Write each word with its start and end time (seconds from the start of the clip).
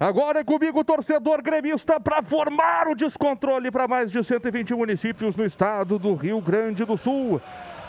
Agora 0.00 0.40
é 0.40 0.44
comigo, 0.44 0.82
torcedor 0.82 1.42
gremista, 1.42 2.00
para 2.00 2.22
formar 2.22 2.88
o 2.88 2.94
descontrole 2.94 3.70
para 3.70 3.86
mais 3.86 4.10
de 4.10 4.24
120 4.24 4.72
municípios 4.72 5.36
no 5.36 5.44
estado 5.44 5.98
do 5.98 6.14
Rio 6.14 6.40
Grande 6.40 6.86
do 6.86 6.96
Sul. 6.96 7.38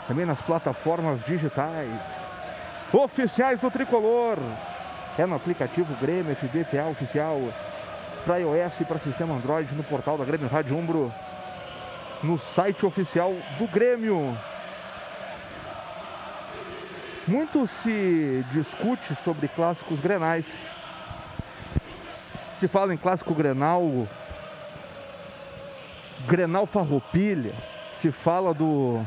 Também 0.06 0.26
nas 0.26 0.38
plataformas 0.42 1.24
digitais. 1.24 1.88
Oficiais 2.92 3.60
do 3.60 3.70
Tricolor. 3.70 4.36
É 5.16 5.24
no 5.24 5.34
aplicativo 5.34 5.96
Grêmio 6.02 6.36
FBPA 6.36 6.84
Oficial. 6.90 7.40
Para 8.26 8.40
iOS 8.40 8.78
e 8.82 8.84
para 8.84 8.98
sistema 8.98 9.34
Android 9.34 9.74
no 9.74 9.82
portal 9.82 10.18
da 10.18 10.24
Grêmio 10.26 10.48
Rádio 10.48 10.76
Umbro. 10.76 11.10
No 12.22 12.38
site 12.38 12.84
oficial 12.84 13.32
do 13.58 13.66
Grêmio. 13.68 14.36
Muito 17.26 17.66
se 17.66 18.44
discute 18.52 19.14
sobre 19.24 19.48
clássicos 19.48 19.98
grenais 19.98 20.44
se 22.62 22.68
fala 22.68 22.94
em 22.94 22.96
clássico 22.96 23.34
Grenal, 23.34 24.06
Grenal 26.28 26.64
Farroupilha, 26.64 27.52
se 28.00 28.12
fala 28.12 28.54
do 28.54 29.04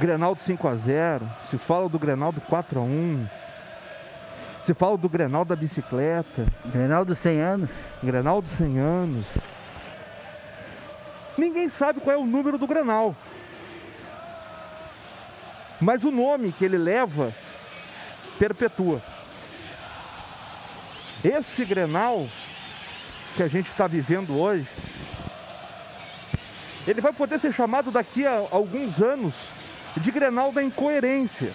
Grenal 0.00 0.34
do 0.34 0.40
5 0.40 0.66
a 0.66 0.74
0, 0.74 1.30
se 1.48 1.58
fala 1.58 1.88
do 1.88 1.96
Grenal 1.96 2.32
do 2.32 2.40
4 2.40 2.80
a 2.80 2.82
1, 2.82 3.28
se 4.64 4.74
fala 4.74 4.98
do 4.98 5.08
Grenal 5.08 5.44
da 5.44 5.54
bicicleta, 5.54 6.44
Grenal 6.66 7.04
dos 7.04 7.20
100 7.20 7.40
anos, 7.40 7.70
Grenal 8.02 8.42
dos 8.42 8.50
100 8.50 8.78
anos. 8.80 9.26
Ninguém 11.38 11.68
sabe 11.68 12.00
qual 12.00 12.16
é 12.16 12.18
o 12.18 12.26
número 12.26 12.58
do 12.58 12.66
Grenal. 12.66 13.14
Mas 15.80 16.02
o 16.02 16.10
nome 16.10 16.50
que 16.50 16.64
ele 16.64 16.78
leva 16.78 17.32
perpetua. 18.40 19.00
Esse 21.24 21.64
Grenal 21.64 22.26
que 23.36 23.42
a 23.42 23.48
gente 23.48 23.68
está 23.70 23.86
vivendo 23.86 24.38
hoje, 24.38 24.66
ele 26.86 27.00
vai 27.00 27.12
poder 27.12 27.40
ser 27.40 27.52
chamado 27.52 27.90
daqui 27.90 28.26
a 28.26 28.46
alguns 28.50 29.00
anos 29.00 29.34
de 29.96 30.10
Grenal 30.10 30.52
da 30.52 30.62
incoerência. 30.62 31.52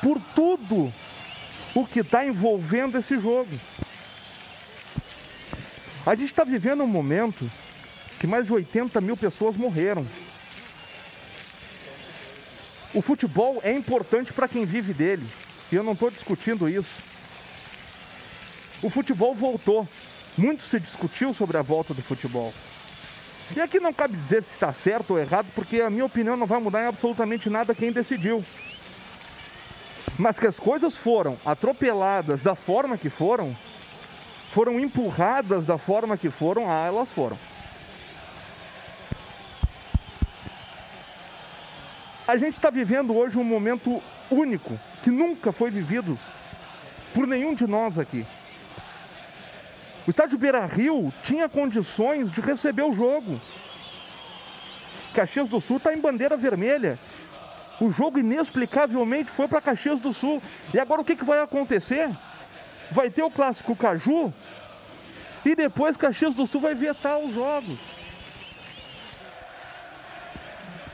Por 0.00 0.20
tudo 0.34 0.92
o 1.74 1.86
que 1.86 2.00
está 2.00 2.24
envolvendo 2.26 2.98
esse 2.98 3.20
jogo. 3.20 3.50
A 6.04 6.14
gente 6.14 6.30
está 6.30 6.44
vivendo 6.44 6.82
um 6.82 6.88
momento 6.88 7.48
que 8.18 8.26
mais 8.26 8.46
de 8.46 8.52
80 8.52 9.00
mil 9.00 9.16
pessoas 9.16 9.56
morreram. 9.56 10.04
O 12.94 13.00
futebol 13.00 13.60
é 13.62 13.72
importante 13.72 14.32
para 14.32 14.48
quem 14.48 14.64
vive 14.64 14.92
dele. 14.92 15.26
E 15.70 15.76
eu 15.76 15.82
não 15.82 15.92
estou 15.92 16.10
discutindo 16.10 16.68
isso 16.68 17.11
o 18.82 18.90
futebol 18.90 19.34
voltou. 19.34 19.88
Muito 20.36 20.64
se 20.64 20.80
discutiu 20.80 21.32
sobre 21.32 21.56
a 21.56 21.62
volta 21.62 21.92
do 21.94 22.02
futebol. 22.02 22.52
E 23.54 23.60
aqui 23.60 23.78
não 23.78 23.92
cabe 23.92 24.16
dizer 24.16 24.42
se 24.42 24.52
está 24.54 24.72
certo 24.72 25.10
ou 25.12 25.18
errado, 25.18 25.46
porque 25.54 25.80
a 25.82 25.90
minha 25.90 26.06
opinião 26.06 26.36
não 26.36 26.46
vai 26.46 26.58
mudar 26.58 26.82
em 26.82 26.86
absolutamente 26.86 27.50
nada 27.50 27.74
quem 27.74 27.92
decidiu. 27.92 28.42
Mas 30.18 30.38
que 30.38 30.46
as 30.46 30.56
coisas 30.56 30.96
foram 30.96 31.38
atropeladas 31.44 32.42
da 32.42 32.54
forma 32.54 32.96
que 32.96 33.10
foram, 33.10 33.54
foram 34.52 34.80
empurradas 34.80 35.66
da 35.66 35.76
forma 35.76 36.16
que 36.16 36.30
foram, 36.30 36.70
ah, 36.70 36.86
elas 36.86 37.08
foram. 37.10 37.36
A 42.26 42.38
gente 42.38 42.56
está 42.56 42.70
vivendo 42.70 43.14
hoje 43.14 43.36
um 43.36 43.44
momento 43.44 44.02
único, 44.30 44.78
que 45.04 45.10
nunca 45.10 45.52
foi 45.52 45.70
vivido 45.70 46.18
por 47.12 47.26
nenhum 47.26 47.54
de 47.54 47.66
nós 47.66 47.98
aqui. 47.98 48.24
O 50.06 50.10
estádio 50.10 50.36
Beira 50.36 50.66
Rio 50.66 51.12
tinha 51.24 51.48
condições 51.48 52.32
de 52.32 52.40
receber 52.40 52.82
o 52.82 52.92
jogo. 52.92 53.40
Caxias 55.14 55.48
do 55.48 55.60
Sul 55.60 55.76
está 55.76 55.94
em 55.94 56.00
bandeira 56.00 56.36
vermelha. 56.36 56.98
O 57.80 57.92
jogo 57.92 58.18
inexplicavelmente 58.18 59.30
foi 59.30 59.46
para 59.46 59.60
Caxias 59.60 60.00
do 60.00 60.12
Sul. 60.12 60.42
E 60.74 60.80
agora 60.80 61.00
o 61.00 61.04
que, 61.04 61.14
que 61.14 61.24
vai 61.24 61.40
acontecer? 61.40 62.10
Vai 62.90 63.10
ter 63.10 63.22
o 63.22 63.30
clássico 63.30 63.76
Caju 63.76 64.32
e 65.44 65.54
depois 65.54 65.96
Caxias 65.96 66.34
do 66.34 66.46
Sul 66.46 66.60
vai 66.60 66.74
vetar 66.74 67.18
os 67.18 67.32
jogos. 67.32 67.78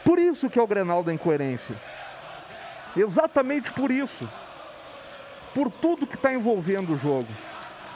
Por 0.05 0.19
isso 0.19 0.49
que 0.49 0.59
é 0.59 0.63
o 0.63 0.67
Grenal 0.67 1.03
da 1.03 1.13
incoerência. 1.13 1.75
Exatamente 2.97 3.71
por 3.73 3.91
isso. 3.91 4.29
Por 5.55 5.71
tudo 5.71 6.07
que 6.07 6.15
está 6.15 6.33
envolvendo 6.33 6.95
o 6.95 6.99
jogo. 6.99 7.29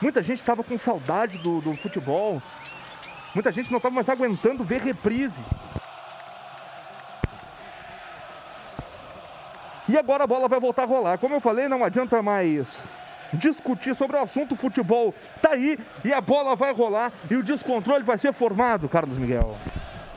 Muita 0.02 0.20
gente 0.20 0.40
estava 0.40 0.64
com 0.64 0.76
saudade 0.76 1.38
do, 1.38 1.60
do 1.60 1.74
futebol. 1.74 2.42
Muita 3.36 3.52
gente 3.52 3.70
não 3.70 3.76
estava 3.76 3.94
mais 3.94 4.08
aguentando 4.08 4.64
ver 4.64 4.82
reprise. 4.82 5.40
E 9.88 9.96
agora 9.96 10.24
a 10.24 10.26
bola 10.26 10.48
vai 10.48 10.58
voltar 10.58 10.82
a 10.82 10.86
rolar. 10.86 11.18
Como 11.18 11.34
eu 11.36 11.40
falei, 11.40 11.68
não 11.68 11.84
adianta 11.84 12.20
mais 12.20 12.76
discutir 13.32 13.94
sobre 13.94 14.16
o 14.16 14.22
assunto. 14.22 14.56
Futebol 14.56 15.14
tá 15.40 15.50
aí 15.50 15.78
e 16.04 16.12
a 16.12 16.20
bola 16.20 16.56
vai 16.56 16.72
rolar 16.72 17.12
e 17.30 17.36
o 17.36 17.42
descontrole 17.42 18.02
vai 18.02 18.18
ser 18.18 18.32
formado, 18.32 18.88
Carlos 18.88 19.16
Miguel. 19.16 19.56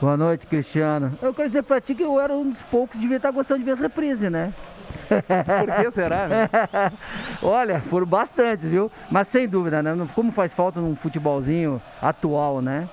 Boa 0.02 0.18
noite, 0.18 0.48
Cristiano. 0.48 1.18
Eu 1.22 1.32
quero 1.32 1.48
dizer 1.48 1.64
pra 1.64 1.80
ti 1.80 1.94
que 1.94 2.04
eu 2.04 2.20
era 2.20 2.34
um 2.34 2.50
dos 2.50 2.62
poucos 2.64 2.94
que 2.94 3.02
devia 3.02 3.18
estar 3.18 3.30
gostando 3.32 3.60
de 3.60 3.66
ver 3.66 3.72
essa 3.74 3.84
reprise, 3.84 4.32
né? 4.32 4.52
Por 5.60 5.76
que 5.76 5.92
será, 5.92 6.28
né? 6.28 6.50
Olha, 7.42 7.80
foram 7.82 8.06
bastantes, 8.06 8.70
viu? 8.70 8.92
Mas 9.10 9.28
sem 9.28 9.48
dúvida, 9.48 9.82
né? 9.82 9.96
Como 10.14 10.32
faz 10.32 10.54
falta 10.54 10.80
num 10.80 10.96
futebolzinho 10.96 11.82
atual, 12.02 12.62
né? 12.62 12.88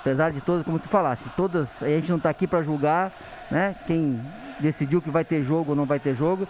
Apesar 0.00 0.30
de 0.30 0.40
todas, 0.40 0.64
como 0.64 0.78
tu 0.78 0.88
falaste, 0.88 1.24
todas, 1.36 1.66
a 1.82 1.88
gente 1.88 2.10
não 2.10 2.18
está 2.18 2.28
aqui 2.28 2.46
para 2.46 2.62
julgar, 2.62 3.10
né? 3.50 3.74
Quem 3.86 4.20
decidiu 4.60 5.00
que 5.00 5.10
vai 5.10 5.24
ter 5.24 5.42
jogo 5.42 5.70
ou 5.70 5.76
não 5.76 5.86
vai 5.86 5.98
ter 5.98 6.14
jogo. 6.14 6.46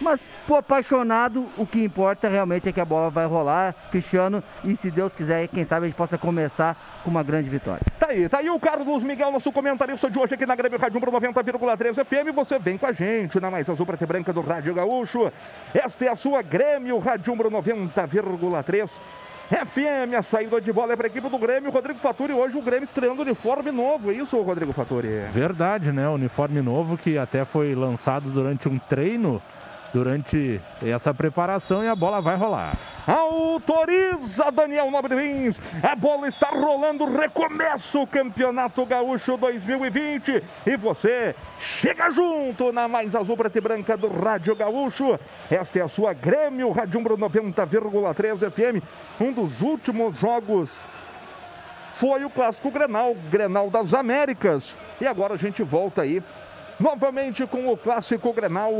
Mas, 0.00 0.20
por 0.46 0.56
apaixonado, 0.56 1.46
o 1.58 1.66
que 1.66 1.84
importa 1.84 2.28
realmente 2.28 2.68
é 2.68 2.72
que 2.72 2.80
a 2.80 2.84
bola 2.84 3.10
vai 3.10 3.26
rolar, 3.26 3.74
Cristiano, 3.90 4.42
e 4.64 4.76
se 4.76 4.90
Deus 4.90 5.14
quiser, 5.14 5.46
quem 5.48 5.64
sabe 5.64 5.84
a 5.84 5.88
gente 5.88 5.96
possa 5.96 6.16
começar 6.16 6.76
com 7.04 7.10
uma 7.10 7.22
grande 7.22 7.50
vitória. 7.50 7.82
Tá 7.98 8.06
aí, 8.08 8.28
tá 8.28 8.38
aí 8.38 8.48
o 8.48 8.58
Carlos 8.58 9.04
Miguel, 9.04 9.30
nosso 9.30 9.52
comentarista 9.52 10.10
de 10.10 10.18
hoje 10.18 10.34
aqui 10.34 10.46
na 10.46 10.54
Grêmio 10.54 10.78
Rádio 10.78 11.00
90,3 11.00 12.04
FM. 12.04 12.34
Você 12.34 12.58
vem 12.58 12.78
com 12.78 12.86
a 12.86 12.92
gente 12.92 13.38
na 13.38 13.50
mais 13.50 13.68
azul 13.68 13.84
preta 13.84 14.04
e 14.04 14.06
branca 14.06 14.32
do 14.32 14.40
Rádio 14.40 14.74
Gaúcho. 14.74 15.30
Esta 15.74 16.04
é 16.06 16.08
a 16.08 16.16
sua 16.16 16.40
Grêmio 16.40 16.98
Rádio 16.98 17.34
90,3. 17.34 18.90
FM, 19.50 20.14
a 20.16 20.22
saída 20.22 20.60
de 20.60 20.72
bola 20.72 20.92
é 20.92 20.96
para 20.96 21.08
a 21.08 21.10
equipe 21.10 21.28
do 21.28 21.36
Grêmio. 21.36 21.72
Rodrigo 21.72 21.98
Faturi, 21.98 22.32
hoje 22.32 22.56
o 22.56 22.62
Grêmio 22.62 22.84
estreando 22.84 23.22
uniforme 23.22 23.72
novo, 23.72 24.12
é 24.12 24.14
isso, 24.14 24.40
Rodrigo 24.40 24.72
Faturi? 24.72 25.08
Verdade, 25.32 25.90
né? 25.90 26.08
Uniforme 26.08 26.62
novo 26.62 26.96
que 26.96 27.18
até 27.18 27.44
foi 27.44 27.74
lançado 27.74 28.30
durante 28.30 28.68
um 28.68 28.78
treino 28.78 29.42
durante 29.92 30.60
essa 30.82 31.12
preparação 31.12 31.84
e 31.84 31.88
a 31.88 31.94
bola 31.94 32.20
vai 32.20 32.36
rolar. 32.36 32.76
Autoriza 33.06 34.50
Daniel 34.52 34.90
Nobre. 34.90 35.54
A 35.82 35.96
bola 35.96 36.28
está 36.28 36.48
rolando. 36.48 37.04
Recomeça 37.06 37.98
o 37.98 38.06
Campeonato 38.06 38.84
Gaúcho 38.86 39.36
2020. 39.36 40.42
E 40.66 40.76
você 40.76 41.34
chega 41.80 42.10
junto 42.10 42.72
na 42.72 42.86
mais 42.86 43.14
azul 43.14 43.36
preta 43.36 43.58
e 43.58 43.60
branca 43.60 43.96
do 43.96 44.08
Rádio 44.08 44.54
Gaúcho. 44.54 45.18
Esta 45.50 45.80
é 45.80 45.82
a 45.82 45.88
sua 45.88 46.12
Grêmio 46.12 46.70
Rádio 46.70 47.00
90,3 47.00 48.50
FM. 48.50 48.84
Um 49.20 49.32
dos 49.32 49.60
últimos 49.60 50.18
jogos 50.18 50.70
foi 51.96 52.24
o 52.24 52.30
clássico 52.30 52.70
Grenal, 52.70 53.14
Grenal 53.30 53.68
das 53.70 53.92
Américas. 53.92 54.74
E 55.00 55.06
agora 55.06 55.34
a 55.34 55.36
gente 55.36 55.62
volta 55.62 56.02
aí 56.02 56.22
novamente 56.78 57.46
com 57.46 57.66
o 57.66 57.76
clássico 57.76 58.32
Grenal 58.32 58.72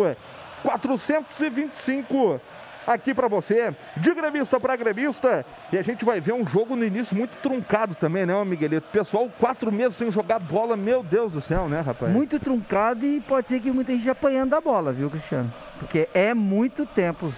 425 0.63 2.41
aqui 2.87 3.15
para 3.15 3.29
você, 3.29 3.75
de 3.97 4.15
gremista 4.15 4.59
para 4.59 4.77
gremista. 4.77 5.45
E 5.73 5.79
a 5.79 5.83
gente 5.83 6.05
vai 6.05 6.21
ver 6.21 6.33
um 6.33 6.47
jogo 6.47 6.75
no 6.75 6.85
início 6.85 7.17
muito 7.17 7.37
truncado 7.43 7.95
também, 7.95 8.27
né, 8.27 8.45
Miguelito? 8.45 8.89
Pessoal, 8.91 9.29
quatro 9.39 9.71
meses 9.71 9.97
sem 9.97 10.11
jogar 10.11 10.39
bola, 10.39 10.77
meu 10.77 11.03
Deus 11.03 11.33
do 11.33 11.41
céu, 11.41 11.69
né, 11.69 11.81
rapaz? 11.81 12.11
Muito 12.13 12.39
truncado 12.41 13.05
e 13.07 13.21
pode 13.21 13.49
ser 13.49 13.61
que 13.61 13.71
muita 13.71 13.93
gente 13.93 14.11
apanhando 14.11 14.51
da 14.51 14.61
bola, 14.61 14.93
viu, 14.93 15.11
Cristiano? 15.11 15.53
Porque 15.79 16.09
é 16.13 16.35
muito 16.35 16.85
tempo 16.87 17.33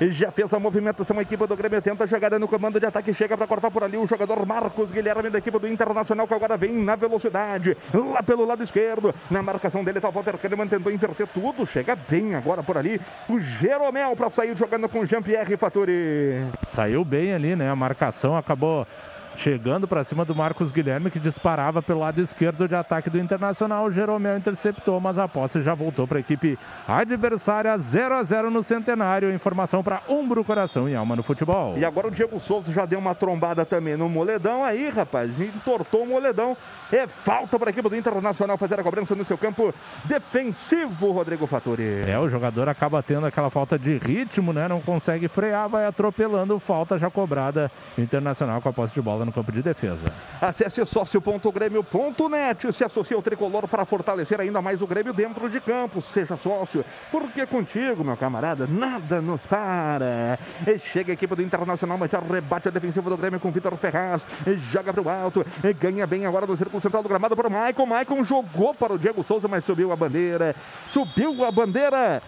já 0.00 0.30
fez 0.30 0.52
a 0.52 0.58
movimentação, 0.58 1.18
a 1.18 1.22
equipe 1.22 1.46
do 1.46 1.56
Grêmio 1.56 1.80
tenta 1.80 2.04
a 2.04 2.06
jogada 2.06 2.38
no 2.38 2.46
comando 2.46 2.78
de 2.78 2.86
ataque, 2.86 3.14
chega 3.14 3.36
para 3.36 3.46
cortar 3.46 3.70
por 3.70 3.82
ali 3.82 3.96
o 3.96 4.06
jogador 4.06 4.44
Marcos 4.44 4.90
Guilherme 4.90 5.30
da 5.30 5.38
equipe 5.38 5.58
do 5.58 5.66
Internacional, 5.66 6.26
que 6.28 6.34
agora 6.34 6.56
vem 6.56 6.72
na 6.72 6.96
velocidade, 6.96 7.76
lá 7.92 8.22
pelo 8.22 8.44
lado 8.44 8.62
esquerdo, 8.62 9.14
na 9.30 9.42
marcação 9.42 9.82
dele 9.82 10.00
tá 10.00 10.08
o 10.08 10.12
Walter 10.12 10.36
Kahneman, 10.36 10.68
tentou 10.68 10.92
inverter 10.92 11.26
tudo, 11.28 11.66
chega 11.66 11.96
bem 11.96 12.34
agora 12.34 12.62
por 12.62 12.76
ali, 12.76 13.00
o 13.28 13.38
Jeromel 13.38 14.14
para 14.16 14.30
sair 14.30 14.56
jogando 14.56 14.88
com 14.88 15.04
Jean-Pierre 15.06 15.56
Faturi. 15.56 16.46
Saiu 16.68 17.04
bem 17.04 17.32
ali, 17.32 17.56
né, 17.56 17.70
a 17.70 17.76
marcação 17.76 18.36
acabou 18.36 18.86
chegando 19.36 19.86
para 19.86 20.04
cima 20.04 20.24
do 20.24 20.34
Marcos 20.34 20.70
Guilherme, 20.70 21.10
que 21.10 21.20
disparava 21.20 21.82
pelo 21.82 22.00
lado 22.00 22.20
esquerdo 22.20 22.66
de 22.66 22.74
ataque 22.74 23.10
do 23.10 23.18
Internacional. 23.18 23.90
Jeromel 23.90 24.36
interceptou, 24.36 25.00
mas 25.00 25.18
a 25.18 25.28
posse 25.28 25.62
já 25.62 25.74
voltou 25.74 26.06
para 26.06 26.18
a 26.18 26.20
equipe 26.20 26.58
adversária 26.88 27.76
0 27.76 28.14
a 28.14 28.22
0 28.22 28.50
no 28.50 28.62
Centenário. 28.62 29.32
Informação 29.32 29.82
para 29.82 30.00
Umbro, 30.08 30.44
Coração 30.44 30.88
e 30.88 30.94
Alma 30.94 31.16
no 31.16 31.22
futebol. 31.22 31.76
E 31.76 31.84
agora 31.84 32.08
o 32.08 32.10
Diego 32.10 32.40
Souza 32.40 32.72
já 32.72 32.86
deu 32.86 32.98
uma 32.98 33.14
trombada 33.14 33.64
também 33.64 33.96
no 33.96 34.08
Moledão 34.08 34.64
aí, 34.64 34.88
rapaz. 34.88 35.30
Entortou 35.40 36.02
o 36.02 36.06
Moledão. 36.06 36.56
É 36.90 37.06
falta 37.06 37.58
para 37.58 37.68
a 37.68 37.72
equipe 37.72 37.88
do 37.88 37.96
Internacional 37.96 38.56
fazer 38.56 38.80
a 38.80 38.82
cobrança 38.82 39.14
no 39.14 39.24
seu 39.24 39.36
campo 39.36 39.74
defensivo, 40.04 41.12
Rodrigo 41.12 41.46
Fattori. 41.46 42.02
É, 42.06 42.18
o 42.18 42.28
jogador 42.28 42.68
acaba 42.68 43.02
tendo 43.02 43.26
aquela 43.26 43.50
falta 43.50 43.78
de 43.78 43.98
ritmo, 43.98 44.52
né? 44.52 44.68
Não 44.68 44.80
consegue 44.80 45.28
frear, 45.28 45.68
vai 45.68 45.86
atropelando. 45.86 46.58
Falta 46.58 46.98
já 46.98 47.10
cobrada. 47.10 47.70
Internacional 47.98 48.60
com 48.60 48.68
a 48.68 48.72
posse 48.72 48.94
de 48.94 49.02
bola 49.02 49.25
no 49.26 49.32
campo 49.32 49.52
de 49.52 49.60
defesa. 49.60 50.12
Acesse 50.40 50.84
sócio.grêmio.net. 50.86 52.72
Se 52.72 52.84
associe 52.84 53.14
ao 53.14 53.22
tricolor 53.22 53.68
para 53.68 53.84
fortalecer 53.84 54.40
ainda 54.40 54.62
mais 54.62 54.80
o 54.80 54.86
Grêmio 54.86 55.12
dentro 55.12 55.50
de 55.50 55.60
campo. 55.60 56.00
Seja 56.00 56.36
sócio, 56.36 56.84
porque 57.10 57.44
contigo, 57.46 58.02
meu 58.04 58.16
camarada, 58.16 58.66
nada 58.66 59.20
nos 59.20 59.40
para. 59.42 60.38
E 60.66 60.78
chega 60.78 61.12
a 61.12 61.14
equipe 61.14 61.34
do 61.34 61.42
Internacional, 61.42 61.98
mas 61.98 62.10
já 62.10 62.20
rebate 62.20 62.68
a 62.68 62.70
defensiva 62.70 63.10
do 63.10 63.16
Grêmio 63.16 63.40
com 63.40 63.50
Vitor 63.50 63.76
Ferraz. 63.76 64.22
Joga 64.70 64.92
para 64.92 65.02
o 65.02 65.08
alto, 65.08 65.44
ganha 65.78 66.06
bem 66.06 66.24
agora 66.24 66.46
do 66.46 66.56
círculo 66.56 66.80
central 66.80 67.02
do 67.02 67.08
gramado 67.08 67.36
para 67.36 67.48
o 67.48 67.50
Maicon. 67.50 67.86
Maicon 67.86 68.24
jogou 68.24 68.72
para 68.74 68.94
o 68.94 68.98
Diego 68.98 69.22
Souza, 69.22 69.48
mas 69.48 69.64
subiu 69.64 69.92
a 69.92 69.96
bandeira. 69.96 70.54
Subiu 70.88 71.44
a 71.44 71.50
bandeira 71.50 72.22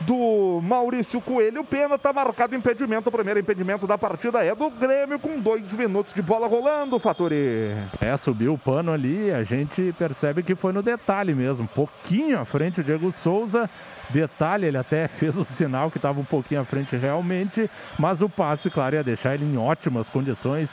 do 0.00 0.60
Maurício 0.62 1.20
Coelho. 1.20 1.62
O 1.62 1.64
pênalti 1.64 2.00
está 2.00 2.12
marcado 2.12 2.54
impedimento. 2.54 3.08
O 3.08 3.12
primeiro 3.12 3.40
impedimento 3.40 3.86
da 3.86 3.96
partida 3.96 4.44
é 4.44 4.54
do 4.54 4.70
Grêmio 4.70 5.18
com 5.18 5.38
dois 5.38 5.70
minutos 5.72 6.12
de 6.14 6.22
bola 6.22 6.46
rolando, 6.46 6.98
Fatori. 6.98 7.74
É, 8.00 8.16
subiu 8.16 8.54
o 8.54 8.58
pano 8.58 8.92
ali. 8.92 9.30
A 9.30 9.42
gente 9.42 9.94
percebe 9.98 10.42
que 10.42 10.54
foi 10.54 10.72
no 10.72 10.82
detalhe 10.82 11.34
mesmo. 11.34 11.66
Pouquinho 11.68 12.38
à 12.38 12.44
frente 12.44 12.80
o 12.80 12.84
Diego 12.84 13.12
Souza. 13.12 13.68
Detalhe, 14.10 14.66
ele 14.66 14.76
até 14.76 15.08
fez 15.08 15.36
o 15.36 15.44
sinal 15.44 15.90
que 15.90 15.98
estava 15.98 16.20
um 16.20 16.24
pouquinho 16.24 16.60
à 16.60 16.64
frente 16.64 16.94
realmente, 16.96 17.70
mas 17.98 18.20
o 18.20 18.28
passe, 18.28 18.68
claro, 18.68 18.96
ia 18.96 19.02
deixar 19.02 19.34
ele 19.34 19.44
em 19.44 19.56
ótimas 19.56 20.08
condições. 20.08 20.68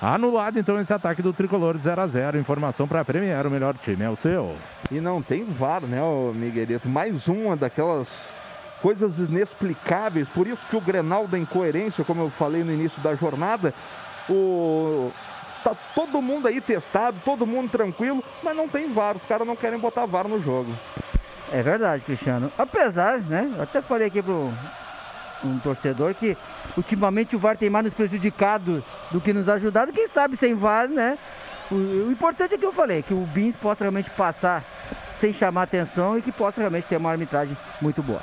Anulado 0.00 0.58
então 0.58 0.80
esse 0.80 0.92
ataque 0.94 1.20
do 1.20 1.30
tricolor 1.30 1.76
0 1.76 2.00
a 2.00 2.06
0 2.06 2.38
Informação 2.38 2.88
para 2.88 3.00
a 3.00 3.04
Premier, 3.04 3.46
o 3.46 3.50
melhor 3.50 3.76
time 3.76 4.02
é 4.02 4.08
o 4.08 4.16
seu. 4.16 4.56
E 4.90 4.98
não 4.98 5.20
tem 5.20 5.44
VAR, 5.44 5.82
né, 5.82 6.00
Miguelito? 6.34 6.88
Mais 6.88 7.28
uma 7.28 7.54
daquelas 7.54 8.08
coisas 8.82 9.18
inexplicáveis. 9.18 10.28
Por 10.28 10.46
isso 10.46 10.64
que 10.68 10.76
o 10.76 10.80
Grenal 10.80 11.26
da 11.26 11.38
incoerência, 11.38 12.04
como 12.04 12.22
eu 12.22 12.30
falei 12.30 12.64
no 12.64 12.72
início 12.72 13.00
da 13.02 13.14
jornada, 13.14 13.74
o 14.28 15.10
tá 15.62 15.76
todo 15.94 16.22
mundo 16.22 16.48
aí 16.48 16.60
testado, 16.60 17.18
todo 17.24 17.46
mundo 17.46 17.70
tranquilo, 17.70 18.24
mas 18.42 18.56
não 18.56 18.68
tem 18.68 18.92
VAR. 18.92 19.16
Os 19.16 19.24
caras 19.24 19.46
não 19.46 19.56
querem 19.56 19.78
botar 19.78 20.06
VAR 20.06 20.26
no 20.26 20.42
jogo. 20.42 20.72
É 21.52 21.62
verdade, 21.62 22.04
Cristiano. 22.04 22.50
Apesar, 22.56 23.18
né? 23.18 23.52
Eu 23.56 23.62
até 23.62 23.82
falei 23.82 24.06
aqui 24.08 24.22
pro 24.22 24.52
um 25.42 25.58
torcedor 25.58 26.14
que 26.14 26.36
ultimamente 26.76 27.34
o 27.34 27.38
VAR 27.38 27.56
tem 27.56 27.70
mais 27.70 27.84
nos 27.84 27.94
prejudicado 27.94 28.84
do 29.10 29.20
que 29.20 29.32
nos 29.32 29.48
ajudado. 29.48 29.92
Quem 29.92 30.08
sabe 30.08 30.36
sem 30.36 30.54
VAR, 30.54 30.88
né? 30.88 31.18
O, 31.70 31.74
o 31.74 32.12
importante 32.12 32.54
é 32.54 32.58
que 32.58 32.66
eu 32.66 32.72
falei, 32.72 33.02
que 33.02 33.14
o 33.14 33.26
Bins 33.26 33.56
possa 33.56 33.84
realmente 33.84 34.10
passar 34.10 34.64
sem 35.20 35.32
chamar 35.32 35.64
atenção 35.64 36.18
e 36.18 36.22
que 36.22 36.32
possa 36.32 36.60
realmente 36.60 36.86
ter 36.86 36.96
uma 36.96 37.10
arbitragem 37.10 37.56
muito 37.80 38.02
boa. 38.02 38.20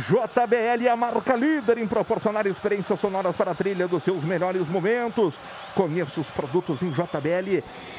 JBL, 0.00 0.88
a 0.90 0.96
marca 0.96 1.34
líder 1.34 1.78
em 1.78 1.86
proporcionar 1.86 2.46
experiências 2.46 2.98
sonoras 3.00 3.34
para 3.36 3.52
a 3.52 3.54
trilha 3.54 3.88
dos 3.88 4.02
seus 4.02 4.22
melhores 4.24 4.68
momentos. 4.68 5.38
Conheça 5.74 6.20
os 6.20 6.30
produtos 6.30 6.82
em 6.82 6.90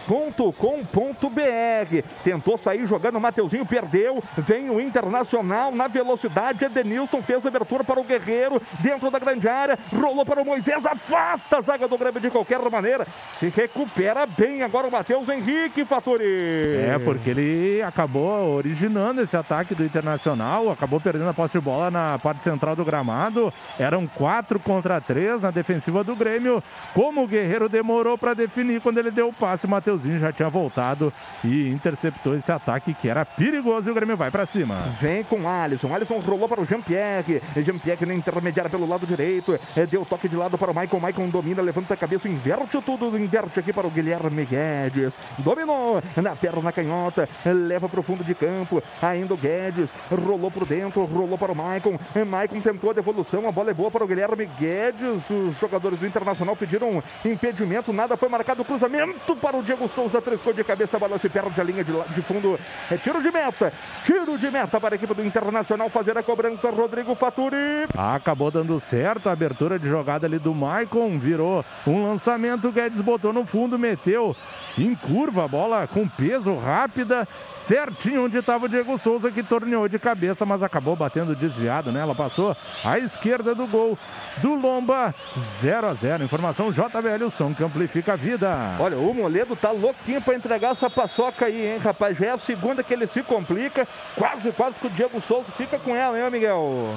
jbl.com.br. 0.08 2.08
Tentou 2.24 2.58
sair 2.58 2.88
jogando, 2.88 3.20
Mateuzinho 3.20 3.66
perdeu. 3.66 4.24
Vem 4.38 4.70
o 4.70 4.80
Internacional 4.80 5.72
na 5.72 5.88
velocidade. 5.88 6.64
Edenilson 6.64 7.22
fez 7.22 7.46
abertura 7.46 7.84
para 7.84 8.00
o 8.00 8.04
Guerreiro 8.04 8.62
dentro 8.80 9.12
da 9.12 9.20
grande 9.20 9.48
área. 9.48 9.78
Rolou 9.94 10.26
para 10.26 10.42
o 10.42 10.46
Moisés, 10.46 10.86
afasta 10.86 11.58
a 11.58 11.62
zaga 11.62 11.88
do 11.88 11.98
Grêmio 11.98 12.22
de 12.22 12.30
qualquer 12.30 12.60
maneira. 12.70 13.06
Se 13.38 13.50
recupera 13.50 14.26
bem 14.26 14.64
agora 14.64 14.88
o 14.88 14.92
Matheus 14.92 15.28
Henrique, 15.28 15.84
Faturi. 15.84 16.24
É, 16.24 16.98
porque 17.00 17.30
ele 17.30 17.82
acabou 17.82 18.56
originando 18.56 19.22
esse 19.22 19.36
ataque 19.36 19.76
do 19.76 19.84
Internacional, 19.84 20.70
acabou 20.70 21.02
perdendo 21.02 21.30
a 21.30 21.34
posse 21.34 21.54
de 21.54 21.60
bola 21.60 21.92
na 21.92 22.18
parte 22.20 22.44
central 22.44 22.76
do 22.76 22.86
gramado. 22.86 23.54
Eram 23.78 24.08
quatro 24.08 24.60
contra 24.60 25.02
três 25.02 25.42
na 25.42 25.52
defensiva 25.52 26.04
do 26.04 26.16
Grêmio. 26.16 26.64
Como 26.94 27.24
o 27.24 27.28
Guerreiro 27.28 27.68
demorou 27.68 28.18
para 28.18 28.34
definir 28.34 28.82
quando 28.82 29.00
ele 29.00 29.12
deu 29.12 29.30
o 29.30 29.34
passe, 29.34 29.66
o 29.66 29.70
Mateuzinho 29.98 30.20
já 30.20 30.32
tinha 30.32 30.50
voltado 30.50 31.12
e 31.44 31.70
interceptou 31.70 32.36
esse 32.36 32.52
ataque 32.52 32.94
que 32.94 33.10
era 33.10 33.26
perigoso 33.26 33.90
e 33.90 33.92
o 33.92 33.96
Grêmio 33.96 34.16
vai 34.16 34.32
para 34.32 34.46
cima. 34.46 34.76
Vem 35.02 35.24
com 35.24 35.48
Alisson. 35.48 35.94
Alisson 35.94 36.20
rolou 36.20 36.48
para 36.48 36.62
o 36.62 36.66
Jean-Pierre. 36.66 37.42
Jean-Pierre 37.56 38.06
na 38.06 38.14
intermediária 38.14 38.70
pelo 38.70 38.88
lado 38.88 39.06
direito. 39.06 39.60
É, 39.76 39.86
deu 39.86 40.06
toque 40.06 40.30
de 40.30 40.36
lado 40.36 40.58
para 40.58 40.72
o 40.72 40.76
Michael. 40.76 41.02
Michael 41.02 41.28
domina, 41.30 41.62
levanta 41.62 41.94
a 41.94 41.98
cabeça, 41.98 42.30
inverte 42.30 42.80
tudo, 42.82 43.18
inverte 43.18 43.60
aqui 43.60 43.74
para 43.74 43.88
o 43.88 43.90
Guilherme 43.90 44.46
Guedes. 44.46 45.14
Dominou 45.40 46.02
na 46.16 46.36
perna 46.36 46.72
canhota, 46.72 47.28
leva 47.46 47.90
para 47.90 48.00
o 48.00 48.04
fundo 48.04 48.24
de 48.24 48.36
campo. 48.36 48.82
Ainda 49.02 49.34
o 49.34 49.38
Guedes 49.38 49.90
rolou 50.10 50.52
por 50.52 50.66
dentro, 50.66 51.04
rolou 51.06 51.38
para 51.38 51.52
o 51.52 51.56
Maicon. 51.56 52.00
Maicon 52.28 52.62
tentou 52.62 52.92
a 52.92 52.94
devolução, 52.94 53.48
a 53.48 53.52
bola 53.52 53.72
é 53.72 53.74
boa 53.74 53.90
para 53.90 54.04
o 54.04 54.08
Guilherme 54.08 54.46
Guedes. 54.60 55.30
Os 55.30 55.58
jogadores 55.60 56.00
do 56.00 56.08
Internacional 56.08 56.56
pediram 56.56 57.04
impedimento, 57.26 57.92
nada 57.92 58.16
foi 58.16 58.30
marcado. 58.30 58.64
Cruzamento 58.64 59.36
para 59.36 59.58
o 59.58 59.64
Diego 59.64 59.87
Souza, 59.88 60.22
triscou 60.22 60.54
de 60.54 60.64
cabeça, 60.64 60.98
a 60.98 61.00
bola 61.00 61.18
se 61.18 61.30
perde 61.30 61.60
a 61.60 61.64
linha 61.64 61.84
de, 61.84 61.92
de 61.92 62.22
fundo. 62.22 62.60
É 62.92 62.98
tiro 62.98 63.22
de 63.22 63.32
meta, 63.32 63.74
tiro 64.06 64.38
de 64.38 64.50
meta 64.50 64.80
para 64.80 64.96
a 64.96 64.98
equipe 64.98 65.14
do 65.14 65.26
Internacional 65.26 65.90
fazer 65.90 66.18
a 66.18 66.24
cobrança. 66.24 66.70
Rodrigo 66.70 67.16
Faturi. 67.16 67.88
Acabou 67.98 68.52
dando 68.52 68.80
certo 68.80 69.30
a 69.30 69.32
abertura 69.32 69.78
de 69.80 69.88
jogada 69.88 70.26
ali 70.26 70.40
do 70.40 70.54
Maicon, 70.54 71.18
virou 71.20 71.64
um 71.86 72.08
lançamento. 72.08 72.72
Guedes 72.72 73.02
botou 73.02 73.34
no 73.34 73.46
fundo, 73.46 73.78
meteu 73.78 74.36
em 74.78 74.94
curva 74.96 75.46
a 75.46 75.48
bola 75.48 75.88
com 75.88 76.08
peso 76.08 76.56
rápida 76.56 77.28
certinho 77.68 78.24
onde 78.24 78.38
estava 78.38 78.66
o 78.66 78.70
Diego 78.70 78.98
Souza, 78.98 79.30
que 79.30 79.44
torneou 79.44 79.90
de 79.90 80.00
cabeça, 80.00 80.46
mas 80.46 80.64
acabou 80.64 80.96
batendo 80.96 81.36
desviado, 81.36 81.92
né? 81.92 82.00
Ela 82.00 82.16
passou 82.16 82.56
à 82.84 82.98
esquerda 82.98 83.54
do 83.54 83.68
gol 83.68 84.00
do 84.38 84.56
Lomba, 84.56 85.14
0 85.60 85.88
a 85.88 85.94
0 85.94 86.24
Informação 86.24 86.72
JBL, 86.72 87.26
o 87.26 87.32
som 87.32 87.54
que 87.54 87.64
amplifica 87.64 88.14
a 88.14 88.16
vida. 88.16 88.78
Olha, 88.80 88.98
o 88.98 89.14
Moledo 89.14 89.54
tá 89.56 89.72
louquinho 89.78 90.22
para 90.22 90.36
entregar 90.36 90.72
essa 90.72 90.90
paçoca 90.90 91.46
aí, 91.46 91.74
hein, 91.74 91.78
rapaz? 91.78 92.18
Já 92.18 92.26
é 92.28 92.32
a 92.32 92.38
segunda 92.38 92.84
que 92.84 92.94
ele 92.94 93.08
se 93.08 93.22
complica, 93.24 93.88
quase, 94.16 94.52
quase 94.52 94.80
que 94.80 94.88
o 94.88 94.90
Diego 94.90 95.22
Souza 95.22 95.52
fica 95.58 95.78
com 95.80 95.96
ela, 95.96 96.20
hein, 96.20 96.30
Miguel? 96.32 96.94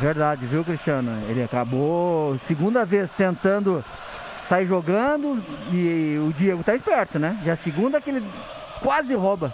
Verdade, 0.00 0.46
viu, 0.46 0.64
Cristiano? 0.64 1.10
Ele 1.28 1.42
acabou 1.42 2.38
segunda 2.46 2.84
vez 2.84 3.10
tentando 3.16 3.84
sair 4.48 4.66
jogando 4.66 5.42
e 5.72 6.18
o 6.18 6.32
Diego 6.32 6.62
tá 6.62 6.74
esperto, 6.74 7.18
né? 7.18 7.38
Já 7.44 7.54
a 7.54 7.56
segunda 7.56 8.00
que 8.00 8.10
ele 8.10 8.24
quase 8.80 9.14
rouba. 9.14 9.52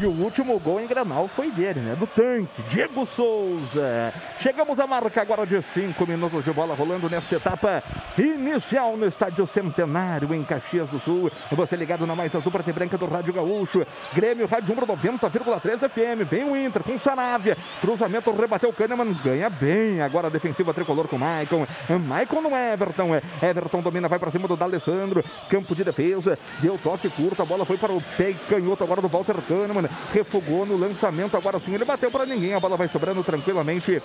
E 0.00 0.06
o 0.06 0.10
último 0.10 0.58
gol 0.58 0.80
em 0.80 0.86
Granal 0.86 1.28
foi 1.28 1.50
dele, 1.50 1.80
né? 1.80 1.94
Do 1.94 2.06
tanque, 2.06 2.62
Diego 2.68 3.06
Souza. 3.06 4.12
Chegamos 4.40 4.78
à 4.78 4.86
marca 4.86 5.20
agora 5.20 5.46
de 5.46 5.60
5 5.62 6.06
minutos 6.06 6.44
de 6.44 6.52
bola 6.52 6.74
rolando 6.74 7.08
nesta 7.08 7.36
etapa 7.36 7.82
inicial 8.18 8.96
no 8.96 9.06
Estádio 9.06 9.46
Centenário, 9.46 10.34
em 10.34 10.42
Caxias 10.42 10.88
do 10.88 10.98
Sul. 10.98 11.30
Você 11.52 11.76
ligado 11.76 12.06
na 12.06 12.14
mais 12.14 12.34
azul 12.34 12.50
prata 12.50 12.70
e 12.70 12.72
branca 12.72 12.96
do 12.98 13.06
Rádio 13.06 13.32
Gaúcho. 13.32 13.86
Grêmio, 14.12 14.46
Rádio 14.46 14.74
número 14.74 14.86
90,3 14.86 15.88
FM. 15.88 16.28
Vem 16.28 16.44
o 16.44 16.56
Inter 16.56 16.82
com 16.82 16.98
Saravia. 16.98 17.56
Cruzamento, 17.80 18.30
rebateu 18.30 18.70
o 18.70 18.72
Kahneman. 18.72 19.12
Ganha 19.24 19.50
bem. 19.50 20.00
Agora 20.00 20.28
a 20.28 20.30
defensiva 20.30 20.74
tricolor 20.74 21.06
com 21.08 21.16
o 21.16 21.18
Maicon. 21.18 21.66
Maicon 22.08 22.40
no 22.40 22.56
Everton. 22.56 23.20
Everton 23.42 23.80
domina, 23.80 24.08
vai 24.08 24.18
para 24.18 24.30
cima 24.30 24.48
do 24.48 24.56
D'Alessandro. 24.56 25.24
Campo 25.48 25.74
de 25.74 25.84
defesa. 25.84 26.38
Deu 26.60 26.78
toque 26.78 27.08
curto. 27.10 27.42
A 27.42 27.44
bola 27.44 27.64
foi 27.64 27.76
para 27.76 27.92
o 27.92 28.02
pé 28.16 28.34
canhoto 28.48 28.82
agora 28.82 29.00
do 29.00 29.08
Walter 29.08 29.36
Kahneman 29.48 29.71
refugou 30.12 30.66
no 30.66 30.76
lançamento. 30.76 31.36
Agora 31.36 31.60
sim, 31.60 31.74
ele 31.74 31.84
bateu 31.84 32.10
para 32.10 32.26
ninguém. 32.26 32.54
A 32.54 32.60
bola 32.60 32.76
vai 32.76 32.88
sobrando 32.88 33.22
tranquilamente 33.22 34.02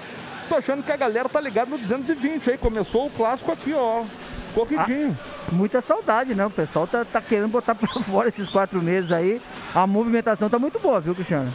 Tô 0.48 0.56
achando 0.56 0.82
que 0.82 0.92
a 0.92 0.96
galera 0.96 1.28
tá 1.28 1.40
ligada 1.40 1.70
no 1.70 1.78
220 1.78 2.50
aí. 2.50 2.58
Começou 2.58 3.06
o 3.06 3.10
clássico 3.10 3.50
aqui, 3.50 3.72
ó. 3.74 4.04
Corridinho. 4.54 5.18
Ah, 5.20 5.50
muita 5.52 5.80
saudade, 5.80 6.34
né? 6.34 6.46
O 6.46 6.50
pessoal 6.50 6.86
tá, 6.86 7.04
tá 7.04 7.20
querendo 7.20 7.48
botar 7.48 7.74
pra 7.74 7.88
fora 8.04 8.28
esses 8.28 8.48
quatro 8.48 8.80
meses 8.80 9.10
aí. 9.10 9.40
a 9.74 9.86
movimentação 9.86 10.48
tá 10.48 10.58
muito 10.58 10.78
boa, 10.78 11.00
viu, 11.00 11.14
Cristiano? 11.14 11.50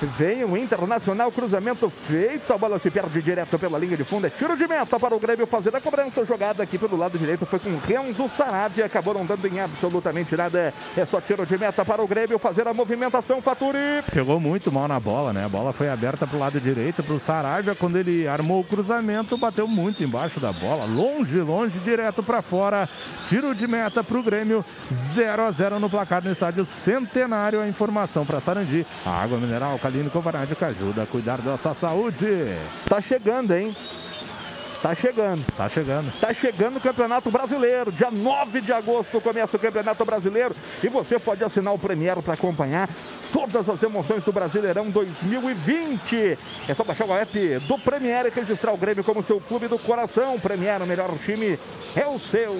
Vem 0.00 0.44
o 0.44 0.56
Internacional, 0.56 1.32
cruzamento 1.32 1.90
feito, 2.06 2.52
a 2.52 2.58
bola 2.58 2.78
se 2.78 2.88
perde 2.88 3.20
direto 3.20 3.58
pela 3.58 3.76
linha 3.78 3.96
de 3.96 4.04
fundo, 4.04 4.28
é 4.28 4.30
tiro 4.30 4.56
de 4.56 4.64
meta 4.64 4.98
para 4.98 5.14
o 5.14 5.18
Grêmio 5.18 5.44
fazer 5.44 5.74
a 5.74 5.80
cobrança, 5.80 6.24
jogada 6.24 6.62
aqui 6.62 6.78
pelo 6.78 6.96
lado 6.96 7.18
direito 7.18 7.44
foi 7.44 7.58
com 7.58 7.76
Renzo 7.78 8.30
Sarabia, 8.36 8.84
acabou 8.84 9.14
não 9.14 9.26
dando 9.26 9.44
em 9.48 9.58
absolutamente 9.58 10.36
nada, 10.36 10.72
é 10.96 11.04
só 11.04 11.20
tiro 11.20 11.44
de 11.44 11.58
meta 11.58 11.84
para 11.84 12.00
o 12.00 12.06
Grêmio 12.06 12.38
fazer 12.38 12.68
a 12.68 12.74
movimentação, 12.74 13.42
Faturi. 13.42 14.04
Pegou 14.12 14.38
muito 14.38 14.70
mal 14.70 14.86
na 14.86 15.00
bola, 15.00 15.32
né? 15.32 15.44
A 15.44 15.48
bola 15.48 15.72
foi 15.72 15.88
aberta 15.88 16.28
para 16.28 16.36
o 16.36 16.40
lado 16.40 16.60
direito, 16.60 17.02
para 17.02 17.14
o 17.14 17.20
Sarabia, 17.20 17.74
quando 17.74 17.98
ele 17.98 18.28
armou 18.28 18.60
o 18.60 18.64
cruzamento, 18.64 19.36
bateu 19.36 19.66
muito 19.66 20.04
embaixo 20.04 20.38
da 20.38 20.52
bola, 20.52 20.84
longe, 20.84 21.40
longe, 21.40 21.76
direto 21.80 22.22
para 22.22 22.40
fora, 22.40 22.88
tiro 23.28 23.52
de 23.52 23.66
meta 23.66 24.04
para 24.04 24.16
o 24.18 24.22
Grêmio, 24.22 24.64
0 25.14 25.42
a 25.42 25.50
0 25.50 25.80
no 25.80 25.90
placar 25.90 26.22
no 26.22 26.30
estádio 26.30 26.64
Centenário, 26.84 27.60
a 27.60 27.66
informação 27.66 28.24
para 28.24 28.40
Sarandi, 28.40 28.86
a 29.04 29.10
água 29.10 29.38
mineral, 29.38 29.76
Covarade 30.12 30.54
que 30.54 30.64
ajuda 30.64 31.04
a 31.04 31.06
cuidar 31.06 31.40
da 31.40 31.56
sua 31.56 31.74
saúde. 31.74 32.26
Tá 32.86 33.00
chegando, 33.00 33.54
hein? 33.54 33.74
Tá 34.82 34.94
chegando. 34.94 35.44
Tá 35.56 35.68
chegando. 35.68 36.12
Tá 36.20 36.34
chegando 36.34 36.76
o 36.76 36.80
Campeonato 36.80 37.30
Brasileiro. 37.30 37.90
Dia 37.90 38.10
9 38.10 38.60
de 38.60 38.72
agosto 38.72 39.18
começa 39.20 39.56
o 39.56 39.60
Campeonato 39.60 40.04
Brasileiro 40.04 40.54
e 40.82 40.88
você 40.88 41.18
pode 41.18 41.42
assinar 41.42 41.72
o 41.72 41.78
Premier 41.78 42.20
para 42.22 42.34
acompanhar 42.34 42.88
todas 43.32 43.68
as 43.68 43.82
emoções 43.82 44.22
do 44.22 44.32
Brasileirão 44.32 44.90
2020. 44.90 46.38
É 46.68 46.74
só 46.74 46.84
baixar 46.84 47.06
o 47.06 47.14
app 47.14 47.58
do 47.60 47.78
Premier 47.78 48.26
e 48.26 48.30
registrar 48.30 48.72
o 48.72 48.76
Grêmio 48.76 49.04
como 49.04 49.22
seu 49.22 49.40
clube 49.40 49.68
do 49.68 49.78
coração. 49.78 50.38
Premier, 50.38 50.82
o 50.82 50.86
melhor 50.86 51.10
time 51.24 51.58
é 51.94 52.06
o 52.06 52.18
seu. 52.18 52.52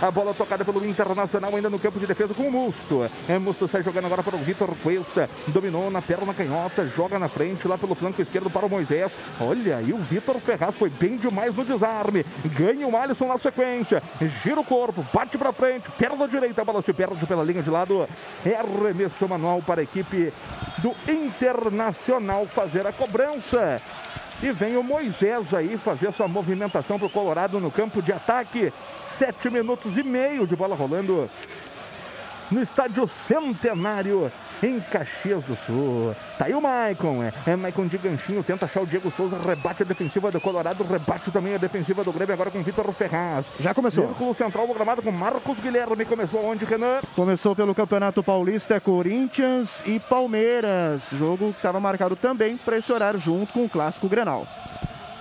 A 0.00 0.10
bola 0.10 0.34
tocada 0.34 0.64
pelo 0.64 0.84
Internacional 0.86 1.54
ainda 1.54 1.70
no 1.70 1.78
campo 1.78 1.98
de 1.98 2.06
defesa 2.06 2.34
com 2.34 2.44
o 2.44 2.52
Musto. 2.52 3.08
É, 3.28 3.38
Musto 3.38 3.68
sai 3.68 3.82
jogando 3.82 4.06
agora 4.06 4.22
para 4.22 4.36
o 4.36 4.38
Vitor 4.38 4.74
Cuesta. 4.82 5.28
Dominou 5.48 5.90
na 5.90 6.02
perna 6.02 6.34
canhota, 6.34 6.86
joga 6.86 7.18
na 7.18 7.28
frente 7.28 7.66
lá 7.68 7.76
pelo 7.76 7.94
flanco 7.94 8.20
esquerdo 8.22 8.50
para 8.50 8.66
o 8.66 8.70
Moisés. 8.70 9.12
Olha, 9.40 9.80
e 9.82 9.92
o 9.92 9.98
Vitor 9.98 10.36
Ferraz 10.40 10.74
foi 10.74 10.90
bem 10.90 11.16
demais 11.16 11.54
no 11.54 11.64
desarme. 11.64 12.24
Ganha 12.44 12.86
o 12.86 12.96
Alisson 12.96 13.26
na 13.26 13.38
sequência. 13.38 14.02
Gira 14.42 14.60
o 14.60 14.64
corpo, 14.64 15.04
bate 15.12 15.36
para 15.36 15.52
frente, 15.52 15.90
perna 15.98 16.26
direita, 16.26 16.62
a 16.62 16.64
bola 16.64 16.82
se 16.82 16.92
perde 16.92 17.24
pela 17.26 17.44
linha 17.44 17.62
de 17.62 17.70
lado. 17.70 18.08
É 18.44 18.54
arremesso 18.54 19.28
manual 19.28 19.62
para 19.62 19.79
a 19.80 19.82
equipe 19.82 20.32
do 20.78 20.94
Internacional 21.10 22.46
fazer 22.46 22.86
a 22.86 22.92
cobrança. 22.92 23.80
E 24.42 24.52
vem 24.52 24.76
o 24.76 24.82
Moisés 24.82 25.52
aí 25.52 25.76
fazer 25.76 26.12
sua 26.12 26.28
movimentação 26.28 26.98
para 26.98 27.08
o 27.08 27.10
Colorado 27.10 27.60
no 27.60 27.70
campo 27.70 28.00
de 28.00 28.12
ataque. 28.12 28.72
Sete 29.18 29.50
minutos 29.50 29.98
e 29.98 30.02
meio 30.02 30.46
de 30.46 30.56
bola 30.56 30.74
rolando 30.74 31.28
no 32.50 32.62
estádio 32.62 33.06
Centenário, 33.08 34.30
em 34.62 34.80
Caxias 34.80 35.44
do 35.44 35.56
Sul. 35.66 36.14
Tá 36.38 36.46
aí 36.46 36.54
o 36.54 36.60
Maicon, 36.60 37.22
é, 37.22 37.32
é 37.46 37.56
Maicon 37.56 37.86
de 37.86 37.98
ganchinho, 37.98 38.42
tenta 38.42 38.66
achar 38.66 38.82
o 38.82 38.86
Diego 38.86 39.10
Souza, 39.10 39.38
rebate 39.38 39.82
a 39.82 39.86
defensiva 39.86 40.30
do 40.30 40.40
Colorado, 40.40 40.84
rebate 40.84 41.30
também 41.30 41.54
a 41.54 41.58
defensiva 41.58 42.02
do 42.02 42.12
Grêmio, 42.12 42.34
agora 42.34 42.50
com 42.50 42.62
Vitor 42.62 42.90
Ferraz. 42.92 43.46
Já 43.58 43.74
começou. 43.74 44.08
Círculo 44.08 44.34
central 44.34 44.66
do 44.66 44.74
gramado 44.74 45.02
com 45.02 45.12
Marcos 45.12 45.60
Guilherme, 45.60 46.04
começou 46.04 46.44
onde, 46.44 46.64
Renan? 46.64 47.00
Começou 47.14 47.54
pelo 47.54 47.74
Campeonato 47.74 48.22
Paulista, 48.22 48.74
é 48.74 48.80
Corinthians 48.80 49.82
e 49.86 50.00
Palmeiras. 50.00 51.02
Jogo 51.12 51.50
que 51.50 51.58
estava 51.58 51.80
marcado 51.80 52.16
também 52.16 52.56
para 52.56 52.78
esse 52.78 52.92
horário 52.92 53.20
junto 53.20 53.52
com 53.52 53.64
o 53.64 53.68
Clássico 53.68 54.08
Grenal. 54.08 54.46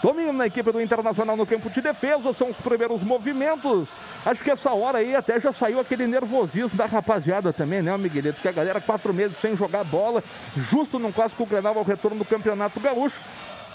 Domina 0.01 0.46
a 0.46 0.48
equipe 0.48 0.72
do 0.72 0.82
Internacional 0.82 1.36
no 1.36 1.46
campo 1.46 1.70
de 1.70 1.82
defesa, 1.82 2.34
são 2.34 2.50
os 2.50 2.58
primeiros 2.58 3.03
movimentos. 3.03 3.89
Acho 4.25 4.41
que 4.41 4.50
essa 4.50 4.72
hora 4.72 5.00
aí 5.00 5.13
até 5.13 5.39
já 5.39 5.51
saiu 5.51 5.79
aquele 5.79 6.08
nervosismo 6.08 6.77
da 6.77 6.86
rapaziada 6.86 7.51
também, 7.51 7.82
né, 7.82 7.96
Miguelito? 7.98 8.41
Que 8.41 8.48
a 8.48 8.51
galera 8.53 8.79
quatro 8.79 9.13
meses 9.13 9.38
sem 9.41 9.58
jogar 9.58 9.84
bola, 9.84 10.24
justo 10.56 10.98
num 10.98 11.12
clássico 11.12 11.46
Grenal 11.46 11.77
ao 11.77 11.84
retorno 11.84 12.18
do 12.18 12.25
Campeonato 12.25 12.79
Gaúcho. 12.79 13.20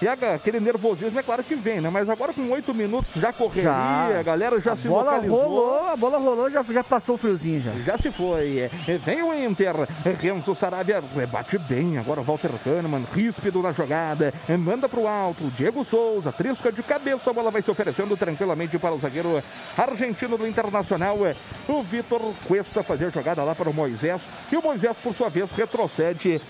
E 0.03 0.09
aquele 0.09 0.61
nervosismo 0.61 1.19
é 1.19 1.23
claro 1.23 1.43
que 1.43 1.55
vem, 1.55 1.81
né? 1.81 1.89
Mas 1.91 2.09
agora 2.09 2.33
com 2.33 2.43
oito 2.51 2.75
minutos 2.75 3.11
já 3.21 3.33
correria, 3.33 3.63
Já. 3.65 4.19
a 4.19 4.23
galera 4.23 4.61
já 4.61 4.73
a 4.73 4.77
se 4.77 4.89
bola 4.89 5.05
localizou. 5.13 5.39
rolou, 5.43 5.89
a 5.89 5.97
bola 5.97 6.19
rolou, 6.19 6.51
já, 6.51 6.63
já 6.65 6.85
passou 6.85 7.15
o 7.15 7.19
friozinho 7.19 7.63
já. 7.63 7.71
Já 7.85 7.97
se 7.99 8.11
foi. 8.11 8.59
É, 8.59 8.99
Vem 8.99 9.23
o 9.23 9.33
Inter. 9.33 9.75
É, 10.05 10.11
Renzo 10.11 10.55
Sarabia 10.55 11.03
rebate 11.17 11.57
bem. 11.59 11.97
Agora 11.99 12.21
Walter 12.23 12.51
Kahneman, 12.63 13.05
ríspido 13.15 13.63
na 13.63 13.73
jogada. 13.73 14.35
É, 14.49 14.57
Manda 14.57 14.89
pro 14.89 15.07
alto. 15.07 15.45
Diego 15.57 15.85
Souza, 15.85 16.33
trisca 16.33 16.71
de 16.73 16.83
cabeça. 16.83 17.31
A 17.31 17.33
bola 17.33 17.51
vai 17.51 17.63
se 17.63 17.71
oferecendo 17.71 18.17
tranquilamente 18.17 18.79
para 18.79 18.93
o 18.95 18.99
zagueiro 18.99 19.43
argentino 19.79 20.37
do 20.37 20.47
Internacional. 20.47 21.25
É, 21.27 21.35
O 21.69 21.83
Vitor 21.83 22.21
Cuesta 22.47 22.83
fazer 22.83 23.07
a 23.07 23.11
jogada 23.11 23.43
lá 23.45 23.55
para 23.55 23.71
o 23.71 23.75
Moisés. 23.75 24.23
E 24.51 24.57
o 24.57 24.63
Moisés, 24.63 24.97
por 25.03 25.15
sua 25.15 25.29
vez, 25.31 25.51
retrocede 25.53 26.41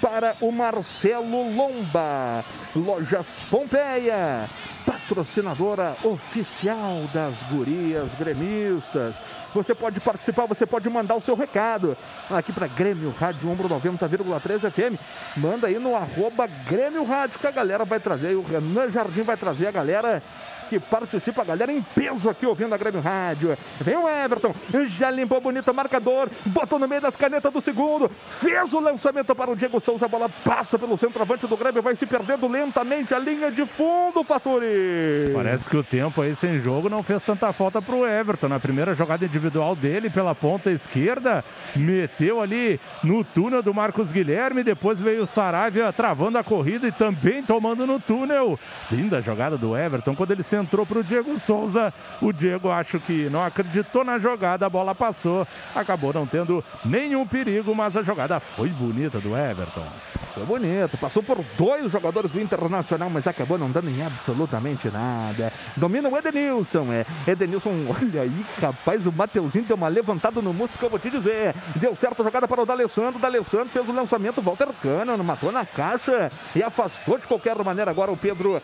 para 0.00 0.34
o 0.40 0.50
Marcelo 0.50 1.54
Lomba. 1.54 2.44
Lojas 2.74 3.26
Pompeia, 3.50 4.48
patrocinadora 4.84 5.96
oficial 6.04 7.02
das 7.12 7.34
gurias 7.50 8.10
gremistas. 8.18 9.14
Você 9.54 9.74
pode 9.74 9.98
participar, 10.00 10.46
você 10.46 10.66
pode 10.66 10.88
mandar 10.90 11.16
o 11.16 11.22
seu 11.22 11.34
recado 11.34 11.96
aqui 12.30 12.52
para 12.52 12.66
Grêmio 12.66 13.14
Rádio 13.18 13.50
Ombro 13.50 13.68
90,3 13.68 14.70
FM. 14.70 15.00
Manda 15.36 15.66
aí 15.66 15.78
no 15.78 15.96
arroba 15.96 16.46
Grêmio 16.46 17.04
Rádio 17.04 17.38
que 17.38 17.46
a 17.46 17.50
galera 17.50 17.84
vai 17.84 17.98
trazer. 17.98 18.34
O 18.34 18.42
Renan 18.42 18.90
Jardim 18.90 19.22
vai 19.22 19.36
trazer 19.36 19.68
a 19.68 19.72
galera 19.72 20.22
que 20.68 20.78
participa, 20.78 21.42
a 21.42 21.44
galera 21.44 21.72
em 21.72 21.82
peso 21.82 22.28
aqui 22.28 22.46
ouvindo 22.46 22.74
a 22.74 22.78
Grêmio 22.78 23.00
Rádio. 23.00 23.56
Vem 23.80 23.96
o 23.96 24.08
Everton, 24.08 24.54
já 24.98 25.10
limpou 25.10 25.40
bonito 25.40 25.70
o 25.70 25.74
marcador, 25.74 26.28
botou 26.46 26.78
no 26.78 26.86
meio 26.86 27.00
das 27.00 27.16
canetas 27.16 27.52
do 27.52 27.60
segundo, 27.60 28.10
fez 28.40 28.72
o 28.72 28.80
lançamento 28.80 29.34
para 29.34 29.50
o 29.50 29.56
Diego 29.56 29.80
Souza, 29.80 30.04
a 30.04 30.08
bola 30.08 30.28
passa 30.44 30.78
pelo 30.78 30.96
centroavante 30.96 31.46
do 31.46 31.56
Grêmio, 31.56 31.82
vai 31.82 31.96
se 31.96 32.06
perdendo 32.06 32.46
lentamente 32.48 33.14
a 33.14 33.18
linha 33.18 33.50
de 33.50 33.64
fundo, 33.66 34.22
Faturi. 34.24 35.32
Parece 35.34 35.68
que 35.68 35.76
o 35.76 35.84
tempo 35.84 36.20
aí 36.20 36.36
sem 36.36 36.60
jogo 36.60 36.88
não 36.88 37.02
fez 37.02 37.24
tanta 37.24 37.52
falta 37.52 37.80
pro 37.80 38.06
Everton. 38.06 38.48
Na 38.48 38.60
primeira 38.60 38.94
jogada 38.94 39.24
individual 39.24 39.74
dele 39.74 40.10
pela 40.10 40.34
ponta 40.34 40.70
esquerda, 40.70 41.44
meteu 41.74 42.40
ali 42.40 42.80
no 43.02 43.24
túnel 43.24 43.62
do 43.62 43.72
Marcos 43.72 44.10
Guilherme. 44.10 44.62
Depois 44.62 44.98
veio 44.98 45.22
o 45.22 45.26
Saravia 45.26 45.92
travando 45.92 46.38
a 46.38 46.44
corrida 46.44 46.86
e 46.86 46.92
também 46.92 47.42
tomando 47.42 47.86
no 47.86 47.98
túnel. 48.00 48.58
Linda 48.90 49.20
jogada 49.20 49.56
do 49.56 49.76
Everton. 49.76 50.14
Quando 50.14 50.30
ele 50.30 50.42
centrou 50.58 50.84
pro 50.84 51.04
Diego 51.04 51.38
Souza, 51.38 51.92
o 52.20 52.32
Diego 52.32 52.70
acho 52.70 52.98
que 52.98 53.28
não 53.30 53.44
acreditou 53.44 54.04
na 54.04 54.18
jogada, 54.18 54.66
a 54.66 54.70
bola 54.70 54.94
passou. 54.94 55.46
Acabou 55.74 56.12
não 56.12 56.26
tendo 56.26 56.64
nenhum 56.84 57.24
perigo, 57.26 57.74
mas 57.74 57.96
a 57.96 58.02
jogada 58.02 58.40
foi 58.40 58.68
bonita 58.68 59.20
do 59.20 59.36
Everton. 59.36 59.86
Foi 60.34 60.44
bonito, 60.44 60.96
passou 60.98 61.22
por 61.22 61.44
dois 61.56 61.90
jogadores 61.90 62.30
do 62.30 62.40
Internacional, 62.40 63.10
mas 63.10 63.26
acabou 63.26 63.58
não 63.58 63.70
dando 63.70 63.88
em 63.88 64.02
absolutamente 64.04 64.88
nada. 64.88 65.52
Domina 65.76 66.08
o 66.08 66.16
Edenilson, 66.16 66.92
é. 66.92 67.06
Edenilson, 67.30 67.70
olha 67.88 68.22
aí, 68.22 68.46
rapaz, 68.60 69.06
o 69.06 69.12
Mateuzinho 69.12 69.64
deu 69.64 69.76
uma 69.76 69.88
levantada 69.88 70.40
no 70.40 70.52
músculo 70.52 70.78
que 70.78 70.84
eu 70.84 70.90
vou 70.90 70.98
te 70.98 71.10
dizer. 71.10 71.54
Deu 71.76 71.94
certo 71.96 72.22
a 72.22 72.24
jogada 72.24 72.46
para 72.46 72.62
o 72.62 72.66
D'Alessandro, 72.66 73.18
D'Alessandro 73.18 73.68
fez 73.68 73.88
o 73.88 73.92
lançamento, 73.92 74.42
Walter 74.42 74.68
Cano, 74.82 75.22
matou 75.24 75.50
na 75.50 75.64
caixa 75.64 76.30
e 76.54 76.62
afastou 76.62 77.18
de 77.18 77.26
qualquer 77.26 77.56
maneira 77.64 77.90
agora 77.90 78.10
o 78.10 78.16
Pedro 78.16 78.60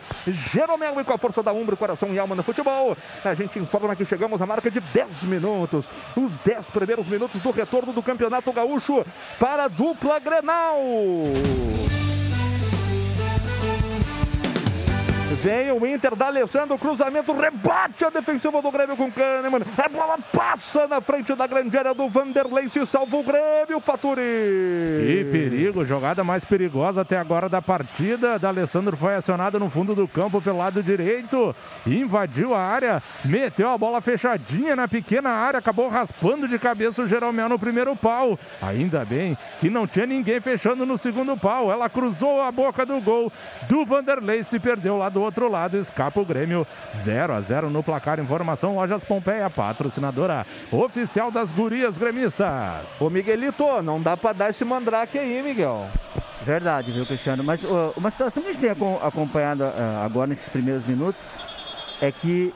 Jeromel 0.53 0.99
e 1.01 1.03
com 1.03 1.13
a 1.13 1.17
força 1.17 1.43
da 1.43 1.51
Umbro, 1.51 1.75
coração 1.85 2.09
e 2.13 2.19
alma 2.19 2.35
no 2.35 2.43
futebol. 2.43 2.97
A 3.23 3.33
gente 3.35 3.59
informa 3.59 3.95
que 3.95 4.05
chegamos 4.05 4.41
à 4.41 4.45
marca 4.45 4.71
de 4.71 4.79
10 4.79 5.23
minutos, 5.23 5.85
os 6.15 6.31
10 6.43 6.65
primeiros 6.67 7.07
minutos 7.07 7.41
do 7.41 7.51
retorno 7.51 7.93
do 7.93 8.01
Campeonato 8.01 8.51
Gaúcho 8.51 9.05
para 9.39 9.65
a 9.65 9.67
dupla 9.67 10.19
Grenal. 10.19 10.75
Vem 15.41 15.71
o 15.71 15.87
Inter 15.87 16.15
da 16.15 16.27
Alessandro, 16.27 16.77
cruzamento, 16.77 17.33
rebate 17.33 18.05
a 18.05 18.11
defensiva 18.11 18.61
do 18.61 18.71
Grêmio 18.71 18.95
com 18.95 19.11
Kahneman. 19.11 19.61
A 19.75 19.89
bola 19.89 20.19
passa 20.31 20.87
na 20.87 21.01
frente 21.01 21.33
da 21.33 21.47
grande 21.47 21.75
área 21.75 21.95
do 21.95 22.07
Vanderlei, 22.07 22.69
se 22.69 22.85
salva 22.85 23.17
o 23.17 23.23
Grêmio, 23.23 23.79
Faturi. 23.79 24.21
Que 24.21 25.27
perigo, 25.31 25.83
jogada 25.83 26.23
mais 26.23 26.45
perigosa 26.45 27.01
até 27.01 27.17
agora 27.17 27.49
da 27.49 27.59
partida. 27.59 28.37
Da 28.37 28.49
Alessandro 28.49 28.95
foi 28.95 29.15
acionado 29.15 29.59
no 29.59 29.67
fundo 29.69 29.95
do 29.95 30.07
campo 30.07 30.39
pelo 30.39 30.59
lado 30.59 30.83
direito, 30.83 31.55
invadiu 31.87 32.53
a 32.53 32.59
área, 32.59 33.01
meteu 33.23 33.69
a 33.71 33.77
bola 33.77 34.01
fechadinha 34.01 34.75
na 34.75 34.87
pequena 34.87 35.31
área, 35.31 35.57
acabou 35.57 35.87
raspando 35.87 36.47
de 36.47 36.59
cabeça 36.59 37.01
o 37.01 37.07
Jeromel 37.07 37.49
no 37.49 37.57
primeiro 37.57 37.95
pau. 37.95 38.37
Ainda 38.61 39.03
bem 39.03 39.35
que 39.59 39.71
não 39.71 39.87
tinha 39.87 40.05
ninguém 40.05 40.39
fechando 40.39 40.85
no 40.85 40.99
segundo 40.99 41.35
pau. 41.35 41.71
Ela 41.71 41.89
cruzou 41.89 42.43
a 42.43 42.51
boca 42.51 42.85
do 42.85 43.01
gol 43.01 43.31
do 43.67 43.83
Vanderlei, 43.85 44.43
se 44.43 44.59
perdeu 44.59 44.97
lá 44.97 45.09
do 45.15 45.21
outro 45.21 45.49
lado, 45.49 45.77
escapa 45.77 46.19
o 46.19 46.25
Grêmio 46.25 46.67
0 47.03 47.33
a 47.33 47.39
0 47.41 47.69
no 47.69 47.81
placar. 47.81 48.19
Informação 48.19 48.75
Lojas 48.75 49.01
Pompeia, 49.05 49.49
patrocinadora 49.49 50.45
oficial 50.69 51.31
das 51.31 51.49
gurias 51.49 51.97
gremistas. 51.97 52.45
Ô 52.99 53.09
Miguelito, 53.09 53.81
não 53.81 54.01
dá 54.01 54.17
pra 54.17 54.33
dar 54.33 54.49
esse 54.49 54.65
mandrake 54.65 55.17
aí, 55.17 55.41
Miguel. 55.41 55.87
Verdade, 56.43 56.91
viu, 56.91 57.05
Cristiano? 57.05 57.43
Mas 57.45 57.63
ó, 57.63 57.93
uma 57.95 58.11
situação 58.11 58.43
que 58.43 58.49
a 58.49 58.51
gente 58.51 58.61
tem 58.61 58.69
acom- 58.71 58.99
acompanhado 59.01 59.63
ah, 59.63 60.03
agora 60.05 60.27
nesses 60.27 60.49
primeiros 60.49 60.85
minutos 60.85 61.19
é 62.01 62.11
que 62.11 62.53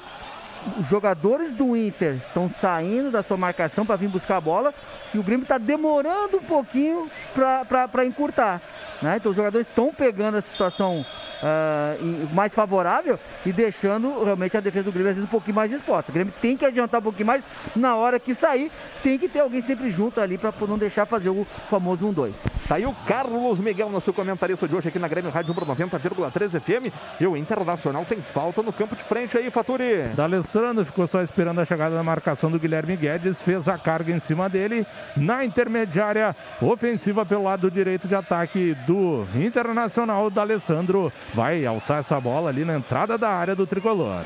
os 0.77 0.87
jogadores 0.89 1.53
do 1.53 1.77
Inter 1.77 2.15
estão 2.15 2.51
saindo 2.59 3.09
da 3.09 3.23
sua 3.23 3.37
marcação 3.37 3.85
para 3.85 3.95
vir 3.95 4.09
buscar 4.09 4.35
a 4.35 4.41
bola 4.41 4.73
e 5.13 5.17
o 5.17 5.23
Grêmio 5.23 5.43
está 5.43 5.57
demorando 5.57 6.37
um 6.37 6.43
pouquinho 6.43 7.03
para 7.33 8.05
encurtar. 8.05 8.61
Né? 9.01 9.15
Então 9.15 9.29
os 9.31 9.35
jogadores 9.37 9.65
estão 9.65 9.93
pegando 9.93 10.37
a 10.37 10.41
situação 10.41 11.05
uh, 11.43 12.33
mais 12.33 12.53
favorável 12.53 13.19
e 13.45 13.51
deixando 13.51 14.23
realmente 14.23 14.55
a 14.57 14.59
defesa 14.59 14.85
do 14.85 14.91
Grêmio 14.91 15.09
às 15.09 15.15
vezes 15.15 15.29
um 15.29 15.31
pouquinho 15.31 15.55
mais 15.55 15.71
exposta. 15.71 16.11
O 16.11 16.13
Grêmio 16.13 16.33
tem 16.41 16.57
que 16.57 16.65
adiantar 16.65 16.99
um 16.99 17.03
pouquinho 17.03 17.27
mais 17.27 17.43
na 17.75 17.95
hora 17.95 18.19
que 18.19 18.35
sair, 18.35 18.71
tem 19.01 19.17
que 19.17 19.27
ter 19.27 19.39
alguém 19.39 19.61
sempre 19.61 19.89
junto 19.89 20.19
ali 20.19 20.37
para 20.37 20.53
não 20.67 20.77
deixar 20.77 21.05
fazer 21.05 21.29
o 21.29 21.45
famoso 21.69 22.05
1-2. 22.07 22.31
Tá 22.67 22.75
aí 22.75 22.85
o 22.85 22.93
Carlos 23.07 23.59
Miguel, 23.59 23.89
nosso 23.89 24.13
comentarista 24.13 24.67
de 24.67 24.75
hoje 24.75 24.89
aqui 24.89 24.99
na 24.99 25.07
Grêmio 25.07 25.31
Rádio 25.31 25.53
Pro 25.55 25.65
90,3 25.65 26.59
FM. 26.59 26.93
E 27.19 27.25
o 27.25 27.35
Internacional 27.35 28.05
tem 28.05 28.21
falta 28.21 28.61
no 28.61 28.71
campo 28.71 28.95
de 28.95 29.03
frente 29.03 29.37
aí, 29.37 29.49
Faturi. 29.49 30.03
D'Alessandro 30.15 30.85
ficou 30.85 31.07
só 31.07 31.21
esperando 31.23 31.61
a 31.61 31.65
chegada 31.65 31.95
da 31.95 32.03
marcação 32.03 32.51
do 32.51 32.59
Guilherme 32.59 32.95
Guedes, 32.95 33.41
fez 33.41 33.67
a 33.67 33.77
carga 33.77 34.11
em 34.11 34.19
cima 34.19 34.47
dele. 34.47 34.85
Na 35.17 35.43
intermediária 35.43 36.35
ofensiva 36.61 37.25
pelo 37.25 37.43
lado 37.43 37.71
direito 37.71 38.07
de 38.07 38.15
ataque 38.15 38.75
do 38.85 39.25
Internacional, 39.35 40.29
D'Alessandro 40.29 41.11
vai 41.33 41.65
alçar 41.65 41.99
essa 41.99 42.19
bola 42.19 42.49
ali 42.49 42.63
na 42.63 42.77
entrada 42.77 43.17
da 43.17 43.29
área 43.29 43.55
do 43.55 43.65
tricolor. 43.65 44.21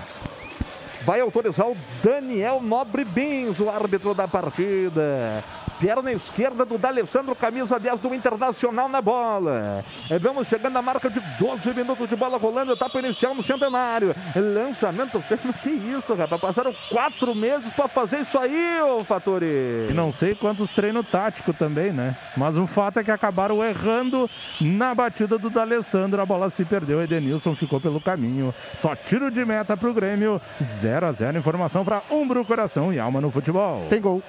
Vai 1.06 1.20
autorizar 1.20 1.68
o 1.68 1.76
Daniel 2.02 2.62
Nobre 2.62 3.04
Bins, 3.04 3.60
o 3.60 3.70
árbitro 3.70 4.14
da 4.14 4.26
partida. 4.26 5.44
Perna 5.80 6.14
esquerda 6.14 6.64
do 6.64 6.78
D'Alessandro, 6.78 7.36
camisa 7.36 7.78
10 7.78 8.00
do 8.00 8.16
Internacional 8.16 8.88
na 8.88 9.02
bola. 9.02 9.84
É, 10.10 10.18
vamos 10.18 10.48
chegando 10.48 10.78
à 10.78 10.82
marca 10.82 11.10
de 11.10 11.20
12 11.38 11.74
minutos 11.74 12.08
de 12.08 12.16
bola 12.16 12.38
rolando, 12.38 12.72
etapa 12.72 13.00
inicial 13.00 13.36
no 13.36 13.44
centenário. 13.44 14.16
Lançamento, 14.34 15.22
que 15.62 15.70
isso, 15.70 16.14
rapaz? 16.14 16.40
Passaram 16.40 16.74
quatro 16.90 17.36
meses 17.36 17.74
para 17.74 17.90
fazer 17.90 18.20
isso 18.22 18.40
aí, 18.40 18.82
ô 18.82 19.04
Fatori. 19.04 19.90
E 19.90 19.94
não 19.94 20.14
sei 20.14 20.36
quantos 20.36 20.72
treinos 20.72 21.06
táticos 21.10 21.58
também, 21.58 21.92
né? 21.92 22.16
Mas 22.38 22.56
o 22.58 22.66
fato 22.66 23.00
é 23.00 23.04
que 23.04 23.12
acabaram 23.12 23.62
errando 23.62 24.30
na 24.62 24.96
batida 24.96 25.38
do 25.38 25.50
D'Alessandro. 25.50 26.22
A 26.22 26.26
bola 26.26 26.50
se 26.50 26.64
perdeu, 26.64 27.02
Edenilson 27.02 27.56
ficou 27.56 27.82
pelo 27.82 28.00
caminho. 28.00 28.54
Só 28.82 28.96
tiro 28.96 29.30
de 29.30 29.44
meta 29.44 29.76
para 29.76 29.90
o 29.90 29.94
Grêmio. 29.94 30.40
0 30.80 30.93
a 31.02 31.12
0 31.12 31.38
Informação 31.38 31.84
para 31.84 32.02
Umbro, 32.12 32.44
Coração 32.46 32.94
e 32.94 33.00
Alma 33.00 33.22
no 33.22 33.32
Futebol. 33.32 33.88
Tem 33.90 34.02
gol. 34.02 34.22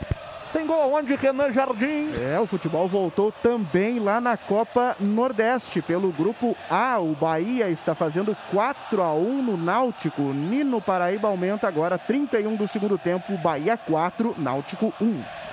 Tem 0.55 0.65
gol 0.65 0.95
onde 0.95 1.17
Renan 1.17 1.53
Jardim. 1.53 2.13
É, 2.17 2.39
o 2.39 2.47
futebol 2.47 2.87
voltou 2.87 3.33
também 3.43 3.99
lá 3.99 4.21
na 4.21 4.37
Copa 4.37 4.95
Nordeste. 5.01 5.83
Pelo 5.83 6.13
grupo 6.13 6.57
A, 6.71 7.01
o 7.01 7.13
Bahia 7.13 7.69
está 7.69 7.93
fazendo 7.93 8.37
4 8.53 9.03
a 9.03 9.13
1 9.13 9.43
no 9.43 9.57
Náutico. 9.57 10.23
Nino 10.23 10.81
Paraíba 10.81 11.27
aumenta 11.27 11.67
agora 11.67 11.99
31 11.99 12.55
do 12.55 12.69
segundo 12.69 12.97
tempo. 12.97 13.37
Bahia 13.39 13.77
4, 13.77 14.37
Náutico 14.39 14.95
1. 15.01 15.44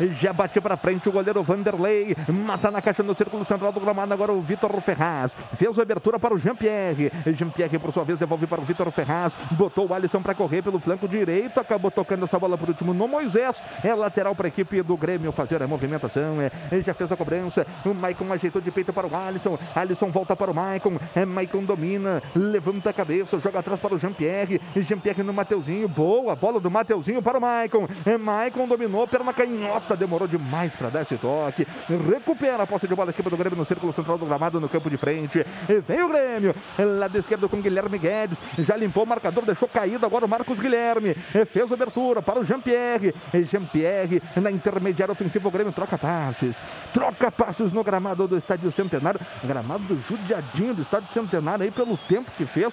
Já 0.00 0.32
bateu 0.32 0.62
para 0.62 0.76
frente 0.76 1.08
o 1.08 1.12
goleiro 1.12 1.42
Vanderlei. 1.42 2.16
Mata 2.28 2.70
na 2.70 2.80
caixa 2.80 3.02
no 3.02 3.14
círculo 3.14 3.44
central 3.44 3.72
do 3.72 3.80
gramado. 3.80 4.12
Agora 4.12 4.32
o 4.32 4.40
Vitor 4.40 4.70
Ferraz. 4.80 5.34
Fez 5.56 5.78
a 5.78 5.82
abertura 5.82 6.18
para 6.18 6.34
o 6.34 6.38
Jean-Pierre. 6.38 7.10
Jean-Pierre, 7.26 7.78
por 7.78 7.92
sua 7.92 8.04
vez, 8.04 8.18
devolve 8.18 8.46
para 8.46 8.60
o 8.60 8.64
Vitor 8.64 8.90
Ferraz. 8.90 9.32
Botou 9.52 9.88
o 9.88 9.94
Alisson 9.94 10.22
para 10.22 10.34
correr 10.34 10.62
pelo 10.62 10.78
flanco 10.78 11.08
direito. 11.08 11.58
Acabou 11.58 11.90
tocando 11.90 12.24
essa 12.24 12.38
bola 12.38 12.56
por 12.56 12.68
último 12.68 12.94
no 12.94 13.08
Moisés. 13.08 13.60
É 13.82 13.94
lateral 13.94 14.34
para 14.34 14.46
a 14.46 14.48
equipe 14.48 14.82
do 14.82 14.96
Grêmio 14.96 15.32
fazer 15.32 15.62
a 15.62 15.66
movimentação. 15.66 16.40
É, 16.40 16.50
ele 16.70 16.82
já 16.82 16.94
fez 16.94 17.10
a 17.10 17.16
cobrança. 17.16 17.66
O 17.84 17.92
Maicon 17.92 18.32
ajeitou 18.32 18.62
de 18.62 18.70
peito 18.70 18.92
para 18.92 19.06
o 19.06 19.14
Alisson. 19.14 19.58
Alisson 19.74 20.10
volta 20.10 20.36
para 20.36 20.50
o 20.50 20.54
Maicon. 20.54 20.98
É, 21.14 21.24
Maicon 21.24 21.64
domina. 21.64 22.22
Levanta 22.34 22.90
a 22.90 22.92
cabeça. 22.92 23.38
Joga 23.40 23.58
atrás 23.58 23.80
para 23.80 23.94
o 23.94 23.98
Jean-Pierre. 23.98 24.60
Jean-Pierre 24.76 25.22
no 25.22 25.32
Mateuzinho. 25.32 25.88
Boa 25.88 26.36
bola 26.36 26.60
do 26.60 26.70
Mateuzinho 26.70 27.22
para 27.22 27.38
o 27.38 27.40
Maicon. 27.40 27.88
É, 28.06 28.16
Maicon 28.16 28.66
dominou. 28.66 29.06
Perna 29.08 29.32
canhota 29.32 29.87
demorou 29.94 30.28
demais 30.28 30.72
para 30.72 30.88
dar 30.88 31.02
esse 31.02 31.16
toque. 31.16 31.66
Recupera 31.88 32.62
a 32.62 32.66
posse 32.66 32.86
de 32.86 32.94
bola 32.94 33.10
a 33.10 33.12
equipe 33.12 33.28
do 33.28 33.36
Grêmio 33.36 33.58
no 33.58 33.64
círculo 33.64 33.92
central 33.92 34.18
do 34.18 34.26
gramado, 34.26 34.60
no 34.60 34.68
campo 34.68 34.90
de 34.90 34.96
frente. 34.96 35.44
E 35.68 35.80
vem 35.80 36.02
o 36.02 36.08
Grêmio, 36.08 36.54
lado 36.78 37.18
esquerdo 37.18 37.48
com 37.48 37.60
Guilherme 37.60 37.98
Guedes. 37.98 38.38
Já 38.58 38.76
limpou 38.76 39.04
o 39.04 39.06
marcador, 39.06 39.44
deixou 39.44 39.68
caído 39.68 40.04
agora 40.04 40.24
o 40.24 40.28
Marcos 40.28 40.58
Guilherme. 40.58 41.16
E 41.34 41.44
fez 41.44 41.70
abertura 41.72 42.22
para 42.22 42.40
o 42.40 42.44
Jean-Pierre. 42.44 43.14
Jean-Pierre 43.50 44.22
na 44.36 44.50
intermediária 44.50 45.12
ofensiva. 45.12 45.48
O 45.48 45.50
Grêmio 45.50 45.72
troca 45.72 45.98
passes. 45.98 46.56
Troca 46.92 47.30
passes 47.30 47.72
no 47.72 47.84
gramado 47.84 48.26
do 48.26 48.36
Estádio 48.36 48.70
Centenário. 48.72 49.20
Gramado 49.44 49.84
do 49.84 50.00
judiadinho 50.08 50.74
do 50.74 50.82
Estádio 50.82 51.08
Centenário 51.12 51.64
aí 51.64 51.70
pelo 51.70 51.96
tempo 51.96 52.30
que 52.36 52.46
fez. 52.46 52.72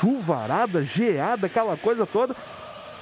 Chuvarada, 0.00 0.82
geada, 0.82 1.46
aquela 1.46 1.76
coisa 1.76 2.06
toda 2.06 2.34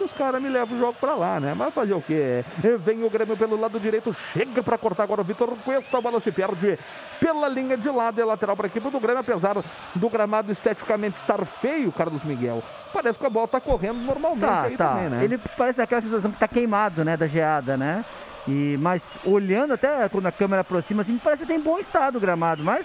os 0.02 0.12
caras 0.12 0.42
me 0.42 0.48
levam 0.48 0.76
o 0.76 0.80
jogo 0.80 0.94
para 1.00 1.14
lá, 1.14 1.40
né? 1.40 1.54
Mas 1.56 1.72
fazer 1.72 1.94
o 1.94 2.00
quê? 2.00 2.44
Vem 2.80 3.04
o 3.04 3.10
Grêmio 3.10 3.36
pelo 3.36 3.58
lado 3.58 3.78
direito, 3.80 4.14
chega 4.32 4.62
para 4.62 4.78
cortar 4.78 5.04
agora 5.04 5.20
o 5.20 5.24
Vitor 5.24 5.50
Cuesta, 5.64 5.98
a 5.98 6.00
bola 6.00 6.20
se 6.20 6.30
perde 6.32 6.78
pela 7.20 7.48
linha 7.48 7.76
de 7.76 7.88
lado, 7.88 8.20
é 8.20 8.24
lateral 8.24 8.56
para 8.56 8.66
a 8.66 8.68
equipe 8.68 8.90
do 8.90 9.00
Grêmio, 9.00 9.20
apesar 9.20 9.56
do 9.94 10.08
gramado 10.08 10.50
esteticamente 10.52 11.18
estar 11.20 11.44
feio, 11.44 11.92
Carlos 11.92 12.22
Miguel. 12.24 12.62
Parece 12.92 13.18
que 13.18 13.26
a 13.26 13.30
bola 13.30 13.48
tá 13.48 13.60
correndo 13.60 13.98
normalmente 14.04 14.40
tá, 14.40 14.62
aí 14.62 14.76
tá. 14.76 14.88
também, 14.88 15.08
né? 15.08 15.24
Ele 15.24 15.38
parece 15.56 15.80
aquela 15.80 16.02
sensação 16.02 16.30
que 16.30 16.38
tá 16.38 16.48
queimado, 16.48 17.04
né, 17.04 17.16
da 17.16 17.26
geada, 17.26 17.76
né? 17.76 18.04
E, 18.46 18.76
mas 18.80 19.02
olhando 19.24 19.74
até 19.74 20.08
quando 20.08 20.26
a 20.26 20.32
câmera 20.32 20.62
aproxima, 20.62 21.02
assim, 21.02 21.18
parece 21.22 21.42
que 21.42 21.48
tem 21.48 21.60
bom 21.60 21.78
estado 21.78 22.18
o 22.18 22.20
gramado, 22.20 22.62
mas 22.62 22.84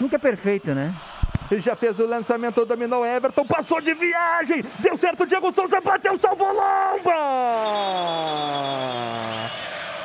nunca 0.00 0.16
é 0.16 0.18
perfeito, 0.18 0.72
né? 0.72 0.94
Já 1.60 1.76
fez 1.76 1.98
o 1.98 2.06
lançamento, 2.06 2.64
dominou 2.64 3.04
Everton, 3.04 3.44
passou 3.44 3.80
de 3.80 3.92
viagem, 3.94 4.64
deu 4.78 4.96
certo, 4.96 5.26
Diego 5.26 5.52
Souza 5.52 5.80
bateu, 5.80 6.18
salvou 6.18 6.52
Lomba! 6.52 7.12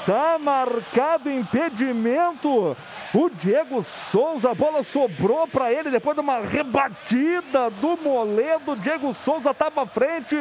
Tá 0.06 0.38
marcado 0.40 1.30
impedimento. 1.30 2.78
O 3.14 3.30
Diego 3.30 3.84
Souza, 3.84 4.52
a 4.52 4.56
bola 4.56 4.82
sobrou 4.84 5.46
para 5.48 5.72
ele 5.72 5.90
depois 5.90 6.16
de 6.16 6.22
uma 6.22 6.40
rebatida 6.40 7.70
do 7.82 7.98
Moledo. 8.02 8.76
Diego 8.78 9.14
Souza 9.14 9.52
estava 9.52 9.84
à 9.84 9.86
frente, 9.86 10.36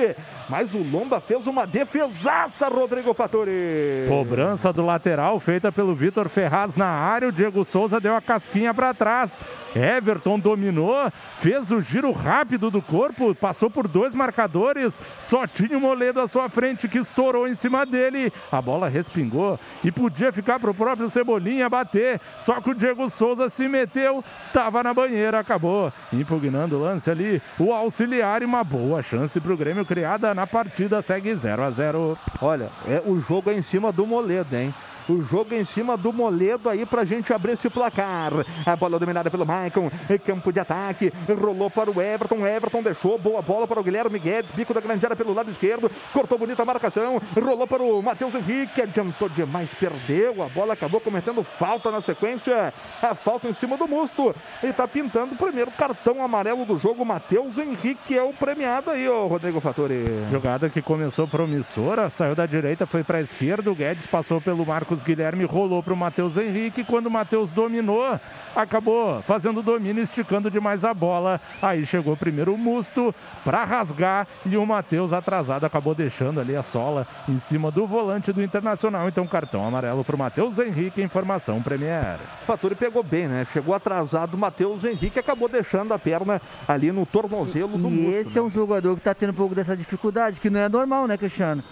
mas 0.49 0.73
o 0.75 0.79
Lomba 0.79 1.21
fez 1.21 1.47
uma 1.47 1.67
defesaça, 1.67 2.69
Rodrigo 2.69 3.13
Fattori. 3.15 4.07
Cobrança 4.09 4.73
do 4.73 4.85
lateral 4.85 5.41
feita 5.41 5.73
pelo 5.73 5.95
Vitor 5.95 6.29
Ferraz 6.29 6.77
na 6.77 6.87
área. 6.87 7.29
O 7.29 7.33
Diego 7.33 7.65
Souza 7.65 8.01
deu 8.01 8.15
a 8.15 8.21
casquinha 8.21 8.73
para 8.73 8.95
trás. 8.95 9.31
Everton 9.75 10.39
dominou, 10.39 11.13
fez 11.39 11.71
o 11.71 11.83
giro 11.83 12.11
rápido 12.11 12.71
do 12.71 12.81
corpo, 12.81 13.35
passou 13.35 13.69
por 13.69 13.87
dois 13.87 14.15
marcadores. 14.15 14.95
Só 15.29 15.47
tinha 15.47 15.77
o 15.77 15.81
Moledo 15.81 16.21
à 16.21 16.29
sua 16.29 16.49
frente 16.49 16.89
que 16.89 16.99
estourou 16.99 17.47
em 17.47 17.55
cima 17.55 17.85
dele. 17.85 18.33
A 18.51 18.63
bola 18.63 18.89
respingou 18.89 19.59
e 19.85 19.93
podia 19.93 20.33
ficar 20.33 20.59
para 20.59 20.71
o 20.71 20.75
próprio 20.75 21.11
Cebolinha 21.11 21.69
bater. 21.69 22.21
Só 22.41 22.61
que 22.61 22.71
o 22.71 22.75
Diego 22.75 23.11
Souza 23.11 23.51
se 23.51 23.69
meteu, 23.69 24.25
estava 24.47 24.83
na 24.83 24.95
banheira, 24.95 25.41
acabou 25.41 25.93
impugnando 26.13 26.77
o 26.77 26.83
lance 26.83 27.11
ali. 27.11 27.43
O 27.59 27.73
auxiliar 27.73 28.41
e 28.43 28.47
uma 28.47 28.65
boa 28.65 29.03
chance 29.03 29.39
para 29.39 29.53
o 29.53 29.57
Grêmio 29.57 29.85
criada 29.85 30.35
na 30.37 30.47
partida. 30.47 31.01
Segue 31.01 31.35
0 31.35 31.65
a 31.65 31.71
0 31.71 32.19
Olha, 32.41 32.69
é, 32.87 33.03
o 33.05 33.19
jogo 33.19 33.51
é 33.51 33.55
em 33.55 33.63
cima 33.63 33.91
do 33.91 34.07
Moledo, 34.07 34.55
hein? 34.55 34.73
O 35.09 35.23
jogo 35.23 35.55
em 35.55 35.65
cima 35.65 35.97
do 35.97 36.13
Moledo 36.13 36.69
aí 36.69 36.85
pra 36.85 37.05
gente 37.05 37.33
abrir 37.33 37.53
esse 37.53 37.71
placar. 37.71 38.33
A 38.65 38.77
bola 38.77 38.99
dominada 38.99 39.31
pelo 39.31 39.47
Maicon. 39.47 39.91
Campo 40.25 40.53
de 40.53 40.59
ataque. 40.59 41.13
Rolou 41.29 41.71
para 41.71 41.91
o 41.91 42.03
Everton. 42.03 42.47
Everton 42.47 42.83
deixou. 42.83 43.19
Boa 43.19 43.41
bola 43.41 43.67
para 43.67 43.79
o 43.79 43.85
Guilherme 43.85 44.19
Guedes. 44.19 44.51
Bico 44.51 44.75
da 44.75 44.81
grande 44.81 45.05
área 45.05 45.17
pelo 45.17 45.33
lado 45.33 45.51
esquerdo. 45.51 45.91
Cortou 46.13 46.39
bonita 46.39 46.63
a 46.63 46.65
marcação. 46.65 47.23
Rolou 47.35 47.67
para 47.67 47.83
o 47.83 48.03
Matheus 48.03 48.35
Henrique. 48.35 48.83
Adiantou 48.83 49.29
demais. 49.29 49.71
Perdeu. 49.79 50.43
A 50.43 50.49
bola 50.49 50.73
acabou 50.73 51.01
cometendo 51.01 51.45
falta 51.45 51.91
na 51.91 52.01
sequência. 52.01 52.75
A 53.01 53.15
falta 53.15 53.49
em 53.49 53.55
cima 53.55 53.77
do 53.77 53.87
Musto. 53.87 54.35
E 54.63 54.73
tá 54.73 54.89
pintando 54.89 55.35
o 55.35 55.39
primeiro 55.39 55.71
cartão 55.71 56.23
amarelo 56.23 56.65
do 56.65 56.79
jogo. 56.79 57.05
Matheus 57.05 57.57
Henrique 57.59 58.17
é 58.17 58.23
o 58.23 58.33
premiado 58.33 58.91
aí, 58.91 59.09
ô 59.09 59.27
Rodrigo 59.27 59.61
Fattori. 59.61 60.05
Jogada 60.31 60.69
que 60.69 60.83
começou 60.83 61.29
promissora. 61.29 62.11
Saiu 62.11 62.35
da 62.35 62.47
direita, 62.47 62.87
foi 62.87 63.05
para 63.05 63.19
a 63.19 63.23
esquerda. 63.23 63.71
O 63.71 63.75
Guedes 63.75 64.07
passou 64.07 64.41
pelo 64.41 64.67
Marcos 64.67 64.96
Marcos 64.97 65.03
Guilherme 65.03 65.45
rolou 65.45 65.83
para 65.83 65.93
o 65.93 65.97
Matheus 65.97 66.37
Henrique. 66.37 66.85
Quando 66.85 67.07
o 67.07 67.11
Matheus 67.11 67.51
dominou, 67.51 68.19
acabou 68.55 69.21
fazendo 69.23 69.61
o 69.61 69.63
domínio, 69.63 70.03
esticando 70.03 70.51
demais 70.51 70.85
a 70.85 70.95
bola. 70.95 71.41
Aí 71.61 71.85
chegou 71.85 72.17
primeiro 72.17 72.55
o 72.55 72.59
Musto 72.59 73.15
para 73.45 73.65
rasgar 73.65 74.27
e 74.45 74.57
o 74.57 74.65
Matheus 74.65 75.13
atrasado 75.13 75.65
acabou 75.65 75.95
deixando 75.95 76.41
ali 76.41 76.57
a 76.57 76.63
sola 76.63 77.07
em 77.29 77.39
cima 77.41 77.71
do 77.71 77.87
volante 77.87 78.33
do 78.33 78.43
Internacional. 78.43 79.09
Então 79.09 79.27
cartão 79.27 79.67
amarelo 79.67 80.05
para 80.05 80.17
o 80.17 80.19
Matheus 80.19 80.59
Henrique, 80.59 81.03
informação 81.03 81.63
Premier. 81.63 82.19
Faturi 82.47 82.75
pegou 82.75 83.03
bem, 83.03 83.29
né? 83.29 83.47
Chegou 83.53 83.75
atrasado 83.75 84.35
o 84.35 84.39
Matheus 84.39 84.85
Henrique 84.85 85.19
acabou 85.19 85.49
deixando 85.49 85.93
a 85.93 85.99
perna 85.99 86.41
ali 86.67 86.91
no 86.91 87.05
tornozelo 87.05 87.77
do 87.77 87.89
e 87.89 87.93
Musto. 87.93 88.21
esse 88.21 88.31
né? 88.31 88.39
é 88.39 88.43
um 88.43 88.51
jogador 88.51 88.95
que 88.95 89.01
está 89.01 89.15
tendo 89.15 89.31
um 89.31 89.35
pouco 89.35 89.55
dessa 89.55 89.77
dificuldade, 89.77 90.41
que 90.41 90.49
não 90.49 90.61
é 90.61 90.69
normal, 90.69 91.07
né, 91.07 91.17
Cristiano? 91.17 91.63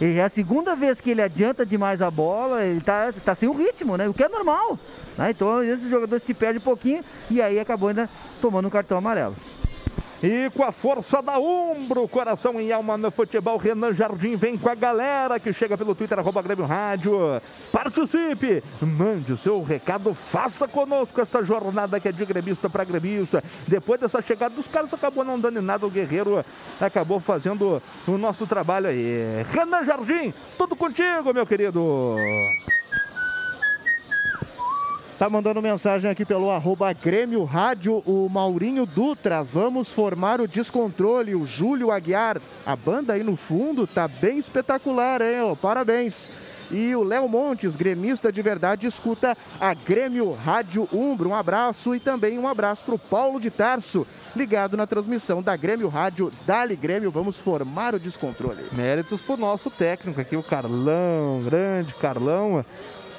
E 0.00 0.18
é 0.18 0.24
a 0.24 0.28
segunda 0.28 0.74
vez 0.74 1.00
que 1.00 1.10
ele 1.10 1.22
adianta 1.22 1.64
demais 1.64 2.02
a 2.02 2.10
bola, 2.10 2.62
ele 2.62 2.80
tá, 2.80 3.12
tá 3.24 3.34
sem 3.34 3.48
o 3.48 3.52
ritmo, 3.52 3.96
né? 3.96 4.06
O 4.08 4.12
que 4.12 4.22
é 4.22 4.28
normal. 4.28 4.78
Né? 5.16 5.30
Então 5.30 5.62
esse 5.62 5.88
jogador 5.88 6.20
se 6.20 6.34
perde 6.34 6.58
um 6.58 6.62
pouquinho 6.62 7.02
e 7.30 7.40
aí 7.40 7.58
acabou 7.58 7.88
ainda 7.88 8.08
tomando 8.40 8.66
um 8.66 8.70
cartão 8.70 8.98
amarelo. 8.98 9.34
E 10.22 10.50
com 10.50 10.64
a 10.64 10.72
força 10.72 11.20
da 11.20 11.38
Umbro, 11.38 12.08
coração 12.08 12.58
e 12.60 12.72
alma 12.72 12.96
no 12.96 13.10
futebol, 13.10 13.58
Renan 13.58 13.92
Jardim 13.92 14.34
vem 14.34 14.56
com 14.56 14.68
a 14.68 14.74
galera 14.74 15.38
que 15.38 15.52
chega 15.52 15.76
pelo 15.76 15.94
Twitter, 15.94 16.18
arroba 16.18 16.40
Grêmio 16.40 16.64
Rádio. 16.64 17.40
Participe, 17.70 18.62
mande 18.80 19.34
o 19.34 19.36
seu 19.36 19.62
recado, 19.62 20.14
faça 20.14 20.66
conosco 20.66 21.20
essa 21.20 21.44
jornada 21.44 22.00
que 22.00 22.08
é 22.08 22.12
de 22.12 22.24
gremista 22.24 22.70
para 22.70 22.84
gremista. 22.84 23.44
Depois 23.68 24.00
dessa 24.00 24.22
chegada 24.22 24.54
dos 24.54 24.66
caras, 24.66 24.92
acabou 24.92 25.22
não 25.22 25.38
dando 25.38 25.58
em 25.58 25.62
nada, 25.62 25.86
o 25.86 25.90
Guerreiro 25.90 26.44
acabou 26.80 27.20
fazendo 27.20 27.82
o 28.08 28.16
nosso 28.16 28.46
trabalho 28.46 28.88
aí. 28.88 29.44
Renan 29.52 29.84
Jardim, 29.84 30.32
tudo 30.56 30.74
contigo, 30.74 31.34
meu 31.34 31.46
querido. 31.46 32.16
Tá 35.18 35.30
mandando 35.30 35.62
mensagem 35.62 36.10
aqui 36.10 36.26
pelo 36.26 36.50
arroba 36.50 36.92
Grêmio 36.92 37.42
Rádio, 37.44 38.02
o 38.04 38.28
Maurinho 38.28 38.84
Dutra. 38.84 39.42
Vamos 39.42 39.90
formar 39.90 40.42
o 40.42 40.46
descontrole, 40.46 41.34
o 41.34 41.46
Júlio 41.46 41.90
Aguiar. 41.90 42.38
A 42.66 42.76
banda 42.76 43.14
aí 43.14 43.22
no 43.22 43.34
fundo 43.34 43.86
tá 43.86 44.06
bem 44.06 44.36
espetacular, 44.36 45.22
hein? 45.22 45.40
Oh, 45.40 45.56
parabéns. 45.56 46.28
E 46.70 46.94
o 46.94 47.02
Léo 47.02 47.26
Montes, 47.30 47.74
gremista 47.76 48.30
de 48.30 48.42
verdade, 48.42 48.86
escuta 48.86 49.34
a 49.58 49.72
Grêmio 49.72 50.32
Rádio 50.32 50.86
Umbro. 50.92 51.30
Um 51.30 51.34
abraço 51.34 51.94
e 51.94 52.00
também 52.00 52.38
um 52.38 52.46
abraço 52.46 52.82
para 52.84 52.96
o 52.96 52.98
Paulo 52.98 53.40
de 53.40 53.50
Tarso, 53.50 54.06
ligado 54.34 54.76
na 54.76 54.86
transmissão 54.86 55.40
da 55.40 55.56
Grêmio 55.56 55.88
Rádio. 55.88 56.30
Dali 56.46 56.76
Grêmio, 56.76 57.10
vamos 57.10 57.38
formar 57.38 57.94
o 57.94 57.98
descontrole. 57.98 58.64
Méritos 58.70 59.22
pro 59.22 59.38
nosso 59.38 59.70
técnico 59.70 60.20
aqui, 60.20 60.36
o 60.36 60.42
Carlão, 60.42 61.42
grande 61.42 61.94
Carlão. 61.94 62.62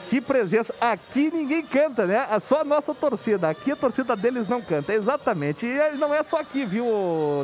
Que 0.10 0.22
presença. 0.22 0.74
Aqui 0.80 1.30
ninguém 1.34 1.62
canta, 1.64 2.06
né? 2.06 2.28
É 2.32 2.40
só 2.40 2.62
a 2.62 2.64
nossa 2.64 2.94
torcida. 2.94 3.50
Aqui 3.50 3.72
a 3.72 3.76
torcida 3.76 4.16
deles 4.16 4.48
não 4.48 4.62
canta. 4.62 4.94
Exatamente. 4.94 5.66
E 5.66 5.98
não 5.98 6.14
é 6.14 6.24
só 6.24 6.40
aqui, 6.40 6.64
viu, 6.64 6.86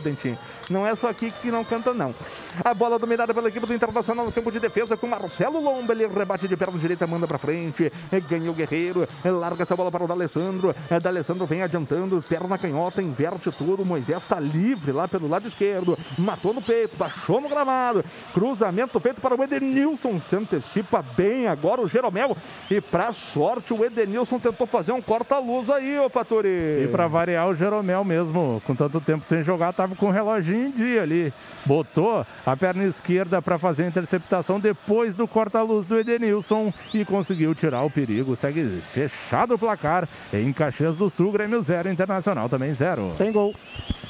Dentinho? 0.04 0.38
Não 0.70 0.88
é 0.88 0.96
só 0.96 1.10
aqui 1.10 1.30
que 1.30 1.52
não 1.52 1.64
canta, 1.66 1.94
não. 1.94 2.16
A 2.64 2.74
bola 2.74 2.98
dominada 2.98 3.34
pela 3.34 3.50
equipe 3.50 3.66
do 3.66 3.74
Internacional 3.74 4.26
no 4.26 4.32
campo 4.32 4.50
de 4.50 4.62
defesa 4.62 4.96
com 4.96 5.08
Marcelo 5.08 5.60
Lomba. 5.60 5.94
Ele 5.94 6.08
rebate 6.08 6.48
de 6.48 6.56
perna 6.56 6.80
direita, 6.80 7.06
manda 7.06 7.28
pra 7.28 7.38
frente. 7.38 7.92
Ganha 8.30 8.50
o 8.50 8.54
Guerreiro. 8.54 9.06
Larga 9.26 9.64
essa 9.64 9.76
bola 9.76 9.92
para 9.92 10.06
o 10.06 10.08
D'Alessandro. 10.08 10.74
D'Alessandro 11.02 11.46
vem 11.46 11.64
adiantando. 11.64 12.24
Perna 12.30 12.58
canhota, 12.58 13.02
inverte 13.02 13.52
tudo. 13.52 13.84
Moisés 13.84 14.24
tá 14.28 14.40
livre 14.40 14.94
lá 14.94 15.06
pelo 15.06 15.28
lado 15.28 15.50
esquerdo. 15.50 15.98
Matou 16.18 16.54
no 16.54 16.62
peito, 16.62 16.96
baixou 16.96 17.42
no 17.42 17.50
gramado. 17.50 18.06
Cruzamento 18.34 19.00
feito 19.02 19.20
para 19.20 19.36
o 19.36 19.44
Edenilson. 19.44 20.22
Se 20.30 20.38
antecipa 20.38 21.04
bem 21.18 21.48
agora 21.48 21.82
o 21.82 21.88
Jeromel. 21.90 22.38
E 22.72 22.80
pra 22.80 23.12
sorte, 23.14 23.74
o 23.74 23.84
Edenilson 23.84 24.40
tentou 24.40 24.66
fazer 24.66 24.94
um 24.94 25.02
corta-luz 25.02 25.70
aí, 25.70 26.00
ô 26.00 26.10
Fatori. 26.10 26.84
E 26.84 26.88
pra 26.88 27.08
variar, 27.08 27.48
o 27.50 27.56
Jeromel 27.56 28.04
mesmo, 28.04 28.62
com 28.66 28.74
tanto 28.74 29.02
tempo 29.02 29.26
sem 29.28 29.44
jogar, 29.44 29.74
tava 29.74 29.96
com 29.96 30.08
o 30.08 30.12
reloginho 30.12 30.68
em 30.68 30.72
dia 30.72 31.04
ali. 31.04 31.34
Botou 31.66 32.26
a 32.46 32.58
perna 32.58 32.86
esquerda 32.86 33.42
para 33.42 33.60
fazer 33.60 33.84
a 33.84 33.88
interceptação 33.88 34.60
depois 34.60 35.16
do 35.16 35.28
corta-luz 35.28 35.86
do 35.86 36.00
Edenilson 36.00 36.74
e 36.94 37.04
conseguiu 37.04 37.54
tirar 37.54 37.84
o 37.84 37.90
perigo. 37.90 38.36
Segue 38.36 38.82
fechado 38.94 39.56
o 39.56 39.60
placar 39.60 40.08
em 40.32 40.52
Caxias 40.54 40.96
do 40.96 41.10
Sul, 41.10 41.32
Grêmio 41.32 41.62
0, 41.62 41.92
Internacional 41.92 42.48
também 42.48 42.74
0. 42.74 43.14
Tem 43.18 43.32
gol. 43.32 43.54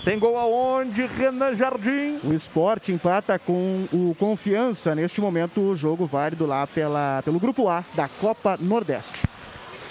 Tem 0.03 0.19
gol 0.19 0.37
aonde, 0.37 1.05
Renan 1.05 1.55
Jardim? 1.55 2.19
O 2.23 2.33
esporte 2.33 2.91
empata 2.91 3.39
com 3.39 3.87
o 3.91 4.13
Confiança. 4.19 4.93
Neste 4.93 5.21
momento, 5.21 5.61
o 5.61 5.77
jogo 5.77 6.05
válido 6.05 6.45
lá 6.45 6.67
pela, 6.67 7.21
pelo 7.23 7.39
Grupo 7.39 7.69
A 7.69 7.83
da 7.95 8.09
Copa 8.09 8.32
Nordeste. 8.59 9.19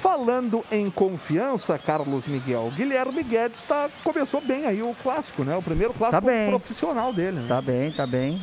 Falando 0.00 0.64
em 0.72 0.90
confiança, 0.90 1.78
Carlos 1.78 2.26
Miguel, 2.26 2.72
Guilherme 2.74 3.22
Guedes 3.22 3.60
tá, 3.68 3.88
começou 4.02 4.40
bem 4.40 4.66
aí 4.66 4.82
o 4.82 4.94
clássico, 5.00 5.44
né? 5.44 5.56
O 5.56 5.62
primeiro 5.62 5.94
clássico 5.94 6.20
Tá 6.20 6.26
bem. 6.26 6.48
profissional 6.50 7.12
dele. 7.12 7.38
Né? 7.38 7.46
Tá 7.48 7.60
bem, 7.62 7.92
tá 7.92 8.04
bem. 8.06 8.40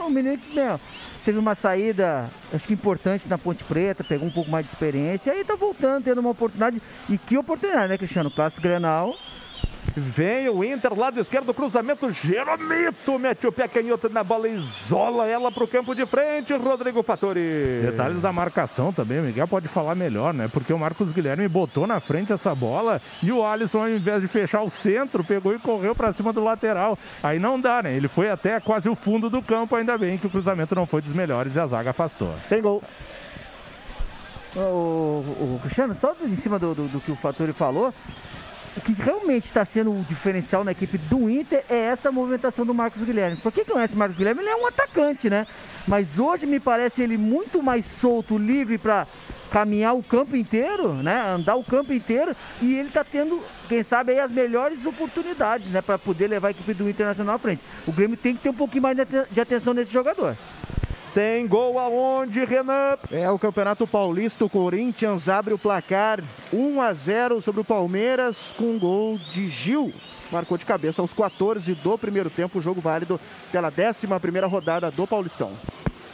É 0.00 0.02
um 0.02 0.10
menino 0.10 0.36
que 0.38 0.56
né, 0.56 0.80
teve 1.24 1.38
uma 1.38 1.54
saída, 1.54 2.28
acho 2.52 2.66
que 2.66 2.72
importante 2.72 3.28
na 3.28 3.38
Ponte 3.38 3.62
Preta, 3.62 4.02
pegou 4.02 4.26
um 4.26 4.30
pouco 4.30 4.50
mais 4.50 4.66
de 4.66 4.72
experiência, 4.72 5.32
aí 5.32 5.44
tá 5.44 5.54
voltando, 5.54 6.02
tendo 6.02 6.18
uma 6.20 6.30
oportunidade. 6.30 6.82
E 7.08 7.16
que 7.16 7.38
oportunidade, 7.38 7.88
né, 7.88 7.96
Cristiano? 7.98 8.30
Clássico 8.30 8.60
Grenal. 8.62 9.14
Vem 9.96 10.48
o 10.48 10.62
Inter, 10.62 10.96
lado 10.96 11.18
esquerdo, 11.20 11.52
cruzamento, 11.52 12.10
Jeromito, 12.12 13.18
mete 13.18 13.46
o 13.46 13.52
pé 13.52 13.66
canhoto 13.66 14.08
na 14.08 14.22
bola, 14.22 14.46
isola 14.48 15.26
ela 15.26 15.50
pro 15.50 15.66
campo 15.66 15.94
de 15.94 16.06
frente, 16.06 16.52
Rodrigo 16.54 17.02
Fattori. 17.02 17.80
Detalhes 17.82 18.20
da 18.22 18.32
marcação 18.32 18.92
também, 18.92 19.18
o 19.18 19.22
Miguel 19.22 19.48
pode 19.48 19.66
falar 19.66 19.94
melhor, 19.96 20.32
né? 20.32 20.48
Porque 20.52 20.72
o 20.72 20.78
Marcos 20.78 21.10
Guilherme 21.10 21.48
botou 21.48 21.86
na 21.86 21.98
frente 22.00 22.32
essa 22.32 22.54
bola 22.54 23.00
e 23.22 23.32
o 23.32 23.44
Alisson, 23.44 23.80
ao 23.80 23.88
invés 23.88 24.20
de 24.22 24.28
fechar 24.28 24.62
o 24.62 24.70
centro, 24.70 25.24
pegou 25.24 25.52
e 25.54 25.58
correu 25.58 25.94
para 25.94 26.12
cima 26.12 26.32
do 26.32 26.44
lateral. 26.44 26.96
Aí 27.22 27.38
não 27.40 27.58
dá, 27.58 27.82
né? 27.82 27.92
Ele 27.96 28.06
foi 28.08 28.30
até 28.30 28.60
quase 28.60 28.88
o 28.88 28.94
fundo 28.94 29.28
do 29.28 29.42
campo, 29.42 29.74
ainda 29.74 29.98
bem 29.98 30.16
que 30.16 30.26
o 30.26 30.30
cruzamento 30.30 30.74
não 30.76 30.86
foi 30.86 31.02
dos 31.02 31.12
melhores 31.12 31.56
e 31.56 31.60
a 31.60 31.66
zaga 31.66 31.90
afastou. 31.90 32.32
Tem 32.48 32.62
gol. 32.62 32.82
O, 34.56 34.60
o- 34.60 35.54
o 35.56 35.60
Cristiano, 35.62 35.96
só 36.00 36.14
em 36.24 36.36
cima 36.36 36.58
do, 36.58 36.74
do- 36.74 36.88
do 36.88 37.00
que 37.00 37.10
o 37.12 37.16
Fattori 37.16 37.52
falou, 37.52 37.92
o 38.76 38.80
que 38.80 38.92
realmente 38.92 39.46
está 39.46 39.64
sendo 39.64 39.90
o 39.90 40.04
diferencial 40.08 40.62
na 40.62 40.72
equipe 40.72 40.98
do 40.98 41.28
Inter 41.28 41.64
é 41.68 41.76
essa 41.76 42.12
movimentação 42.12 42.64
do 42.64 42.74
Marcos 42.74 43.02
Guilherme. 43.02 43.36
Por 43.36 43.52
quem 43.52 43.64
conhece 43.64 43.94
o 43.94 43.98
Marcos 43.98 44.16
Guilherme, 44.16 44.42
ele 44.42 44.50
é 44.50 44.56
um 44.56 44.66
atacante, 44.66 45.28
né? 45.28 45.46
Mas 45.86 46.18
hoje 46.18 46.46
me 46.46 46.60
parece 46.60 47.02
ele 47.02 47.16
muito 47.16 47.62
mais 47.62 47.86
solto, 47.86 48.36
livre 48.36 48.78
para 48.78 49.06
caminhar 49.50 49.94
o 49.94 50.02
campo 50.02 50.36
inteiro, 50.36 50.92
né? 50.94 51.30
Andar 51.30 51.56
o 51.56 51.64
campo 51.64 51.92
inteiro 51.92 52.36
e 52.60 52.74
ele 52.74 52.88
está 52.88 53.02
tendo, 53.02 53.42
quem 53.68 53.82
sabe, 53.82 54.12
aí 54.12 54.20
as 54.20 54.30
melhores 54.30 54.84
oportunidades, 54.84 55.68
né? 55.68 55.80
Para 55.80 55.98
poder 55.98 56.28
levar 56.28 56.48
a 56.48 56.50
equipe 56.50 56.74
do 56.74 56.88
Internacional 56.88 57.36
à 57.36 57.38
frente. 57.38 57.62
O 57.86 57.92
Grêmio 57.92 58.16
tem 58.16 58.36
que 58.36 58.42
ter 58.42 58.50
um 58.50 58.54
pouquinho 58.54 58.82
mais 58.82 58.96
de 58.96 59.40
atenção 59.40 59.72
nesse 59.72 59.92
jogador. 59.92 60.36
Tem 61.18 61.48
gol 61.48 61.80
aonde, 61.80 62.44
Renan? 62.44 62.96
É 63.10 63.28
o 63.28 63.40
Campeonato 63.40 63.88
Paulista, 63.88 64.44
o 64.44 64.48
Corinthians 64.48 65.28
abre 65.28 65.52
o 65.52 65.58
placar 65.58 66.22
1 66.52 66.80
a 66.80 66.92
0 66.92 67.42
sobre 67.42 67.60
o 67.60 67.64
Palmeiras 67.64 68.54
com 68.56 68.78
gol 68.78 69.18
de 69.32 69.48
Gil. 69.48 69.92
Marcou 70.30 70.56
de 70.56 70.64
cabeça 70.64 71.02
aos 71.02 71.12
14 71.12 71.74
do 71.74 71.98
primeiro 71.98 72.30
tempo, 72.30 72.62
jogo 72.62 72.80
válido 72.80 73.18
pela 73.50 73.66
11 73.66 74.06
primeira 74.20 74.46
rodada 74.46 74.92
do 74.92 75.08
Paulistão. 75.08 75.54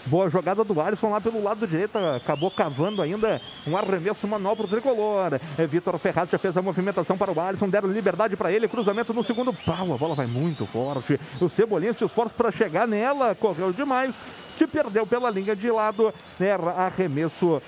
Boa 0.06 0.28
jogada 0.28 0.62
do 0.62 0.80
Alisson 0.80 1.10
lá 1.10 1.20
pelo 1.20 1.42
lado 1.42 1.66
direito, 1.66 1.96
acabou 1.96 2.50
cavando 2.50 3.00
ainda 3.00 3.40
um 3.66 3.74
arremesso 3.74 4.28
manual 4.28 4.54
pro 4.54 4.68
tricolor. 4.68 5.40
É, 5.56 5.66
Vitor 5.66 5.98
Ferraz 5.98 6.28
já 6.28 6.38
fez 6.38 6.54
a 6.56 6.62
movimentação 6.62 7.16
para 7.16 7.32
o 7.32 7.40
Alisson, 7.40 7.68
deram 7.70 7.88
liberdade 7.90 8.36
para 8.36 8.52
ele, 8.52 8.68
cruzamento 8.68 9.14
no 9.14 9.24
segundo 9.24 9.52
pau, 9.52 9.94
a 9.94 9.96
bola 9.96 10.14
vai 10.14 10.26
muito 10.26 10.66
forte. 10.66 11.18
O 11.40 11.48
Cebolinha 11.48 11.94
se 11.94 12.04
esforça 12.04 12.34
para 12.34 12.52
chegar 12.52 12.86
nela, 12.86 13.34
correu 13.34 13.72
demais, 13.72 14.14
se 14.56 14.66
perdeu 14.66 15.06
pela 15.06 15.30
linha 15.30 15.56
de 15.56 15.70
lado, 15.70 16.12
era 16.38 16.72
arremesso 16.72 17.62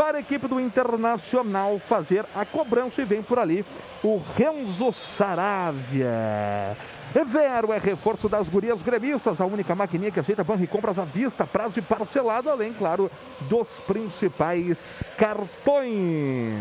para 0.00 0.16
a 0.16 0.20
equipe 0.22 0.48
do 0.48 0.58
Internacional 0.58 1.78
fazer 1.78 2.24
a 2.34 2.42
cobrança 2.46 3.02
e 3.02 3.04
vem 3.04 3.22
por 3.22 3.38
ali 3.38 3.62
o 4.02 4.18
Renzo 4.34 4.94
Saravia. 4.94 6.74
Vero 7.12 7.70
é 7.70 7.76
reforço 7.76 8.26
das 8.26 8.48
gurias 8.48 8.80
gremistas, 8.80 9.42
a 9.42 9.44
única 9.44 9.74
maquininha 9.74 10.10
que 10.10 10.18
aceita 10.18 10.42
banco 10.42 10.64
e 10.64 10.66
compras 10.66 10.98
à 10.98 11.04
vista, 11.04 11.44
prazo 11.44 11.80
e 11.80 11.82
parcelado, 11.82 12.48
além, 12.48 12.72
claro, 12.72 13.10
dos 13.42 13.68
principais 13.86 14.78
cartões. 15.18 16.54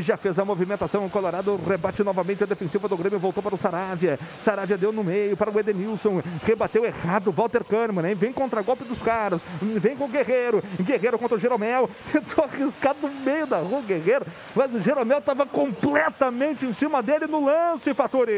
Já 0.00 0.16
fez 0.16 0.38
a 0.38 0.44
movimentação, 0.44 1.04
o 1.04 1.10
Colorado 1.10 1.58
rebate 1.66 2.02
novamente 2.02 2.42
a 2.42 2.46
defensiva 2.46 2.88
do 2.88 2.96
Grêmio, 2.96 3.18
voltou 3.18 3.42
para 3.42 3.54
o 3.54 3.58
Saravia. 3.58 4.18
Saravia 4.44 4.76
deu 4.76 4.92
no 4.92 5.04
meio 5.04 5.36
para 5.36 5.50
o 5.50 5.58
Edenilson, 5.58 6.22
rebateu 6.44 6.84
errado, 6.84 7.30
Walter 7.32 7.64
Kahneman, 7.64 8.08
hein? 8.08 8.14
vem 8.14 8.32
contra 8.32 8.62
golpe 8.62 8.84
dos 8.84 9.00
caras, 9.00 9.40
vem 9.60 9.96
com 9.96 10.04
o 10.04 10.08
Guerreiro, 10.08 10.62
Guerreiro 10.80 11.18
contra 11.18 11.36
o 11.36 11.40
Jeromel, 11.40 11.88
tentou 12.12 12.44
arriscar 12.44 12.94
no 13.00 13.08
meio 13.08 13.46
da 13.46 13.58
rua 13.58 13.82
Guerreiro, 13.82 14.26
mas 14.54 14.74
o 14.74 14.80
Jeromel 14.80 15.18
estava 15.18 15.46
completamente 15.46 16.66
em 16.66 16.72
cima 16.72 17.02
dele 17.02 17.26
no 17.26 17.44
lance, 17.44 17.94
Fatore. 17.94 18.32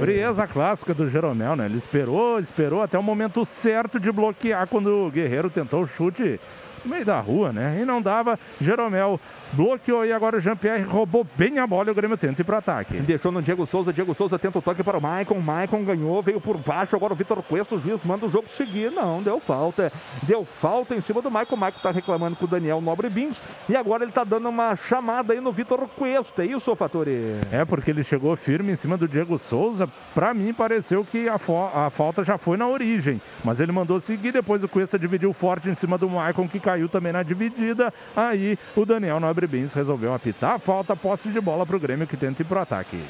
Frieza 0.00 0.46
clássica 0.46 0.94
do 0.94 1.10
Jeromel, 1.10 1.56
né? 1.56 1.66
Ele 1.66 1.78
esperou, 1.78 2.38
esperou 2.38 2.82
até 2.82 2.98
o 2.98 3.02
momento 3.02 3.44
certo 3.44 4.00
de 4.00 4.10
bloquear 4.10 4.66
quando 4.68 5.06
o 5.06 5.10
Guerreiro 5.10 5.50
tentou 5.50 5.82
o 5.82 5.88
chute 5.88 6.40
no 6.84 6.90
meio 6.90 7.04
da 7.04 7.20
rua, 7.20 7.52
né? 7.52 7.78
E 7.80 7.84
não 7.84 8.00
dava. 8.00 8.38
Jeromel 8.60 9.20
bloqueou 9.52 10.04
e 10.04 10.12
agora 10.12 10.36
o 10.36 10.40
Jean-Pierre 10.40 10.82
roubou 10.82 11.26
bem 11.36 11.58
a 11.58 11.66
bola 11.66 11.88
e 11.88 11.92
o 11.92 11.94
Grêmio 11.94 12.16
tenta 12.16 12.40
ir 12.40 12.44
para 12.44 12.58
ataque. 12.58 12.98
Deixou 12.98 13.30
no 13.30 13.42
Diego 13.42 13.66
Souza, 13.66 13.92
Diego 13.92 14.14
Souza 14.14 14.38
tenta 14.38 14.58
o 14.58 14.62
toque 14.62 14.82
para 14.82 14.98
o 14.98 15.00
Maicon, 15.00 15.38
Maicon 15.40 15.84
ganhou, 15.84 16.22
veio 16.22 16.40
por 16.40 16.58
baixo, 16.58 16.96
agora 16.96 17.12
o 17.12 17.16
Vitor 17.16 17.42
Cuesta, 17.42 17.76
o 17.76 17.80
juiz 17.80 18.02
manda 18.04 18.26
o 18.26 18.30
jogo 18.30 18.48
seguir, 18.48 18.90
não, 18.90 19.22
deu 19.22 19.38
falta, 19.38 19.92
deu 20.22 20.44
falta 20.44 20.94
em 20.94 21.00
cima 21.00 21.22
do 21.22 21.30
Maicon, 21.30 21.54
o 21.54 21.58
Maicon 21.58 21.78
tá 21.80 21.90
reclamando 21.90 22.36
com 22.36 22.44
o 22.44 22.48
Daniel 22.48 22.80
Nobre 22.80 23.08
Bins, 23.08 23.40
e 23.68 23.76
agora 23.76 24.02
ele 24.02 24.12
tá 24.12 24.24
dando 24.24 24.48
uma 24.48 24.74
chamada 24.76 25.32
aí 25.32 25.40
no 25.40 25.52
Vitor 25.52 25.86
Cuesta, 25.96 26.42
é 26.42 26.46
isso, 26.46 26.74
Fatore? 26.74 27.36
É, 27.52 27.64
porque 27.64 27.90
ele 27.90 28.02
chegou 28.02 28.36
firme 28.36 28.72
em 28.72 28.76
cima 28.76 28.96
do 28.96 29.06
Diego 29.06 29.38
Souza. 29.38 29.88
Pra 30.14 30.34
mim, 30.34 30.52
pareceu 30.52 31.04
que 31.04 31.28
a, 31.28 31.34
a 31.34 31.90
falta 31.90 32.24
já 32.24 32.36
foi 32.36 32.56
na 32.56 32.66
origem. 32.66 33.20
Mas 33.44 33.60
ele 33.60 33.72
mandou 33.72 34.00
seguir. 34.00 34.32
Depois 34.32 34.62
o 34.62 34.68
Cuesta 34.68 34.98
dividiu 34.98 35.32
forte 35.32 35.68
em 35.68 35.74
cima 35.74 35.96
do 35.96 36.08
Maicon, 36.08 36.48
que 36.48 36.60
caiu 36.60 36.73
também 36.88 37.12
na 37.12 37.22
dividida. 37.22 37.92
Aí 38.16 38.58
o 38.76 38.84
Daniel 38.84 39.20
Nobre 39.20 39.46
Bins 39.46 39.72
resolveu 39.72 40.14
apitar 40.14 40.54
a 40.54 40.58
falta, 40.58 40.96
posse 40.96 41.28
de 41.28 41.40
bola 41.40 41.64
pro 41.64 41.80
Grêmio 41.80 42.06
que 42.06 42.16
tenta 42.16 42.42
ir 42.42 42.44
pro 42.44 42.60
ataque. 42.60 43.02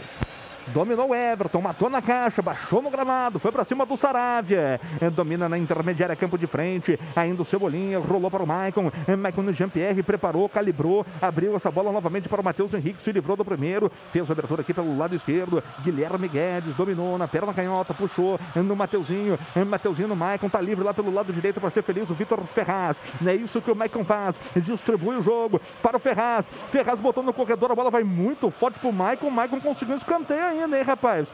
Dominou 0.68 1.10
o 1.10 1.14
Everton, 1.14 1.60
matou 1.60 1.90
na 1.90 2.00
caixa, 2.00 2.40
baixou 2.40 2.80
no 2.80 2.90
gramado, 2.90 3.38
foi 3.38 3.52
para 3.52 3.64
cima 3.64 3.84
do 3.84 3.96
Saravia. 3.96 4.80
É, 5.00 5.10
domina 5.10 5.48
na 5.48 5.58
intermediária, 5.58 6.16
campo 6.16 6.38
de 6.38 6.46
frente. 6.46 6.98
Ainda 7.14 7.42
o 7.42 7.44
Cebolinha, 7.44 7.98
rolou 7.98 8.30
para 8.30 8.42
o 8.42 8.46
Maicon. 8.46 8.90
É, 9.06 9.14
Maicon 9.14 9.42
no 9.42 9.52
Jean-Pierre, 9.52 10.02
preparou, 10.02 10.48
calibrou, 10.48 11.04
abriu 11.20 11.54
essa 11.56 11.70
bola 11.70 11.92
novamente 11.92 12.28
para 12.28 12.40
o 12.40 12.44
Matheus 12.44 12.72
Henrique, 12.72 13.02
se 13.02 13.12
livrou 13.12 13.36
do 13.36 13.44
primeiro. 13.44 13.90
Fez 14.12 14.28
a 14.28 14.32
abertura 14.32 14.62
aqui 14.62 14.72
pelo 14.72 14.96
lado 14.96 15.14
esquerdo. 15.14 15.62
Guilherme 15.82 16.28
Guedes 16.28 16.74
dominou 16.76 17.18
na 17.18 17.28
perna 17.28 17.52
canhota, 17.52 17.92
puxou 17.92 18.38
no 18.56 18.76
Mateuzinho. 18.76 19.38
Mateuzinho 19.66 20.08
no 20.08 20.16
Maicon, 20.16 20.48
tá 20.48 20.60
livre 20.60 20.84
lá 20.84 20.94
pelo 20.94 21.12
lado 21.12 21.32
direito 21.32 21.60
para 21.60 21.70
ser 21.70 21.82
feliz. 21.82 22.08
O 22.08 22.14
Vitor 22.14 22.40
Ferraz. 22.46 22.96
É 23.26 23.34
isso 23.34 23.60
que 23.60 23.70
o 23.70 23.76
Maicon 23.76 24.04
faz. 24.04 24.36
Distribui 24.56 25.16
o 25.16 25.22
jogo 25.22 25.60
para 25.82 25.96
o 25.96 26.00
Ferraz. 26.00 26.46
Ferraz 26.70 26.98
botou 27.00 27.22
no 27.22 27.32
corredor, 27.32 27.70
a 27.72 27.74
bola 27.74 27.90
vai 27.90 28.02
muito 28.02 28.50
forte 28.50 28.78
Maicon. 28.92 29.28
O 29.28 29.30
Maicon 29.30 29.60
conseguiu 29.60 29.96
escanteio 29.96 30.53
ainda, 30.62 30.76
hein, 30.76 30.84
rapaz? 30.84 31.28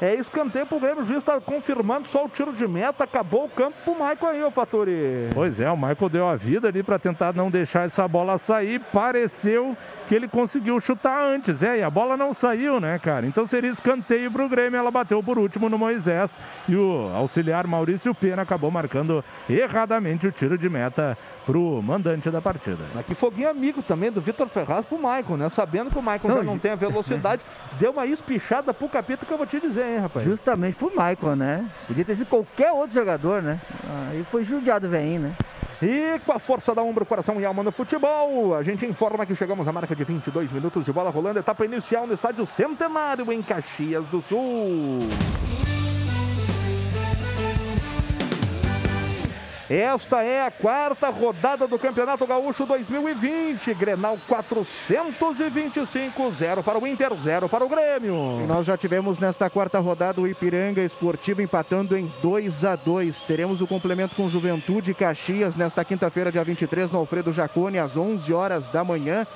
É 0.00 0.14
escanteio 0.16 0.66
pro 0.66 0.80
Grêmio, 0.80 1.02
o 1.02 1.04
juiz 1.04 1.20
está 1.20 1.40
confirmando 1.40 2.08
só 2.08 2.24
o 2.24 2.28
tiro 2.28 2.52
de 2.52 2.66
meta, 2.66 3.04
acabou 3.04 3.44
o 3.44 3.48
campo 3.48 3.76
pro 3.84 3.92
Michael 3.94 4.32
aí, 4.32 4.42
ô 4.42 4.50
Faturi. 4.50 5.30
Pois 5.32 5.60
é, 5.60 5.70
o 5.70 5.76
Michael 5.76 6.08
deu 6.10 6.28
a 6.28 6.34
vida 6.34 6.68
ali 6.68 6.82
para 6.82 6.98
tentar 6.98 7.32
não 7.32 7.48
deixar 7.48 7.86
essa 7.86 8.06
bola 8.08 8.36
sair, 8.36 8.80
pareceu 8.92 9.76
que 10.08 10.14
ele 10.14 10.28
conseguiu 10.28 10.78
chutar 10.80 11.22
antes, 11.22 11.62
é, 11.62 11.78
e 11.78 11.82
a 11.82 11.90
bola 11.90 12.16
não 12.16 12.34
saiu, 12.34 12.78
né, 12.78 12.98
cara? 12.98 13.26
Então 13.26 13.46
seria 13.46 13.70
escanteio 13.70 14.30
pro 14.30 14.48
Grêmio, 14.48 14.78
ela 14.78 14.90
bateu 14.90 15.22
por 15.22 15.38
último 15.38 15.68
no 15.68 15.78
Moisés 15.78 16.30
e 16.68 16.76
o 16.76 17.10
auxiliar 17.14 17.66
Maurício 17.66 18.14
Pena 18.14 18.42
acabou 18.42 18.70
marcando 18.70 19.24
erradamente 19.48 20.26
o 20.26 20.32
tiro 20.32 20.58
de 20.58 20.68
meta 20.68 21.16
pro 21.46 21.82
mandante 21.82 22.30
da 22.30 22.40
partida. 22.40 22.84
Aqui 22.98 23.14
foguinho 23.14 23.48
amigo 23.48 23.82
também 23.82 24.10
do 24.10 24.20
Vitor 24.20 24.48
Ferraz 24.48 24.84
pro 24.86 24.98
Maicon, 24.98 25.36
né? 25.36 25.48
Sabendo 25.50 25.90
que 25.90 25.98
o 25.98 26.02
Maicon 26.02 26.28
não, 26.28 26.36
já 26.36 26.42
não 26.42 26.58
tem 26.58 26.70
a 26.70 26.76
velocidade, 26.76 27.42
deu 27.78 27.92
uma 27.92 28.06
espichada 28.06 28.72
pro 28.72 28.88
capeta 28.88 29.26
que 29.26 29.32
eu 29.32 29.38
vou 29.38 29.46
te 29.46 29.60
dizer, 29.60 29.86
hein, 29.86 29.98
rapaz? 29.98 30.24
Justamente 30.24 30.76
pro 30.76 30.94
Maicon, 30.94 31.34
né? 31.34 31.68
Podia 31.86 32.04
ter 32.04 32.16
sido 32.16 32.26
qualquer 32.26 32.72
outro 32.72 32.94
jogador, 32.94 33.42
né? 33.42 33.60
Aí 34.10 34.24
foi 34.30 34.44
judiado 34.44 34.88
vem, 34.88 35.18
né? 35.18 35.34
E 35.82 36.18
com 36.24 36.32
a 36.32 36.38
força 36.38 36.74
da 36.74 36.82
ombro, 36.82 37.04
coração 37.04 37.40
e 37.40 37.44
alma 37.44 37.62
no 37.62 37.72
futebol, 37.72 38.54
a 38.54 38.62
gente 38.62 38.86
informa 38.86 39.26
que 39.26 39.34
chegamos 39.34 39.66
à 39.66 39.72
marca 39.72 39.94
de 39.94 40.04
22 40.04 40.50
minutos 40.52 40.84
de 40.84 40.92
bola 40.92 41.10
rolando, 41.10 41.38
etapa 41.38 41.64
inicial 41.64 42.06
no 42.06 42.14
estádio 42.14 42.46
Centenário 42.46 43.32
em 43.32 43.42
Caxias 43.42 44.06
do 44.08 44.22
Sul. 44.22 45.08
Esta 49.74 50.22
é 50.22 50.46
a 50.46 50.52
quarta 50.52 51.08
rodada 51.08 51.66
do 51.66 51.76
Campeonato 51.76 52.24
Gaúcho 52.24 52.64
2020. 52.64 53.74
Grenal 53.74 54.16
425, 54.28 56.30
0 56.30 56.62
para 56.62 56.78
o 56.78 56.86
Inter, 56.86 57.12
0 57.12 57.48
para 57.48 57.64
o 57.64 57.68
Grêmio. 57.68 58.40
E 58.40 58.46
nós 58.46 58.66
já 58.66 58.76
tivemos 58.76 59.18
nesta 59.18 59.50
quarta 59.50 59.80
rodada 59.80 60.20
o 60.20 60.28
Ipiranga 60.28 60.80
Esportivo 60.80 61.42
empatando 61.42 61.96
em 61.96 62.08
2 62.22 62.64
a 62.64 62.76
2. 62.76 63.22
Teremos 63.22 63.60
o 63.60 63.66
complemento 63.66 64.14
com 64.14 64.30
Juventude 64.30 64.94
Caxias 64.94 65.56
nesta 65.56 65.84
quinta-feira, 65.84 66.30
dia 66.30 66.44
23, 66.44 66.92
no 66.92 67.00
Alfredo 67.00 67.32
Jacone, 67.32 67.80
às 67.80 67.96
11 67.96 68.32
horas 68.32 68.68
da 68.68 68.84
manhã. 68.84 69.26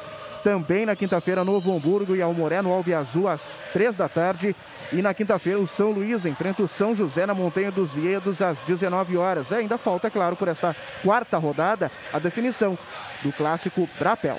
Também 0.45 0.87
na 0.87 0.95
quinta-feira, 0.95 1.43
Novo 1.43 1.75
Hamburgo 1.75 2.15
e 2.15 2.23
Almoré 2.23 2.63
no 2.63 2.73
Alve 2.73 2.95
Azul, 2.95 3.27
às 3.27 3.41
3 3.73 3.97
da 3.97 4.09
tarde. 4.09 4.55
E 4.93 5.03
na 5.03 5.13
quinta-feira, 5.13 5.59
o 5.59 5.69
São 5.69 5.91
Luís 5.91 6.25
enfrenta 6.25 6.63
o 6.63 6.69
São 6.69 6.95
José 6.95 7.27
na 7.27 7.35
Montanha 7.35 7.71
dos 7.71 7.93
Viedos 7.93 8.41
às 8.41 8.59
19 8.61 9.17
horas. 9.19 9.53
Ainda 9.53 9.77
falta, 9.77 10.11
claro, 10.11 10.35
por 10.35 10.49
esta 10.49 10.75
quarta 11.03 11.37
rodada, 11.37 11.91
a 12.13 12.19
definição 12.19 12.79
do 13.23 13.31
clássico 13.33 13.89
Brapel. 13.99 14.39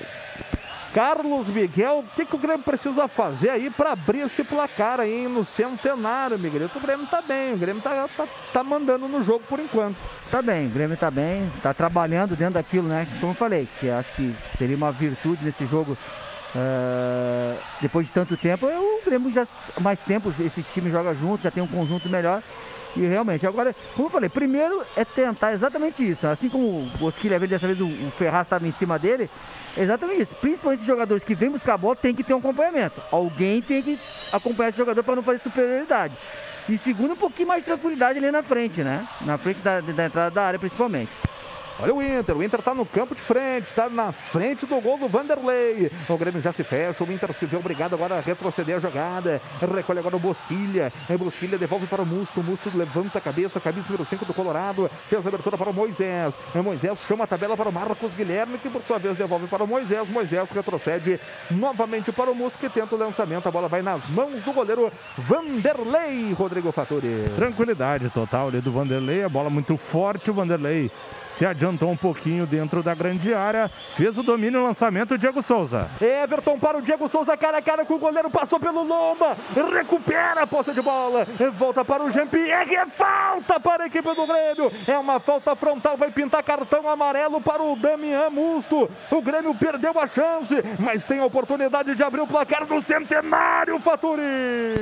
Carlos 0.92 1.46
Miguel, 1.46 2.00
o 2.00 2.16
que, 2.16 2.24
que 2.24 2.34
o 2.34 2.38
Grêmio 2.38 2.64
precisa 2.64 3.06
fazer 3.06 3.50
aí 3.50 3.70
para 3.70 3.92
abrir 3.92 4.22
esse 4.22 4.42
placar 4.42 4.98
aí 4.98 5.28
no 5.28 5.44
centenário, 5.44 6.36
Miguelito? 6.36 6.76
O 6.76 6.80
Grêmio 6.80 7.06
tá 7.06 7.22
bem, 7.22 7.54
o 7.54 7.56
Grêmio 7.56 7.80
tá, 7.80 8.08
tá, 8.16 8.26
tá, 8.52 8.64
mandando 8.64 9.06
no 9.06 9.24
jogo 9.24 9.44
por 9.48 9.60
enquanto. 9.60 9.96
Tá 10.32 10.42
bem, 10.42 10.66
o 10.66 10.70
Grêmio 10.70 10.96
tá 10.96 11.08
bem, 11.08 11.48
tá 11.62 11.72
trabalhando 11.72 12.34
dentro 12.34 12.54
daquilo, 12.54 12.88
né? 12.88 13.06
Como 13.20 13.32
eu 13.32 13.36
falei, 13.36 13.68
que 13.78 13.88
acho 13.88 14.12
que 14.14 14.34
seria 14.58 14.76
uma 14.76 14.90
virtude 14.90 15.44
nesse 15.44 15.64
jogo 15.64 15.96
Uh, 16.54 17.56
depois 17.80 18.06
de 18.06 18.12
tanto 18.12 18.36
tempo, 18.36 18.66
o 18.66 19.04
Grêmio 19.04 19.32
já 19.32 19.46
mais 19.80 19.98
tempo, 20.00 20.34
esse 20.40 20.62
time 20.74 20.90
joga 20.90 21.14
junto, 21.14 21.42
já 21.42 21.50
tem 21.50 21.62
um 21.62 21.66
conjunto 21.66 22.08
melhor. 22.08 22.42
E 22.96 23.06
realmente, 23.06 23.46
agora, 23.46 23.74
como 23.94 24.08
eu 24.08 24.10
falei, 24.10 24.28
primeiro 24.28 24.82
é 24.96 25.04
tentar 25.04 25.52
exatamente 25.52 26.08
isso. 26.08 26.26
Assim 26.26 26.48
como 26.48 26.64
o 26.64 26.90
Bosquilha 26.98 27.38
veio 27.38 27.48
dessa 27.48 27.66
vez, 27.66 27.80
o, 27.80 28.10
Ferraz 28.18 28.46
estava 28.46 28.66
em 28.66 28.72
cima 28.72 28.98
dele, 28.98 29.30
exatamente 29.76 30.22
isso. 30.22 30.34
Principalmente 30.40 30.80
os 30.80 30.86
jogadores 30.86 31.22
que 31.22 31.34
vêm 31.34 31.50
buscar 31.50 31.74
a 31.74 31.78
bola 31.78 31.94
tem 31.94 32.14
que 32.14 32.24
ter 32.24 32.34
um 32.34 32.38
acompanhamento. 32.38 33.00
Alguém 33.12 33.62
tem 33.62 33.82
que 33.82 33.98
acompanhar 34.32 34.70
esse 34.70 34.78
jogador 34.78 35.04
para 35.04 35.16
não 35.16 35.22
fazer 35.22 35.38
superioridade. 35.38 36.14
E 36.68 36.76
segundo, 36.78 37.12
um 37.12 37.16
pouquinho 37.16 37.48
mais 37.48 37.62
de 37.62 37.66
tranquilidade 37.66 38.18
ali 38.18 38.30
na 38.30 38.42
frente, 38.42 38.82
né? 38.82 39.06
Na 39.22 39.38
frente 39.38 39.60
da, 39.60 39.80
da 39.80 40.06
entrada 40.06 40.30
da 40.30 40.42
área, 40.42 40.58
principalmente. 40.58 41.10
Olha 41.82 41.94
o 41.94 42.02
Inter, 42.02 42.36
o 42.36 42.44
Inter 42.44 42.58
está 42.58 42.74
no 42.74 42.84
campo 42.84 43.14
de 43.14 43.20
frente, 43.22 43.68
está 43.68 43.88
na 43.88 44.12
frente 44.12 44.66
do 44.66 44.78
gol 44.82 44.98
do 44.98 45.08
Vanderlei. 45.08 45.90
O 46.10 46.18
Grêmio 46.18 46.40
já 46.42 46.52
se 46.52 46.62
fecha, 46.62 47.02
o 47.02 47.10
Inter 47.10 47.32
se 47.32 47.46
vê 47.46 47.56
obrigado 47.56 47.94
agora 47.94 48.18
a 48.18 48.20
retroceder 48.20 48.76
a 48.76 48.80
jogada. 48.80 49.40
Recolhe 49.74 49.98
agora 49.98 50.14
o 50.14 50.18
Bosquilha. 50.18 50.92
O 51.08 51.16
Bosquilha 51.16 51.56
devolve 51.56 51.86
para 51.86 52.02
o 52.02 52.06
Musto. 52.06 52.40
O 52.40 52.44
Musto 52.44 52.70
levanta 52.74 53.16
a 53.16 53.20
cabeça, 53.20 53.58
camisa 53.58 53.86
número 53.88 54.04
5 54.04 54.26
do 54.26 54.34
Colorado. 54.34 54.90
Fez 55.08 55.24
a 55.24 55.28
abertura 55.28 55.56
para 55.56 55.70
o 55.70 55.72
Moisés. 55.72 56.34
O 56.54 56.62
Moisés 56.62 56.98
chama 57.08 57.24
a 57.24 57.26
tabela 57.26 57.56
para 57.56 57.70
o 57.70 57.72
Marcos 57.72 58.12
Guilherme, 58.12 58.58
que 58.58 58.68
por 58.68 58.82
sua 58.82 58.98
vez 58.98 59.16
devolve 59.16 59.46
para 59.46 59.64
o 59.64 59.66
Moisés. 59.66 60.06
Moisés 60.06 60.50
retrocede 60.50 61.18
novamente 61.50 62.12
para 62.12 62.30
o 62.30 62.34
Musto, 62.34 62.58
que 62.58 62.68
tenta 62.68 62.94
o 62.94 62.98
lançamento. 62.98 63.46
A 63.48 63.50
bola 63.50 63.68
vai 63.68 63.80
nas 63.80 64.06
mãos 64.10 64.42
do 64.42 64.52
goleiro 64.52 64.92
Vanderlei, 65.16 66.34
Rodrigo 66.34 66.72
Faturi. 66.72 67.24
Tranquilidade 67.36 68.10
total 68.10 68.48
ali 68.48 68.60
do 68.60 68.70
Vanderlei. 68.70 69.24
A 69.24 69.30
bola 69.30 69.48
muito 69.48 69.78
forte, 69.78 70.30
o 70.30 70.34
Vanderlei 70.34 70.90
se 71.40 71.46
adiantou 71.46 71.90
um 71.90 71.96
pouquinho 71.96 72.44
dentro 72.46 72.82
da 72.82 72.94
grande 72.94 73.32
área, 73.32 73.70
fez 73.96 74.18
o 74.18 74.22
domínio 74.22 74.60
e 74.60 74.62
lançamento, 74.62 75.16
Diego 75.16 75.42
Souza. 75.42 75.88
Everton 75.98 76.58
para 76.58 76.76
o 76.76 76.82
Diego 76.82 77.08
Souza, 77.08 77.34
cara 77.34 77.56
a 77.56 77.62
cara 77.62 77.82
com 77.86 77.94
o 77.94 77.98
goleiro, 77.98 78.28
passou 78.28 78.60
pelo 78.60 78.82
Lomba, 78.82 79.34
recupera 79.74 80.42
a 80.42 80.46
posse 80.46 80.72
de 80.72 80.82
bola, 80.82 81.26
volta 81.54 81.82
para 81.82 82.04
o 82.04 82.10
Jean-Pierre, 82.10 82.74
é 82.74 82.84
falta 82.84 83.58
para 83.58 83.84
a 83.84 83.86
equipe 83.86 84.14
do 84.14 84.26
Grêmio, 84.26 84.70
é 84.86 84.98
uma 84.98 85.18
falta 85.18 85.56
frontal, 85.56 85.96
vai 85.96 86.10
pintar 86.10 86.42
cartão 86.42 86.86
amarelo 86.86 87.40
para 87.40 87.62
o 87.62 87.74
Damian 87.74 88.28
Musto, 88.28 88.90
o 89.10 89.22
Grêmio 89.22 89.54
perdeu 89.54 89.98
a 89.98 90.06
chance, 90.06 90.62
mas 90.78 91.06
tem 91.06 91.20
a 91.20 91.24
oportunidade 91.24 91.94
de 91.94 92.02
abrir 92.02 92.20
o 92.20 92.26
placar 92.26 92.66
do 92.66 92.82
Centenário, 92.82 93.78
Faturi. 93.78 94.20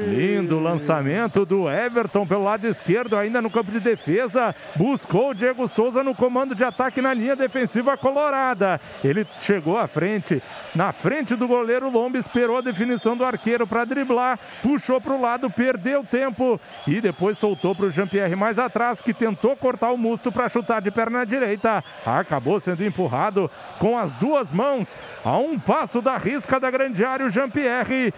Lindo 0.08 0.58
lançamento 0.58 1.46
do 1.46 1.70
Everton 1.70 2.26
pelo 2.26 2.42
lado 2.42 2.66
esquerdo, 2.66 3.16
ainda 3.16 3.40
no 3.40 3.48
campo 3.48 3.70
de 3.70 3.78
defesa, 3.78 4.52
buscou 4.74 5.30
o 5.30 5.34
Diego 5.34 5.68
Souza 5.68 6.02
no 6.02 6.16
comando 6.16 6.47
comando 6.48 6.54
de 6.54 6.64
ataque 6.64 7.02
na 7.02 7.12
linha 7.12 7.36
defensiva 7.36 7.96
colorada. 7.96 8.80
Ele 9.04 9.26
chegou 9.42 9.76
à 9.76 9.86
frente, 9.86 10.42
na 10.74 10.92
frente 10.92 11.34
do 11.34 11.46
goleiro 11.46 11.90
Lomba, 11.90 12.18
esperou 12.18 12.58
a 12.58 12.62
definição 12.62 13.16
do 13.16 13.24
arqueiro 13.24 13.66
para 13.66 13.84
driblar, 13.84 14.38
puxou 14.62 15.00
para 15.00 15.12
o 15.12 15.20
lado, 15.20 15.50
perdeu 15.50 16.04
tempo 16.04 16.60
e 16.86 17.00
depois 17.00 17.38
soltou 17.38 17.74
para 17.74 17.86
o 17.86 17.90
Jean-Pierre 17.90 18.34
mais 18.34 18.58
atrás, 18.58 19.00
que 19.00 19.12
tentou 19.12 19.56
cortar 19.56 19.90
o 19.90 19.98
musto 19.98 20.32
para 20.32 20.48
chutar 20.48 20.80
de 20.80 20.90
perna 20.90 21.26
direita. 21.26 21.84
Acabou 22.06 22.60
sendo 22.60 22.84
empurrado 22.84 23.50
com 23.78 23.98
as 23.98 24.12
duas 24.14 24.50
mãos 24.50 24.88
a 25.24 25.36
um 25.36 25.58
passo 25.58 26.00
da 26.00 26.16
risca 26.16 26.58
da 26.58 26.70
grande 26.70 27.04
área. 27.04 27.26
O 27.26 27.30
Jean-Pierre, 27.30 28.14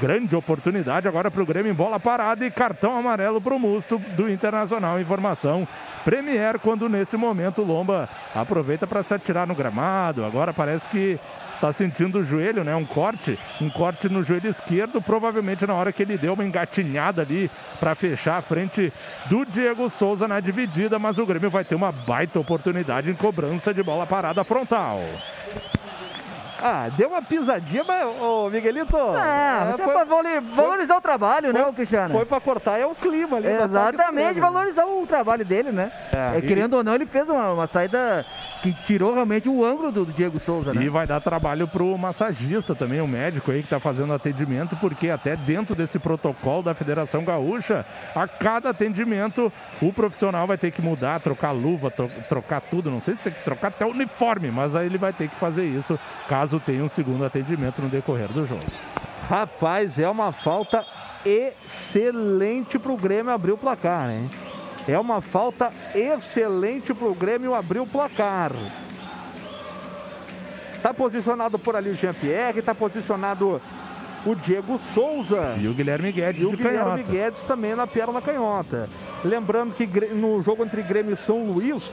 grande 0.00 0.34
oportunidade 0.34 1.06
agora 1.06 1.30
para 1.30 1.42
o 1.42 1.46
Grêmio 1.46 1.70
em 1.70 1.74
bola 1.74 2.00
parada 2.00 2.44
e 2.44 2.50
cartão 2.50 2.96
amarelo 2.96 3.40
para 3.40 3.54
o 3.54 3.58
musto 3.58 3.98
do 4.16 4.28
Internacional. 4.28 5.00
Informação 5.00 5.66
Premier, 6.04 6.58
quando 6.58 6.88
nesse 6.88 7.16
momento 7.16 7.62
o 7.62 7.64
Lomba 7.64 8.08
aproveita 8.34 8.86
para 8.86 9.02
se 9.02 9.14
atirar 9.14 9.46
no 9.46 9.54
gramado. 9.54 10.24
Agora 10.24 10.52
parece 10.52 10.86
que 10.88 11.18
está 11.54 11.72
sentindo 11.72 12.20
o 12.20 12.24
joelho, 12.24 12.62
né? 12.62 12.74
Um 12.74 12.84
corte, 12.84 13.38
um 13.60 13.68
corte 13.68 14.08
no 14.08 14.22
joelho 14.22 14.48
esquerdo, 14.48 15.02
provavelmente 15.02 15.66
na 15.66 15.74
hora 15.74 15.92
que 15.92 16.02
ele 16.02 16.16
deu 16.16 16.34
uma 16.34 16.44
engatinhada 16.44 17.22
ali 17.22 17.50
para 17.80 17.94
fechar 17.94 18.38
a 18.38 18.42
frente 18.42 18.92
do 19.26 19.44
Diego 19.44 19.90
Souza 19.90 20.28
na 20.28 20.40
dividida, 20.40 20.98
mas 20.98 21.18
o 21.18 21.26
Grêmio 21.26 21.50
vai 21.50 21.64
ter 21.64 21.74
uma 21.74 21.90
baita 21.90 22.38
oportunidade 22.38 23.10
em 23.10 23.14
cobrança 23.14 23.74
de 23.74 23.82
bola 23.82 24.06
parada 24.06 24.44
frontal. 24.44 25.00
Ah, 26.60 26.88
deu 26.96 27.08
uma 27.08 27.22
pisadinha, 27.22 27.84
mas, 27.86 28.20
ô 28.20 28.50
Miguelito. 28.50 28.96
Ah, 28.96 29.70
é, 29.72 29.76
foi, 29.76 29.92
pra 29.92 30.04
valorizar 30.04 30.94
foi, 30.94 30.96
o 30.96 31.00
trabalho, 31.00 31.52
né, 31.52 31.60
foi, 31.60 31.70
né, 31.70 31.76
Cristiano? 31.76 32.14
Foi 32.14 32.24
pra 32.24 32.40
cortar, 32.40 32.78
é 32.78 32.86
o 32.86 32.94
clima 32.94 33.36
ali. 33.36 33.48
Exatamente, 33.48 34.40
valorizar 34.40 34.84
o 34.84 35.06
trabalho 35.06 35.44
dele, 35.44 35.70
né? 35.70 35.90
É, 36.12 36.38
é, 36.38 36.40
querendo 36.40 36.74
ou 36.74 36.84
não, 36.84 36.94
ele 36.94 37.06
fez 37.06 37.28
uma, 37.28 37.52
uma 37.52 37.66
saída 37.66 38.24
que 38.62 38.72
tirou 38.86 39.14
realmente 39.14 39.48
o 39.48 39.64
ângulo 39.64 39.92
do 39.92 40.06
Diego 40.06 40.40
Souza, 40.40 40.74
né? 40.74 40.82
E 40.82 40.88
vai 40.88 41.06
dar 41.06 41.20
trabalho 41.20 41.68
pro 41.68 41.96
massagista 41.96 42.74
também, 42.74 43.00
o 43.00 43.06
médico 43.06 43.52
aí 43.52 43.62
que 43.62 43.68
tá 43.68 43.78
fazendo 43.78 44.12
atendimento, 44.12 44.76
porque 44.76 45.10
até 45.10 45.36
dentro 45.36 45.74
desse 45.74 45.98
protocolo 45.98 46.62
da 46.62 46.74
Federação 46.74 47.24
Gaúcha, 47.24 47.86
a 48.14 48.26
cada 48.26 48.70
atendimento, 48.70 49.52
o 49.80 49.92
profissional 49.92 50.46
vai 50.46 50.58
ter 50.58 50.72
que 50.72 50.82
mudar, 50.82 51.20
trocar 51.20 51.52
luva, 51.52 51.92
trocar 52.28 52.60
tudo. 52.60 52.90
Não 52.90 53.00
sei 53.00 53.14
se 53.14 53.22
tem 53.22 53.32
que 53.32 53.44
trocar 53.44 53.68
até 53.68 53.86
o 53.86 53.90
uniforme, 53.90 54.50
mas 54.50 54.74
aí 54.74 54.86
ele 54.86 54.98
vai 54.98 55.12
ter 55.12 55.28
que 55.28 55.36
fazer 55.36 55.64
isso 55.64 55.98
caso 56.28 56.47
tenha 56.58 56.84
um 56.84 56.88
segundo 56.88 57.24
atendimento 57.24 57.82
no 57.82 57.88
decorrer 57.88 58.28
do 58.28 58.46
jogo. 58.46 58.64
Rapaz, 59.28 59.98
é 59.98 60.08
uma 60.08 60.32
falta 60.32 60.84
excelente 61.24 62.78
para 62.78 62.92
o 62.92 62.96
Grêmio 62.96 63.32
abrir 63.32 63.52
o 63.52 63.58
placar, 63.58 64.10
hein? 64.10 64.30
É 64.86 64.98
uma 64.98 65.20
falta 65.20 65.70
excelente 65.94 66.94
para 66.94 67.08
o 67.08 67.14
Grêmio 67.14 67.54
abrir 67.54 67.80
o 67.80 67.86
placar. 67.86 68.52
Está 70.74 70.94
posicionado 70.94 71.58
por 71.58 71.76
ali 71.76 71.90
o 71.90 71.96
Jean-Pierre, 71.96 72.60
está 72.60 72.74
posicionado 72.74 73.60
o 74.24 74.34
Diego 74.34 74.78
Souza. 74.94 75.56
E 75.58 75.68
o 75.68 75.74
Guilherme 75.74 76.12
Guedes 76.12 76.42
E 76.42 76.46
o 76.46 76.50
Guilherme 76.50 77.02
canhota. 77.02 77.02
Guedes 77.02 77.40
também 77.42 77.74
na 77.74 77.86
perna 77.86 78.22
canhota. 78.22 78.88
Lembrando 79.24 79.74
que 79.74 79.86
no 79.86 80.40
jogo 80.42 80.64
entre 80.64 80.82
Grêmio 80.82 81.14
e 81.14 81.16
São 81.16 81.44
Luís, 81.44 81.92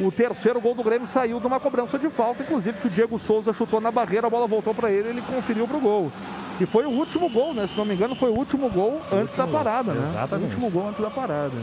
o 0.00 0.12
terceiro 0.12 0.60
gol 0.60 0.74
do 0.74 0.82
Grêmio 0.82 1.08
saiu 1.08 1.40
de 1.40 1.46
uma 1.46 1.58
cobrança 1.58 1.98
de 1.98 2.08
falta, 2.10 2.42
inclusive 2.42 2.78
que 2.78 2.86
o 2.86 2.90
Diego 2.90 3.18
Souza 3.18 3.52
chutou 3.52 3.80
na 3.80 3.90
barreira, 3.90 4.26
a 4.26 4.30
bola 4.30 4.46
voltou 4.46 4.74
para 4.74 4.90
ele, 4.90 5.08
ele 5.08 5.22
conferiu 5.22 5.66
pro 5.66 5.80
gol. 5.80 6.12
E 6.60 6.66
foi 6.66 6.84
o 6.84 6.90
último 6.90 7.28
gol, 7.30 7.54
né? 7.54 7.66
Se 7.66 7.76
não 7.76 7.84
me 7.84 7.94
engano, 7.94 8.14
foi 8.14 8.30
o 8.30 8.34
último 8.34 8.68
gol 8.68 9.00
antes 9.12 9.34
da 9.34 9.44
último 9.44 9.46
gol, 9.46 9.64
parada, 9.64 9.92
né? 9.94 10.08
exatamente. 10.10 10.50
O 10.50 10.54
último 10.54 10.70
gol 10.70 10.88
antes 10.88 11.00
da 11.00 11.10
parada. 11.10 11.56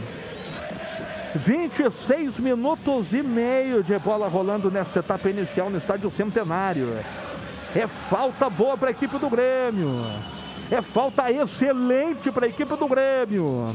26 1.36 2.38
minutos 2.38 3.12
e 3.12 3.22
meio 3.22 3.82
de 3.82 3.98
bola 3.98 4.28
rolando 4.28 4.70
nesta 4.70 5.00
etapa 5.00 5.28
inicial 5.28 5.68
no 5.68 5.78
Estádio 5.78 6.10
Centenário. 6.10 6.96
É 7.74 7.86
falta 8.08 8.48
boa 8.48 8.76
para 8.76 8.88
a 8.88 8.90
equipe 8.92 9.18
do 9.18 9.28
Grêmio. 9.28 9.96
É 10.70 10.80
falta 10.80 11.30
excelente 11.30 12.30
para 12.30 12.46
a 12.46 12.48
equipe 12.48 12.76
do 12.76 12.86
Grêmio. 12.86 13.66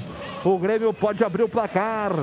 O 0.44 0.58
Grêmio 0.58 0.94
pode 0.94 1.24
abrir 1.24 1.44
o 1.44 1.50
placar. 1.50 2.14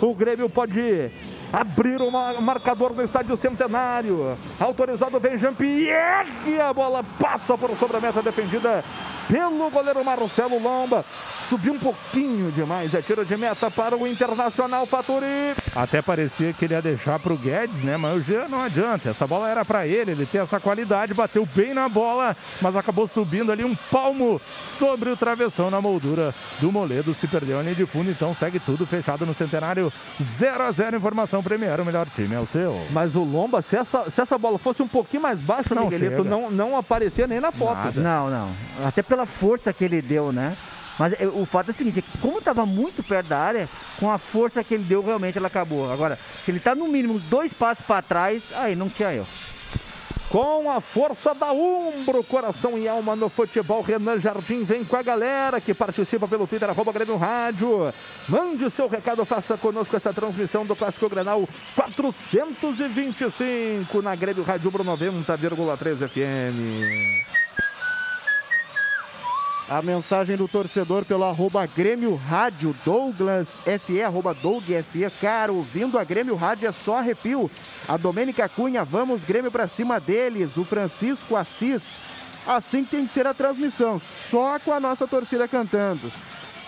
O 0.00 0.14
Grêmio 0.14 0.48
pode 0.48 1.10
abrir 1.52 2.00
o 2.02 2.10
ma- 2.10 2.34
marcador 2.40 2.92
do 2.92 3.02
Estádio 3.02 3.36
Centenário. 3.36 4.36
Autorizado 4.60 5.18
vem 5.20 5.38
Jean-Pierre. 5.38 6.60
A 6.60 6.72
bola 6.72 7.04
passa 7.18 7.56
por 7.56 7.70
sobre 7.76 7.96
a 7.96 8.00
meta 8.00 8.22
defendida 8.22 8.84
pelo 9.28 9.70
goleiro 9.70 10.04
Marcelo 10.04 10.58
Lomba. 10.62 11.04
Subiu 11.48 11.74
um 11.74 11.78
pouquinho 11.78 12.50
demais. 12.50 12.92
É 12.92 13.00
tiro 13.00 13.24
de 13.24 13.36
meta 13.36 13.70
para 13.70 13.96
o 13.96 14.04
Internacional 14.06 14.84
Faturi. 14.84 15.54
Até 15.76 16.02
parecia 16.02 16.52
que 16.52 16.64
ele 16.64 16.74
ia 16.74 16.82
deixar 16.82 17.20
pro 17.20 17.36
Guedes, 17.36 17.84
né? 17.84 17.96
Mas 17.96 18.16
o 18.16 18.20
Jean 18.20 18.48
não 18.48 18.60
adianta. 18.60 19.10
Essa 19.10 19.26
bola 19.28 19.48
era 19.48 19.64
para 19.64 19.86
ele, 19.86 20.10
ele 20.10 20.26
tem 20.26 20.40
essa 20.40 20.58
qualidade, 20.58 21.14
bateu 21.14 21.46
bem 21.54 21.72
na 21.72 21.88
bola, 21.88 22.36
mas 22.60 22.74
acabou 22.74 23.06
subindo 23.06 23.52
ali 23.52 23.64
um 23.64 23.76
palmo 23.92 24.40
sobre 24.76 25.08
o 25.08 25.16
travessão 25.16 25.70
na 25.70 25.80
moldura 25.80 26.34
do 26.58 26.72
Moledo. 26.72 27.14
Se 27.14 27.28
perdeu 27.28 27.60
a 27.60 27.62
linha 27.62 27.76
de 27.76 27.86
fundo, 27.86 28.10
então 28.10 28.34
segue 28.34 28.58
tudo 28.58 28.84
fechado 28.84 29.24
no 29.24 29.32
centenário. 29.34 29.92
0 30.38 30.62
a 30.64 30.72
0 30.72 30.96
informação 30.96 31.42
Premier, 31.44 31.80
o 31.80 31.84
melhor 31.84 32.06
time 32.14 32.34
é 32.34 32.40
o 32.40 32.46
seu. 32.46 32.84
Mas 32.90 33.14
o 33.14 33.22
Lomba, 33.22 33.62
se 33.62 33.76
essa, 33.76 34.10
se 34.10 34.20
essa 34.20 34.36
bola 34.36 34.58
fosse 34.58 34.82
um 34.82 34.88
pouquinho 34.88 35.22
mais 35.22 35.40
baixa, 35.40 35.74
Não 35.76 35.84
Miguelito, 35.84 36.24
chega. 36.24 36.28
não, 36.28 36.50
não 36.50 36.76
aparecia 36.76 37.28
nem 37.28 37.38
na 37.40 37.52
foto. 37.52 37.76
Nada. 37.76 38.00
Não, 38.00 38.28
não. 38.30 38.50
Até 38.84 39.00
pela 39.16 39.24
força 39.24 39.72
que 39.72 39.82
ele 39.82 40.02
deu, 40.02 40.30
né? 40.30 40.54
Mas 40.98 41.14
é, 41.18 41.26
o 41.26 41.46
fato 41.46 41.70
é 41.70 41.72
o 41.72 41.74
seguinte, 41.74 42.00
é 42.00 42.02
como 42.20 42.38
estava 42.38 42.66
muito 42.66 43.02
perto 43.02 43.28
da 43.28 43.38
área, 43.38 43.66
com 43.98 44.10
a 44.10 44.18
força 44.18 44.62
que 44.62 44.74
ele 44.74 44.84
deu, 44.84 45.02
realmente 45.02 45.38
ela 45.38 45.46
acabou. 45.46 45.90
Agora, 45.90 46.18
se 46.44 46.50
ele 46.50 46.60
tá 46.60 46.74
no 46.74 46.86
mínimo 46.86 47.18
dois 47.30 47.50
passos 47.52 47.82
para 47.86 48.02
trás, 48.02 48.52
aí 48.54 48.76
não 48.76 48.90
tinha 48.90 49.14
eu. 49.14 49.26
Com 50.28 50.70
a 50.70 50.80
força 50.80 51.34
da 51.34 51.52
Umbro, 51.52 52.24
coração 52.24 52.76
e 52.76 52.88
alma 52.88 53.14
no 53.16 53.30
futebol, 53.30 53.80
Renan 53.80 54.20
Jardim 54.20 54.64
vem 54.64 54.84
com 54.84 54.96
a 54.96 55.02
galera 55.02 55.60
que 55.60 55.72
participa 55.72 56.26
pelo 56.28 56.46
Twitter, 56.46 56.68
arroba 56.68 56.92
Grêmio 56.92 57.16
Rádio. 57.16 57.90
Mande 58.28 58.68
seu 58.70 58.86
recado, 58.88 59.24
faça 59.24 59.56
conosco 59.56 59.96
essa 59.96 60.12
transmissão 60.12 60.66
do 60.66 60.76
Clássico 60.76 61.08
Grenal 61.08 61.48
425 61.74 64.02
na 64.02 64.14
Grêmio 64.16 64.42
Rádio 64.42 64.68
Umbro 64.68 64.84
90,3 64.84 66.08
FM. 66.08 67.46
A 69.68 69.82
mensagem 69.82 70.36
do 70.36 70.46
torcedor 70.46 71.04
pelo 71.04 71.24
arroba 71.24 71.66
Grêmio 71.66 72.14
Rádio 72.14 72.72
Douglas 72.84 73.48
FE, 73.84 74.00
arroba 74.00 74.32
Doug 74.32 74.62
FE. 74.62 75.10
Cara, 75.20 75.52
ouvindo 75.52 75.98
a 75.98 76.04
Grêmio 76.04 76.36
Rádio 76.36 76.68
é 76.68 76.72
só 76.72 76.98
arrepio. 76.98 77.50
A 77.88 77.96
Domênica 77.96 78.48
Cunha, 78.48 78.84
vamos 78.84 79.24
Grêmio 79.24 79.50
pra 79.50 79.66
cima 79.66 79.98
deles. 79.98 80.56
O 80.56 80.64
Francisco 80.64 81.34
Assis, 81.34 81.82
assim 82.46 82.84
que 82.84 82.92
tem 82.92 83.06
que 83.08 83.12
ser 83.12 83.26
a 83.26 83.34
transmissão, 83.34 84.00
só 84.30 84.56
com 84.60 84.72
a 84.72 84.78
nossa 84.78 85.04
torcida 85.04 85.48
cantando. 85.48 86.12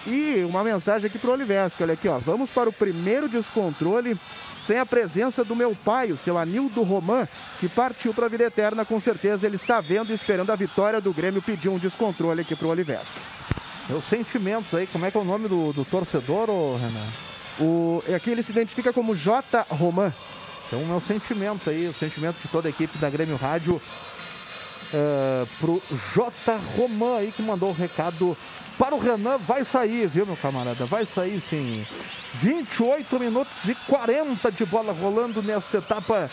E 0.09 0.43
uma 0.43 0.65
mensagem 0.65 1.07
aqui 1.07 1.19
pro 1.19 1.33
Olivesco, 1.33 1.83
olha 1.83 1.93
aqui, 1.93 2.09
ó. 2.09 2.19
Vamos 2.19 2.49
para 2.49 2.69
o 2.69 2.73
primeiro 2.73 3.29
descontrole 3.29 4.17
sem 4.67 4.79
a 4.79 4.87
presença 4.87 5.45
do 5.45 5.55
meu 5.55 5.77
pai, 5.85 6.13
o 6.13 6.17
seu 6.17 6.39
Anildo 6.39 6.83
Roman, 6.83 7.29
que 7.61 7.69
partiu 7.69 8.15
para 8.15 8.27
a 8.27 8.29
vida 8.29 8.45
eterna, 8.45 8.85
com 8.85 9.01
certeza 9.01 9.47
ele 9.47 9.57
está 9.57 9.81
vendo 9.81 10.11
e 10.11 10.15
esperando 10.15 10.51
a 10.51 10.57
vitória 10.57 11.01
do 11.01 11.13
Grêmio, 11.13 11.43
pediu 11.43 11.73
um 11.73 11.79
descontrole 11.79 12.41
aqui 12.41 12.57
pro 12.57 12.69
Olivesco. 12.69 13.21
Meus 13.89 14.05
sentimentos 14.05 14.73
aí, 14.75 14.87
como 14.87 15.07
é 15.07 15.11
que 15.11 15.17
é 15.17 15.21
o 15.21 15.25
nome 15.25 15.49
do, 15.49 15.73
do 15.73 15.85
torcedor, 15.85 16.51
ô 16.51 16.77
Renan? 16.77 17.07
O, 17.61 18.03
aqui 18.15 18.31
ele 18.31 18.43
se 18.43 18.53
identifica 18.53 18.93
como 18.93 19.17
J. 19.17 19.65
Roman. 19.71 20.13
Então, 20.67 20.81
meu 20.81 21.01
sentimento 21.01 21.69
aí, 21.69 21.89
o 21.89 21.95
sentimento 21.95 22.37
de 22.43 22.49
toda 22.49 22.69
a 22.69 22.71
equipe 22.71 22.97
da 22.99 23.09
Grêmio 23.09 23.37
Rádio 23.37 23.81
é, 24.93 25.47
pro 25.59 25.83
J. 26.15 26.59
Roman 26.77 27.19
aí 27.19 27.33
que 27.33 27.43
mandou 27.43 27.71
o 27.71 27.75
recado 27.75 28.37
para 28.79 28.95
o 28.95 28.99
Renan. 28.99 29.37
Vai 29.39 29.65
sair, 29.65 30.07
viu, 30.07 30.25
meu 30.25 30.37
camarada? 30.37 30.87
Vai 30.87 31.07
sair 31.15 31.43
sim. 31.51 31.87
28 32.35 33.19
minutos 33.19 33.53
e 33.67 33.75
40 33.75 34.53
de 34.53 34.65
bola 34.65 34.93
rolando 34.93 35.43
nesta 35.43 35.79
etapa 35.79 36.31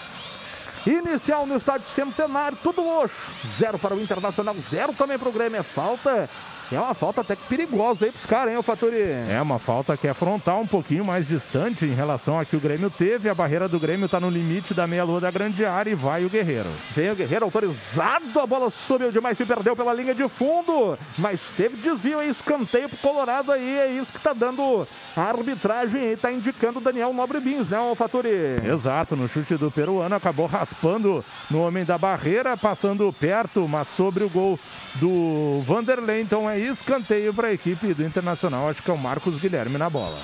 inicial 0.86 1.46
no 1.46 1.58
estádio 1.58 1.88
Centenário. 1.90 2.58
Tudo 2.62 2.84
roxo. 2.84 3.16
Zero 3.58 3.80
para 3.80 3.96
o 3.96 4.02
Internacional, 4.02 4.56
zero 4.70 4.94
também 4.94 5.18
para 5.18 5.30
o 5.30 5.32
Grêmio. 5.32 5.60
É 5.60 5.64
falta. 5.64 6.30
É 6.72 6.80
uma 6.80 6.94
falta 6.94 7.22
até 7.22 7.36
que 7.36 7.44
perigosa 7.48 8.06
aí 8.06 8.12
pros 8.12 8.26
caras, 8.26 8.52
hein, 8.52 8.58
ô 8.58 8.64
Faturi? 8.64 8.98
É 9.30 9.40
uma 9.42 9.60
falta 9.60 9.96
que 9.96 10.08
é 10.08 10.14
frontal, 10.14 10.62
um 10.62 10.68
pouquinho 10.68 11.06
mais 11.06 11.28
distante 11.28 11.86
em 11.86 11.94
relação 11.94 12.40
a 12.40 12.46
que 12.46 12.56
o 12.56 12.60
Grêmio 12.60 12.90
teve. 12.90 13.30
A 13.30 13.36
barreira 13.36 13.68
do 13.68 13.80
Grêmio 13.80 14.06
está 14.06 14.20
no 14.20 14.30
limite 14.30 14.74
da 14.74 14.88
meia-lua 14.88 15.20
da 15.20 15.30
grande 15.30 15.64
área 15.64 15.92
e 15.92 15.96
vai 15.96 16.26
o 16.26 16.30
Guerreiro. 16.30 16.70
Vem 16.92 17.12
o 17.12 17.16
Guerreiro 17.16 17.46
autorizado, 17.46 18.40
a 18.40 18.48
bola 18.48 18.70
subiu 18.70 19.12
demais, 19.12 19.38
se 19.38 19.46
perdeu 19.46 19.76
pela 19.76 19.94
linha 19.94 20.16
de 20.16 20.28
fundo, 20.28 20.98
mas 21.18 21.40
teve 21.56 21.78
desvio 21.78 22.22
e 22.22 22.30
escanteio 22.30 22.90
pro 22.90 22.98
Colorado 22.98 23.52
aí, 23.52 23.78
é 23.78 23.92
isso 23.92 24.12
que 24.12 24.20
tá 24.20 24.34
dando 24.34 24.88
a 25.16 25.22
arbitragem 25.22 26.02
aí, 26.02 26.18
tá 26.18 26.32
indicando 26.32 26.80
o 26.80 26.82
Daniel 26.82 27.14
Nobre 27.14 27.40
Bins, 27.40 27.70
né, 27.70 27.80
ô 27.80 27.94
Faturi? 27.96 28.30
Exato, 28.66 29.16
no 29.16 29.28
chute 29.28 29.56
do 29.56 29.70
peruano, 29.70 30.16
acabou 30.16 30.48
raspando 30.48 31.24
no 31.50 31.62
homem 31.62 31.86
da 31.86 31.98
barreira, 31.98 32.58
passando 32.58 33.14
perto, 33.14 33.68
mas 33.68 33.88
sobre 33.90 34.24
o 34.24 34.30
gol 34.30 34.60
do 34.96 35.62
Vanderlei. 35.66 36.22
Então 36.22 36.50
é 36.50 36.55
escanteio 36.58 37.34
para 37.34 37.48
a 37.48 37.54
equipe 37.54 37.94
do 37.94 38.04
Internacional. 38.04 38.70
Acho 38.70 38.82
que 38.82 38.92
é 38.92 38.94
o 38.94 38.98
Marcos 38.98 39.40
Guilherme 39.40 39.78
na 39.78 39.90
bola. 39.90 40.18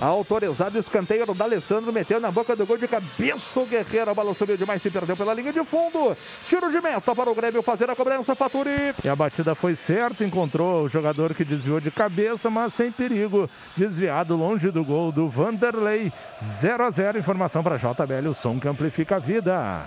Autorizado 0.00 0.78
escanteio 0.78 1.26
do 1.26 1.34
D'Alessandro, 1.34 1.92
meteu 1.92 2.18
na 2.18 2.30
boca 2.30 2.56
do 2.56 2.64
gol 2.64 2.78
de 2.78 2.88
cabeça 2.88 3.60
o 3.60 3.66
Guerreiro, 3.66 4.10
a 4.10 4.14
bola 4.14 4.32
subiu 4.32 4.56
demais, 4.56 4.80
se 4.80 4.90
perdeu 4.90 5.14
pela 5.14 5.34
linha 5.34 5.52
de 5.52 5.62
fundo, 5.62 6.16
tiro 6.48 6.70
de 6.70 6.80
meta 6.80 7.14
para 7.14 7.30
o 7.30 7.34
Grêmio 7.34 7.60
fazer 7.60 7.90
a 7.90 7.94
cobrança, 7.94 8.34
Faturi. 8.34 8.94
E 9.04 9.08
a 9.10 9.14
batida 9.14 9.54
foi 9.54 9.76
certa, 9.76 10.24
encontrou 10.24 10.84
o 10.84 10.88
jogador 10.88 11.34
que 11.34 11.44
desviou 11.44 11.80
de 11.80 11.90
cabeça, 11.90 12.48
mas 12.48 12.72
sem 12.72 12.90
perigo. 12.90 13.48
Desviado 13.76 14.34
longe 14.34 14.70
do 14.70 14.82
gol 14.82 15.12
do 15.12 15.28
Vanderlei. 15.28 16.10
0 16.60 16.86
a 16.86 16.90
0 16.90 17.18
Informação 17.18 17.62
para 17.62 17.76
JBL, 17.76 18.30
o 18.30 18.34
som 18.34 18.58
que 18.58 18.68
amplifica 18.68 19.16
a 19.16 19.18
vida. 19.18 19.86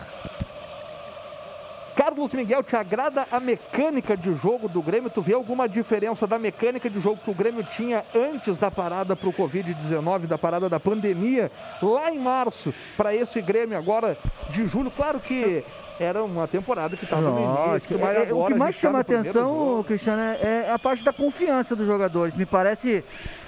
Carlos 1.96 2.34
Miguel, 2.34 2.64
te 2.64 2.76
agrada 2.76 3.26
a 3.32 3.40
mecânica 3.40 4.18
de 4.18 4.34
jogo 4.36 4.68
do 4.68 4.82
Grêmio? 4.82 5.10
Tu 5.10 5.22
vê 5.22 5.34
alguma 5.34 5.68
diferença 5.70 6.26
da 6.26 6.40
mecânica 6.40 6.90
de 6.90 7.00
jogo 7.00 7.20
que 7.24 7.30
o 7.30 7.34
Grêmio 7.36 7.64
tinha 7.76 8.04
antes 8.16 8.58
da 8.58 8.72
parada 8.72 9.16
para 9.16 9.30
o 9.30 9.34
Covid-19, 9.34 10.26
da 10.26 10.38
parada 10.38 10.68
da 10.68 10.80
pandemia, 10.80 11.52
lá 11.82 12.12
em 12.12 12.20
março, 12.20 12.74
para 12.98 13.14
esse 13.16 13.42
Grêmio 13.42 13.78
agora 13.78 14.18
de 14.50 14.66
julho? 14.68 14.92
Claro 14.92 15.20
que 15.20 15.64
era 16.00 16.24
uma 16.24 16.48
temporada 16.48 16.98
que 16.98 17.04
estava 17.04 17.30
no 17.30 17.40
início, 17.40 18.00
mas 18.00 18.18
É, 18.18 18.30
é, 18.30 18.34
o 18.34 18.46
que 18.46 18.54
mais 18.54 18.76
tá 18.76 18.82
chama 18.82 19.00
atenção. 19.00 19.84
Cristiano, 19.88 20.22
é 20.22 20.64
é 20.68 20.72
a 20.72 20.80
parte 20.80 21.04
da 21.04 21.14
confiança 21.14 21.76
dos 21.76 21.86
jogadores. 21.86 22.36
Me 22.36 22.46
parece 22.46 23.04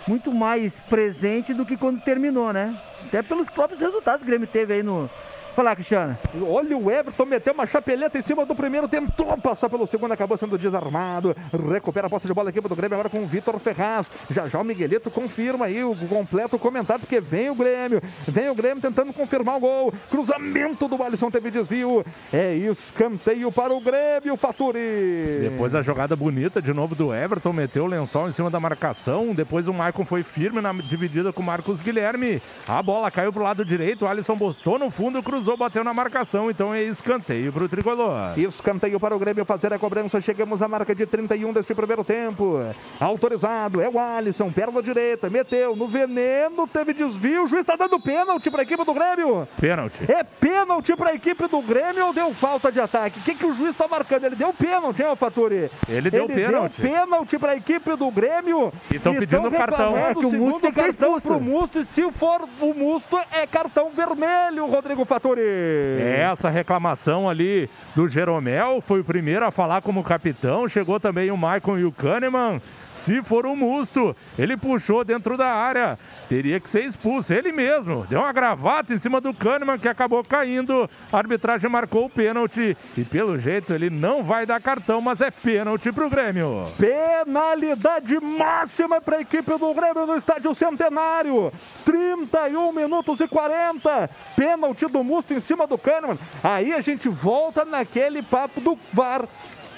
muito 0.08 0.32
mais 0.32 0.74
presente 0.82 1.54
do 1.54 1.66
que 1.66 1.78
quando 1.78 2.02
terminou, 2.02 2.54
né? 2.54 2.76
Até 3.08 3.22
pelos 3.22 3.50
próprios 3.50 3.82
resultados 3.82 4.20
que 4.20 4.26
o 4.26 4.30
Grêmio 4.30 4.48
teve 4.48 4.74
aí 4.74 4.84
no. 4.84 5.10
Fala, 5.56 5.74
Cristiano. 5.74 6.18
Olha 6.42 6.78
o 6.78 6.92
Everton, 6.92 7.26
meteu 7.26 7.54
uma 7.54 7.66
chapeleta 7.66 8.20
em 8.20 8.22
cima 8.24 8.46
do 8.46 8.54
primeiro, 8.54 8.90
tentou 8.90 9.38
passar 9.38 9.70
pelo 9.70 9.88
segundo, 9.88 10.12
acabou 10.12 10.38
sendo 10.38 10.58
desarmado. 10.58 11.34
Recupera 11.72 12.08
a 12.08 12.10
posse 12.10 12.28
de 12.28 12.34
bola 12.34 12.50
aqui 12.50 12.60
do 12.60 12.76
Grêmio 12.76 12.96
agora 12.96 13.10
com 13.10 13.20
o 13.20 13.26
Vitor 13.26 13.58
Ferraz. 13.58 14.06
Já 14.30 14.48
já 14.48 14.60
o 14.60 14.66
Miguelito 14.66 15.10
confirma 15.10 15.68
aí 15.68 15.82
o 15.82 15.96
completo 16.10 16.60
comentário, 16.60 17.00
porque 17.00 17.22
vem 17.22 17.50
o 17.50 17.56
Grêmio, 17.56 18.02
vem 18.28 18.50
o 18.50 18.56
Grêmio 18.56 18.82
tentando 18.82 19.14
confirmar 19.14 19.56
o 19.56 19.60
gol. 19.62 19.94
Cruzamento 20.10 20.90
do 20.90 21.02
Alisson 21.02 21.32
teve 21.32 21.50
desvio. 21.50 22.06
É 22.34 22.54
escanteio 22.54 23.50
para 23.50 23.74
o 23.74 23.80
Grêmio, 23.80 24.36
Faturi. 24.36 25.40
Depois 25.52 25.74
a 25.74 25.82
jogada 25.82 26.18
bonita 26.18 26.62
de 26.62 26.74
novo 26.74 26.96
do 26.96 27.16
Everton, 27.16 27.54
meteu 27.54 27.86
o 27.86 27.88
lençol 27.88 28.28
em 28.28 28.34
cima 28.34 28.50
da 28.50 28.60
marcação. 28.60 29.34
Depois 29.34 29.70
o 29.70 29.74
Maicon 29.74 30.04
foi 30.04 30.22
firme 30.22 30.60
na 30.60 30.74
dividida 30.74 31.32
com 31.32 31.42
o 31.42 31.46
Marcos 31.46 31.80
Guilherme. 31.80 32.42
A 32.68 32.84
bola 32.84 33.10
caiu 33.10 33.32
pro 33.32 33.42
lado 33.42 33.64
direito, 33.64 34.04
o 34.04 34.08
Alisson 34.08 34.36
botou 34.36 34.78
no 34.78 34.90
fundo, 34.90 35.24
cruzou 35.24 35.45
cruzou, 35.46 35.56
bateu 35.56 35.84
na 35.84 35.94
marcação, 35.94 36.50
então 36.50 36.74
é 36.74 36.82
escanteio 36.82 37.54
para 37.54 37.64
o 37.64 37.70
tricolor. 37.70 38.38
Escanteio 38.38 39.00
para 39.00 39.16
o 39.16 39.20
Grêmio 39.20 39.46
fazer 39.46 39.72
a 39.72 39.78
cobrança. 39.78 40.20
Chegamos 40.20 40.60
à 40.62 40.68
marca 40.68 40.96
de 40.96 41.06
31 41.06 41.54
deste 41.54 41.76
primeiro 41.76 42.04
tempo. 42.04 42.60
Autorizado, 43.00 43.80
é 43.80 43.88
o 43.88 44.00
Alisson, 44.00 44.50
perna 44.52 44.82
direita, 44.82 45.30
meteu 45.30 45.76
no 45.76 45.88
veneno, 45.88 46.68
teve 46.68 46.94
desvio. 46.94 47.44
O 47.44 47.48
juiz 47.48 47.62
está 47.62 47.76
dando 47.76 48.00
pênalti 48.00 48.50
para 48.50 48.62
a 48.62 48.64
equipe 48.64 48.84
do 48.84 48.94
Grêmio. 48.94 49.48
Pênalti. 49.60 50.12
É 50.12 50.24
pênalti 50.24 50.96
para 50.96 51.12
a 51.12 51.14
equipe 51.14 51.48
do 51.48 51.62
Grêmio 51.62 52.08
ou 52.08 52.14
deu 52.14 52.34
falta 52.34 52.72
de 52.72 52.80
ataque? 52.80 53.20
O 53.20 53.22
que, 53.22 53.36
que 53.36 53.46
o 53.46 53.54
juiz 53.54 53.70
está 53.70 53.88
marcando? 53.88 54.26
Ele 54.26 54.36
deu 54.36 54.52
pênalti, 54.52 55.04
hein, 55.04 55.16
Faturi? 55.16 55.70
Ele 55.88 56.10
deu 56.10 56.26
pênalti. 56.26 56.82
Deu 56.82 56.92
pênalti 56.92 57.38
para 57.38 57.52
a 57.52 57.56
equipe 57.56 57.96
do 57.96 58.10
Grêmio. 58.10 58.74
E 58.92 58.96
estão 58.96 59.14
pedindo 59.14 59.52
cartão. 59.52 59.96
É 59.96 60.16
que 60.16 60.26
o 60.26 60.32
Musto 60.32 60.62
tem 60.62 60.74
ser 60.74 60.82
cartão 60.82 61.18
expulso. 61.18 61.28
pro 61.28 61.40
Musto. 61.40 61.80
E 61.80 61.86
se 61.86 62.12
for 62.14 62.48
o 62.62 62.74
Musto, 62.74 63.20
é 63.32 63.46
cartão 63.46 63.92
vermelho, 63.92 64.66
Rodrigo 64.66 65.06
Faturi. 65.06 65.35
É, 65.42 66.28
Essa 66.32 66.50
reclamação 66.50 67.30
ali 67.30 67.70
do 67.96 68.08
Jeromel 68.08 68.82
foi 68.86 69.00
o 69.02 69.04
primeiro 69.04 69.46
a 69.46 69.52
falar 69.52 69.82
como 69.82 70.04
capitão. 70.04 70.68
Chegou 70.68 71.00
também 71.00 71.32
o 71.32 71.38
Maicon 71.38 71.78
e 71.78 71.86
o 71.86 71.92
Kahneman. 71.92 72.62
Se 73.06 73.22
for 73.22 73.46
o 73.46 73.56
Musto, 73.56 74.16
ele 74.36 74.58
puxou 74.58 75.04
dentro 75.04 75.38
da 75.38 75.48
área. 75.48 76.00
Teria 76.28 76.60
que 76.60 76.68
ser 76.68 76.86
expulso. 76.86 77.32
Ele 77.32 77.52
mesmo. 77.52 78.04
Deu 78.10 78.20
uma 78.20 78.34
gravata 78.34 78.96
em 78.96 79.00
cima 79.00 79.22
do 79.22 79.32
Kahneman 79.32 79.78
que 79.78 79.88
acabou 79.88 80.24
caindo. 80.24 80.90
A 81.14 81.18
arbitragem 81.18 81.70
marcou 81.70 82.06
o 82.06 82.10
pênalti. 82.10 82.76
E 82.98 83.04
pelo 83.04 83.40
jeito 83.40 83.72
ele 83.74 83.92
não 83.92 84.24
vai 84.24 84.48
dar 84.48 84.60
cartão, 84.60 85.02
mas 85.02 85.22
é 85.22 85.30
pênalti 85.30 85.92
pro 85.92 86.10
Grêmio. 86.10 86.64
Penalidade 86.80 88.20
máxima 88.20 89.00
para 89.00 89.18
a 89.18 89.22
equipe 89.22 89.52
do 89.52 89.74
Grêmio 89.76 90.08
no 90.08 90.18
estádio 90.18 90.56
Centenário. 90.56 91.54
31 91.86 92.72
minutos 92.72 93.20
e 93.20 93.28
40. 93.28 94.10
Pênalti 94.36 94.88
do 94.88 95.04
Musto 95.04 95.32
em 95.32 95.42
cima 95.42 95.68
do 95.68 95.78
Kahneman. 95.78 96.18
Aí 96.44 96.74
a 96.74 96.82
gente 96.82 97.08
volta 97.08 97.64
naquele 97.64 98.24
papo 98.24 98.60
do 98.60 98.76
VAR. 98.92 99.26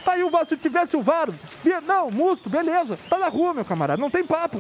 Tá 0.07 0.13
aí 0.13 0.23
o 0.23 0.29
VAR, 0.29 0.45
se 0.45 0.55
tivesse 0.55 0.95
o 0.95 1.01
VAR. 1.01 1.27
Não, 1.85 2.09
Musto, 2.09 2.49
beleza. 2.49 2.97
Tá 3.09 3.17
na 3.17 3.27
rua, 3.27 3.53
meu 3.53 3.65
camarada. 3.65 3.99
Não 4.01 4.09
tem 4.09 4.23
papo. 4.23 4.57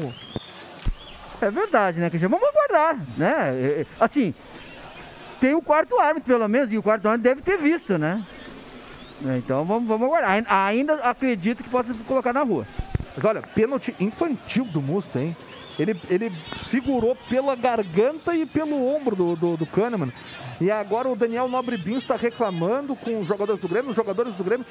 É 1.39 1.49
verdade, 1.49 2.01
né, 2.01 2.09
Cristiano? 2.09 2.37
Vamos 2.37 2.53
aguardar, 2.53 2.97
né? 3.15 3.33
É, 3.55 3.81
é, 3.81 3.85
Assim, 3.97 4.33
tem 5.39 5.53
o 5.55 5.61
quarto 5.61 5.97
árbitro, 6.01 6.27
pelo 6.33 6.45
menos, 6.49 6.69
e 6.73 6.77
o 6.77 6.83
quarto 6.83 7.07
árbitro 7.07 7.23
deve 7.35 7.41
ter 7.43 7.57
visto, 7.57 7.97
né? 7.97 8.21
É, 9.25 9.37
Então 9.37 9.63
vamos, 9.63 9.87
vamos 9.87 10.05
aguardar. 10.07 10.31
Ain- 10.31 10.45
Ainda 10.49 10.95
acredito 10.95 11.63
que 11.63 11.69
possa 11.69 11.93
colocar 12.05 12.33
na 12.33 12.41
rua. 12.43 12.67
Mas 13.15 13.23
olha, 13.23 13.41
pênalti 13.41 13.95
infantil 14.01 14.65
do 14.65 14.81
Musto, 14.81 15.17
hein? 15.17 15.33
Ele, 15.79 15.95
ele 16.09 16.29
segurou 16.69 17.15
pela 17.29 17.55
garganta 17.55 18.35
e 18.35 18.45
pelo 18.45 18.85
ombro 18.95 19.15
do, 19.15 19.35
do, 19.37 19.55
do 19.57 19.65
Kahneman. 19.65 20.11
E 20.59 20.69
agora 20.69 21.07
o 21.07 21.15
Daniel 21.15 21.47
Nobre 21.47 21.77
Bin 21.77 21.99
está 21.99 22.15
reclamando 22.17 22.95
com 22.97 23.19
os 23.21 23.27
jogadores 23.27 23.61
do 23.61 23.67
Grêmio, 23.69 23.91
os 23.91 23.95
jogadores 23.95 24.33
do 24.33 24.43
Grêmio. 24.43 24.65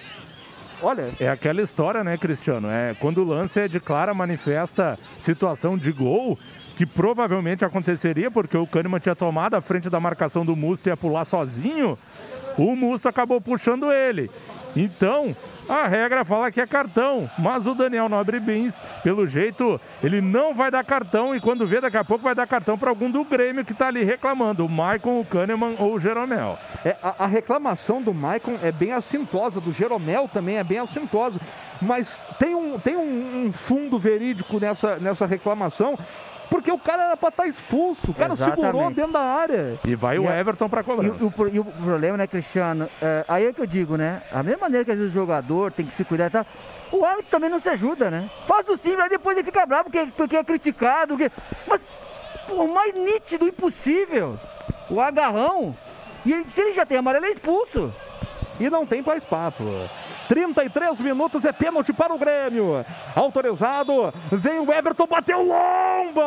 Olha, 0.82 1.12
É 1.18 1.28
aquela 1.28 1.62
história, 1.62 2.04
né, 2.04 2.16
Cristiano? 2.16 2.68
É 2.70 2.94
quando 3.00 3.18
o 3.18 3.24
lance 3.24 3.58
é 3.58 3.68
de 3.68 3.80
clara, 3.80 4.12
manifesta 4.12 4.98
situação 5.18 5.76
de 5.76 5.90
gol, 5.90 6.38
que 6.76 6.84
provavelmente 6.84 7.64
aconteceria, 7.64 8.30
porque 8.30 8.56
o 8.56 8.66
Kahneman 8.66 9.00
tinha 9.00 9.14
tomado 9.14 9.54
a 9.54 9.60
frente 9.60 9.88
da 9.88 9.98
marcação 9.98 10.44
do 10.44 10.54
Musto 10.54 10.86
e 10.86 10.90
ia 10.90 10.96
pular 10.96 11.24
sozinho. 11.24 11.98
O 12.58 12.76
Musto 12.76 13.08
acabou 13.08 13.40
puxando 13.40 13.90
ele. 13.90 14.30
Então, 14.74 15.34
a 15.68 15.86
regra 15.86 16.24
fala 16.24 16.50
que 16.50 16.60
é 16.60 16.66
cartão, 16.66 17.28
mas 17.38 17.66
o 17.66 17.74
Daniel 17.74 18.08
Nobre 18.08 18.40
Bins, 18.40 18.74
pelo 19.02 19.26
jeito, 19.26 19.80
ele 20.02 20.20
não 20.20 20.54
vai 20.54 20.70
dar 20.70 20.84
cartão 20.84 21.34
e 21.34 21.40
quando 21.40 21.66
vê, 21.66 21.80
daqui 21.80 21.96
a 21.96 22.04
pouco 22.04 22.24
vai 22.24 22.34
dar 22.34 22.46
cartão 22.46 22.78
para 22.78 22.90
algum 22.90 23.10
do 23.10 23.24
Grêmio 23.24 23.64
que 23.64 23.74
tá 23.74 23.88
ali 23.88 24.04
reclamando, 24.04 24.64
o 24.64 24.68
Maicon, 24.68 25.20
o 25.20 25.24
Kahneman 25.24 25.76
ou 25.78 25.94
o 25.94 26.00
Jeromel. 26.00 26.58
é, 26.84 26.96
a, 27.02 27.24
a 27.24 27.26
reclamação 27.26 28.02
do 28.02 28.14
Maicon 28.14 28.58
é 28.62 28.70
bem 28.70 28.92
assintosa, 28.92 29.60
do 29.60 29.72
Jeromel 29.72 30.28
também 30.32 30.58
é 30.58 30.64
bem 30.64 30.78
assintosa. 30.78 31.40
Mas 31.80 32.08
tem 32.38 32.54
um, 32.54 32.78
tem 32.78 32.96
um, 32.96 33.46
um 33.46 33.52
fundo 33.52 33.98
verídico 33.98 34.58
nessa, 34.58 34.96
nessa 34.96 35.26
reclamação, 35.26 35.98
porque 36.50 36.70
o 36.70 36.78
cara 36.78 37.04
era 37.04 37.16
para 37.16 37.28
estar 37.30 37.46
expulso. 37.46 38.10
O 38.10 38.14
cara 38.14 38.34
segurou 38.36 38.62
Exatamente. 38.64 38.94
dentro 38.96 39.12
da 39.12 39.20
área. 39.20 39.78
E 39.86 39.94
vai 39.94 40.18
o 40.18 40.24
E 40.24 40.28
a- 40.28 40.38
Everton 40.38 40.68
para 40.68 40.80
E, 40.80 40.84
cobrança. 40.84 41.24
o, 41.24 41.48
e 41.48 41.58
o 41.58 41.64
problema, 41.64 42.16
né, 42.16 42.26
Cristiano? 42.26 42.88
É, 43.02 43.24
aí 43.28 43.46
é 43.46 43.52
que 43.52 43.60
eu 43.60 43.66
digo, 43.66 43.96
né? 43.96 44.22
A 44.32 44.42
mesma 44.42 44.62
maneira 44.62 44.84
que 44.84 44.90
às 44.90 44.98
vezes 44.98 45.12
o 45.12 45.14
jogador 45.14 45.72
tem 45.72 45.86
que 45.86 45.94
se 45.94 46.04
cuidar 46.04 46.26
e 46.26 46.30
tal, 46.30 46.46
o 46.92 47.04
árbitro 47.04 47.30
também 47.30 47.50
não 47.50 47.58
se 47.60 47.68
ajuda, 47.68 48.10
né? 48.10 48.28
Faz 48.46 48.68
o 48.68 48.76
simples, 48.76 49.02
aí 49.04 49.08
depois 49.08 49.36
ele 49.36 49.44
fica 49.44 49.66
bravo 49.66 49.84
porque, 49.84 50.06
porque 50.16 50.36
é 50.36 50.44
criticado. 50.44 51.16
porque- 51.16 51.32
Mas, 51.66 51.80
o 52.48 52.68
mais 52.68 52.94
nítido, 52.94 53.46
impossível. 53.48 54.38
O 54.88 55.00
agarrão. 55.00 55.76
E 56.24 56.32
ele- 56.32 56.46
se 56.50 56.60
ele 56.60 56.72
já 56.72 56.86
tem 56.86 56.96
amarelo, 56.98 57.24
ele 57.24 57.32
é 57.32 57.34
expulso. 57.36 57.92
E 58.60 58.70
não 58.70 58.86
tem 58.86 59.02
mais 59.02 59.24
papo. 59.24 59.64
33 60.28 61.00
minutos 61.00 61.44
é 61.44 61.52
pênalti 61.52 61.92
para 61.92 62.14
o 62.14 62.18
Grêmio. 62.18 62.84
Autorizado. 63.14 64.12
Vem 64.32 64.60
o 64.60 64.72
Everton, 64.72 65.06
bateu 65.06 65.42
Lomba. 65.42 66.24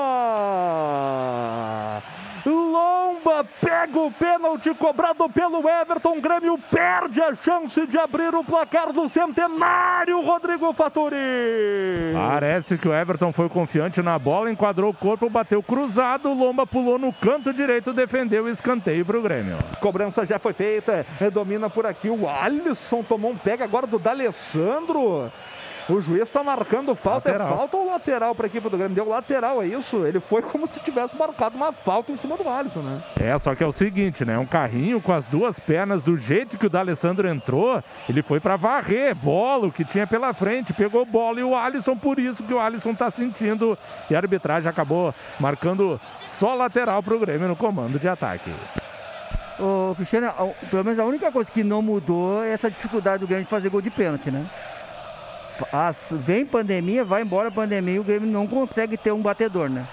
Lomba 2.45 3.43
pega 3.59 3.99
o 3.99 4.11
pênalti 4.11 4.73
cobrado 4.75 5.27
pelo 5.29 5.67
Everton. 5.67 6.17
O 6.17 6.21
Grêmio 6.21 6.57
perde 6.69 7.21
a 7.21 7.35
chance 7.35 7.85
de 7.87 7.97
abrir 7.97 8.33
o 8.35 8.43
placar 8.43 8.93
do 8.93 9.09
centenário, 9.09 10.21
Rodrigo 10.21 10.71
Faturi. 10.73 11.15
Parece 12.13 12.77
que 12.77 12.87
o 12.87 12.93
Everton 12.93 13.33
foi 13.33 13.49
confiante 13.49 14.01
na 14.01 14.17
bola, 14.17 14.51
enquadrou 14.51 14.91
o 14.91 14.93
corpo, 14.93 15.29
bateu 15.29 15.61
cruzado, 15.61 16.33
Lomba 16.33 16.65
pulou 16.65 16.97
no 16.97 17.11
canto 17.11 17.53
direito, 17.53 17.93
defendeu 17.93 18.45
o 18.45 18.49
escanteio 18.49 19.05
para 19.05 19.17
o 19.17 19.21
Grêmio. 19.21 19.57
Cobrança 19.79 20.25
já 20.25 20.39
foi 20.39 20.53
feita. 20.53 21.05
Domina 21.33 21.69
por 21.69 21.85
aqui 21.85 22.09
o 22.09 22.27
Alisson. 22.27 23.03
Tomou 23.03 23.31
um 23.31 23.37
pega 23.37 23.63
agora 23.63 23.87
do 23.87 23.99
D'Alessandro. 23.99 25.31
O 25.89 25.99
juiz 25.99 26.23
está 26.23 26.43
marcando 26.43 26.93
falta. 26.93 27.31
Lateral. 27.31 27.53
É 27.53 27.57
falta 27.57 27.77
ou 27.77 27.87
lateral 27.87 28.35
para 28.35 28.45
a 28.45 28.47
equipe 28.47 28.69
do 28.69 28.77
Grêmio? 28.77 28.95
Deu 28.95 29.09
lateral, 29.09 29.61
é 29.61 29.65
isso? 29.65 30.05
Ele 30.05 30.19
foi 30.19 30.41
como 30.41 30.67
se 30.67 30.79
tivesse 30.81 31.17
marcado 31.17 31.57
uma 31.57 31.71
falta 31.71 32.11
em 32.11 32.17
cima 32.17 32.37
do 32.37 32.47
Alisson, 32.47 32.81
né? 32.81 33.01
É, 33.19 33.37
só 33.39 33.55
que 33.55 33.63
é 33.63 33.67
o 33.67 33.71
seguinte, 33.71 34.23
né? 34.23 34.37
Um 34.37 34.45
carrinho 34.45 35.01
com 35.01 35.11
as 35.11 35.25
duas 35.25 35.59
pernas, 35.59 36.03
do 36.03 36.15
jeito 36.15 36.57
que 36.57 36.67
o 36.67 36.69
D'Alessandro 36.69 37.27
entrou, 37.27 37.83
ele 38.07 38.21
foi 38.21 38.39
para 38.39 38.55
varrer 38.55 39.15
bola, 39.15 39.67
o 39.67 39.71
que 39.71 39.83
tinha 39.83 40.05
pela 40.05 40.31
frente, 40.33 40.73
pegou 40.73 41.03
bola 41.05 41.39
e 41.39 41.43
o 41.43 41.55
Alisson, 41.55 41.97
por 41.97 42.19
isso 42.19 42.43
que 42.43 42.53
o 42.53 42.59
Alisson 42.59 42.93
tá 42.93 43.09
sentindo. 43.09 43.77
E 44.09 44.15
a 44.15 44.19
arbitragem 44.19 44.69
acabou 44.69 45.13
marcando 45.39 45.99
só 46.37 46.53
lateral 46.53 47.01
para 47.01 47.15
o 47.15 47.19
Grêmio 47.19 47.47
no 47.47 47.55
comando 47.55 47.97
de 47.97 48.07
ataque. 48.07 48.51
Ô, 49.59 49.93
Cristiano, 49.95 50.31
pelo 50.69 50.85
menos 50.85 50.99
a 50.99 51.05
única 51.05 51.31
coisa 51.31 51.51
que 51.51 51.63
não 51.63 51.81
mudou 51.81 52.43
é 52.43 52.51
essa 52.51 52.69
dificuldade 52.69 53.21
do 53.21 53.27
Grêmio 53.27 53.45
de 53.45 53.49
fazer 53.49 53.69
gol 53.69 53.81
de 53.81 53.89
pênalti, 53.89 54.31
né? 54.31 54.45
As- 55.71 55.97
vem 56.11 56.45
pandemia, 56.45 57.03
vai 57.03 57.21
embora 57.21 57.49
a 57.49 57.51
pandemia 57.51 57.99
o 57.99 58.03
Grêmio 58.03 58.29
não 58.29 58.47
consegue 58.47 58.97
ter 58.97 59.11
um 59.11 59.21
batedor, 59.21 59.69
né? 59.69 59.85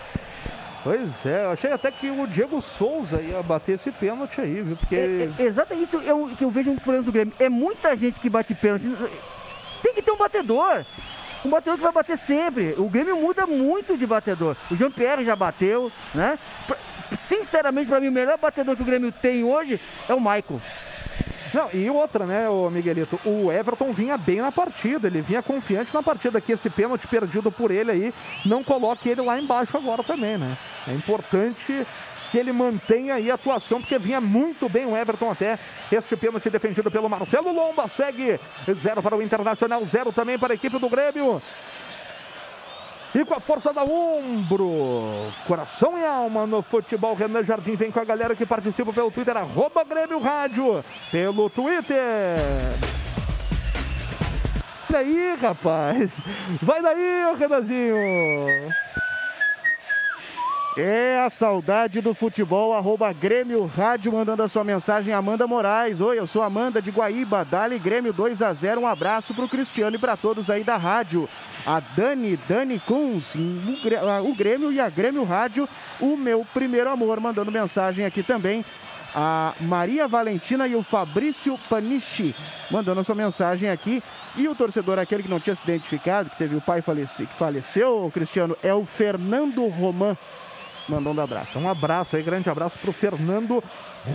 Pois 0.85 1.11
é, 1.27 1.45
eu 1.47 1.51
achei 1.51 1.73
até 1.73 1.91
que 1.91 2.09
o 2.09 2.27
Diego 2.29 2.63
Souza 2.63 3.21
ia 3.21 3.43
bater 3.43 3.73
esse 3.75 3.91
pênalti 3.91 4.41
aí, 4.41 4.63
viu? 4.63 4.77
Porque. 4.77 4.95
É, 4.95 5.29
é, 5.39 5.43
exato 5.43 5.75
isso 5.75 5.97
o 5.99 6.37
que 6.37 6.45
eu 6.45 6.51
vejo 6.51 6.71
um 6.71 6.75
dos 6.75 6.83
problemas 6.83 7.07
do 7.07 7.11
Grêmio. 7.13 7.35
É 7.41 7.49
muita 7.49 7.97
gente 7.97 8.21
que 8.21 8.31
bate 8.31 8.55
pênalti. 8.55 8.85
Tem 9.83 9.93
que 9.95 10.03
ter 10.03 10.13
um 10.13 10.17
batedor. 10.17 10.85
Um 11.45 11.51
batedor 11.51 11.77
que 11.77 11.83
vai 11.83 11.93
bater 11.93 12.17
sempre. 12.19 12.75
O 12.79 12.89
Grêmio 12.89 13.17
muda 13.21 13.47
muito 13.47 13.97
de 13.97 14.07
batedor. 14.07 14.57
O 14.71 14.77
Jean-Pierre 14.77 15.25
já 15.25 15.35
bateu, 15.35 15.91
né? 16.15 16.39
Pra- 16.67 16.77
Sinceramente, 17.29 17.89
para 17.89 18.01
mim, 18.01 18.09
o 18.09 18.13
melhor 18.13 18.37
batedor 18.39 18.75
que 18.77 18.83
o 18.83 18.87
Grêmio 18.87 19.13
tem 19.13 19.43
hoje 19.45 19.81
é 20.09 20.15
o 20.15 20.19
Michael. 20.21 20.61
Não, 21.53 21.69
e 21.73 21.89
outra, 21.91 22.27
né, 22.27 22.49
o 22.49 22.69
Miguelito? 22.71 23.19
O 23.25 23.51
Everton 23.53 23.93
vinha 23.93 24.17
bem 24.17 24.41
na 24.41 24.53
partida, 24.53 25.07
ele 25.07 25.21
vinha 25.21 25.43
confiante 25.43 25.93
na 25.95 26.03
partida. 26.03 26.41
Que 26.41 26.53
esse 26.53 26.69
pênalti 26.71 27.07
perdido 27.07 27.51
por 27.51 27.71
ele 27.71 27.91
aí 27.91 28.15
não 28.45 28.63
coloque 28.63 29.09
ele 29.09 29.21
lá 29.21 29.41
embaixo 29.41 29.77
agora 29.77 30.03
também, 30.03 30.37
né? 30.37 30.57
É 30.89 30.93
importante 30.93 31.87
que 32.31 32.39
ele 32.39 32.53
mantenha 32.53 33.15
aí 33.15 33.31
a 33.31 33.35
atuação, 33.35 33.81
porque 33.81 33.99
vinha 33.99 34.21
muito 34.21 34.69
bem 34.69 34.85
o 34.85 34.97
Everton 34.97 35.31
até. 35.31 35.59
Este 35.91 36.17
pênalti 36.17 36.51
defendido 36.51 36.91
pelo 36.91 37.09
Marcelo 37.09 37.53
Lomba 37.53 37.89
segue 37.89 38.39
zero 38.83 39.03
para 39.03 39.17
o 39.17 39.23
Internacional, 39.23 39.85
zero 39.87 40.13
também 40.13 40.39
para 40.39 40.53
a 40.53 40.57
equipe 40.57 40.79
do 40.79 40.89
Grêmio. 40.89 41.41
E 43.19 43.25
com 43.25 43.33
a 43.33 43.41
força 43.41 43.73
da 43.73 43.83
ombro, 43.83 45.33
coração 45.47 45.97
e 45.97 46.05
alma 46.05 46.47
no 46.47 46.61
futebol, 46.61 47.15
Renan 47.15 47.43
Jardim 47.43 47.75
vem 47.75 47.91
com 47.91 47.99
a 47.99 48.05
galera 48.05 48.37
que 48.37 48.45
participa 48.45 48.93
pelo 48.93 49.11
Twitter, 49.11 49.35
arroba 49.35 49.83
Grêmio 49.85 50.19
Rádio, 50.19 50.85
pelo 51.11 51.49
Twitter. 51.49 52.37
Olha 54.91 54.99
aí, 54.99 55.35
rapaz. 55.41 56.11
Vai 56.61 56.83
daí, 56.83 57.25
ô 57.25 57.35
Renanzinho. 57.37 58.75
É 60.79 61.25
a 61.25 61.31
saudade 61.31 62.03
do 62.03 62.13
futebol, 62.13 62.75
arroba 62.75 63.11
Grêmio 63.11 63.65
Rádio, 63.65 64.13
mandando 64.13 64.43
a 64.43 64.49
sua 64.49 64.63
mensagem, 64.63 65.15
Amanda 65.15 65.47
Moraes. 65.47 66.03
Oi, 66.03 66.19
eu 66.19 66.27
sou 66.27 66.43
Amanda 66.43 66.83
de 66.83 66.91
Guaíba, 66.91 67.47
Dali 67.47 67.79
Grêmio 67.79 68.13
2 68.13 68.43
a 68.43 68.53
0 68.53 68.83
Um 68.83 68.87
abraço 68.87 69.33
pro 69.33 69.49
Cristiano 69.49 69.97
e 69.97 69.99
para 69.99 70.19
todos 70.19 70.51
aí 70.51 70.63
da 70.63 70.77
rádio. 70.77 71.27
A 71.67 71.81
Dani, 71.81 72.39
Dani 72.47 72.79
Kunz, 72.79 73.35
o 74.23 74.35
Grêmio 74.35 74.71
e 74.71 74.79
a 74.79 74.91
Grêmio 74.91 75.25
Rádio, 75.25 75.67
o 75.99 76.15
meu 76.15 76.47
primeiro 76.53 76.91
amor, 76.91 77.21
mandando 77.21 77.51
mensagem 77.51 78.05
aqui 78.05 78.23
também. 78.23 78.63
A 79.15 79.55
Maria 79.63 80.07
Valentina 80.07 80.69
e 80.69 80.75
o 80.75 80.83
Fabrício 80.83 81.59
Panichi, 81.71 82.35
mandando 82.71 83.01
a 83.01 83.05
sua 83.05 83.15
mensagem 83.15 83.71
aqui. 83.71 84.03
E 84.37 84.47
o 84.47 84.55
torcedor, 84.55 84.99
aquele 84.99 85.23
que 85.23 85.31
não 85.31 85.41
tinha 85.41 85.57
se 85.57 85.65
identificado, 85.65 86.29
que 86.29 86.37
teve 86.37 86.55
o 86.55 86.61
pai 86.61 86.83
faleci, 86.83 87.25
que 87.25 87.39
faleceu, 87.39 88.11
Cristiano, 88.13 88.55
é 88.63 88.75
o 88.75 88.85
Fernando 88.85 89.67
Roman 89.69 90.15
mandando 90.89 91.21
um 91.21 91.25
abraço. 91.25 91.59
Um 91.59 91.69
abraço 91.69 92.17
aí, 92.17 92.23
grande 92.23 92.49
abraço 92.49 92.79
pro 92.79 92.93
Fernando 92.93 93.63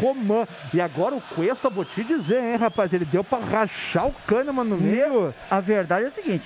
Roman. 0.02 0.48
E 0.74 0.82
agora 0.82 1.16
o 1.16 1.22
Cuesta, 1.22 1.70
vou 1.70 1.86
te 1.86 2.04
dizer, 2.04 2.44
hein, 2.44 2.56
rapaz, 2.56 2.92
ele 2.94 3.06
deu 3.06 3.24
para 3.24 3.44
rachar 3.44 4.08
o 4.08 4.16
Kahneman 4.28 4.64
no 4.64 4.78
meio. 4.78 5.34
A 5.50 5.60
verdade 5.60 6.06
é 6.06 6.08
o 6.10 6.12
seguinte, 6.12 6.46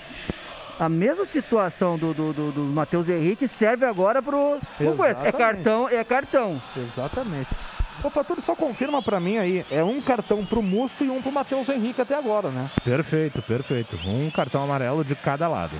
a 0.79 0.89
mesma 0.89 1.25
situação 1.25 1.97
do, 1.97 2.13
do, 2.13 2.33
do, 2.33 2.51
do 2.51 2.61
Matheus 2.61 3.07
Henrique 3.07 3.47
serve 3.47 3.85
agora 3.85 4.21
pro, 4.21 4.59
pro 4.77 4.95
Cuesta. 4.95 5.27
É 5.27 5.31
cartão, 5.31 5.89
é 5.89 6.03
cartão. 6.03 6.61
Exatamente. 6.75 7.49
O 8.03 8.09
Faturi 8.09 8.41
só 8.41 8.55
confirma 8.55 9.01
para 9.01 9.19
mim 9.19 9.37
aí, 9.37 9.65
é 9.71 9.83
um 9.83 10.01
cartão 10.01 10.45
pro 10.45 10.61
Musto 10.61 11.03
e 11.03 11.09
um 11.09 11.21
pro 11.21 11.31
Matheus 11.31 11.67
Henrique 11.69 12.01
até 12.01 12.15
agora, 12.15 12.49
né? 12.49 12.69
Perfeito, 12.83 13.41
perfeito. 13.41 13.97
Um 14.05 14.29
cartão 14.29 14.63
amarelo 14.63 15.03
de 15.03 15.15
cada 15.15 15.47
lado. 15.47 15.75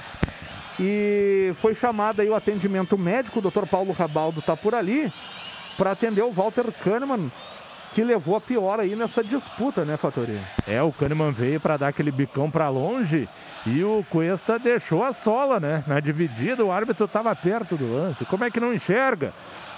E 0.80 1.54
foi 1.62 1.74
chamado 1.76 2.22
aí 2.22 2.30
o 2.30 2.36
atendimento 2.36 2.98
médico, 2.98 3.40
o 3.40 3.42
doutor 3.42 3.66
Paulo 3.66 3.94
Rabaldo 3.94 4.40
está 4.40 4.58
por 4.58 4.76
ali, 4.76 5.12
para 5.78 5.92
atender 5.92 6.22
o 6.22 6.32
Walter 6.32 6.66
Kahneman, 6.84 7.32
que 7.94 8.04
levou 8.04 8.36
a 8.36 8.42
pior 8.42 8.80
aí 8.80 8.96
nessa 8.96 9.24
disputa, 9.24 9.86
né, 9.86 9.96
Fatori? 9.96 10.38
É, 10.68 10.82
o 10.82 10.92
Kahneman 10.92 11.32
veio 11.32 11.60
para 11.62 11.78
dar 11.78 11.88
aquele 11.88 12.12
bicão 12.12 12.52
para 12.52 12.68
longe 12.68 13.28
e 13.66 13.84
o 13.84 14.06
Cuesta 14.10 14.60
deixou 14.60 15.04
a 15.04 15.14
sola, 15.14 15.60
né? 15.60 15.84
Na 15.88 16.00
dividida, 16.02 16.64
o 16.64 16.72
árbitro 16.72 17.06
estava 17.06 17.34
perto 17.36 17.78
do 17.78 17.94
lance. 17.94 18.26
Como 18.26 18.44
é 18.44 18.52
que 18.52 18.60
não 18.60 18.74
enxerga? 18.74 19.34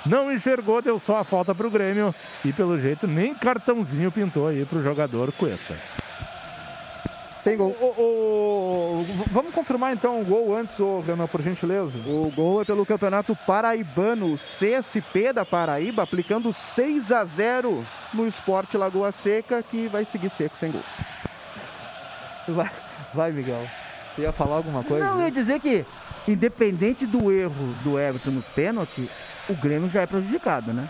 Não 0.05 0.31
enxergou, 0.31 0.81
deu 0.81 0.99
só 0.99 1.17
a 1.17 1.23
falta 1.23 1.53
para 1.53 1.67
o 1.67 1.71
Grêmio 1.71 2.13
e 2.43 2.51
pelo 2.51 2.79
jeito 2.79 3.05
nem 3.05 3.35
cartãozinho 3.35 4.11
pintou 4.11 4.47
aí 4.47 4.65
para 4.65 4.79
o 4.79 4.83
jogador 4.83 5.31
Cuesta. 5.33 5.75
Tem 7.47 7.55
gol. 7.55 7.73
O, 7.79 7.85
o, 7.85 9.05
vamos 9.31 9.53
confirmar 9.53 9.93
então 9.93 10.19
o 10.19 10.25
gol 10.25 10.53
antes, 10.53 10.77
ô, 10.81 10.99
Renan, 10.99 11.27
por 11.27 11.41
gentileza. 11.41 11.97
O 12.05 12.29
gol 12.35 12.61
é 12.61 12.65
pelo 12.65 12.85
Campeonato 12.85 13.33
Paraibano, 13.47 14.35
CSP 14.35 15.31
da 15.31 15.45
Paraíba, 15.45 16.03
aplicando 16.03 16.51
6 16.51 17.09
a 17.09 17.23
0 17.23 17.85
no 18.13 18.27
Esporte 18.27 18.75
Lagoa 18.75 19.13
Seca, 19.13 19.63
que 19.63 19.87
vai 19.87 20.03
seguir 20.03 20.29
seco 20.29 20.57
sem 20.57 20.73
gols. 20.73 20.83
Vai, 22.49 22.69
vai 23.13 23.31
Miguel. 23.31 23.65
Você 24.13 24.23
ia 24.23 24.33
falar 24.33 24.57
alguma 24.57 24.83
coisa? 24.83 25.05
Não, 25.05 25.21
eu 25.21 25.27
ia 25.27 25.31
dizer 25.31 25.61
que, 25.61 25.85
independente 26.27 27.05
do 27.05 27.31
erro 27.31 27.73
do 27.81 27.97
Everton 27.97 28.31
no 28.31 28.41
pênalti, 28.41 29.09
o 29.47 29.53
Grêmio 29.53 29.89
já 29.89 30.01
é 30.01 30.05
prejudicado, 30.05 30.73
né? 30.73 30.89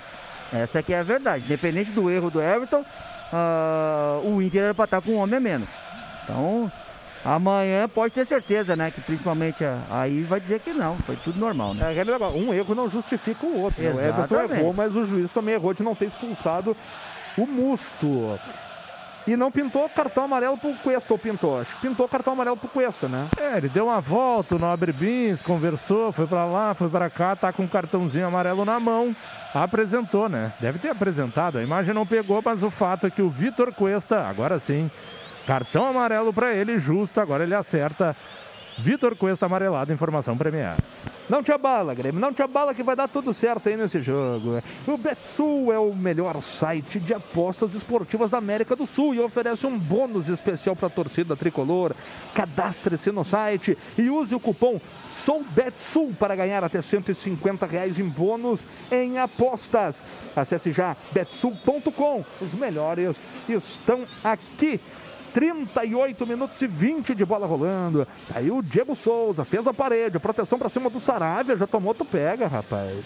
Essa 0.52 0.80
aqui 0.80 0.92
é 0.92 1.00
a 1.00 1.04
verdade. 1.04 1.44
Independente 1.46 1.92
do 1.92 2.10
erro 2.10 2.32
do 2.32 2.42
Everton, 2.42 2.84
uh, 3.32 4.28
o 4.28 4.42
Inter 4.42 4.64
era 4.64 4.74
para 4.74 4.86
estar 4.86 5.02
com 5.02 5.12
um 5.12 5.18
homem 5.18 5.38
a 5.38 5.40
menos. 5.40 5.70
Então, 6.28 6.70
amanhã 7.24 7.88
pode 7.88 8.14
ter 8.14 8.28
certeza, 8.28 8.76
né? 8.76 8.92
Que 8.92 9.00
principalmente 9.00 9.64
aí 9.90 10.24
vai 10.24 10.42
dizer 10.42 10.60
que 10.60 10.74
não, 10.74 10.98
foi 10.98 11.16
tudo 11.24 11.40
normal, 11.40 11.74
né? 11.74 11.96
É, 11.96 12.38
um 12.38 12.54
erro 12.54 12.76
não 12.76 12.90
justifica 12.90 13.46
o 13.46 13.62
outro. 13.62 13.82
Né? 13.82 13.90
O 13.90 14.00
Everton 14.00 14.54
errou, 14.54 14.74
mas 14.74 14.94
o 14.94 15.08
juiz 15.08 15.32
também 15.32 15.56
errou 15.56 15.74
de 15.74 15.84
não 15.84 15.96
ter 15.96 16.06
expulsado 16.06 16.76
o 17.38 17.46
Musto. 17.48 18.38
E 19.26 19.36
não 19.36 19.52
pintou 19.52 19.90
cartão 19.90 20.24
amarelo 20.24 20.58
pro 20.58 20.74
Cuesta, 20.76 21.14
ou 21.14 21.20
pintou? 21.20 21.60
Acho 21.60 21.76
que 21.76 21.82
pintou 21.82 22.08
cartão 22.08 22.32
amarelo 22.32 22.56
pro 22.56 22.70
Cuesta, 22.70 23.10
né? 23.10 23.28
É, 23.38 23.58
ele 23.58 23.68
deu 23.68 23.88
uma 23.88 24.00
volta, 24.00 24.56
o 24.56 24.60
Nobre 24.60 24.94
Bins, 24.94 25.42
conversou, 25.42 26.14
foi 26.14 26.26
para 26.26 26.46
lá, 26.46 26.74
foi 26.74 26.88
para 26.88 27.10
cá, 27.10 27.36
tá 27.36 27.52
com 27.52 27.64
um 27.64 27.68
cartãozinho 27.68 28.26
amarelo 28.26 28.64
na 28.64 28.80
mão. 28.80 29.14
Apresentou, 29.54 30.30
né? 30.30 30.54
Deve 30.62 30.80
ter 30.80 30.90
apresentado. 30.92 31.58
A 31.58 31.64
imagem 31.64 31.94
não 31.94 32.06
pegou, 32.06 32.42
mas 32.44 32.64
o 32.64 32.72
fato 32.72 33.08
é 33.08 33.10
que 33.10 33.22
o 33.22 33.30
Vitor 33.30 33.74
Cuesta, 33.74 34.22
agora 34.22 34.60
sim, 34.60 34.90
Cartão 35.48 35.88
amarelo 35.88 36.34
para 36.34 36.54
ele, 36.54 36.78
justo. 36.78 37.22
Agora 37.22 37.44
ele 37.44 37.56
acerta. 37.56 38.16
Vitor 38.80 39.16
Cuesta 39.16 39.48
amarelado, 39.48 39.92
informação 39.92 40.38
premiada. 40.38 40.78
Não 41.28 41.42
te 41.42 41.52
abala, 41.52 41.96
Grêmio, 41.96 42.22
não 42.22 42.32
te 42.32 42.44
abala 42.44 42.76
que 42.76 42.84
vai 42.84 42.96
dar 42.96 43.08
tudo 43.08 43.34
certo 43.34 43.68
aí 43.68 43.76
nesse 43.76 44.00
jogo. 44.00 44.62
O 44.88 44.98
Betsul 44.98 45.74
é 45.74 45.80
o 45.80 45.96
melhor 45.96 46.42
site 46.60 47.00
de 47.00 47.14
apostas 47.14 47.74
esportivas 47.74 48.30
da 48.30 48.38
América 48.38 48.76
do 48.76 48.86
Sul 48.86 49.16
e 49.16 49.20
oferece 49.20 49.66
um 49.66 49.78
bônus 49.78 50.30
especial 50.30 50.76
para 50.76 50.88
a 50.88 50.92
torcida 50.92 51.36
tricolor. 51.36 51.96
Cadastre-se 52.36 53.12
no 53.12 53.26
site 53.26 53.76
e 53.98 54.10
use 54.10 54.36
o 54.36 54.40
cupom 54.40 54.80
SouBetsul 55.26 56.14
para 56.18 56.36
ganhar 56.36 56.64
até 56.64 56.82
150 56.82 57.66
reais 57.66 58.00
em 58.00 58.08
bônus 58.08 58.62
em 58.90 59.18
apostas. 59.18 59.96
Acesse 60.36 60.72
já 60.72 60.96
betsul.com. 61.12 62.24
Os 62.40 62.54
melhores 62.54 63.18
estão 63.50 64.06
aqui. 64.24 64.80
38 65.38 66.26
minutos 66.26 66.60
e 66.64 66.66
20 66.66 67.14
de 67.14 67.24
bola 67.24 67.46
rolando. 67.46 68.08
Aí 68.34 68.50
o 68.50 68.60
Diego 68.60 68.96
Souza 68.96 69.46
fez 69.46 69.68
a 69.68 69.72
parede, 69.72 70.18
proteção 70.18 70.58
para 70.58 70.68
cima 70.68 70.90
do 70.90 71.00
Saravia, 71.00 71.56
já 71.56 71.68
tomou 71.68 71.94
tu 71.94 72.04
pega, 72.04 72.48
rapaz. 72.48 73.06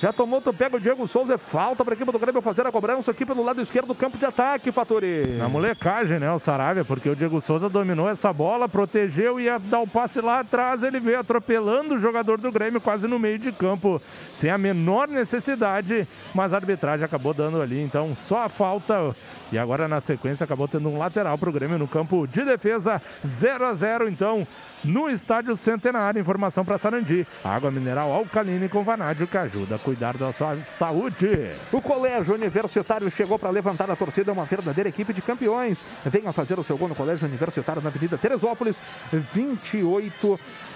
Já 0.00 0.12
tomou, 0.12 0.40
tu 0.40 0.52
pega 0.52 0.76
o 0.76 0.80
Diego 0.80 1.06
Souza, 1.06 1.34
é 1.34 1.38
falta 1.38 1.84
para 1.84 1.94
a 1.94 1.96
equipe 1.96 2.10
do 2.10 2.18
Grêmio 2.18 2.42
fazer 2.42 2.66
a 2.66 2.72
cobrança 2.72 3.12
aqui 3.12 3.24
pelo 3.24 3.44
lado 3.44 3.60
esquerdo 3.60 3.88
do 3.88 3.94
campo 3.94 4.18
de 4.18 4.24
ataque, 4.24 4.72
Fatori. 4.72 5.36
Na 5.38 5.48
molecagem, 5.48 6.18
né, 6.18 6.32
o 6.32 6.40
Saravia, 6.40 6.84
porque 6.84 7.08
o 7.08 7.14
Diego 7.14 7.40
Souza 7.40 7.68
dominou 7.68 8.08
essa 8.08 8.32
bola, 8.32 8.68
protegeu, 8.68 9.40
ia 9.40 9.58
dar 9.58 9.80
o 9.80 9.86
passe 9.86 10.20
lá 10.20 10.40
atrás, 10.40 10.82
ele 10.82 10.98
veio 10.98 11.20
atropelando 11.20 11.94
o 11.94 12.00
jogador 12.00 12.38
do 12.38 12.50
Grêmio 12.50 12.80
quase 12.80 13.06
no 13.06 13.18
meio 13.18 13.38
de 13.38 13.52
campo, 13.52 14.02
sem 14.40 14.50
a 14.50 14.58
menor 14.58 15.06
necessidade, 15.06 16.06
mas 16.34 16.52
a 16.52 16.56
arbitragem 16.56 17.04
acabou 17.04 17.32
dando 17.32 17.62
ali, 17.62 17.80
então 17.80 18.16
só 18.26 18.40
a 18.40 18.48
falta 18.48 19.14
e 19.52 19.58
agora 19.58 19.86
na 19.86 20.00
sequência 20.00 20.44
acabou 20.44 20.66
tendo 20.66 20.88
um 20.88 20.98
lateral 20.98 21.36
para 21.36 21.50
o 21.50 21.52
Grêmio 21.52 21.78
no 21.78 21.86
campo 21.86 22.26
de 22.26 22.42
defesa, 22.42 23.00
0 23.38 23.66
a 23.66 23.74
0 23.74 24.08
então 24.08 24.46
no 24.82 25.08
Estádio 25.10 25.56
Centenário. 25.56 26.20
Informação 26.20 26.64
para 26.64 26.78
Sarandi. 26.78 27.26
Água 27.44 27.70
mineral 27.70 28.10
alcalina 28.12 28.68
com 28.68 28.82
vanádio 28.82 29.26
que 29.26 29.36
ajuda 29.36 29.76
a 29.76 29.78
cuidar 29.78 30.16
da 30.16 30.32
sua 30.32 30.56
saúde. 30.78 31.50
O 31.70 31.80
Colégio 31.80 32.34
Universitário 32.34 33.10
chegou 33.10 33.38
para 33.38 33.50
levantar 33.50 33.90
a 33.90 33.96
torcida, 33.96 34.30
é 34.30 34.34
uma 34.34 34.44
verdadeira 34.44 34.88
equipe 34.88 35.12
de 35.12 35.20
campeões. 35.20 35.78
Venha 36.04 36.32
fazer 36.32 36.58
o 36.58 36.64
seu 36.64 36.78
gol 36.78 36.88
no 36.88 36.94
Colégio 36.94 37.26
Universitário 37.26 37.82
na 37.82 37.88
Avenida 37.88 38.16
Teresópolis, 38.16 38.76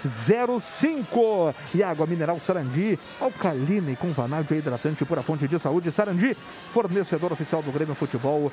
2805. 0.03 1.55
E 1.75 1.83
água 1.83 2.05
mineral 2.05 2.39
Sarandi, 2.39 2.97
alcalina 3.19 3.91
e 3.91 3.95
com 3.95 4.07
vanádio 4.09 4.57
hidratante 4.57 5.05
por 5.05 5.19
a 5.19 5.23
fonte 5.23 5.47
de 5.47 5.59
saúde. 5.59 5.91
Sarandi, 5.91 6.35
fornecedor 6.73 7.31
oficial 7.31 7.61
do 7.61 7.71
Grêmio 7.71 7.95
Futebol 7.95 8.51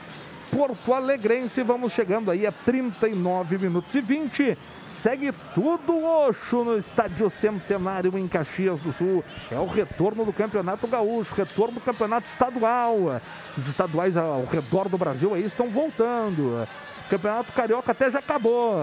Porto 0.50 0.94
Alegrense. 0.94 1.62
Vamos 1.62 1.92
chegando 1.92 2.30
aí 2.30 2.46
a 2.46 2.52
39 2.52 3.58
minutos 3.58 3.94
e 3.94 4.00
20 4.00 4.56
segue 5.04 5.30
tudo 5.54 6.02
oxo 6.02 6.64
no 6.64 6.78
Estádio 6.78 7.30
Centenário 7.30 8.16
em 8.16 8.26
Caxias 8.26 8.80
do 8.80 8.90
Sul. 8.90 9.22
É 9.52 9.56
o 9.56 9.66
retorno 9.66 10.24
do 10.24 10.32
Campeonato 10.32 10.86
Gaúcho, 10.86 11.34
retorno 11.34 11.74
do 11.74 11.80
Campeonato 11.82 12.26
Estadual. 12.26 13.20
Os 13.58 13.68
estaduais 13.68 14.16
ao 14.16 14.46
redor 14.46 14.88
do 14.88 14.96
Brasil 14.96 15.34
aí 15.34 15.44
estão 15.44 15.68
voltando. 15.68 16.66
O 17.06 17.10
Campeonato 17.10 17.52
Carioca 17.52 17.92
até 17.92 18.10
já 18.10 18.18
acabou. 18.18 18.78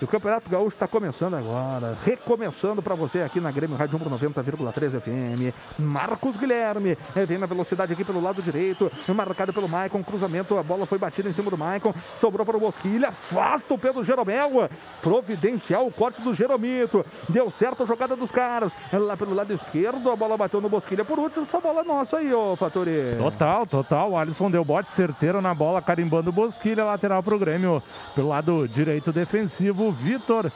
O 0.00 0.06
Campeonato 0.06 0.50
Gaúcho 0.50 0.74
está 0.76 0.86
começando 0.86 1.36
agora, 1.36 1.96
recomeçando 2.04 2.82
para 2.82 2.94
você 2.94 3.22
aqui 3.22 3.40
na 3.40 3.50
Grêmio 3.50 3.78
Rádio 3.78 3.98
90,3 3.98 5.00
FM. 5.00 5.54
Marcos 5.78 6.36
Guilherme 6.36 6.98
vem 7.26 7.38
na 7.38 7.46
velocidade 7.46 7.94
aqui 7.94 8.04
pelo 8.04 8.20
lado 8.20 8.42
direito, 8.42 8.92
marcado 9.14 9.54
pelo 9.54 9.66
Maicon, 9.66 10.04
cruzamento, 10.04 10.58
a 10.58 10.62
bola 10.62 10.84
foi 10.84 10.98
batida 10.98 11.30
em 11.30 11.32
cima 11.32 11.50
do 11.50 11.56
Maicon, 11.56 11.94
sobrou 12.20 12.44
para 12.44 12.58
o 12.58 12.60
Bosquilha, 12.60 13.08
afasta 13.08 13.72
o 13.72 13.78
Pedro 13.78 14.04
Jeromel, 14.04 14.68
providencial 15.00 15.86
o 15.86 15.90
corte 15.90 16.20
do 16.20 16.34
Jeromito, 16.34 17.02
deu 17.26 17.50
certo 17.50 17.84
a 17.84 17.86
jogada 17.86 18.14
dos 18.14 18.30
caras, 18.30 18.72
lá 18.92 19.16
pelo 19.16 19.34
lado 19.34 19.54
esquerdo, 19.54 20.10
a 20.10 20.16
bola 20.16 20.36
bateu 20.36 20.60
no 20.60 20.68
Bosquilha, 20.68 21.06
por 21.06 21.18
último, 21.18 21.46
essa 21.46 21.58
bola 21.58 21.80
é 21.80 21.84
nossa 21.84 22.18
aí, 22.18 22.34
ô 22.34 22.54
Fatori. 22.54 23.16
Total, 23.16 23.66
total, 23.66 24.10
o 24.10 24.18
Alisson 24.18 24.50
deu 24.50 24.62
bote 24.62 24.90
certeiro 24.90 25.40
na 25.40 25.54
bola, 25.54 25.80
carimbando 25.80 26.28
o 26.28 26.32
Bosquilha, 26.34 26.84
lateral 26.84 27.22
para 27.22 27.34
o 27.34 27.38
Grêmio, 27.38 27.82
pelo 28.14 28.28
lado 28.28 28.68
direito 28.68 29.10
defensivo, 29.10 29.85
o 29.88 29.92
Vitor. 29.92 30.50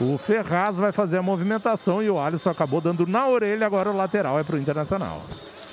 O 0.00 0.18
Ferraz 0.18 0.76
vai 0.76 0.92
fazer 0.92 1.16
a 1.16 1.22
movimentação 1.22 2.02
e 2.02 2.10
o 2.10 2.18
Alisson 2.18 2.50
acabou 2.50 2.80
dando 2.80 3.06
na 3.06 3.26
orelha, 3.26 3.66
agora 3.66 3.90
o 3.90 3.96
lateral 3.96 4.38
é 4.38 4.44
para 4.44 4.56
o 4.56 4.58
Internacional. 4.58 5.22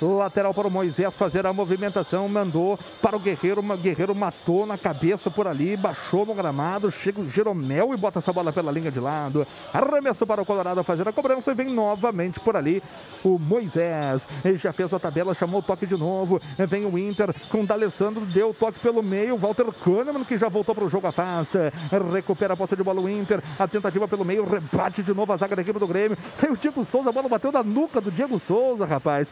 Lateral 0.00 0.52
para 0.52 0.68
o 0.68 0.70
Moisés 0.70 1.12
fazer 1.14 1.46
a 1.46 1.52
movimentação. 1.52 2.28
Mandou 2.28 2.78
para 3.00 3.16
o 3.16 3.20
Guerreiro. 3.20 3.60
O 3.60 3.76
Guerreiro 3.76 4.14
matou 4.14 4.66
na 4.66 4.76
cabeça 4.76 5.30
por 5.30 5.46
ali. 5.46 5.76
Baixou 5.76 6.26
no 6.26 6.34
gramado. 6.34 6.90
Chega 6.90 7.20
o 7.20 7.30
Jeromel 7.30 7.94
e 7.94 7.96
bota 7.96 8.18
essa 8.18 8.32
bola 8.32 8.52
pela 8.52 8.72
linha 8.72 8.90
de 8.90 9.00
lado. 9.00 9.46
Arremesso 9.72 10.26
para 10.26 10.42
o 10.42 10.46
Colorado 10.46 10.82
fazer 10.82 11.08
a 11.08 11.12
cobrança. 11.12 11.50
E 11.50 11.54
vem 11.54 11.68
novamente 11.70 12.40
por 12.40 12.56
ali 12.56 12.82
o 13.22 13.38
Moisés. 13.38 14.26
Ele 14.44 14.58
já 14.58 14.72
fez 14.72 14.92
a 14.92 14.98
tabela, 14.98 15.34
chamou 15.34 15.60
o 15.60 15.62
toque 15.62 15.86
de 15.86 15.96
novo. 15.96 16.40
Vem 16.58 16.86
o 16.86 16.98
Inter 16.98 17.34
com 17.48 17.62
o 17.62 17.66
D'Alessandro. 17.66 18.24
Deu 18.26 18.50
o 18.50 18.54
toque 18.54 18.78
pelo 18.78 19.02
meio. 19.02 19.36
Walter 19.36 19.66
Kahneman 19.84 20.24
que 20.24 20.38
já 20.38 20.48
voltou 20.48 20.74
para 20.74 20.84
o 20.84 20.90
jogo 20.90 21.06
afasta. 21.06 21.72
Recupera 22.12 22.54
a 22.54 22.56
posse 22.56 22.76
de 22.76 22.82
bola 22.82 23.00
o 23.00 23.08
Inter. 23.08 23.42
A 23.58 23.66
tentativa 23.68 24.06
pelo 24.08 24.24
meio. 24.24 24.44
Rebate 24.44 25.02
de 25.02 25.14
novo 25.14 25.32
a 25.32 25.36
zaga 25.36 25.56
da 25.56 25.62
equipe 25.62 25.78
do 25.78 25.86
Grêmio. 25.86 26.16
Tem 26.40 26.50
o 26.50 26.56
Diego 26.56 26.84
Souza. 26.84 27.10
A 27.10 27.12
bola 27.12 27.28
bateu 27.28 27.52
na 27.52 27.62
nuca 27.62 28.00
do 28.00 28.10
Diego 28.10 28.38
Souza, 28.38 28.84
rapaz. 28.84 29.28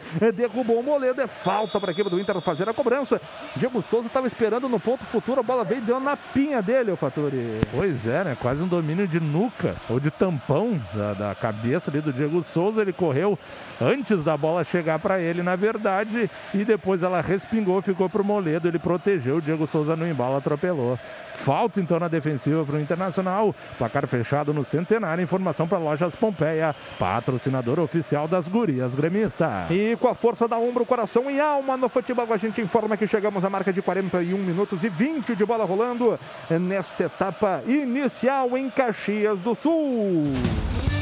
Derrubou 0.53 0.79
o 0.79 0.83
Moledo. 0.83 1.19
É 1.19 1.27
falta 1.27 1.79
para 1.79 1.89
a 1.89 1.93
equipe 1.93 2.09
do 2.09 2.19
Inter 2.19 2.39
fazer 2.41 2.69
a 2.69 2.73
cobrança. 2.73 3.19
Diego 3.55 3.81
Souza 3.81 4.07
estava 4.07 4.27
esperando 4.27 4.69
no 4.69 4.79
ponto 4.79 5.03
futuro. 5.05 5.39
A 5.39 5.43
bola 5.43 5.63
veio 5.63 5.81
deu 5.81 5.99
na 5.99 6.15
pinha 6.15 6.61
dele, 6.61 6.91
o 6.91 6.95
Faturi. 6.95 7.59
Pois 7.71 8.05
é, 8.05 8.23
né? 8.23 8.37
Quase 8.39 8.61
um 8.61 8.67
domínio 8.67 9.07
de 9.07 9.19
nuca 9.19 9.75
ou 9.89 9.99
de 9.99 10.11
tampão 10.11 10.79
da, 10.93 11.13
da 11.13 11.35
cabeça 11.35 11.89
ali 11.89 11.99
do 11.99 12.13
Diego 12.13 12.43
Souza. 12.43 12.81
Ele 12.81 12.93
correu 12.93 13.37
antes 13.81 14.23
da 14.23 14.37
bola 14.37 14.63
chegar 14.63 14.99
para 14.99 15.19
ele, 15.19 15.41
na 15.41 15.55
verdade, 15.55 16.29
e 16.53 16.63
depois 16.63 17.01
ela 17.01 17.19
respingou, 17.19 17.81
ficou 17.81 18.07
para 18.07 18.21
o 18.21 18.25
Moledo. 18.25 18.67
Ele 18.67 18.79
protegeu. 18.79 19.37
O 19.37 19.41
Diego 19.41 19.65
Souza 19.65 19.95
no 19.95 20.07
embalo 20.07 20.37
atropelou. 20.37 20.99
Falta 21.37 21.79
então 21.79 21.99
na 21.99 22.07
defensiva 22.07 22.63
para 22.63 22.75
o 22.75 22.79
Internacional. 22.79 23.55
Placar 23.77 24.07
fechado 24.07 24.53
no 24.53 24.63
Centenário. 24.63 25.23
Informação 25.23 25.67
para 25.67 25.77
Lojas 25.77 26.15
Pompeia, 26.15 26.75
patrocinador 26.97 27.79
oficial 27.79 28.27
das 28.27 28.47
gurias 28.47 28.93
gremistas. 28.93 29.69
E 29.69 29.97
com 29.99 30.07
a 30.07 30.15
força 30.15 30.47
da 30.47 30.57
ombro, 30.57 30.85
coração 30.85 31.29
e 31.29 31.39
alma 31.39 31.75
no 31.77 31.89
futebol, 31.89 32.31
a 32.31 32.37
gente 32.37 32.61
informa 32.61 32.97
que 32.97 33.07
chegamos 33.07 33.43
à 33.43 33.49
marca 33.49 33.73
de 33.73 33.81
41 33.81 34.37
minutos 34.37 34.83
e 34.83 34.89
20 34.89 35.35
de 35.35 35.45
bola 35.45 35.65
rolando 35.65 36.19
nesta 36.49 37.05
etapa 37.05 37.61
inicial 37.65 38.57
em 38.57 38.69
Caxias 38.69 39.39
do 39.39 39.55
Sul. 39.55 40.92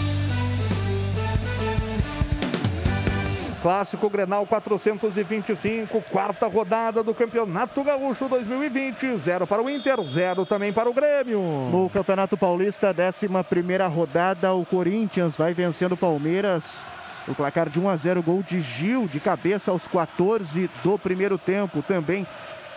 Clássico 3.62 4.10
Grenal 4.10 4.44
425, 4.48 6.02
quarta 6.10 6.48
rodada 6.48 7.04
do 7.04 7.14
Campeonato 7.14 7.84
Gaúcho 7.84 8.28
2020. 8.28 9.18
Zero 9.20 9.46
para 9.46 9.62
o 9.62 9.70
Inter, 9.70 10.02
zero 10.04 10.48
também 10.48 10.74
para 10.74 10.90
o 10.90 10.94
Grêmio. 10.94 11.40
No 11.72 11.88
Campeonato 11.88 12.36
Paulista, 12.36 12.88
11 12.88 13.28
primeira 13.48 13.86
rodada, 13.86 14.52
o 14.54 14.66
Corinthians 14.66 15.38
vai 15.38 15.54
vencendo 15.54 15.92
o 15.92 15.98
Palmeiras. 15.98 16.84
O 17.28 17.36
placar 17.36 17.70
de 17.70 17.80
1 17.80 17.88
a 17.88 17.96
0, 17.96 18.24
gol 18.24 18.42
de 18.42 18.62
Gil, 18.62 19.08
de 19.08 19.20
cabeça 19.20 19.70
aos 19.70 19.86
14 19.86 20.68
do 20.84 20.98
primeiro 20.98 21.38
tempo. 21.38 21.84
Também 21.84 22.26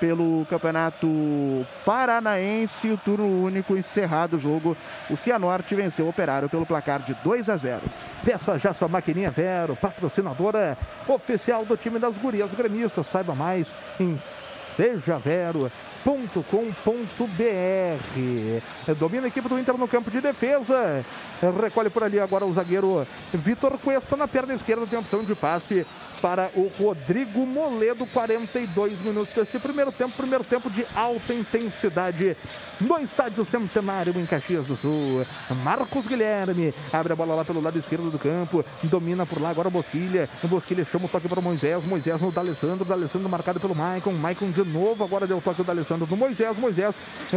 pelo 0.04 0.44
Campeonato 0.50 1.66
Paranaense, 1.82 2.90
o 2.90 2.98
turno 2.98 3.24
único 3.24 3.74
encerrado 3.74 4.36
o 4.36 4.38
jogo. 4.38 4.76
O 5.08 5.16
Cianorte 5.16 5.74
venceu 5.74 6.04
o 6.04 6.10
Operário 6.10 6.46
pelo 6.46 6.66
placar 6.66 7.00
de 7.00 7.14
2 7.24 7.48
a 7.48 7.56
0. 7.56 7.80
Peça 8.22 8.58
já 8.58 8.74
sua 8.74 8.86
maquininha 8.86 9.30
Vero, 9.30 9.74
patrocinadora 9.74 10.76
oficial 11.08 11.64
do 11.64 11.74
time 11.74 11.98
das 11.98 12.14
gurias 12.18 12.50
gremistas. 12.50 13.06
Saiba 13.06 13.34
mais 13.34 13.66
em 13.98 14.18
sejavero.com.br. 16.04 18.94
Domina 18.98 19.24
a 19.24 19.28
equipe 19.28 19.48
do 19.48 19.58
Inter 19.58 19.78
no 19.78 19.88
campo 19.88 20.10
de 20.10 20.20
defesa. 20.20 21.02
Recolhe 21.62 21.90
por 21.90 22.04
ali 22.04 22.20
agora 22.20 22.44
o 22.44 22.52
zagueiro 22.52 23.06
Vitor 23.32 23.78
Cuesta 23.78 24.16
na 24.16 24.28
perna 24.28 24.54
esquerda. 24.54 24.86
Tem 24.86 24.98
opção 24.98 25.24
de 25.24 25.34
passe 25.34 25.86
para 26.20 26.50
o 26.54 26.70
Rodrigo 26.78 27.46
Moledo. 27.46 28.06
42 28.06 29.00
minutos 29.00 29.34
desse 29.34 29.58
primeiro 29.58 29.90
tempo. 29.90 30.12
Primeiro 30.16 30.44
tempo 30.44 30.70
de 30.70 30.84
alta 30.94 31.32
intensidade 31.32 32.36
no 32.80 32.98
estádio 32.98 33.44
Centenário 33.44 34.18
em 34.18 34.26
Caxias 34.26 34.66
do 34.66 34.76
Sul. 34.76 35.24
Marcos 35.62 36.06
Guilherme 36.06 36.74
abre 36.92 37.12
a 37.12 37.16
bola 37.16 37.34
lá 37.34 37.44
pelo 37.44 37.60
lado 37.60 37.78
esquerdo 37.78 38.10
do 38.10 38.18
campo. 38.18 38.64
Domina 38.82 39.24
por 39.24 39.40
lá 39.40 39.50
agora 39.50 39.68
o 39.68 39.70
Bosquilha. 39.70 40.28
O 40.42 40.48
Bosquilha 40.48 40.86
chama 40.90 41.06
o 41.06 41.08
toque 41.08 41.28
para 41.28 41.40
o 41.40 41.42
Moisés. 41.42 41.82
Moisés 41.84 42.20
no 42.20 42.30
D'Alessandro. 42.30 42.84
D'Alessandro 42.84 43.28
marcado 43.28 43.58
pelo 43.58 43.74
Maicon. 43.74 44.12
Maicon 44.12 44.50
de 44.50 44.64
novo. 44.64 45.02
Agora 45.02 45.26
deu 45.26 45.38
o 45.38 45.40
toque 45.40 45.58
do 45.58 45.64
D'Alessandro 45.64 45.93
no 45.96 46.16
Moisés. 46.16 46.56
Moisés 46.56 46.94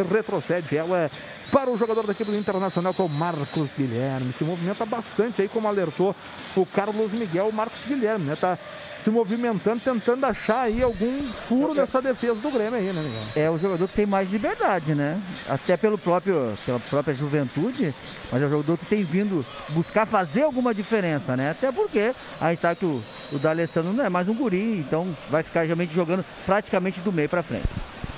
retrocede 0.10 0.78
ela 0.78 1.10
para 1.52 1.70
o 1.70 1.78
jogador 1.78 2.06
da 2.06 2.12
equipe 2.12 2.32
do 2.32 2.38
Internacional, 2.38 2.94
que 2.94 3.02
é 3.02 3.06
o 3.06 3.10
Marcos 3.10 3.70
Guilherme. 3.78 4.34
Se 4.38 4.44
movimenta 4.44 4.86
bastante 4.86 5.42
aí, 5.42 5.48
como 5.48 5.68
alertou 5.68 6.16
o 6.56 6.66
Carlos 6.66 7.12
Miguel, 7.12 7.48
o 7.48 7.54
Marcos 7.54 7.84
Guilherme, 7.88 8.26
né? 8.26 8.36
Tá 8.36 8.58
se 9.04 9.10
movimentando, 9.10 9.80
tentando 9.80 10.26
achar 10.26 10.64
aí 10.64 10.84
algum 10.84 11.24
furo 11.48 11.74
nessa 11.74 12.02
defesa 12.02 12.36
do 12.36 12.52
Grêmio 12.52 12.76
aí, 12.76 12.92
né, 12.92 13.02
Miguel? 13.02 13.22
É 13.36 13.50
o 13.50 13.58
jogador 13.58 13.88
que 13.88 13.96
tem 13.96 14.06
mais 14.06 14.30
liberdade, 14.30 14.94
né? 14.94 15.22
Até 15.48 15.78
pelo 15.78 15.98
próprio, 15.98 16.54
pela 16.66 16.80
própria 16.80 17.14
juventude, 17.14 17.96
mas 18.30 18.42
é 18.42 18.46
o 18.46 18.50
jogador 18.50 18.78
que 18.78 18.86
tem 18.86 19.04
vindo 19.06 19.46
buscar 19.70 20.06
fazer 20.06 20.44
alguma 20.44 20.74
diferença, 20.74 21.38
né? 21.38 21.52
Até 21.52 21.72
porque 21.72 22.14
a 22.42 22.50
gente 22.50 22.62
sabe 22.62 22.80
que 22.80 22.86
o, 22.86 23.02
o 23.32 23.40
D'Alessandro 23.40 23.94
não 23.94 24.04
é 24.04 24.10
mais 24.10 24.28
um 24.28 24.34
guri, 24.34 24.80
então 24.80 25.16
vai 25.30 25.42
ficar 25.42 25.64
realmente 25.64 25.94
jogando 25.94 26.26
praticamente 26.46 27.00
do 27.00 27.14
meio 27.14 27.30
para 27.30 27.42
frente. 27.42 27.68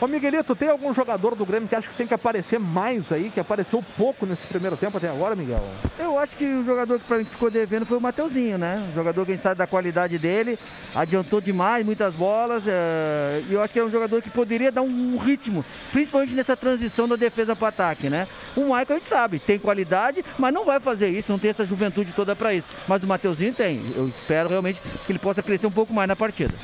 Ô 0.02 0.08
Miguelito, 0.08 0.56
tem 0.56 0.70
algum 0.70 0.94
jogador 0.94 1.36
do 1.36 1.46
Grêmio 1.46 1.68
que 1.68 1.76
acha 1.76 1.90
que 1.90 1.96
tem 1.96 2.08
que 2.08 2.14
aparecer 2.14 2.58
mais 2.58 3.12
aí, 3.12 3.30
que 3.30 3.40
apareceu 3.40 3.84
pouco 3.98 4.26
nesse 4.26 4.48
primeiro 4.48 4.78
tempo 4.78 4.96
até 4.96 5.10
agora, 5.10 5.36
Miguel? 5.36 5.62
Eu 5.98 6.18
acho 6.18 6.38
que 6.38 6.46
o 6.46 6.64
jogador 6.64 6.98
que 7.00 7.06
pra 7.06 7.18
mim 7.18 7.26
ficou 7.26 7.52
devendo 7.52 7.86
foi 7.86 7.98
o 7.98 8.02
Mateuzinho, 8.02 8.58
né? 8.58 8.82
O 8.94 8.96
jogador 8.96 9.26
que 9.26 9.32
a 9.34 9.36
gente 9.36 9.44
sabe 9.44 9.58
da 9.58 9.68
qualidade 9.68 10.18
dele, 10.18 10.58
adiantou 10.96 11.42
demais, 11.42 11.86
muitas 11.86 12.16
bolas. 12.16 12.64
É... 12.66 13.44
E 13.50 13.54
eu 13.54 13.62
acho 13.62 13.74
que 13.74 13.80
é 13.80 13.84
um 13.84 13.92
jogador 13.92 14.22
que 14.22 14.30
poderia 14.30 14.72
dar 14.72 14.84
um 14.84 15.18
ritmo, 15.18 15.66
principalmente 15.92 16.34
nessa 16.34 16.56
transição 16.56 17.06
da 17.06 17.18
defesa 17.18 17.54
para 17.54 17.68
ataque, 17.68 18.10
né? 18.10 18.26
O 18.56 18.62
Michael 18.62 18.86
a 18.88 18.94
gente 18.94 19.10
sabe, 19.10 19.40
tem 19.40 19.60
qualidade, 19.60 20.24
mas 20.38 20.54
não 20.54 20.64
vai 20.64 20.80
fazer 20.80 21.10
isso, 21.10 21.30
não 21.30 21.40
tem 21.40 21.52
essa 21.52 21.66
juventude 21.66 22.14
toda 22.14 22.34
para 22.38 22.54
isso. 22.54 22.68
Mas 22.88 23.04
o 23.04 23.08
Mateuzinho 23.08 23.54
tem. 23.54 23.84
Eu 23.94 24.08
espero 24.08 24.48
realmente 24.48 24.80
que 25.06 25.12
ele 25.12 25.20
possa 25.20 25.44
crescer 25.44 25.68
um 25.68 25.72
pouco 25.72 25.94
mais 25.94 26.08
na 26.08 26.16
partida. 26.16 26.56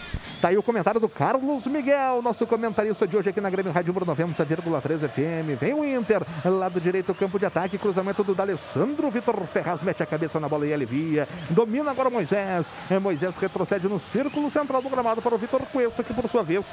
Tá 0.41 0.49
aí 0.49 0.57
o 0.57 0.63
comentário 0.63 0.99
do 0.99 1.07
Carlos 1.07 1.65
Miguel, 1.65 2.21
nosso 2.21 2.45
comentarista 2.45 3.07
de 3.07 3.17
hoje 3.17 3.29
aqui 3.29 3.39
na 3.39 3.49
Grêmio 3.49 3.71
Rádio 3.71 3.93
90,3 3.93 5.07
FM. 5.09 5.59
Vem 5.59 5.73
o 5.73 5.85
Inter, 5.85 6.21
lado 6.43 6.79
direito, 6.79 7.13
campo 7.13 7.39
de 7.39 7.45
ataque, 7.45 7.77
cruzamento 7.77 8.23
do 8.23 8.35
D'Alessandro. 8.35 9.09
Vitor 9.09 9.35
Ferraz 9.47 9.81
mete 9.81 10.03
a 10.03 10.05
cabeça 10.05 10.39
na 10.39 10.49
bola 10.49 10.67
e 10.67 10.73
alivia. 10.73 11.27
Domina 11.49 11.91
agora 11.91 12.09
Moisés. 12.09 12.65
É, 12.89 12.99
Moisés 12.99 13.33
retrocede 13.37 13.87
no 13.87 13.99
círculo 13.99 14.51
central 14.51 14.81
do 14.81 14.89
gramado 14.89 15.21
para 15.21 15.33
o 15.33 15.37
Vitor 15.37 15.61
Cuesta, 15.71 16.03
que 16.03 16.13
por 16.13 16.29
sua 16.29 16.43
vez 16.43 16.65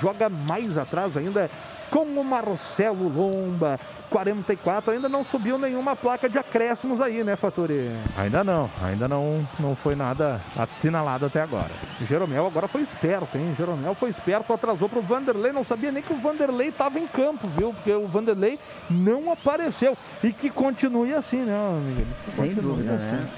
joga 0.00 0.28
mais 0.28 0.76
atrás 0.78 1.16
ainda 1.16 1.50
com 1.90 2.04
o 2.04 2.24
Marcelo 2.24 3.08
Lomba. 3.08 3.78
44, 4.10 4.90
ainda 4.90 5.08
não 5.08 5.24
subiu 5.24 5.56
nenhuma 5.56 5.94
placa 5.94 6.28
de 6.28 6.36
acréscimos 6.36 7.00
aí, 7.00 7.22
né, 7.22 7.36
Faturi? 7.36 7.90
Ainda 8.18 8.42
não, 8.42 8.68
ainda 8.82 9.06
não, 9.06 9.46
não 9.58 9.76
foi 9.76 9.94
nada 9.94 10.40
assinalado 10.56 11.26
até 11.26 11.40
agora. 11.40 11.70
Jeromel 12.02 12.46
agora 12.46 12.66
foi 12.66 12.82
esperto, 12.82 13.19
hein? 13.34 13.54
Jeromel 13.56 13.94
foi 13.94 14.10
esperto, 14.10 14.52
atrasou 14.52 14.88
pro 14.88 15.00
Vanderlei, 15.00 15.52
não 15.52 15.64
sabia 15.64 15.90
nem 15.90 16.02
que 16.02 16.12
o 16.12 16.16
Vanderlei 16.16 16.68
estava 16.68 16.98
em 16.98 17.06
campo, 17.06 17.48
viu? 17.48 17.72
Porque 17.72 17.92
o 17.92 18.06
Vanderlei 18.06 18.58
não 18.88 19.32
apareceu. 19.32 19.96
E 20.22 20.32
que 20.32 20.50
continue 20.50 21.14
assim, 21.14 21.38
né, 21.38 21.54
amigo? 21.54 22.06
Sem 22.36 22.54
dúvida, 22.54 22.94
assim. 22.94 23.06
né? 23.06 23.28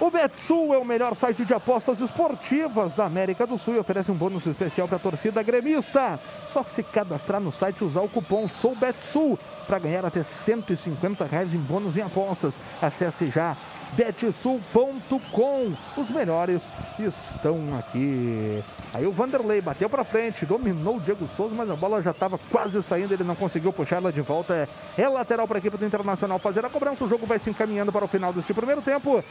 O 0.00 0.10
Betsul 0.10 0.74
é 0.74 0.78
o 0.78 0.84
melhor 0.84 1.14
site 1.14 1.44
de 1.44 1.54
apostas 1.54 2.00
esportivas 2.00 2.92
da 2.94 3.04
América 3.04 3.46
do 3.46 3.58
Sul 3.58 3.76
e 3.76 3.78
oferece 3.78 4.10
um 4.10 4.14
bônus 4.14 4.44
especial 4.44 4.88
para 4.88 4.96
a 4.96 5.00
torcida 5.00 5.42
gremista. 5.42 6.18
Só 6.52 6.64
se 6.64 6.82
cadastrar 6.82 7.40
no 7.40 7.52
site 7.52 7.80
e 7.80 7.84
usar 7.84 8.00
o 8.00 8.08
cupom 8.08 8.46
SOUBETSUL 8.48 9.38
para 9.66 9.78
ganhar 9.78 10.04
até 10.04 10.24
150 10.44 11.24
reais 11.24 11.54
em 11.54 11.58
bônus 11.58 11.96
em 11.96 12.02
apostas. 12.02 12.52
Acesse 12.82 13.26
já 13.26 13.56
betsul.com. 13.92 15.72
Os 15.96 16.10
melhores 16.10 16.60
estão 16.98 17.56
aqui. 17.78 18.62
Aí 18.92 19.06
o 19.06 19.12
Vanderlei 19.12 19.60
bateu 19.60 19.88
para 19.88 20.04
frente, 20.04 20.46
dominou 20.46 20.96
o 20.96 21.00
Diego 21.00 21.28
Souza, 21.36 21.54
mas 21.54 21.70
a 21.70 21.76
bola 21.76 22.02
já 22.02 22.10
estava 22.10 22.38
quase 22.50 22.82
saindo, 22.82 23.12
ele 23.12 23.24
não 23.24 23.34
conseguiu 23.34 23.72
puxar 23.72 23.96
ela 23.96 24.12
de 24.12 24.20
volta. 24.20 24.68
É 24.96 25.08
lateral 25.08 25.46
para 25.46 25.58
a 25.58 25.60
equipe 25.60 25.76
do 25.76 25.84
Internacional 25.84 26.38
fazer 26.38 26.64
a 26.64 26.70
cobrança. 26.70 27.04
O 27.04 27.08
jogo 27.08 27.26
vai 27.26 27.38
se 27.38 27.50
encaminhando 27.50 27.92
para 27.92 28.04
o 28.04 28.08
final 28.08 28.32
deste 28.32 28.52
primeiro 28.54 28.82
tempo. 28.82 29.22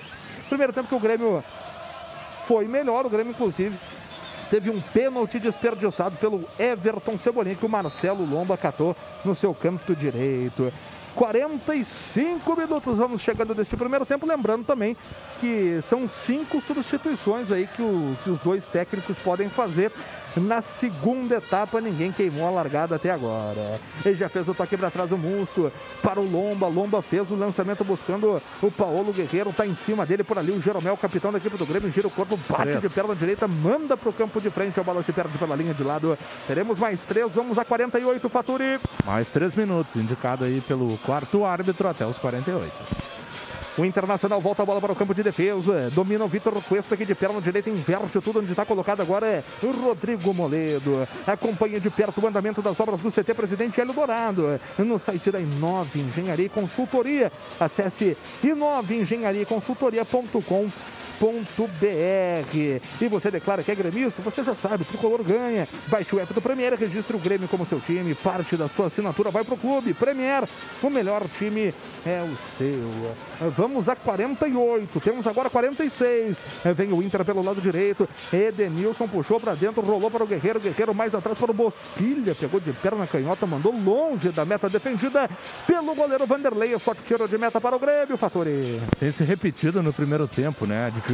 Primeiro 0.47 0.73
tempo 0.73 0.87
que 0.87 0.95
o 0.95 0.99
Grêmio 0.99 1.43
foi 2.47 2.67
melhor, 2.67 3.05
o 3.05 3.09
Grêmio 3.09 3.31
inclusive 3.31 3.77
teve 4.53 4.69
um 4.69 4.79
pênalti 4.79 5.39
desperdiçado 5.39 6.15
pelo 6.17 6.47
Everton 6.59 7.17
Cebolinha, 7.17 7.55
que 7.55 7.65
o 7.65 7.69
Marcelo 7.69 8.23
Lomba 8.23 8.55
catou 8.55 8.95
no 9.25 9.35
seu 9.35 9.51
canto 9.51 9.95
direito. 9.95 10.71
45 11.15 12.55
minutos 12.55 12.97
vamos 12.97 13.21
chegando 13.21 13.53
deste 13.53 13.75
primeiro 13.77 14.05
tempo. 14.05 14.25
Lembrando 14.25 14.65
também 14.65 14.95
que 15.39 15.79
são 15.89 16.07
cinco 16.07 16.61
substituições 16.61 17.51
aí 17.51 17.67
que, 17.67 17.81
o, 17.81 18.17
que 18.23 18.29
os 18.29 18.39
dois 18.39 18.65
técnicos 18.67 19.17
podem 19.19 19.49
fazer 19.49 19.91
na 20.35 20.61
segunda 20.61 21.35
etapa. 21.35 21.79
Ninguém 21.81 22.11
queimou 22.11 22.47
a 22.47 22.51
largada 22.51 22.95
até 22.95 23.11
agora. 23.11 23.79
Ele 24.05 24.15
já 24.15 24.29
fez 24.29 24.47
o 24.47 24.53
toque 24.53 24.75
para 24.77 24.89
trás 24.91 25.09
do 25.09 25.17
Musto 25.17 25.71
para 26.01 26.19
o 26.19 26.29
Lomba. 26.29 26.67
Lomba 26.67 27.01
fez 27.01 27.29
o 27.29 27.35
lançamento 27.35 27.83
buscando 27.83 28.41
o 28.61 28.71
Paulo 28.71 29.13
Guerreiro. 29.13 29.49
Está 29.49 29.65
em 29.65 29.75
cima 29.75 30.05
dele 30.05 30.23
por 30.23 30.37
ali 30.37 30.51
o 30.51 30.61
Jeromel, 30.61 30.97
capitão 30.97 31.31
da 31.31 31.37
equipe 31.37 31.57
do 31.57 31.65
Grêmio. 31.65 31.91
Gira 31.91 32.07
o 32.07 32.11
corpo, 32.11 32.37
bate 32.49 32.63
Três. 32.63 32.81
de 32.81 32.89
perna 32.89 33.15
direita, 33.15 33.47
manda 33.47 33.95
para 33.95 34.09
o 34.09 34.13
campo 34.13 34.39
de 34.41 34.49
frente. 34.49 34.79
A 34.79 34.83
bola 34.83 35.03
se 35.03 35.13
perde 35.13 35.37
pela 35.37 35.55
linha 35.55 35.73
de 35.73 35.83
lado. 35.83 36.17
Teremos 36.47 36.79
mais 36.79 36.99
três. 37.01 37.31
Vamos 37.33 37.57
a 37.57 37.65
48, 37.65 38.29
Faturi. 38.29 38.79
Mais 39.05 39.27
três 39.27 39.55
minutos, 39.55 39.95
indicado 39.95 40.43
aí 40.45 40.61
pelo 40.61 40.97
quarto 40.99 41.45
árbitro 41.45 41.87
até 41.87 42.05
os 42.05 42.17
48. 42.17 43.22
O 43.77 43.83
Internacional 43.83 44.39
volta 44.39 44.61
a 44.61 44.65
bola 44.65 44.79
para 44.79 44.91
o 44.91 44.95
campo 44.95 45.15
de 45.15 45.23
defesa. 45.23 45.89
Domina 45.89 46.23
o 46.23 46.27
Vitor 46.27 46.53
Cuesta 46.63 46.93
aqui 46.93 47.05
de 47.05 47.15
perna 47.15 47.41
direita, 47.41 47.71
inverte 47.71 48.21
tudo 48.21 48.37
onde 48.39 48.51
está 48.51 48.63
colocado 48.65 49.01
agora 49.01 49.25
é 49.25 49.43
Rodrigo 49.61 50.31
Moledo. 50.33 51.07
Acompanha 51.25 51.79
de 51.79 51.89
perto 51.89 52.21
o 52.21 52.27
andamento 52.27 52.61
das 52.61 52.77
obras 52.79 53.01
do 53.01 53.11
CT 53.11 53.33
Presidente 53.33 53.81
Hélio 53.81 53.93
Dourado. 53.93 54.59
No 54.77 54.99
site 54.99 55.31
da 55.31 55.39
Inove 55.39 56.01
Engenharia 56.01 56.45
e 56.45 56.49
Consultoria. 56.49 57.31
Acesse 57.59 58.15
inovaengenhariaconsultoria.com 58.43 60.63
.br. 60.63 61.02
E 63.01 63.07
você 63.07 63.31
declara 63.31 63.63
que 63.63 63.71
é 63.71 63.75
gremista, 63.75 64.21
você 64.21 64.43
já 64.43 64.53
sabe, 64.55 64.83
o 64.83 64.85
tricolor 64.85 65.23
ganha. 65.23 65.67
Baixe 65.87 66.13
o 66.13 66.19
app 66.19 66.33
do 66.33 66.41
Premier, 66.41 66.73
registre 66.73 67.15
o 67.15 67.19
Grêmio 67.19 67.47
como 67.47 67.65
seu 67.65 67.79
time, 67.79 68.13
parte 68.13 68.57
da 68.57 68.67
sua 68.67 68.87
assinatura 68.87 69.31
vai 69.31 69.45
pro 69.45 69.55
clube. 69.55 69.93
Premier, 69.93 70.43
o 70.81 70.89
melhor 70.89 71.23
time 71.37 71.73
é 72.05 72.21
o 72.21 72.35
seu. 72.57 73.49
Vamos 73.51 73.87
a 73.87 73.95
48, 73.95 74.99
temos 74.99 75.25
agora 75.25 75.49
46. 75.49 76.35
Vem 76.75 76.91
o 76.91 77.01
Inter 77.01 77.23
pelo 77.23 77.41
lado 77.41 77.61
direito. 77.61 78.07
Edenilson 78.31 79.07
puxou 79.07 79.39
para 79.39 79.55
dentro, 79.55 79.81
rolou 79.81 80.11
para 80.11 80.25
o 80.25 80.27
Guerreiro. 80.27 80.59
Guerreiro 80.59 80.93
mais 80.93 81.15
atrás 81.15 81.37
para 81.37 81.51
o 81.51 81.53
Bosquilha, 81.53 82.35
pegou 82.35 82.59
de 82.59 82.73
perna 82.73 83.07
canhota, 83.07 83.45
mandou 83.45 83.73
longe 83.73 84.29
da 84.29 84.43
meta 84.43 84.67
defendida 84.67 85.29
pelo 85.65 85.95
goleiro 85.95 86.25
Vanderlei. 86.25 86.77
Só 86.79 86.93
que 86.93 87.03
tirou 87.03 87.29
de 87.29 87.37
meta 87.37 87.61
para 87.61 87.75
o 87.75 87.79
Grêmio, 87.79 88.17
Fatori. 88.17 88.81
Tem 88.99 89.09
se 89.09 89.23
repetido 89.23 89.81
no 89.81 89.93
primeiro 89.93 90.27
tempo, 90.27 90.65
né? 90.65 90.87
A 90.87 90.89
dificuldade 90.89 91.12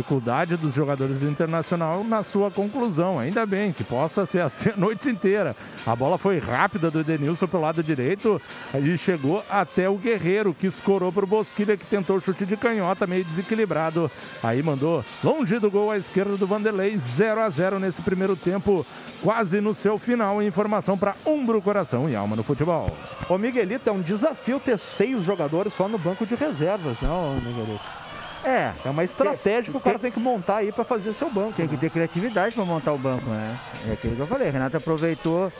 dos 0.59 0.73
jogadores 0.73 1.17
do 1.19 1.29
Internacional 1.29 2.03
na 2.03 2.23
sua 2.23 2.49
conclusão. 2.49 3.19
Ainda 3.19 3.45
bem 3.45 3.71
que 3.71 3.83
possa 3.83 4.25
ser 4.25 4.41
assim 4.41 4.69
a 4.69 4.77
noite 4.77 5.09
inteira. 5.09 5.55
A 5.85 5.95
bola 5.95 6.17
foi 6.17 6.39
rápida 6.39 6.89
do 6.89 6.99
Edenilson 6.99 7.47
pelo 7.47 7.63
lado 7.63 7.83
direito 7.83 8.41
e 8.73 8.97
chegou 8.97 9.43
até 9.49 9.89
o 9.89 9.97
Guerreiro, 9.97 10.53
que 10.53 10.67
escorou 10.67 11.11
para 11.11 11.23
o 11.23 11.27
Bosquilha, 11.27 11.77
que 11.77 11.85
tentou 11.85 12.17
o 12.17 12.21
chute 12.21 12.45
de 12.45 12.57
canhota, 12.57 13.07
meio 13.07 13.23
desequilibrado. 13.25 14.09
Aí 14.41 14.61
mandou 14.61 15.03
longe 15.23 15.59
do 15.59 15.69
gol 15.69 15.91
à 15.91 15.97
esquerda 15.97 16.37
do 16.37 16.47
Vanderlei, 16.47 16.97
0 16.97 17.41
a 17.41 17.49
0 17.49 17.79
nesse 17.79 18.01
primeiro 18.01 18.35
tempo, 18.35 18.85
quase 19.21 19.61
no 19.61 19.75
seu 19.75 19.97
final. 19.97 20.41
Informação 20.41 20.97
para 20.97 21.15
Umbro, 21.25 21.61
Coração 21.61 22.09
e 22.09 22.15
Alma 22.15 22.35
no 22.35 22.43
Futebol. 22.43 22.89
Ô 23.29 23.37
Miguelito, 23.37 23.89
é 23.89 23.93
um 23.93 24.01
desafio 24.01 24.59
ter 24.59 24.79
seis 24.79 25.23
jogadores 25.23 25.73
só 25.73 25.87
no 25.87 25.97
banco 25.97 26.25
de 26.25 26.35
reservas, 26.35 26.99
né, 27.01 27.09
ô 27.09 27.35
Miguelito? 27.35 28.08
É, 28.49 28.73
É 28.85 28.89
uma 28.89 29.03
estratégia 29.03 29.71
que 29.71 29.77
o 29.77 29.79
cara 29.79 29.99
tem 29.99 30.11
que 30.11 30.19
montar 30.19 30.57
aí 30.57 30.71
para 30.71 30.83
fazer 30.83 31.13
seu 31.13 31.29
banco. 31.29 31.53
tem 31.53 31.67
que 31.67 31.77
ter 31.77 31.89
criatividade 31.89 32.55
para 32.55 32.65
montar 32.65 32.93
o 32.93 32.97
banco, 32.97 33.29
né? 33.29 33.57
É 33.87 33.93
aquilo 33.93 34.15
que 34.15 34.21
eu 34.21 34.27
falei. 34.27 34.49
Renato 34.49 34.77
aproveitou 34.77 35.51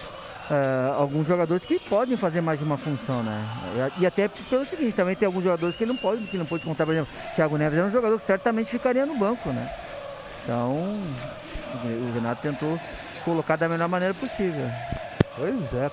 ah, 0.50 0.96
alguns 0.96 1.28
jogadores 1.28 1.64
que 1.64 1.78
podem 1.80 2.18
fazer 2.18 2.42
mais 2.42 2.58
de 2.58 2.66
uma 2.66 2.78
função, 2.78 3.22
né? 3.22 3.46
E, 4.00 4.06
até 4.06 4.28
pelo 4.28 4.66
seguinte, 4.66 4.94
também 4.94 5.16
tem 5.16 5.28
alguns 5.28 5.44
jogadores 5.44 5.76
que 5.76 5.84
ele 5.84 5.92
não 5.92 5.98
pode, 5.98 6.24
que 6.24 6.38
não 6.38 6.46
pode 6.46 6.64
contar, 6.64 6.86
por 6.86 6.94
exemplo, 6.94 7.14
Thiago 7.36 7.58
Neves 7.58 7.78
é 7.78 7.84
um 7.84 7.92
jogador 7.92 8.20
que 8.20 8.26
certamente 8.26 8.72
ficaria 8.72 9.06
no 9.06 9.16
banco, 9.16 9.50
né? 9.50 9.70
Então, 10.44 11.00
o 11.84 12.12
Renato 12.16 12.42
tentou 12.42 12.80
colocar 13.24 13.58
da 13.58 13.70
melhor 13.70 13.88
maneira 13.88 14.16
possível. 14.16 14.66
Pois 15.38 15.74
é. 15.74 15.92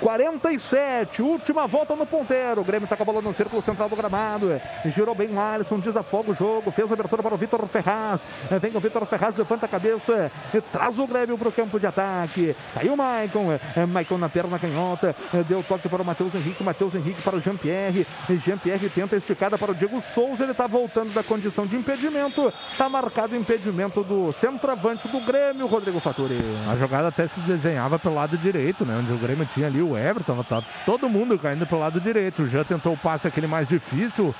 47, 0.00 1.22
última 1.22 1.66
volta 1.66 1.94
no 1.94 2.06
ponteiro. 2.06 2.60
O 2.60 2.64
Grêmio 2.64 2.88
tá 2.88 2.96
com 2.96 3.02
a 3.02 3.06
bola 3.06 3.22
no 3.22 3.34
círculo 3.34 3.62
central 3.62 3.88
do 3.88 3.96
gramado. 3.96 4.60
Girou 4.94 5.14
bem 5.14 5.28
o 5.28 5.40
Alisson, 5.40 5.78
desafoga 5.78 6.32
o 6.32 6.34
jogo. 6.34 6.70
Fez 6.70 6.90
a 6.90 6.94
abertura 6.94 7.22
para 7.22 7.34
o 7.34 7.38
Vitor 7.38 7.66
Ferraz. 7.68 8.20
Vem 8.60 8.76
o 8.76 8.80
Vitor 8.80 9.04
Ferraz, 9.06 9.36
levanta 9.36 9.66
a 9.66 9.68
cabeça 9.68 10.30
traz 10.72 10.98
o 10.98 11.06
Grêmio 11.06 11.36
para 11.36 11.48
o 11.48 11.52
campo 11.52 11.78
de 11.78 11.86
ataque. 11.86 12.54
Aí 12.74 12.88
o 12.88 12.96
Maicon. 12.96 13.58
É, 13.74 13.86
Maicon 13.86 14.18
na 14.18 14.28
perna 14.28 14.58
canhota. 14.58 15.14
É, 15.32 15.42
Deu 15.42 15.62
toque 15.62 15.88
para 15.88 16.02
o 16.02 16.04
Matheus 16.04 16.34
Henrique. 16.34 16.62
Matheus 16.62 16.94
Henrique 16.94 17.22
para 17.22 17.36
o 17.36 17.40
Jean-Pierre. 17.40 18.06
Jean-Pierre 18.44 18.88
tenta 18.88 19.16
esticada 19.16 19.58
para 19.58 19.72
o 19.72 19.74
Diego 19.74 20.00
Souza. 20.00 20.44
Ele 20.44 20.54
tá 20.54 20.66
voltando 20.66 21.12
da 21.12 21.22
condição 21.22 21.66
de 21.66 21.76
impedimento. 21.76 22.52
Tá 22.76 22.88
marcado 22.88 23.34
o 23.34 23.36
impedimento 23.36 24.02
do 24.02 24.32
centroavante 24.32 25.08
do 25.08 25.20
Grêmio, 25.20 25.66
Rodrigo 25.66 26.00
Faturi. 26.00 26.38
A 26.70 26.76
jogada 26.76 27.08
até 27.08 27.26
se 27.26 27.40
desenhava 27.40 27.98
pelo 27.98 28.14
lado 28.14 28.36
direito, 28.38 28.84
né? 28.84 28.98
Onde 28.98 29.12
o 29.12 29.18
Grêmio 29.18 29.48
tinha 29.54 29.66
ali 29.66 29.80
o 29.80 29.87
Everton, 29.96 30.42
tá 30.42 30.62
todo 30.84 31.08
mundo 31.08 31.38
caindo 31.38 31.66
pelo 31.66 31.80
lado 31.80 32.00
direito. 32.00 32.48
Já 32.48 32.64
tentou 32.64 32.94
o 32.94 32.98
passe 32.98 33.28
aquele 33.28 33.46
mais 33.46 33.68
difícil. 33.68 34.34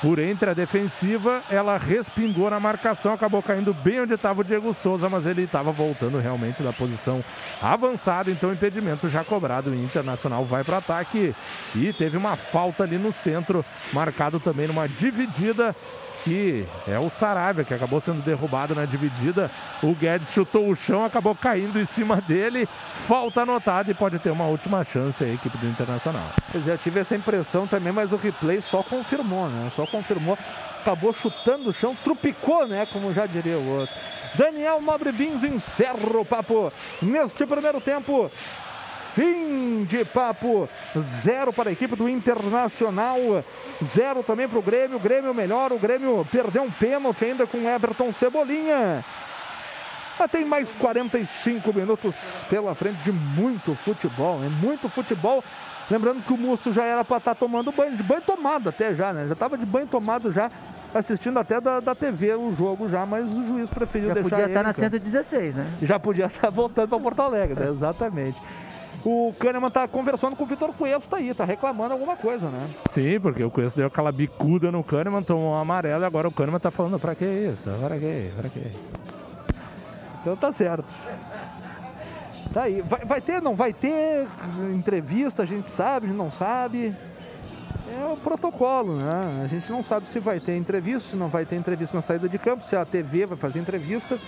Por 0.00 0.18
entre 0.18 0.48
a 0.48 0.54
defensiva, 0.54 1.42
ela 1.50 1.76
respingou 1.76 2.48
na 2.48 2.58
marcação, 2.58 3.12
acabou 3.12 3.42
caindo 3.42 3.74
bem 3.74 4.00
onde 4.00 4.14
estava 4.14 4.40
o 4.40 4.44
Diego 4.44 4.72
Souza, 4.72 5.10
mas 5.10 5.26
ele 5.26 5.42
estava 5.42 5.70
voltando 5.70 6.18
realmente 6.18 6.62
da 6.62 6.72
posição 6.72 7.22
avançada, 7.60 8.30
então 8.30 8.50
impedimento 8.50 9.10
já 9.10 9.22
cobrado. 9.22 9.70
O 9.70 9.74
Internacional 9.74 10.42
vai 10.46 10.64
para 10.64 10.76
o 10.76 10.78
ataque 10.78 11.34
e 11.74 11.92
teve 11.92 12.16
uma 12.16 12.34
falta 12.34 12.82
ali 12.82 12.96
no 12.96 13.12
centro, 13.12 13.62
marcado 13.92 14.40
também 14.40 14.66
numa 14.66 14.88
dividida 14.88 15.76
que 16.24 16.66
é 16.86 16.98
o 16.98 17.08
Saravia, 17.10 17.64
que 17.64 17.74
acabou 17.74 18.00
sendo 18.00 18.22
derrubado 18.22 18.74
na 18.74 18.84
dividida. 18.84 19.50
O 19.82 19.94
Guedes 19.94 20.30
chutou 20.32 20.68
o 20.68 20.76
chão, 20.76 21.04
acabou 21.04 21.34
caindo 21.34 21.78
em 21.78 21.86
cima 21.86 22.20
dele. 22.20 22.68
Falta 23.06 23.42
anotada 23.42 23.90
e 23.90 23.94
pode 23.94 24.18
ter 24.18 24.30
uma 24.30 24.44
última 24.46 24.84
chance 24.84 25.22
aí, 25.22 25.32
a 25.32 25.34
equipe 25.34 25.56
do 25.58 25.66
Internacional. 25.66 26.30
Pois 26.50 26.66
é, 26.68 26.76
tive 26.76 27.00
essa 27.00 27.14
impressão 27.14 27.66
também, 27.66 27.92
mas 27.92 28.12
o 28.12 28.16
replay 28.16 28.62
só 28.62 28.82
confirmou, 28.82 29.48
né? 29.48 29.70
Só 29.74 29.86
confirmou. 29.86 30.38
Acabou 30.80 31.12
chutando 31.12 31.70
o 31.70 31.74
chão, 31.74 31.94
trupicou, 32.02 32.66
né? 32.66 32.86
Como 32.90 33.12
já 33.12 33.26
diria 33.26 33.58
o 33.58 33.80
outro. 33.80 33.94
Daniel 34.34 34.80
Nobre 34.80 35.12
Bins 35.12 35.42
encerra 35.42 36.18
o 36.18 36.24
papo 36.24 36.72
neste 37.02 37.44
primeiro 37.44 37.80
tempo. 37.80 38.30
Fim 39.14 39.84
de 39.84 40.04
papo, 40.04 40.68
zero 41.22 41.52
para 41.52 41.70
a 41.70 41.72
equipe 41.72 41.96
do 41.96 42.08
Internacional, 42.08 43.18
zero 43.94 44.22
também 44.22 44.48
para 44.48 44.58
o 44.58 44.62
Grêmio. 44.62 44.96
O 44.96 45.00
Grêmio 45.00 45.34
melhor, 45.34 45.72
o 45.72 45.78
Grêmio 45.78 46.26
perdeu 46.30 46.62
um 46.62 46.70
pênalti 46.70 47.24
ainda 47.24 47.46
com 47.46 47.68
Everton 47.68 48.12
Cebolinha. 48.12 49.04
Mas 50.18 50.30
tem 50.30 50.44
mais 50.44 50.72
45 50.74 51.72
minutos 51.72 52.14
pela 52.48 52.74
frente 52.74 53.02
de 53.02 53.10
muito 53.10 53.74
futebol, 53.76 54.38
é 54.44 54.48
muito 54.48 54.88
futebol. 54.90 55.42
Lembrando 55.90 56.22
que 56.22 56.32
o 56.32 56.36
Musto 56.36 56.72
já 56.72 56.84
era 56.84 57.02
para 57.02 57.16
estar 57.16 57.34
tomando 57.34 57.72
banho, 57.72 57.96
de 57.96 58.02
banho 58.02 58.20
tomado 58.20 58.68
até 58.68 58.94
já, 58.94 59.12
né? 59.12 59.26
Já 59.26 59.32
estava 59.32 59.56
de 59.56 59.64
banho 59.64 59.86
tomado 59.86 60.30
já, 60.30 60.50
assistindo 60.94 61.38
até 61.38 61.60
da, 61.60 61.80
da 61.80 61.94
TV 61.94 62.34
o 62.34 62.54
jogo 62.54 62.88
já, 62.88 63.04
mas 63.06 63.28
o 63.30 63.46
juiz 63.46 63.70
preferiu 63.70 64.08
Já 64.08 64.14
deixar 64.14 64.28
podia 64.28 64.44
ele 64.44 64.50
estar 64.50 64.62
na 64.62 64.70
em 64.70 64.74
campo. 64.74 64.90
116, 64.90 65.54
né? 65.54 65.66
Já 65.82 65.98
podia 65.98 66.26
estar 66.26 66.50
voltando 66.52 66.88
para 66.88 67.00
Porto 67.00 67.20
Alegre, 67.22 67.58
né? 67.58 67.70
Exatamente. 67.70 68.38
O 69.04 69.34
Kahneman 69.38 69.68
está 69.68 69.88
conversando 69.88 70.36
com 70.36 70.44
o 70.44 70.46
Vitor 70.46 70.72
Cuesta 70.74 71.16
aí, 71.16 71.32
tá 71.32 71.44
reclamando 71.44 71.94
alguma 71.94 72.16
coisa, 72.16 72.48
né? 72.48 72.68
Sim, 72.92 73.18
porque 73.20 73.42
o 73.42 73.50
Cuesta 73.50 73.80
deu 73.80 73.86
aquela 73.86 74.12
bicuda 74.12 74.70
no 74.70 74.84
Kahneman, 74.84 75.22
tomou 75.22 75.52
um 75.52 75.56
amarelo 75.56 76.02
e 76.02 76.06
agora 76.06 76.28
o 76.28 76.32
Kahneman 76.32 76.60
tá 76.60 76.70
falando, 76.70 76.98
pra 76.98 77.14
que 77.14 77.24
isso? 77.24 77.70
Pra 77.70 77.98
que? 77.98 78.30
Pra 78.36 78.48
que? 78.50 78.70
Então 80.20 80.36
tá 80.36 80.52
certo. 80.52 80.84
Tá 82.52 82.64
aí. 82.64 82.82
Vai, 82.82 83.04
vai 83.04 83.20
ter, 83.20 83.40
não 83.40 83.54
vai 83.54 83.72
ter 83.72 84.26
entrevista, 84.74 85.42
a 85.42 85.46
gente 85.46 85.70
sabe, 85.70 86.06
a 86.06 86.08
gente 86.08 86.18
não 86.18 86.30
sabe. 86.30 86.94
É 87.92 88.12
o 88.12 88.16
protocolo, 88.16 88.96
né? 88.96 89.42
A 89.44 89.46
gente 89.48 89.70
não 89.70 89.82
sabe 89.82 90.08
se 90.08 90.20
vai 90.20 90.38
ter 90.38 90.56
entrevista, 90.56 91.10
se 91.10 91.16
não 91.16 91.28
vai 91.28 91.44
ter 91.44 91.56
entrevista 91.56 91.96
na 91.96 92.02
saída 92.02 92.28
de 92.28 92.38
campo, 92.38 92.64
se 92.66 92.76
a 92.76 92.84
TV 92.84 93.26
vai 93.26 93.38
fazer 93.38 93.58
entrevista. 93.58 94.18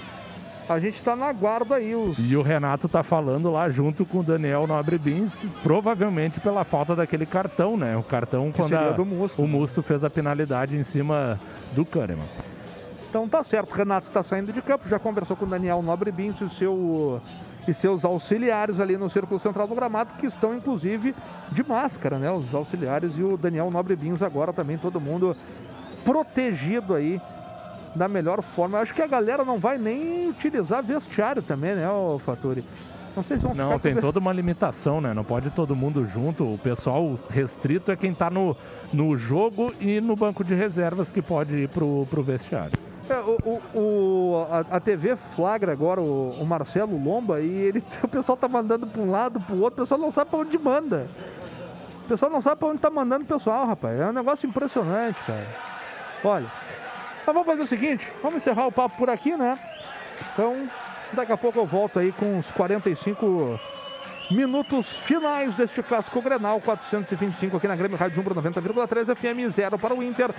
A 0.68 0.78
gente 0.78 0.98
está 0.98 1.14
na 1.16 1.32
guarda 1.32 1.74
aí. 1.76 1.94
Os... 1.94 2.16
E 2.18 2.36
o 2.36 2.42
Renato 2.42 2.88
tá 2.88 3.02
falando 3.02 3.50
lá 3.50 3.68
junto 3.70 4.04
com 4.06 4.20
o 4.20 4.22
Daniel 4.22 4.66
Nobre 4.66 4.96
Bins, 4.96 5.32
provavelmente 5.62 6.40
pela 6.40 6.64
falta 6.64 6.94
daquele 6.96 7.26
cartão, 7.26 7.76
né? 7.76 7.96
O 7.96 8.02
cartão 8.02 8.50
quando 8.52 8.68
seria 8.70 8.88
a- 8.88 8.92
do 8.92 9.04
Musto, 9.04 9.42
o 9.42 9.46
né? 9.46 9.50
Musto 9.52 9.82
fez 9.82 10.02
a 10.04 10.08
penalidade 10.10 10.76
em 10.76 10.84
cima 10.84 11.38
do 11.74 11.84
Kahneman. 11.84 12.24
Então 13.10 13.28
tá 13.28 13.44
certo, 13.44 13.72
Renato 13.74 14.06
está 14.08 14.22
saindo 14.22 14.52
de 14.52 14.62
campo, 14.62 14.88
já 14.88 14.98
conversou 14.98 15.36
com 15.36 15.44
o 15.44 15.48
Daniel 15.48 15.82
Nobre 15.82 16.10
Bins 16.10 16.40
e, 16.40 16.48
seu, 16.48 17.20
e 17.68 17.74
seus 17.74 18.06
auxiliares 18.06 18.80
ali 18.80 18.96
no 18.96 19.10
Círculo 19.10 19.38
Central 19.38 19.66
do 19.68 19.74
Gramado, 19.74 20.14
que 20.18 20.24
estão 20.26 20.54
inclusive 20.54 21.14
de 21.50 21.62
máscara, 21.62 22.18
né? 22.18 22.30
Os 22.32 22.54
auxiliares 22.54 23.12
e 23.18 23.22
o 23.22 23.36
Daniel 23.36 23.70
Nobre 23.70 23.94
Bins 23.96 24.22
agora 24.22 24.50
também, 24.52 24.78
todo 24.78 24.98
mundo 24.98 25.36
protegido 26.06 26.94
aí 26.94 27.20
da 27.94 28.08
melhor 28.08 28.42
forma. 28.42 28.78
Eu 28.78 28.82
acho 28.82 28.94
que 28.94 29.02
a 29.02 29.06
galera 29.06 29.44
não 29.44 29.58
vai 29.58 29.78
nem 29.78 30.28
utilizar 30.28 30.82
vestiário 30.82 31.42
também, 31.42 31.74
né, 31.74 31.88
ô 31.88 32.18
Faturi? 32.18 32.64
Não 33.14 33.22
sei 33.22 33.36
se 33.36 33.42
vão 33.44 33.54
Não, 33.54 33.78
tem 33.78 33.94
com- 33.94 34.00
toda 34.00 34.18
uma 34.18 34.32
limitação, 34.32 35.00
né? 35.00 35.12
Não 35.12 35.22
pode 35.22 35.50
todo 35.50 35.76
mundo 35.76 36.06
junto. 36.06 36.54
O 36.54 36.58
pessoal 36.58 37.18
restrito 37.28 37.92
é 37.92 37.96
quem 37.96 38.14
tá 38.14 38.30
no, 38.30 38.56
no 38.92 39.16
jogo 39.18 39.72
e 39.78 40.00
no 40.00 40.16
banco 40.16 40.42
de 40.42 40.54
reservas 40.54 41.12
que 41.12 41.20
pode 41.20 41.54
ir 41.54 41.68
pro, 41.68 42.06
pro 42.08 42.22
vestiário. 42.22 42.72
É, 43.10 43.16
o, 43.18 43.36
o, 43.44 43.78
o 43.78 44.46
a, 44.50 44.76
a, 44.76 44.80
TV 44.80 45.16
flagra 45.34 45.72
agora 45.72 46.00
o, 46.00 46.30
o, 46.40 46.46
Marcelo 46.46 46.96
Lomba 47.02 47.40
e 47.40 47.50
ele, 47.50 47.84
o 48.02 48.08
pessoal 48.08 48.36
tá 48.38 48.48
mandando 48.48 48.86
para 48.86 49.02
um 49.02 49.10
lado, 49.10 49.40
para 49.40 49.54
o 49.54 49.60
outro, 49.60 49.82
o 49.82 49.84
pessoal 49.84 50.00
não 50.00 50.12
sabe 50.12 50.30
para 50.30 50.38
onde 50.38 50.58
manda. 50.58 51.06
O 52.04 52.08
pessoal 52.08 52.30
não 52.30 52.40
sabe 52.40 52.56
para 52.60 52.68
onde 52.68 52.78
tá 52.80 52.90
mandando 52.90 53.24
o 53.24 53.26
pessoal, 53.26 53.66
rapaz. 53.66 54.00
É 54.00 54.06
um 54.06 54.12
negócio 54.12 54.48
impressionante, 54.48 55.18
cara. 55.26 55.46
Olha, 56.24 56.46
então 57.22 57.32
vamos 57.32 57.46
fazer 57.46 57.62
o 57.62 57.66
seguinte, 57.66 58.06
vamos 58.20 58.38
encerrar 58.38 58.66
o 58.66 58.72
papo 58.72 58.96
por 58.98 59.08
aqui, 59.08 59.36
né? 59.36 59.56
Então, 60.32 60.68
daqui 61.12 61.32
a 61.32 61.36
pouco 61.36 61.58
eu 61.58 61.66
volto 61.66 61.98
aí 61.98 62.12
com 62.12 62.38
os 62.38 62.50
45 62.50 63.58
minutos 64.30 64.88
finais 64.88 65.54
deste 65.54 65.82
clássico 65.82 66.20
Grenal 66.20 66.60
425 66.60 67.56
aqui 67.56 67.68
na 67.68 67.76
Grêmio 67.76 67.96
Rádio 67.96 68.16
Jumbro 68.16 68.34
90,3 68.34 69.14
FM, 69.14 69.54
zero 69.54 69.78
para 69.78 69.94
o 69.94 70.02
Inter, 70.02 70.30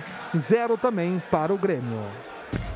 zero 0.48 0.76
também 0.76 1.22
para 1.30 1.52
o 1.52 1.58
Grêmio. 1.58 2.02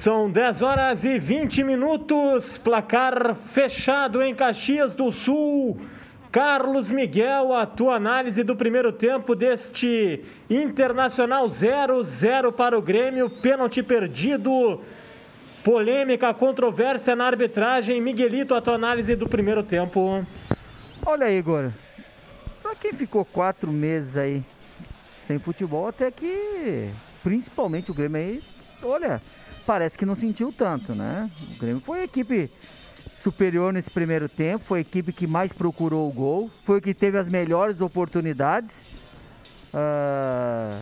São 0.00 0.30
10 0.30 0.62
horas 0.62 1.04
e 1.04 1.18
20 1.18 1.62
minutos, 1.62 2.56
placar 2.56 3.34
fechado 3.52 4.22
em 4.22 4.34
Caxias 4.34 4.94
do 4.94 5.12
Sul. 5.12 5.78
Carlos 6.32 6.90
Miguel, 6.90 7.54
a 7.54 7.66
tua 7.66 7.96
análise 7.96 8.42
do 8.42 8.56
primeiro 8.56 8.94
tempo 8.94 9.34
deste 9.34 10.24
Internacional 10.48 11.44
0-0 11.44 12.50
para 12.50 12.78
o 12.78 12.80
Grêmio, 12.80 13.28
pênalti 13.28 13.82
perdido, 13.82 14.80
polêmica, 15.62 16.32
controvérsia 16.32 17.14
na 17.14 17.26
arbitragem. 17.26 18.00
Miguelito, 18.00 18.54
a 18.54 18.62
tua 18.62 18.76
análise 18.76 19.14
do 19.14 19.28
primeiro 19.28 19.62
tempo. 19.62 20.26
Olha, 21.04 21.30
Igor, 21.30 21.72
para 22.62 22.74
quem 22.74 22.94
ficou 22.94 23.22
quatro 23.22 23.70
meses 23.70 24.16
aí 24.16 24.42
sem 25.26 25.38
futebol, 25.38 25.88
até 25.88 26.10
que 26.10 26.88
principalmente 27.22 27.90
o 27.90 27.94
Grêmio 27.94 28.16
aí, 28.16 28.40
olha, 28.82 29.20
parece 29.66 29.96
que 29.96 30.06
não 30.06 30.16
sentiu 30.16 30.52
tanto, 30.52 30.94
né? 30.94 31.30
O 31.54 31.58
Grêmio 31.58 31.80
foi 31.80 32.00
a 32.00 32.04
equipe 32.04 32.50
superior 33.22 33.72
nesse 33.72 33.90
primeiro 33.90 34.28
tempo, 34.28 34.64
foi 34.64 34.78
a 34.78 34.82
equipe 34.82 35.12
que 35.12 35.26
mais 35.26 35.52
procurou 35.52 36.08
o 36.08 36.12
gol, 36.12 36.50
foi 36.64 36.78
o 36.78 36.82
que 36.82 36.94
teve 36.94 37.18
as 37.18 37.28
melhores 37.28 37.80
oportunidades. 37.80 38.70
Uh, 39.72 40.80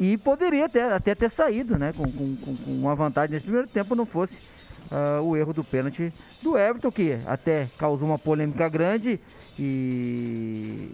e 0.00 0.16
poderia 0.16 0.66
até, 0.66 0.92
até 0.92 1.14
ter 1.14 1.30
saído 1.30 1.76
né, 1.76 1.92
com, 1.92 2.04
com, 2.10 2.36
com, 2.36 2.54
uma 2.66 2.94
vantagem 2.94 3.34
nesse 3.34 3.44
primeiro 3.44 3.68
tempo, 3.68 3.94
não 3.94 4.06
fosse 4.06 4.34
uh, 4.90 5.22
o 5.22 5.36
erro 5.36 5.52
do 5.52 5.64
pênalti 5.64 6.12
do 6.40 6.56
Everton, 6.56 6.90
que 6.90 7.18
até 7.26 7.68
causou 7.76 8.06
uma 8.06 8.18
polêmica 8.18 8.68
grande. 8.68 9.20
E 9.58 10.90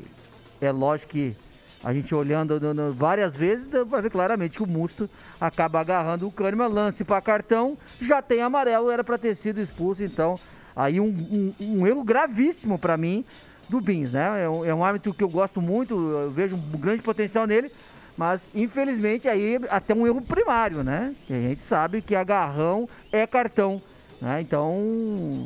é 0.60 0.72
lógico 0.72 1.12
que 1.12 1.36
a 1.84 1.92
gente 1.92 2.14
olhando 2.14 2.58
no, 2.58 2.72
no, 2.72 2.92
várias 2.92 3.34
vezes, 3.34 3.68
dá 3.68 3.84
pra 3.84 4.00
ver 4.00 4.10
claramente 4.10 4.56
que 4.56 4.62
o 4.62 4.66
Musto 4.66 5.08
acaba 5.38 5.80
agarrando 5.80 6.26
o 6.26 6.32
Kahneman, 6.32 6.68
lance 6.68 7.04
para 7.04 7.20
cartão, 7.20 7.76
já 8.00 8.22
tem 8.22 8.40
amarelo, 8.40 8.90
era 8.90 9.04
para 9.04 9.18
ter 9.18 9.36
sido 9.36 9.60
expulso, 9.60 10.02
então 10.02 10.38
aí 10.74 10.98
um, 10.98 11.06
um, 11.08 11.54
um 11.60 11.86
erro 11.86 12.02
gravíssimo 12.02 12.78
para 12.78 12.96
mim 12.96 13.24
do 13.68 13.80
Bins, 13.80 14.12
né? 14.12 14.44
É 14.44 14.48
um, 14.48 14.64
é 14.64 14.74
um 14.74 14.82
árbitro 14.82 15.12
que 15.12 15.22
eu 15.22 15.28
gosto 15.28 15.60
muito, 15.60 15.94
eu 15.94 16.30
vejo 16.30 16.56
um 16.56 16.78
grande 16.78 17.02
potencial 17.02 17.46
nele, 17.46 17.70
mas 18.16 18.40
infelizmente 18.54 19.28
aí 19.28 19.60
até 19.68 19.94
um 19.94 20.06
erro 20.06 20.22
primário, 20.22 20.82
né? 20.82 21.14
Que 21.26 21.34
a 21.34 21.40
gente 21.40 21.64
sabe 21.64 22.00
que 22.00 22.16
agarrão 22.16 22.88
é 23.12 23.26
cartão, 23.26 23.80
né? 24.22 24.40
Então 24.40 24.78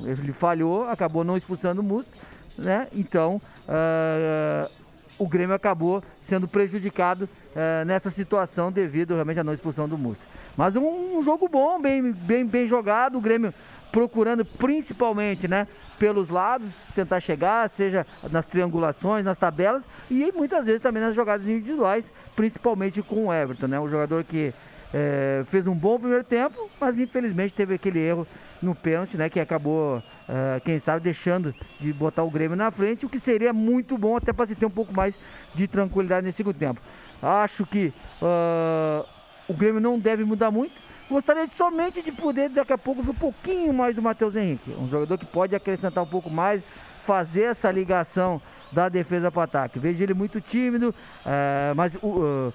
ele 0.06 0.32
falhou, 0.32 0.84
acabou 0.88 1.24
não 1.24 1.36
expulsando 1.36 1.80
o 1.80 1.84
Musto, 1.84 2.10
né? 2.56 2.86
Então 2.92 3.40
uh, 3.68 4.70
o 5.18 5.26
Grêmio 5.26 5.54
acabou 5.54 6.02
sendo 6.28 6.46
prejudicado 6.46 7.28
é, 7.54 7.84
nessa 7.84 8.10
situação 8.10 8.70
devido 8.70 9.14
realmente 9.14 9.40
à 9.40 9.44
não 9.44 9.52
expulsão 9.52 9.88
do 9.88 9.98
Múcio. 9.98 10.24
Mas 10.56 10.74
um, 10.76 11.18
um, 11.18 11.22
jogo 11.22 11.48
bom, 11.48 11.80
bem, 11.80 12.12
bem, 12.12 12.46
bem 12.46 12.66
jogado, 12.66 13.18
o 13.18 13.20
Grêmio 13.20 13.52
procurando 13.90 14.44
principalmente, 14.44 15.48
né, 15.48 15.66
pelos 15.98 16.28
lados, 16.28 16.68
tentar 16.94 17.20
chegar, 17.20 17.68
seja 17.70 18.06
nas 18.30 18.46
triangulações, 18.46 19.24
nas 19.24 19.38
tabelas 19.38 19.82
e 20.10 20.30
muitas 20.32 20.66
vezes 20.66 20.82
também 20.82 21.02
nas 21.02 21.14
jogadas 21.14 21.46
individuais, 21.46 22.04
principalmente 22.36 23.02
com 23.02 23.26
o 23.26 23.32
Everton, 23.32 23.66
né, 23.66 23.80
um 23.80 23.88
jogador 23.88 24.22
que 24.24 24.52
é, 24.92 25.44
fez 25.50 25.66
um 25.66 25.74
bom 25.74 25.98
primeiro 25.98 26.24
tempo, 26.24 26.70
mas 26.80 26.98
infelizmente 26.98 27.54
teve 27.54 27.74
aquele 27.74 27.98
erro 27.98 28.26
no 28.60 28.74
pênalti, 28.74 29.16
né, 29.16 29.28
que 29.28 29.40
acabou, 29.40 30.02
é, 30.28 30.60
quem 30.60 30.78
sabe, 30.78 31.00
deixando 31.00 31.54
de 31.80 31.92
botar 31.92 32.22
o 32.22 32.30
Grêmio 32.30 32.56
na 32.56 32.70
frente, 32.70 33.06
o 33.06 33.08
que 33.08 33.18
seria 33.18 33.52
muito 33.52 33.96
bom 33.96 34.16
até 34.16 34.32
para 34.32 34.46
se 34.46 34.54
ter 34.54 34.66
um 34.66 34.70
pouco 34.70 34.92
mais 34.92 35.14
de 35.54 35.66
tranquilidade 35.66 36.26
nesse 36.26 36.36
segundo 36.36 36.58
tempo. 36.58 36.80
Acho 37.22 37.64
que 37.64 37.92
uh, 38.20 39.06
o 39.48 39.54
Grêmio 39.54 39.80
não 39.80 39.98
deve 39.98 40.24
mudar 40.24 40.50
muito. 40.50 40.72
Gostaria 41.10 41.46
de, 41.46 41.54
somente 41.54 42.02
de 42.02 42.12
poder 42.12 42.50
daqui 42.50 42.72
a 42.72 42.78
pouco 42.78 43.02
ver 43.02 43.12
um 43.12 43.14
pouquinho 43.14 43.72
mais 43.72 43.96
do 43.96 44.02
Matheus 44.02 44.36
Henrique. 44.36 44.70
Um 44.72 44.88
jogador 44.88 45.16
que 45.16 45.24
pode 45.24 45.56
acrescentar 45.56 46.04
um 46.04 46.06
pouco 46.06 46.28
mais, 46.28 46.62
fazer 47.06 47.44
essa 47.44 47.70
ligação 47.70 48.40
da 48.70 48.90
defesa 48.90 49.32
para 49.32 49.44
ataque. 49.44 49.78
Vejo 49.78 50.02
ele 50.02 50.12
muito 50.12 50.42
tímido, 50.42 50.90
uh, 50.90 51.74
mas 51.74 51.94
uh, 51.94 52.52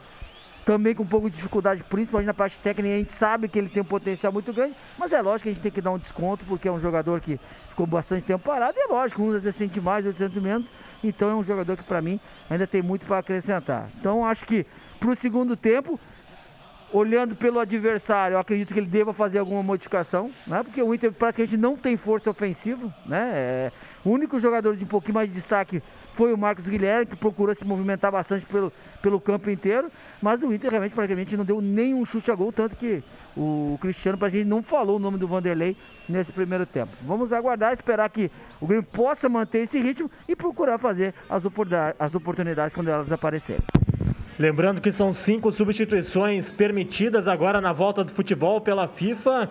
também 0.66 0.96
com 0.96 1.04
um 1.04 1.08
pouco 1.08 1.30
de 1.30 1.36
dificuldade, 1.36 1.84
principalmente 1.84 2.28
na 2.28 2.34
parte 2.34 2.58
técnica. 2.60 2.96
A 2.96 2.98
gente 2.98 3.14
sabe 3.14 3.48
que 3.48 3.60
ele 3.60 3.70
tem 3.70 3.82
um 3.82 3.86
potencial 3.86 4.32
muito 4.32 4.54
grande, 4.54 4.76
mas 4.98 5.12
é 5.12 5.22
lógico 5.22 5.44
que 5.44 5.50
a 5.50 5.54
gente 5.54 5.62
tem 5.62 5.72
que 5.72 5.82
dar 5.82 5.92
um 5.92 5.98
desconto, 5.98 6.46
porque 6.46 6.68
é 6.68 6.72
um 6.72 6.80
jogador 6.80 7.20
que 7.20 7.40
ficou 7.70 7.86
bastante 7.86 8.24
tempo 8.24 8.44
parado. 8.44 8.78
E 8.78 8.82
é 8.82 8.88
lógico, 8.88 9.34
às 9.34 9.44
vezes 9.44 9.58
sente 9.58 9.80
mais, 9.82 10.06
outros 10.06 10.26
sente 10.26 10.40
menos. 10.40 10.68
Então 11.04 11.30
é 11.30 11.36
um 11.36 11.44
jogador 11.44 11.76
que 11.76 11.84
para 11.84 12.02
mim 12.02 12.20
ainda 12.50 12.66
tem 12.66 12.82
muito 12.82 13.06
para 13.06 13.20
acrescentar. 13.20 13.90
Então 14.00 14.26
acho 14.26 14.46
que 14.46 14.66
para 15.00 15.10
o 15.10 15.16
segundo 15.16 15.58
tempo, 15.58 16.00
olhando 16.94 17.36
pelo 17.36 17.60
adversário, 17.60 18.36
eu 18.36 18.40
acredito 18.40 18.74
que 18.74 18.80
ele 18.80 18.88
deva 18.88 19.14
fazer 19.14 19.40
alguma 19.40 19.62
modificação, 19.62 20.32
né? 20.48 20.64
Porque 20.64 20.82
o 20.82 20.94
Inter 20.94 21.12
praticamente 21.12 21.58
não 21.58 21.76
tem 21.76 21.98
força 21.98 22.30
ofensiva, 22.30 22.94
né? 23.06 23.32
É, 23.34 23.72
o 24.06 24.10
único 24.10 24.40
jogador 24.40 24.76
de 24.76 24.84
um 24.84 24.88
pouquinho 24.88 25.16
mais 25.16 25.30
de 25.30 25.36
destaque 25.36 25.82
foi 26.16 26.34
o 26.34 26.38
Marcos 26.38 26.66
Guilherme, 26.66 27.06
que 27.06 27.16
procurou 27.16 27.56
se 27.56 27.66
movimentar 27.66 28.12
bastante 28.12 28.46
pelo, 28.46 28.72
pelo 29.02 29.20
campo 29.20 29.50
inteiro, 29.50 29.90
mas 30.22 30.42
o 30.42 30.54
Inter 30.54 30.70
realmente 30.70 30.94
praticamente 30.94 31.36
não 31.36 31.46
deu 31.46 31.62
nenhum 31.62 32.06
chute 32.06 32.30
a 32.30 32.36
gol, 32.36 32.52
tanto 32.52 32.76
que 32.76 33.04
o 33.36 33.78
Cristiano 33.82 34.18
pra 34.18 34.30
gente 34.30 34.46
não 34.46 34.62
falou 34.62 34.98
o 34.98 35.00
nome 35.00 35.18
do 35.18 35.28
Vanderlei 35.28 35.76
nesse 36.08 36.32
primeiro 36.32 36.66
tempo. 36.66 36.92
Vamos 37.02 37.34
aguardar, 37.34 37.74
esperar 37.74 38.10
que 38.10 38.30
o 38.62 38.68
Grêmio 38.68 38.84
possa 38.84 39.28
manter 39.28 39.64
esse 39.64 39.80
ritmo 39.80 40.10
e 40.28 40.36
procurar 40.36 40.78
fazer 40.78 41.14
as 41.30 41.44
as 42.00 42.16
oportunidades 42.16 42.74
quando 42.74 42.90
elas 42.90 43.12
aparecerem. 43.12 43.64
Lembrando 44.38 44.82
que 44.82 44.92
são 44.92 45.14
cinco 45.14 45.52
substituições 45.52 46.52
permitidas 46.52 47.28
agora 47.28 47.62
na 47.62 47.72
volta 47.72 48.04
do 48.04 48.12
futebol 48.12 48.60
pela 48.62 48.88
FIFA. 48.88 49.50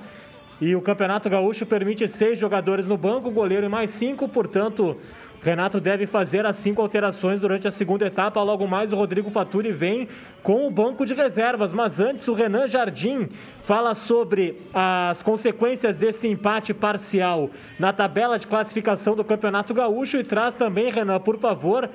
E 0.63 0.77
o 0.77 0.81
Campeonato 0.81 1.29
Gaúcho 1.29 1.67
permite 1.67 2.07
seis 2.07 2.39
jogadores 2.39 2.87
no 2.87 2.97
banco, 2.97 3.33
goleiro 3.33 3.67
e 3.67 3.69
mais 3.69 3.91
cinco, 3.91 4.29
portanto, 4.29 4.97
Renato 5.43 5.81
deve 5.81 6.07
fazer 6.07 6.47
as 6.47 6.55
cinco 6.55 6.81
alterações 6.81 7.41
durante 7.41 7.67
a 7.67 7.71
segunda 7.73 8.07
etapa. 8.07 8.41
Logo 8.41 8.65
mais, 8.69 8.93
o 8.93 8.97
Rodrigo 8.97 9.29
Faturi 9.29 9.73
vem 9.73 10.07
com 10.41 10.65
o 10.65 10.71
banco 10.71 11.05
de 11.05 11.15
reservas. 11.15 11.75
Mas 11.75 11.99
antes, 11.99 12.29
o 12.29 12.33
Renan 12.33 12.69
Jardim 12.69 13.29
fala 13.65 13.93
sobre 13.97 14.57
as 14.73 15.21
consequências 15.21 15.97
desse 15.97 16.29
empate 16.29 16.73
parcial 16.73 17.51
na 17.77 17.93
tabela 17.93 18.39
de 18.39 18.47
classificação 18.47 19.17
do 19.17 19.25
Campeonato 19.25 19.75
Gaúcho 19.75 20.17
e 20.19 20.23
traz 20.23 20.55
também, 20.55 20.93
Renan, 20.93 21.19
por 21.19 21.39
favor, 21.39 21.91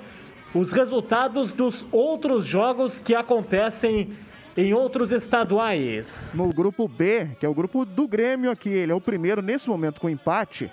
os 0.53 0.74
resultados 0.74 1.53
dos 1.53 1.88
outros 1.89 2.45
jogos 2.45 2.99
que 2.99 3.15
acontecem 3.15 4.09
em 4.58 4.74
outros 4.74 5.12
estaduais. 5.12 6.34
No 6.34 6.51
grupo 6.51 6.88
B, 6.88 7.28
que 7.39 7.45
é 7.45 7.49
o 7.49 7.53
grupo 7.53 7.86
do 7.86 8.08
Grêmio 8.08 8.49
aqui, 8.49 8.70
ele 8.70 8.91
é 8.91 8.95
o 8.95 8.99
primeiro 8.99 9.39
nesse 9.39 9.70
momento 9.70 10.01
com 10.01 10.10
empate. 10.10 10.72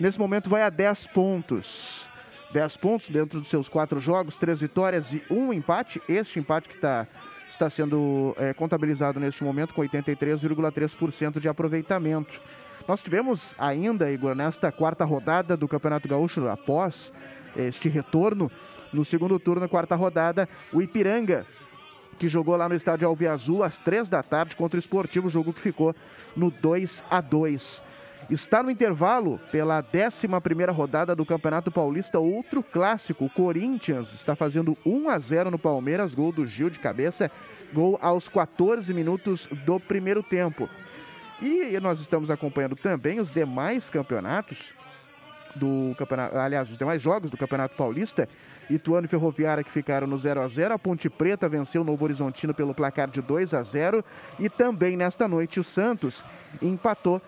Nesse 0.00 0.18
momento 0.18 0.48
vai 0.48 0.62
a 0.62 0.70
10 0.70 1.08
pontos. 1.08 2.08
10 2.54 2.78
pontos 2.78 3.10
dentro 3.10 3.40
dos 3.40 3.48
seus 3.48 3.68
quatro 3.68 4.00
jogos, 4.00 4.34
três 4.34 4.62
vitórias 4.62 5.12
e 5.12 5.22
um 5.30 5.52
empate. 5.52 6.00
Este 6.08 6.38
empate 6.38 6.70
que 6.70 6.78
tá, 6.78 7.06
está 7.50 7.68
sendo 7.68 8.34
é, 8.38 8.54
contabilizado 8.54 9.20
neste 9.20 9.44
momento 9.44 9.74
com 9.74 9.82
83,3% 9.82 11.38
de 11.38 11.48
aproveitamento. 11.48 12.40
Nós 12.86 13.02
tivemos 13.02 13.54
ainda, 13.58 14.10
Igor, 14.10 14.34
nesta 14.34 14.72
quarta 14.72 15.04
rodada 15.04 15.54
do 15.54 15.68
Campeonato 15.68 16.08
Gaúcho, 16.08 16.48
após 16.48 17.12
este 17.54 17.90
retorno, 17.90 18.50
no 18.90 19.04
segundo 19.04 19.38
turno, 19.38 19.68
quarta 19.68 19.94
rodada, 19.94 20.48
o 20.72 20.80
Ipiranga 20.80 21.44
que 22.18 22.28
jogou 22.28 22.56
lá 22.56 22.68
no 22.68 22.74
estádio 22.74 23.06
Alviazul 23.06 23.62
às 23.62 23.78
três 23.78 24.08
da 24.08 24.22
tarde 24.22 24.56
contra 24.56 24.76
o 24.76 24.80
Esportivo, 24.80 25.30
jogo 25.30 25.52
que 25.52 25.60
ficou 25.60 25.94
no 26.36 26.50
2 26.50 27.04
a 27.10 27.20
2 27.20 27.82
Está 28.30 28.62
no 28.62 28.70
intervalo 28.70 29.40
pela 29.50 29.82
11 29.82 30.26
rodada 30.70 31.16
do 31.16 31.24
Campeonato 31.24 31.70
Paulista, 31.70 32.18
outro 32.18 32.62
clássico. 32.62 33.24
O 33.24 33.30
Corinthians 33.30 34.12
está 34.12 34.36
fazendo 34.36 34.76
1 34.84 35.08
a 35.08 35.18
0 35.18 35.50
no 35.50 35.58
Palmeiras, 35.58 36.14
gol 36.14 36.30
do 36.30 36.46
Gil 36.46 36.68
de 36.68 36.78
cabeça, 36.78 37.30
gol 37.72 37.98
aos 38.02 38.28
14 38.28 38.92
minutos 38.92 39.46
do 39.64 39.80
primeiro 39.80 40.22
tempo. 40.22 40.68
E 41.40 41.78
nós 41.80 42.00
estamos 42.00 42.30
acompanhando 42.30 42.76
também 42.76 43.18
os 43.18 43.30
demais 43.30 43.88
campeonatos 43.88 44.74
do 45.56 45.94
campeonato, 45.96 46.36
aliás, 46.36 46.70
os 46.70 46.76
demais 46.76 47.00
jogos 47.00 47.30
do 47.30 47.36
Campeonato 47.38 47.76
Paulista. 47.76 48.28
Ituano 48.70 49.06
e 49.06 49.08
Ferroviária 49.08 49.64
que 49.64 49.70
ficaram 49.70 50.06
no 50.06 50.18
0 50.18 50.42
a 50.42 50.48
0 50.48 50.74
A 50.74 50.78
Ponte 50.78 51.08
Preta 51.08 51.48
venceu 51.48 51.82
o 51.82 51.84
Novo 51.84 52.04
Horizontino 52.04 52.52
pelo 52.52 52.74
placar 52.74 53.08
de 53.08 53.22
2 53.22 53.54
a 53.54 53.62
0 53.62 54.04
E 54.38 54.48
também 54.48 54.96
nesta 54.96 55.26
noite 55.26 55.58
o 55.58 55.64
Santos 55.64 56.22
empatou 56.60 57.20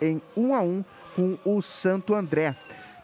em 0.00 0.20
1 0.36 0.54
a 0.54 0.60
1 0.60 0.84
com 1.16 1.38
o 1.44 1.60
Santo 1.62 2.14
André. 2.14 2.54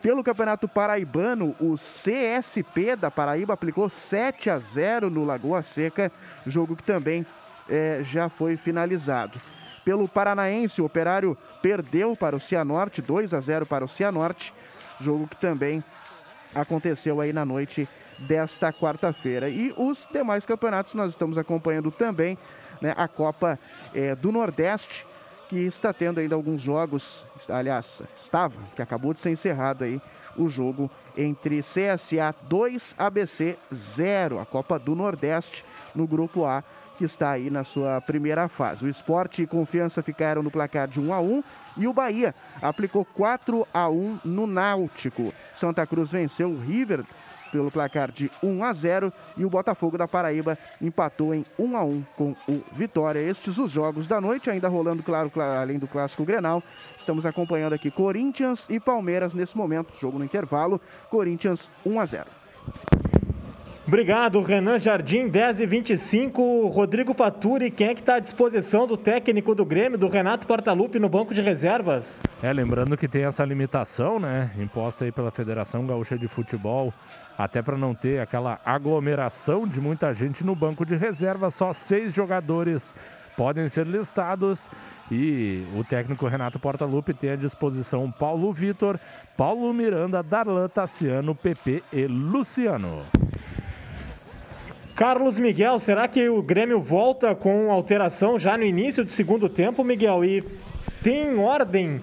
Pelo 0.01 0.23
Campeonato 0.23 0.69
Paraibano, 0.69 1.57
o 1.59 1.77
CSP 1.77 2.95
da 2.95 3.11
Paraíba 3.11 3.55
aplicou 3.55 3.89
7 3.89 4.51
a 4.51 4.59
0 4.59 5.09
no 5.09 5.25
Lagoa 5.25 5.62
Seca, 5.62 6.12
jogo 6.47 6.77
que 6.77 6.83
também 6.83 7.25
é, 7.69 8.03
já 8.05 8.29
foi 8.29 8.57
finalizado. 8.59 9.41
Pelo 9.85 10.07
Paranaense, 10.07 10.81
o 10.81 10.85
Operário 10.85 11.37
perdeu 11.62 12.15
para 12.15 12.37
o 12.37 12.41
Cianorte, 12.41 13.01
2 13.03 13.33
a 13.33 13.41
0 13.41 13.67
para 13.67 13.85
o 13.85 13.89
Cianorte, 13.89 14.53
jogo 15.01 15.27
que 15.27 15.37
também 15.37 15.83
aconteceu 16.55 17.21
aí 17.21 17.33
na 17.33 17.45
noite 17.45 17.89
desta 18.19 18.73
quarta-feira. 18.73 19.49
E 19.49 19.75
os 19.77 20.07
demais 20.13 20.47
campeonatos 20.47 20.95
nós 20.95 21.11
estamos 21.11 21.37
acompanhando 21.37 21.91
também, 21.91 22.39
né, 22.81 22.95
a 22.97 23.09
Copa 23.09 23.59
é, 23.95 24.15
do 24.15 24.31
Nordeste, 24.31 25.07
que 25.49 25.59
está 25.59 25.93
tendo 25.93 26.21
ainda 26.21 26.35
alguns 26.35 26.63
jogos, 26.63 27.27
aliás, 27.49 28.03
estava, 28.17 28.57
que 28.75 28.83
acabou 28.83 29.13
de 29.13 29.21
ser 29.21 29.31
encerrado 29.31 29.85
aí 29.85 30.01
o 30.37 30.49
jogo 30.49 30.91
entre 31.17 31.61
CSA 31.61 32.35
2 32.43 32.95
ABC 32.99 33.57
0, 33.73 34.41
a 34.41 34.47
Copa 34.47 34.79
do 34.79 34.95
Nordeste 34.95 35.65
no 35.95 36.07
grupo 36.07 36.45
A, 36.45 36.65
que 36.97 37.05
está 37.05 37.32
aí 37.32 37.51
na 37.51 37.64
sua 37.64 38.01
primeira 38.01 38.49
fase. 38.49 38.84
O 38.84 38.88
Esporte 38.88 39.42
e 39.42 39.47
Confiança 39.47 40.03
ficaram 40.03 40.42
no 40.42 40.51
placar 40.51 40.88
de 40.88 41.01
1 41.01 41.12
a 41.12 41.20
1 41.20 41.45
e 41.76 41.86
o 41.88 41.92
Bahia 41.92 42.34
aplicou 42.62 43.05
4 43.05 43.66
a 43.72 43.88
1 43.88 44.20
no 44.24 44.47
Náutico. 44.47 45.32
Santa 45.55 45.86
Cruz 45.86 46.12
venceu 46.12 46.51
o 46.51 46.61
River 46.61 47.05
pelo 47.55 47.70
placar 47.70 48.11
de 48.11 48.28
1 48.42 48.64
a 48.64 48.72
0 48.72 49.12
e 49.36 49.45
o 49.45 49.51
Botafogo 49.51 49.97
da 49.97 50.09
Paraíba 50.09 50.59
empatou 50.82 51.32
em 51.32 51.45
1 51.57 51.76
a 51.76 51.84
1 51.84 52.05
com 52.16 52.36
o 52.49 52.62
Vitória. 52.72 53.20
Estes 53.20 53.59
os 53.59 53.70
jogos 53.70 54.09
da 54.09 54.20
noite, 54.20 54.51
ainda 54.51 54.66
rolando, 54.66 55.05
claro, 55.05 55.30
além 55.40 55.78
do 55.78 55.86
clássico 55.86 56.24
Grenal. 56.24 56.62
Estamos 56.99 57.24
acompanhando 57.24 57.74
aqui 57.74 57.92
Corinthians 57.92 58.66
e 58.68 58.80
Palmeiras 58.80 59.32
nesse 59.34 59.57
momento, 59.57 59.95
jogo 60.01 60.18
no 60.18 60.24
intervalo. 60.24 60.80
Corinthians 61.09 61.70
1 61.86 62.01
a 62.01 62.07
0. 62.07 62.26
Obrigado, 63.87 64.41
Renan 64.41 64.78
Jardim, 64.78 65.28
10 65.28 65.61
e 65.61 65.66
25 65.66 66.68
Rodrigo 66.68 67.12
Faturi, 67.12 67.70
quem 67.70 67.89
é 67.89 67.95
que 67.95 68.01
está 68.01 68.14
à 68.14 68.18
disposição 68.18 68.87
do 68.87 68.97
técnico 68.97 69.55
do 69.55 69.62
Grêmio, 69.62 69.99
do 69.99 70.09
Renato 70.09 70.47
Portaluppi, 70.47 70.99
no 70.99 71.07
banco 71.07 71.35
de 71.35 71.43
reservas? 71.43 72.22
É, 72.43 72.51
lembrando 72.51 72.97
que 72.97 73.07
tem 73.07 73.24
essa 73.24 73.45
limitação, 73.45 74.18
né, 74.18 74.51
imposta 74.59 75.05
aí 75.05 75.12
pela 75.12 75.30
Federação 75.30 75.87
Gaúcha 75.87 76.16
de 76.16 76.26
Futebol, 76.26 76.95
até 77.37 77.61
para 77.61 77.76
não 77.76 77.95
ter 77.95 78.20
aquela 78.20 78.59
aglomeração 78.64 79.68
de 79.68 79.78
muita 79.78 80.14
gente 80.14 80.43
no 80.43 80.57
banco 80.57 80.87
de 80.87 80.97
reservas, 80.97 81.55
só 81.55 81.74
seis 81.74 82.14
jogadores 82.14 82.95
podem 83.37 83.68
ser 83.68 83.87
listados 83.87 84.66
e 85.11 85.62
o 85.76 85.85
técnico 85.85 86.26
Renato 86.26 86.59
Portaluppi 86.59 87.12
tem 87.12 87.30
à 87.32 87.37
disposição 87.37 88.11
Paulo 88.11 88.51
Vitor, 88.51 88.99
Paulo 89.37 89.74
Miranda, 89.74 90.22
Darlan 90.22 90.68
Tassiano, 90.68 91.35
PP 91.35 91.82
e 91.93 92.07
Luciano. 92.07 93.05
Carlos 94.95 95.40
Miguel, 95.40 95.80
será 95.80 96.07
que 96.07 96.28
o 96.28 96.40
Grêmio 96.40 96.80
volta 96.80 97.34
com 97.34 97.72
alteração 97.72 98.38
já 98.38 98.57
no 98.57 98.62
início 98.62 99.05
do 99.05 99.11
segundo 99.11 99.49
tempo, 99.49 99.82
Miguel? 99.82 100.24
E 100.24 100.45
tem 101.03 101.36
ordem 101.36 102.01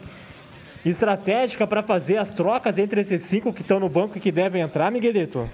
estratégica 0.86 1.66
para 1.66 1.82
fazer 1.82 2.18
as 2.18 2.34
trocas 2.34 2.78
entre 2.78 3.00
esses 3.00 3.22
cinco 3.22 3.54
que 3.54 3.62
estão 3.62 3.80
no 3.80 3.88
banco 3.88 4.18
e 4.18 4.22
que 4.22 4.32
devem 4.32 4.62
entrar, 4.62 4.92
Miguelito? 4.92 5.50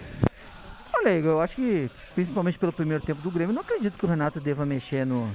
Olha, 0.95 1.09
eu 1.09 1.39
acho 1.39 1.55
que, 1.55 1.91
principalmente 2.15 2.57
pelo 2.57 2.73
primeiro 2.73 3.05
tempo 3.05 3.21
do 3.21 3.29
Grêmio, 3.29 3.53
não 3.53 3.61
acredito 3.61 3.97
que 3.99 4.05
o 4.05 4.09
Renato 4.09 4.39
deva 4.39 4.65
mexer 4.65 5.05
no, 5.05 5.29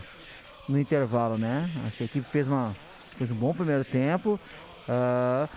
no 0.69 0.81
intervalo, 0.81 1.39
né? 1.39 1.71
Acho 1.87 1.99
que 1.99 2.03
a 2.03 2.07
equipe 2.07 2.29
fez, 2.33 2.49
uma, 2.49 2.75
fez 3.17 3.31
um 3.31 3.37
bom 3.37 3.55
primeiro 3.55 3.85
tempo. 3.85 4.41
Uh, 4.89 5.49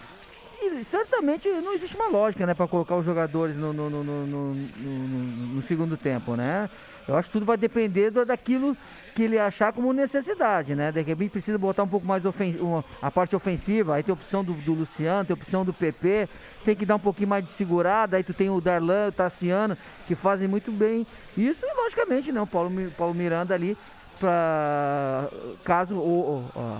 e 0.61 0.83
certamente 0.83 1.49
não 1.49 1.73
existe 1.73 1.95
uma 1.95 2.07
lógica, 2.07 2.45
né, 2.45 2.53
para 2.53 2.67
colocar 2.67 2.95
os 2.95 3.05
jogadores 3.05 3.55
no, 3.55 3.73
no, 3.73 3.89
no, 3.89 4.25
no, 4.25 5.61
segundo 5.63 5.97
tempo, 5.97 6.35
né? 6.35 6.69
Eu 7.07 7.15
acho 7.15 7.29
que 7.29 7.33
tudo 7.33 7.45
vai 7.45 7.55
depender 7.55 8.09
do, 8.09 8.25
daquilo 8.25 8.75
que 9.13 9.23
ele 9.23 9.37
achar 9.37 9.71
como 9.71 9.93
necessidade, 9.93 10.73
né? 10.73 10.91
De 10.91 11.01
repente 11.01 11.29
precisa 11.29 11.57
botar 11.57 11.83
um 11.83 11.87
pouco 11.87 12.05
mais 12.05 12.23
uma, 12.25 12.83
a 13.01 13.11
parte 13.11 13.35
ofensiva, 13.35 13.95
aí 13.95 14.03
tem 14.03 14.11
a 14.11 14.15
opção 14.15 14.43
do, 14.43 14.53
do, 14.53 14.73
Luciano, 14.73 15.25
tem 15.25 15.35
a 15.35 15.39
opção 15.39 15.63
do 15.63 15.71
PP, 15.71 16.27
tem 16.63 16.75
que 16.75 16.85
dar 16.85 16.95
um 16.95 16.99
pouquinho 16.99 17.29
mais 17.29 17.45
de 17.45 17.51
segurada, 17.51 18.17
aí 18.17 18.23
tu 18.23 18.33
tem 18.33 18.49
o 18.49 18.59
Darlan, 18.59 19.09
o 19.09 19.11
Tassiano, 19.11 19.77
que 20.07 20.15
fazem 20.15 20.47
muito 20.47 20.71
bem. 20.71 21.05
Isso, 21.37 21.63
logicamente, 21.77 22.31
né? 22.31 22.45
Paulo, 22.51 22.71
Paulo 22.97 23.13
Miranda 23.13 23.53
ali 23.53 23.77
para 24.19 25.29
caso 25.63 25.95
ou, 25.95 26.03
ou, 26.05 26.45
ou, 26.55 26.77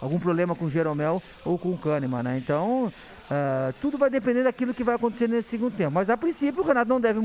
algum 0.00 0.18
problema 0.18 0.54
com 0.54 0.66
o 0.66 0.70
Jeromel 0.70 1.22
ou 1.44 1.58
com 1.58 1.72
o 1.72 1.78
Kahneman, 1.78 2.22
né? 2.22 2.38
Então, 2.38 2.86
uh, 2.86 3.72
tudo 3.80 3.98
vai 3.98 4.10
depender 4.10 4.44
daquilo 4.44 4.74
que 4.74 4.84
vai 4.84 4.94
acontecer 4.94 5.28
nesse 5.28 5.50
segundo 5.50 5.76
tempo. 5.76 5.92
Mas 5.92 6.10
a 6.10 6.16
princípio 6.16 6.62
o 6.62 6.66
Renato 6.66 6.88
não 6.88 7.00
deve 7.00 7.20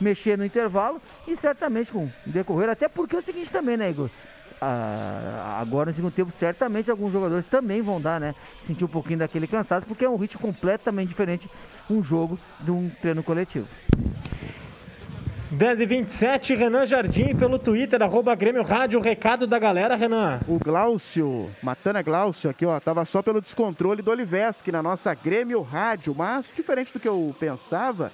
mexer 0.00 0.36
no 0.36 0.44
intervalo 0.44 1.00
e 1.26 1.36
certamente 1.36 1.92
com 1.92 2.08
decorrer, 2.24 2.68
até 2.68 2.88
porque 2.88 3.16
é 3.16 3.18
o 3.18 3.22
seguinte 3.22 3.50
também, 3.50 3.76
né, 3.76 3.90
Igor? 3.90 4.10
Uh, 4.56 5.60
agora 5.60 5.90
no 5.90 5.96
segundo 5.96 6.14
tempo, 6.14 6.32
certamente 6.32 6.90
alguns 6.90 7.12
jogadores 7.12 7.44
também 7.46 7.82
vão 7.82 8.00
dar, 8.00 8.18
né? 8.18 8.34
Sentir 8.66 8.84
um 8.84 8.88
pouquinho 8.88 9.18
daquele 9.18 9.46
cansaço, 9.46 9.86
porque 9.86 10.04
é 10.04 10.08
um 10.08 10.16
ritmo 10.16 10.40
completamente 10.40 11.08
diferente 11.08 11.48
um 11.90 12.02
jogo 12.02 12.38
de 12.60 12.70
um 12.70 12.90
treino 13.02 13.22
coletivo. 13.22 13.68
10 15.50 15.80
e 15.80 15.86
27 15.86 16.54
Renan 16.56 16.84
Jardim 16.86 17.36
pelo 17.36 17.56
Twitter, 17.56 18.02
arroba 18.02 18.34
Grêmio 18.34 18.64
Rádio, 18.64 19.00
recado 19.00 19.46
da 19.46 19.60
galera, 19.60 19.94
Renan. 19.94 20.40
O 20.48 20.58
Glaucio, 20.58 21.48
Matana 21.62 22.02
Glaucio 22.02 22.50
aqui, 22.50 22.66
ó, 22.66 22.80
tava 22.80 23.04
só 23.04 23.22
pelo 23.22 23.40
descontrole 23.40 24.02
do 24.02 24.10
Oliveski 24.10 24.72
na 24.72 24.82
nossa 24.82 25.14
Grêmio 25.14 25.62
Rádio, 25.62 26.12
mas 26.16 26.50
diferente 26.54 26.92
do 26.92 26.98
que 26.98 27.06
eu 27.06 27.34
pensava, 27.38 28.10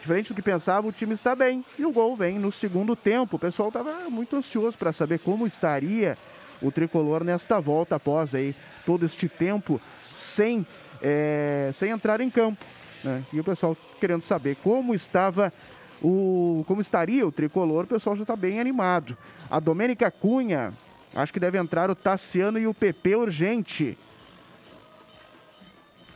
diferente 0.00 0.32
do 0.32 0.34
que 0.34 0.42
pensava, 0.42 0.88
o 0.88 0.92
time 0.92 1.14
está 1.14 1.36
bem. 1.36 1.64
E 1.78 1.86
o 1.86 1.92
gol 1.92 2.16
vem 2.16 2.36
no 2.40 2.50
segundo 2.50 2.96
tempo. 2.96 3.36
O 3.36 3.38
pessoal 3.38 3.70
tava 3.70 4.10
muito 4.10 4.34
ansioso 4.34 4.76
para 4.76 4.92
saber 4.92 5.20
como 5.20 5.46
estaria 5.46 6.18
o 6.60 6.72
tricolor 6.72 7.22
nesta 7.22 7.60
volta 7.60 7.94
após 7.94 8.34
aí 8.34 8.56
todo 8.84 9.06
este 9.06 9.28
tempo 9.28 9.80
sem, 10.16 10.66
é, 11.00 11.70
sem 11.74 11.90
entrar 11.90 12.20
em 12.20 12.28
campo. 12.28 12.64
Né? 13.04 13.22
E 13.32 13.38
o 13.38 13.44
pessoal 13.44 13.76
querendo 14.00 14.22
saber 14.22 14.56
como 14.56 14.96
estava 14.96 15.52
o, 16.02 16.64
como 16.66 16.80
estaria 16.80 17.26
o 17.26 17.32
tricolor, 17.32 17.84
o 17.84 17.88
pessoal 17.88 18.16
já 18.16 18.22
está 18.22 18.36
bem 18.36 18.60
animado. 18.60 19.16
A 19.50 19.60
Domênica 19.60 20.10
Cunha, 20.10 20.72
acho 21.14 21.32
que 21.32 21.40
deve 21.40 21.58
entrar 21.58 21.90
o 21.90 21.94
Tassiano 21.94 22.58
e 22.58 22.66
o 22.66 22.74
PP 22.74 23.16
urgente. 23.16 23.98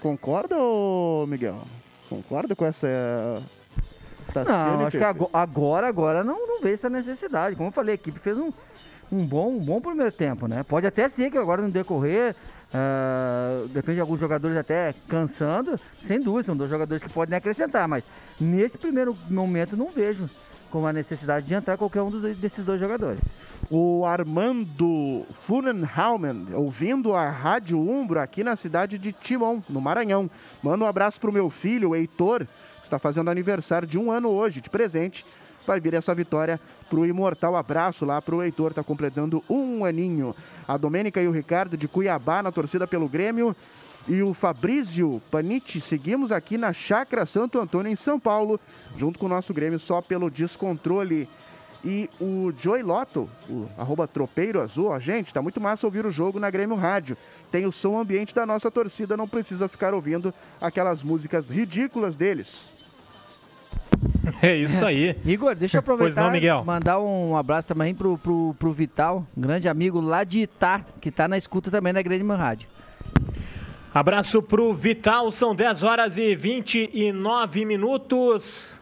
Concorda, 0.01 0.57
Miguel? 1.27 1.61
Concorda 2.09 2.55
com 2.55 2.65
essa 2.65 2.89
Tassiano 4.33 4.79
não, 4.79 4.87
acho 4.87 4.99
que 4.99 5.05
agora, 5.05 5.87
agora 5.87 6.25
não, 6.25 6.47
não 6.47 6.61
vejo 6.61 6.75
essa 6.75 6.91
necessidade. 6.91 7.57
Como 7.57 7.69
eu 7.69 7.73
falei, 7.73 7.93
a 7.93 7.95
equipe 7.95 8.19
fez 8.19 8.37
um, 8.37 8.53
um, 9.11 9.25
bom, 9.25 9.51
um 9.51 9.59
bom 9.59 9.81
primeiro 9.81 10.13
tempo, 10.13 10.47
né? 10.47 10.63
Pode 10.63 10.87
até 10.87 11.09
ser 11.09 11.31
que 11.31 11.39
agora 11.39 11.63
no 11.63 11.71
decorrer 11.71 12.35
Uh, 12.77 13.69
depende 13.69 13.95
de 13.95 14.01
alguns 14.03 14.21
jogadores 14.21 14.55
até 14.55 14.93
cansando, 15.09 15.79
sem 16.07 16.21
dúvida, 16.21 16.47
são 16.47 16.57
dois 16.57 16.69
jogadores 16.69 17.03
que 17.03 17.09
podem 17.09 17.35
acrescentar, 17.35 17.89
mas 17.89 18.05
nesse 18.39 18.77
primeiro 18.77 19.17
momento 19.31 19.77
não 19.77 19.89
vejo 19.89 20.29
com 20.71 20.87
a 20.87 20.93
necessidade 20.93 21.47
de 21.47 21.55
entrar 21.55 21.79
qualquer 21.79 22.03
um 22.03 22.11
dos, 22.11 22.37
desses 22.37 22.65
dois 22.65 22.79
jogadores. 22.79 23.21
O 23.71 24.05
Armando 24.05 25.25
Funenhaumen, 25.35 26.49
ouvindo 26.53 27.15
a 27.15 27.31
Rádio 27.31 27.79
Umbro 27.79 28.21
aqui 28.21 28.45
na 28.45 28.57
cidade 28.57 28.99
de 28.99 29.11
Timon, 29.11 29.63
no 29.71 29.81
Maranhão. 29.81 30.29
Manda 30.63 30.85
um 30.85 30.89
abraço 30.89 31.19
pro 31.19 31.33
meu 31.33 31.49
filho, 31.49 31.91
o 31.91 31.97
Heitor, 31.97 32.47
que 32.81 32.85
está 32.85 32.99
fazendo 32.99 33.31
aniversário 33.31 33.89
de 33.89 33.97
um 33.97 34.11
ano 34.11 34.29
hoje, 34.29 34.61
de 34.61 34.69
presente. 34.69 35.25
Vai 35.67 35.81
vir 35.81 35.95
essa 35.95 36.15
vitória 36.15 36.61
pro 36.89 37.07
Imortal. 37.07 37.57
Abraço 37.57 38.05
lá 38.05 38.21
pro 38.21 38.43
Heitor, 38.43 38.73
tá 38.73 38.83
completando 38.83 39.43
um 39.49 39.85
aninho. 39.85 40.35
A 40.67 40.77
Domênica 40.77 41.21
e 41.21 41.29
o 41.29 41.33
Ricardo 41.33 41.77
de 41.77 41.87
Cuiabá 41.87 42.43
na 42.43 42.53
torcida 42.53 42.87
pelo 42.87 43.09
Grêmio. 43.09 43.55
E 44.09 44.23
o 44.23 44.33
Fabrício 44.33 45.21
Paniti, 45.31 45.81
seguimos 45.81 46.31
aqui 46.31 46.57
na 46.57 46.73
Chácara 46.73 47.27
Santo 47.27 47.59
Antônio, 47.59 47.91
em 47.91 47.97
São 47.97 48.21
Paulo, 48.21 48.61
junto 48.97 49.19
com 49.19 49.27
o 49.27 49.29
nosso 49.29 49.53
Grêmio, 49.53 49.81
só 49.81 50.01
pelo 50.01 50.31
descontrole. 50.31 51.29
E 51.85 52.09
o 52.21 52.53
Joey 52.61 52.83
Lotto, 52.83 53.29
o 53.49 53.69
arroba 53.77 54.07
tropeiro 54.07 54.61
azul, 54.61 54.87
ó, 54.87 54.99
gente, 54.99 55.35
tá 55.35 55.43
muito 55.43 55.61
massa 55.61 55.87
ouvir 55.87 56.07
o 56.07 56.11
jogo 56.11 56.39
na 56.39 56.51
Grêmio 56.51 56.77
Rádio. 56.77 57.17
Tem 57.51 57.67
o 57.67 57.73
som 57.73 57.99
ambiente 57.99 58.35
da 58.35 58.47
nossa 58.47 58.71
torcida, 58.71 59.17
não 59.17 59.29
precisa 59.29 59.69
ficar 59.69 59.93
ouvindo 59.93 60.33
aquelas 60.61 61.03
músicas 61.03 61.49
ridículas 61.49 62.15
deles. 62.17 62.76
É 64.43 64.57
isso 64.57 64.85
aí. 64.85 65.17
Igor, 65.25 65.55
deixa 65.55 65.77
eu 65.77 65.81
aproveitar 65.81 66.25
não, 66.25 66.31
Miguel. 66.31 66.61
e 66.63 66.67
mandar 66.67 67.01
um 67.01 67.37
abraço 67.37 67.69
também 67.69 67.95
pro, 67.95 68.19
pro, 68.19 68.55
pro 68.59 68.73
Vital, 68.73 69.27
um 69.37 69.41
grande 69.41 69.69
amigo 69.69 70.01
lá 70.01 70.25
de 70.25 70.41
Itá, 70.41 70.85
que 71.01 71.11
tá 71.11 71.29
na 71.29 71.37
escuta 71.37 71.71
também 71.71 71.93
da 71.93 72.03
Grande 72.03 72.25
Rádio. 72.25 72.69
Abraço 73.95 74.43
pro 74.43 74.75
Vital, 74.75 75.31
são 75.33 75.55
10 75.55 75.83
horas 75.83 76.19
e 76.19 76.35
29 76.35 77.65
minutos. 77.65 78.81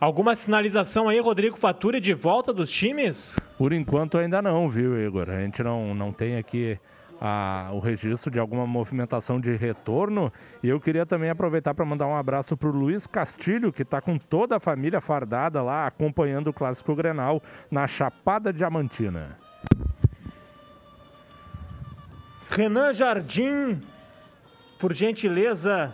Alguma 0.00 0.34
sinalização 0.34 1.08
aí, 1.08 1.20
Rodrigo 1.20 1.56
Faturi, 1.56 2.00
de 2.00 2.14
volta 2.14 2.52
dos 2.52 2.70
times? 2.70 3.38
Por 3.58 3.72
enquanto 3.72 4.18
ainda 4.18 4.40
não, 4.42 4.68
viu, 4.68 5.00
Igor? 5.00 5.30
A 5.30 5.40
gente 5.40 5.62
não, 5.62 5.94
não 5.94 6.12
tem 6.12 6.36
aqui 6.36 6.78
a- 7.24 7.70
o 7.72 7.78
registro 7.78 8.32
de 8.32 8.40
alguma 8.40 8.66
movimentação 8.66 9.40
de 9.40 9.54
retorno. 9.54 10.32
E 10.60 10.68
eu 10.68 10.80
queria 10.80 11.06
também 11.06 11.30
aproveitar 11.30 11.72
para 11.72 11.84
mandar 11.84 12.08
um 12.08 12.16
abraço 12.16 12.56
para 12.56 12.68
o 12.68 12.72
Luiz 12.72 13.06
Castilho, 13.06 13.72
que 13.72 13.82
está 13.82 14.00
com 14.00 14.18
toda 14.18 14.56
a 14.56 14.60
família 14.60 15.00
fardada 15.00 15.62
lá, 15.62 15.86
acompanhando 15.86 16.48
o 16.48 16.52
Clássico 16.52 16.96
Grenal 16.96 17.40
na 17.70 17.86
Chapada 17.86 18.52
Diamantina. 18.52 19.38
Renan 22.50 22.92
Jardim, 22.92 23.80
por 24.80 24.92
gentileza, 24.92 25.92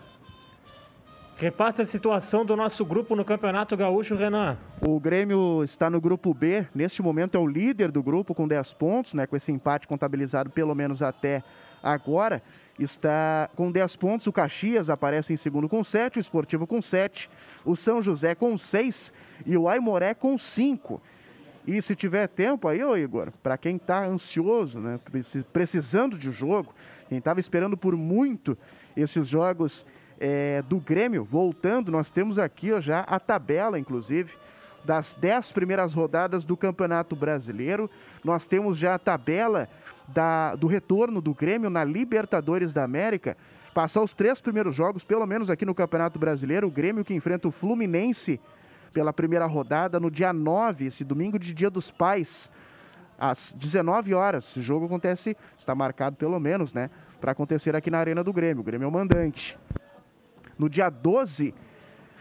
repasse 1.39 1.80
a 1.80 1.84
situação 1.84 2.45
do 2.45 2.57
nosso 2.57 2.84
grupo 2.84 3.14
no 3.14 3.24
Campeonato 3.24 3.76
Gaúcho, 3.76 4.16
Renan. 4.16 4.59
O 4.84 4.99
Grêmio 4.99 5.62
está 5.62 5.89
no 5.89 6.01
grupo 6.01 6.34
B, 6.34 6.66
neste 6.74 7.01
momento 7.01 7.36
é 7.36 7.41
o 7.41 7.47
líder 7.47 7.93
do 7.93 8.03
grupo 8.03 8.34
com 8.34 8.47
10 8.49 8.72
pontos, 8.74 9.14
né, 9.14 9.24
com 9.26 9.36
esse 9.36 9.53
empate 9.53 9.86
contabilizado 9.86 10.51
pelo 10.51 10.74
menos 10.74 11.01
até 11.01 11.43
agora. 11.80 12.43
Está 12.76 13.49
com 13.55 13.70
10 13.70 13.97
pontos, 13.97 14.26
o 14.26 14.32
Caxias 14.32 14.91
aparece 14.91 15.32
em 15.32 15.36
segundo 15.36 15.68
com 15.68 15.82
7, 15.84 16.18
o 16.18 16.20
Esportivo 16.20 16.66
com 16.66 16.82
7, 16.82 17.30
o 17.64 17.76
São 17.76 18.03
José 18.03 18.34
com 18.34 18.59
6 18.59 19.12
e 19.47 19.57
o 19.57 19.68
Aimoré 19.68 20.14
com 20.14 20.36
5. 20.36 21.01
E 21.66 21.80
se 21.82 21.95
tiver 21.95 22.26
tempo 22.28 22.66
aí, 22.66 22.82
ô 22.82 22.97
Igor, 22.97 23.30
para 23.43 23.57
quem 23.57 23.76
está 23.76 24.05
ansioso, 24.05 24.80
né, 24.80 24.99
preci- 25.05 25.45
precisando 25.53 26.18
de 26.18 26.32
jogo, 26.32 26.74
quem 27.09 27.18
estava 27.18 27.39
esperando 27.39 27.76
por 27.76 27.97
muito 27.97 28.59
esses 28.97 29.28
jogos 29.28 29.86
é, 30.21 30.62
do 30.62 30.79
Grêmio, 30.79 31.25
voltando, 31.25 31.91
nós 31.93 32.11
temos 32.11 32.39
aqui 32.39 32.73
ó, 32.73 32.81
já 32.81 33.01
a 33.01 33.19
tabela, 33.21 33.79
inclusive, 33.79 34.33
das 34.85 35.14
10 35.14 35.53
primeiras 35.53 35.93
rodadas 35.95 36.45
do 36.45 36.57
Campeonato 36.57 37.14
Brasileiro. 37.14 37.91
Nós 38.25 38.47
temos 38.47 38.79
já 38.79 38.95
a 38.95 38.99
tabela 38.99 39.69
da- 40.09 40.55
do 40.55 40.66
retorno 40.66 41.21
do 41.21 41.35
Grêmio 41.35 41.69
na 41.71 41.85
Libertadores 41.85 42.73
da 42.73 42.85
América. 42.85 43.37
Passar 43.75 44.03
os 44.03 44.12
três 44.14 44.41
primeiros 44.41 44.75
jogos, 44.75 45.05
pelo 45.05 45.27
menos 45.27 45.51
aqui 45.51 45.64
no 45.64 45.75
Campeonato 45.75 46.19
Brasileiro, 46.19 46.66
o 46.66 46.71
Grêmio 46.71 47.05
que 47.05 47.14
enfrenta 47.14 47.47
o 47.47 47.53
Fluminense 47.53 48.41
pela 48.93 49.12
primeira 49.12 49.47
rodada 49.47 50.01
no 50.01 50.11
dia 50.11 50.33
9, 50.33 50.87
esse 50.87 51.05
domingo 51.05 51.39
de 51.39 51.53
Dia 51.53 51.69
dos 51.71 51.91
Pais, 51.91 52.51
às 53.19 53.53
19 53.53 54.14
horas. 54.14 54.47
Esse 54.51 54.62
jogo 54.62 54.87
acontece, 54.87 55.37
está 55.59 55.75
marcado 55.75 56.16
pelo 56.16 56.41
menos, 56.41 56.73
né, 56.73 56.89
para 57.21 57.33
acontecer 57.33 57.77
aqui 57.77 57.91
na 57.91 57.99
Arena 57.99 58.25
do 58.25 58.33
Grêmio. 58.33 58.62
O 58.62 58.64
Grêmio 58.64 58.87
é 58.87 58.89
o 58.89 58.93
mandante. 58.93 59.57
No 60.59 60.69
dia 60.69 60.91
12, 60.91 61.55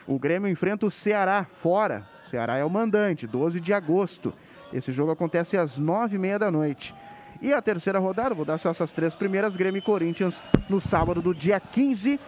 o 0.05 0.19
Grêmio 0.19 0.49
enfrenta 0.49 0.85
o 0.85 0.91
Ceará 0.91 1.45
fora. 1.61 2.05
O 2.23 2.29
Ceará 2.29 2.57
é 2.57 2.63
o 2.63 2.69
mandante, 2.69 3.25
12 3.25 3.59
de 3.59 3.73
agosto. 3.73 4.33
Esse 4.71 4.91
jogo 4.91 5.11
acontece 5.11 5.57
às 5.57 5.79
9h30 5.79 6.37
da 6.37 6.51
noite. 6.51 6.93
E 7.41 7.53
a 7.53 7.61
terceira 7.61 7.99
rodada, 7.99 8.35
vou 8.35 8.45
dar 8.45 8.57
só 8.57 8.69
essas 8.69 8.91
três 8.91 9.15
primeiras, 9.15 9.55
Grêmio 9.55 9.79
e 9.79 9.81
Corinthians, 9.81 10.41
no 10.69 10.81
sábado 10.81 11.21
do 11.21 11.33
dia 11.33 11.59
15, 11.59 12.19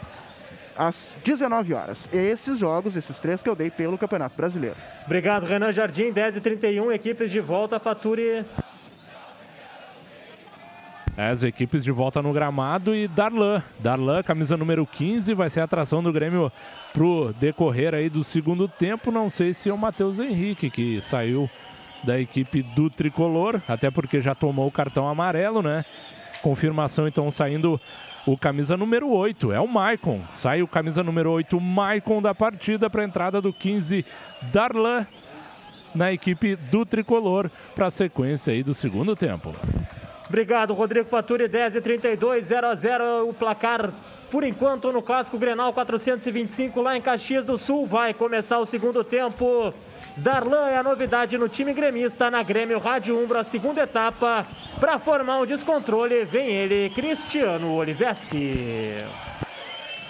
às 0.77 1.13
19 1.25 1.73
horas. 1.73 2.07
Esses 2.13 2.59
jogos, 2.59 2.95
esses 2.95 3.19
três 3.19 3.41
que 3.41 3.49
eu 3.49 3.55
dei 3.55 3.69
pelo 3.69 3.97
Campeonato 3.97 4.35
Brasileiro. 4.37 4.77
Obrigado, 5.05 5.45
Renan 5.45 5.73
Jardim, 5.73 6.11
10 6.11 6.37
e 6.37 6.41
31 6.41 6.91
equipes 6.91 7.31
de 7.31 7.39
volta, 7.39 7.79
Faturi. 7.79 8.45
As 11.19 11.43
equipes 11.43 11.83
de 11.83 11.91
volta 11.91 12.21
no 12.21 12.31
gramado 12.31 12.95
e 12.95 13.05
Darlan. 13.05 13.61
Darlan, 13.77 14.23
camisa 14.23 14.55
número 14.55 14.87
15, 14.87 15.33
vai 15.33 15.49
ser 15.49 15.59
a 15.59 15.65
atração 15.65 16.01
do 16.01 16.13
Grêmio 16.13 16.49
pro 16.93 17.33
decorrer 17.37 17.93
aí 17.93 18.09
do 18.09 18.23
segundo 18.23 18.69
tempo. 18.69 19.11
Não 19.11 19.29
sei 19.29 19.53
se 19.53 19.69
é 19.69 19.73
o 19.73 19.77
Matheus 19.77 20.17
Henrique, 20.17 20.69
que 20.69 21.01
saiu 21.09 21.49
da 22.05 22.17
equipe 22.17 22.63
do 22.63 22.89
Tricolor, 22.89 23.59
até 23.67 23.91
porque 23.91 24.21
já 24.21 24.33
tomou 24.33 24.65
o 24.65 24.71
cartão 24.71 25.09
amarelo, 25.09 25.61
né? 25.61 25.83
Confirmação 26.41 27.05
então 27.05 27.29
saindo 27.29 27.81
o 28.25 28.37
camisa 28.37 28.77
número 28.77 29.09
8, 29.09 29.51
é 29.51 29.59
o 29.59 29.67
Maicon. 29.67 30.21
Sai 30.35 30.61
o 30.61 30.69
camisa 30.69 31.03
número 31.03 31.31
8, 31.31 31.59
Maicon 31.59 32.21
da 32.21 32.33
partida 32.33 32.89
para 32.89 33.01
a 33.01 33.05
entrada 33.05 33.41
do 33.41 33.51
15, 33.51 34.05
Darlan 34.53 35.05
na 35.93 36.13
equipe 36.13 36.55
do 36.55 36.85
Tricolor 36.85 37.51
para 37.75 37.87
a 37.87 37.91
sequência 37.91 38.53
aí 38.53 38.63
do 38.63 38.73
segundo 38.73 39.17
tempo. 39.17 39.53
Obrigado, 40.29 40.75
Rodrigo 40.75 41.09
Faturi, 41.09 41.47
10 41.47 41.77
e 41.77 41.81
32, 41.81 42.45
0 42.45 42.67
a 42.67 42.75
0 42.75 43.27
o 43.27 43.33
placar 43.33 43.91
por 44.29 44.43
enquanto 44.43 44.91
no 44.91 45.01
Clássico 45.01 45.39
Grenal 45.39 45.73
425 45.73 46.79
lá 46.81 46.95
em 46.95 47.01
Caxias 47.01 47.43
do 47.43 47.57
Sul. 47.57 47.87
Vai 47.87 48.13
começar 48.13 48.59
o 48.59 48.65
segundo 48.65 49.03
tempo. 49.03 49.73
Darlan 50.15 50.69
é 50.69 50.77
a 50.77 50.83
novidade 50.83 51.35
no 51.35 51.49
time 51.49 51.73
gremista 51.73 52.29
na 52.29 52.43
Grêmio 52.43 52.77
Rádio 52.77 53.19
Umbro, 53.19 53.39
a 53.39 53.43
segunda 53.43 53.81
etapa. 53.81 54.45
Para 54.79 54.99
formar 54.99 55.39
um 55.39 55.47
descontrole, 55.47 56.23
vem 56.25 56.47
ele, 56.47 56.91
Cristiano 56.91 57.73
Oliveski. 57.73 58.97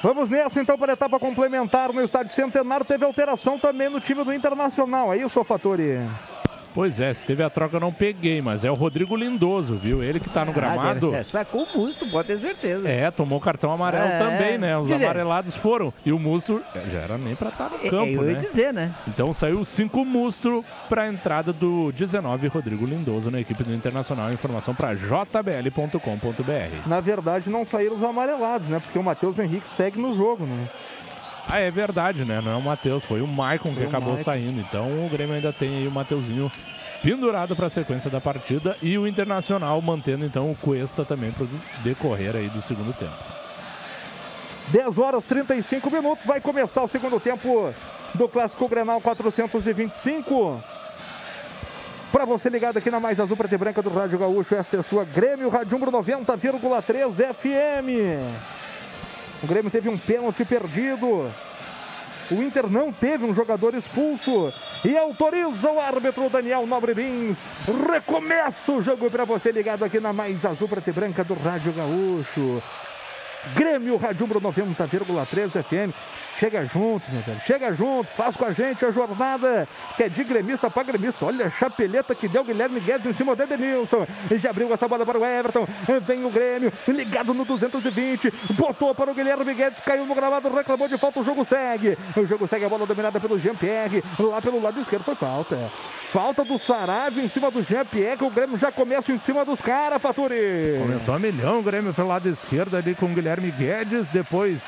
Vamos 0.03 0.30
nessa 0.30 0.61
então 0.61 0.78
para 0.78 0.91
a 0.91 0.95
etapa 0.95 1.17
complementar 1.17 1.93
no 1.93 2.03
estádio 2.03 2.34
Centenário. 2.34 2.86
Teve 2.86 3.05
alteração 3.05 3.57
também 3.57 3.89
no 3.89 4.01
time 4.01 4.24
do 4.26 4.34
Internacional. 4.34 5.11
Aí, 5.11 5.24
o 5.24 5.30
Fatori. 5.30 5.99
Pois 6.74 6.99
é, 6.99 7.13
se 7.13 7.24
teve 7.26 7.43
a 7.43 7.49
troca 7.49 7.76
eu 7.78 7.80
não 7.80 7.91
peguei, 7.91 8.41
mas 8.41 8.63
é 8.63 8.70
o 8.72 8.76
Rodrigo 8.76 9.15
Lindoso, 9.15 9.76
viu? 9.76 10.03
Ele 10.03 10.20
que 10.20 10.30
tá 10.30 10.45
no 10.45 10.53
gramado. 10.53 11.09
Ah, 11.20 11.24
sacou 11.24 11.63
o 11.63 11.78
busto, 11.78 12.05
pode 12.07 12.28
ter 12.28 12.38
certeza. 12.38 12.88
É, 12.88 13.09
tomou 13.11 13.39
cartão 13.39 13.72
amarelo 13.72 14.05
É, 14.07 14.20
também, 14.20 14.57
né? 14.57 14.78
Os 14.78 14.88
dizer- 14.88 15.03
amarelados 15.03 15.55
foram. 15.55 15.93
E 16.05 16.11
o 16.11 16.20
Musto 16.20 16.61
é, 16.76 16.80
já 16.91 16.99
era 16.99 17.17
nem 17.17 17.36
pra 17.36 17.49
estar 17.49 17.70
no 17.70 17.76
É, 17.86 17.89
campo, 17.89 18.05
eu 18.11 18.30
ia 18.32 18.38
né? 18.38 18.39
dizer, 18.39 18.74
né? 18.74 18.91
Então 19.07 19.34
saiu 19.34 19.63
cinco 19.65 20.05
Mustro 20.05 20.63
pra 20.88 21.07
entrada 21.07 21.51
do 21.51 21.91
19 21.91 22.47
Rodrigo 22.47 22.86
Lindoso 22.86 23.32
na 23.32 23.39
equipe 23.41 23.63
do 23.63 23.74
Internacional. 23.74 24.32
Informação 24.32 24.74
pra 24.76 24.93
jbl.com.br. 24.93 26.88
Na 26.88 26.99
verdade, 26.99 27.49
não 27.49 27.65
saíram 27.65 27.95
os 27.95 28.03
amarelados, 28.03 28.67
né? 28.67 28.80
Porque 28.80 28.97
o 28.99 29.03
Matheus 29.03 29.38
Henrique 29.39 29.67
segue 29.76 29.99
no 29.99 30.15
jogo, 30.15 30.45
né? 30.45 30.67
Ah, 31.50 31.60
é 31.60 31.72
verdade, 31.72 32.24
né? 32.24 32.39
Não 32.41 32.52
é 32.52 32.56
o 32.56 32.62
Matheus, 32.62 33.04
foi 33.04 33.22
o 33.22 33.28
Maicon 33.28 33.70
que 33.70 33.78
Foi 33.78 33.88
acabou 33.88 34.14
Maicon. 34.14 34.24
saindo. 34.24 34.60
Então 34.60 35.06
o 35.06 35.10
Grêmio 35.10 35.34
ainda 35.36 35.52
tem 35.52 35.78
aí 35.78 35.88
o 35.88 35.91
Mateuzinho 35.91 36.52
pendurado 37.02 37.56
para 37.56 37.68
a 37.68 37.70
sequência 37.70 38.10
da 38.10 38.22
partida 38.22 38.76
e 38.84 38.97
o 38.97 39.08
Internacional 39.08 39.82
mantendo 39.82 40.26
então 40.26 40.52
o 40.52 40.56
Cuesta 40.56 41.04
também 41.04 41.32
para 41.32 41.45
o 41.45 41.50
decorrer 41.84 42.36
aí 42.36 42.50
do 42.50 42.62
segundo 42.62 42.93
tempo. 42.93 43.16
10 44.68 44.97
horas 45.00 45.26
35 45.26 45.89
minutos. 45.89 46.24
Vai 46.26 46.39
começar 46.39 46.84
o 46.84 46.88
segundo 46.88 47.20
tempo 47.20 47.74
do 48.14 48.28
Clássico 48.28 48.68
Grenal 48.68 49.02
425. 49.02 50.62
Para 52.12 52.26
você 52.26 52.50
ligado 52.50 52.78
aqui 52.78 52.91
na 52.91 53.00
Mais 53.00 53.20
Azul 53.20 53.38
Preta 53.38 53.56
e 53.56 53.58
Branca 53.58 53.82
do 53.82 53.89
Rádio 53.89 54.20
Gaúcho, 54.20 54.54
esta 54.56 54.78
é 54.78 54.80
a 54.82 54.84
sua 54.84 55.04
Grêmio 55.04 55.50
Radiumbro 55.50 55.91
90,3 55.91 57.34
FM. 57.34 58.68
O 59.41 59.47
Grêmio 59.47 59.71
teve 59.71 59.89
um 59.89 59.97
pênalti 59.97 60.43
perdido. 60.43 61.31
O 62.31 62.43
Inter 62.43 62.69
não 62.69 62.91
teve 62.91 63.25
um 63.25 63.33
jogador 63.33 63.73
expulso 63.73 64.53
e 64.85 64.95
autoriza 64.95 65.71
o 65.71 65.79
árbitro 65.79 66.29
Daniel 66.29 66.67
Nobre 66.67 66.93
Lins. 66.93 67.37
Recomeça 67.91 68.71
o 68.71 68.83
jogo 68.83 69.09
para 69.09 69.25
você 69.25 69.51
ligado 69.51 69.83
aqui 69.83 69.99
na 69.99 70.13
Mais 70.13 70.43
Azul 70.45 70.67
Preta 70.67 70.89
e 70.89 70.93
Branca 70.93 71.23
do 71.23 71.33
Rádio 71.33 71.73
Gaúcho. 71.73 72.61
Grêmio 73.55 73.97
Radiumbro 73.97 74.39
90,3 74.41 75.63
FM. 75.63 75.95
Chega 76.39 76.65
junto, 76.65 77.03
meu 77.11 77.21
velho. 77.21 77.41
Chega 77.45 77.73
junto, 77.73 78.09
faz 78.11 78.37
com 78.37 78.45
a 78.45 78.53
gente 78.53 78.85
a 78.85 78.91
jornada 78.91 79.67
que 79.97 80.03
é 80.03 80.09
de 80.09 80.23
gremista 80.23 80.69
para 80.69 80.83
gremista. 80.83 81.25
Olha 81.25 81.47
a 81.47 81.49
chapeleta 81.51 82.15
que 82.15 82.29
deu 82.29 82.45
Guilherme 82.45 82.79
Guedes 82.79 83.07
em 83.07 83.13
cima 83.13 83.35
do 83.35 83.43
Edenilson. 83.43 84.07
E 84.31 84.39
já 84.39 84.51
abriu 84.51 84.73
essa 84.73 84.87
bola 84.87 85.05
para 85.05 85.19
o 85.19 85.25
Everton. 85.25 85.67
Vem 86.07 86.23
o 86.23 86.29
Grêmio, 86.29 86.71
ligado 86.87 87.33
no 87.33 87.43
220. 87.43 88.31
Botou 88.51 88.95
para 88.95 89.11
o 89.11 89.13
Guilherme 89.13 89.53
Guedes, 89.53 89.81
caiu 89.83 90.05
no 90.05 90.15
gramado, 90.15 90.47
reclamou 90.47 90.87
de 90.87 90.97
falta. 90.97 91.19
O 91.19 91.25
jogo 91.25 91.43
segue. 91.43 91.97
O 92.15 92.25
jogo 92.25 92.47
segue 92.47 92.63
a 92.63 92.69
bola 92.69 92.85
dominada 92.85 93.19
pelo 93.19 93.37
Jean-Pierre. 93.37 94.01
Lá 94.17 94.41
pelo 94.41 94.61
lado 94.61 94.79
esquerdo 94.79 95.03
foi 95.03 95.16
falta. 95.16 95.57
Falta 96.13 96.45
do 96.45 96.57
Saravio 96.57 97.21
em 97.21 97.28
cima 97.28 97.51
do 97.51 97.61
Jean-Pierre. 97.61 98.24
O 98.24 98.29
Grêmio 98.29 98.57
já 98.57 98.71
começa 98.71 99.11
em 99.11 99.20
cima 99.20 99.43
dos 99.43 99.59
caras, 99.59 100.01
Faturi. 100.01 100.79
Começou 100.82 101.16
a 101.16 101.20
milhão 101.20 101.59
o 101.59 101.63
Grêmio 101.63 101.93
pelo 101.93 102.07
lado 102.07 102.29
esquerdo 102.29 102.78
ali 102.78 102.95
com 102.95 103.07
o 103.07 103.09
Guilherme 103.09 103.51
Guedes, 103.51 104.07
depois 104.07 104.61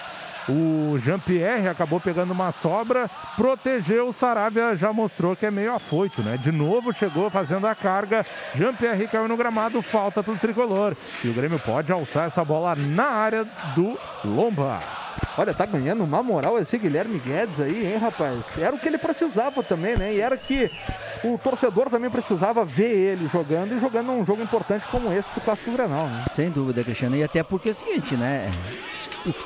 O 0.49 0.97
Jean-Pierre 1.03 1.67
acabou 1.67 1.99
pegando 1.99 2.31
uma 2.31 2.51
sobra, 2.51 3.09
protegeu 3.35 4.09
o 4.09 4.13
Saravia, 4.13 4.75
já 4.75 4.91
mostrou 4.91 5.35
que 5.35 5.45
é 5.45 5.51
meio 5.51 5.73
afoito, 5.73 6.21
né? 6.21 6.37
De 6.37 6.51
novo 6.51 6.93
chegou 6.93 7.29
fazendo 7.29 7.67
a 7.67 7.75
carga. 7.75 8.25
Jean-Pierre 8.55 9.07
caiu 9.07 9.27
no 9.27 9.37
gramado, 9.37 9.81
falta 9.81 10.23
para 10.23 10.33
o 10.33 10.37
tricolor. 10.37 10.95
E 11.23 11.29
o 11.29 11.33
Grêmio 11.33 11.59
pode 11.59 11.91
alçar 11.91 12.27
essa 12.27 12.43
bola 12.43 12.75
na 12.75 13.05
área 13.05 13.45
do 13.75 13.97
Lomba. 14.25 14.79
Olha, 15.37 15.53
tá 15.53 15.65
ganhando 15.65 16.03
uma 16.03 16.21
moral 16.23 16.59
esse 16.59 16.77
Guilherme 16.77 17.19
Guedes 17.19 17.59
aí, 17.59 17.85
hein, 17.85 17.97
rapaz? 17.97 18.39
Era 18.57 18.75
o 18.75 18.79
que 18.79 18.87
ele 18.87 18.97
precisava 18.97 19.63
também, 19.63 19.95
né? 19.95 20.13
E 20.13 20.21
era 20.21 20.35
que 20.35 20.69
o 21.23 21.37
torcedor 21.37 21.89
também 21.89 22.09
precisava 22.09 22.65
ver 22.65 22.91
ele 22.91 23.29
jogando 23.31 23.73
e 23.75 23.79
jogando 23.79 24.11
um 24.11 24.25
jogo 24.25 24.41
importante 24.41 24.85
como 24.91 25.13
esse 25.13 25.29
do 25.33 25.41
Clássico 25.41 25.71
Granal, 25.71 26.07
né? 26.07 26.25
Sem 26.33 26.49
dúvida, 26.49 26.83
Cristiano. 26.83 27.15
E 27.15 27.23
até 27.23 27.43
porque 27.43 27.69
é 27.69 27.71
o 27.71 27.75
seguinte, 27.75 28.15
né? 28.15 28.51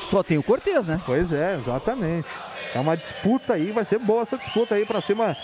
Só 0.09 0.23
tem 0.23 0.37
o 0.37 0.43
Cortez, 0.43 0.85
né? 0.85 1.01
Pois 1.05 1.31
é, 1.31 1.55
exatamente. 1.55 2.27
É 2.73 2.79
uma 2.79 2.95
disputa 2.95 3.53
aí, 3.53 3.71
vai 3.71 3.85
ser 3.85 3.99
boa 3.99 4.21
essa 4.21 4.37
disputa 4.37 4.75
aí 4.75 4.85
pra 4.85 5.01
cima 5.01 5.35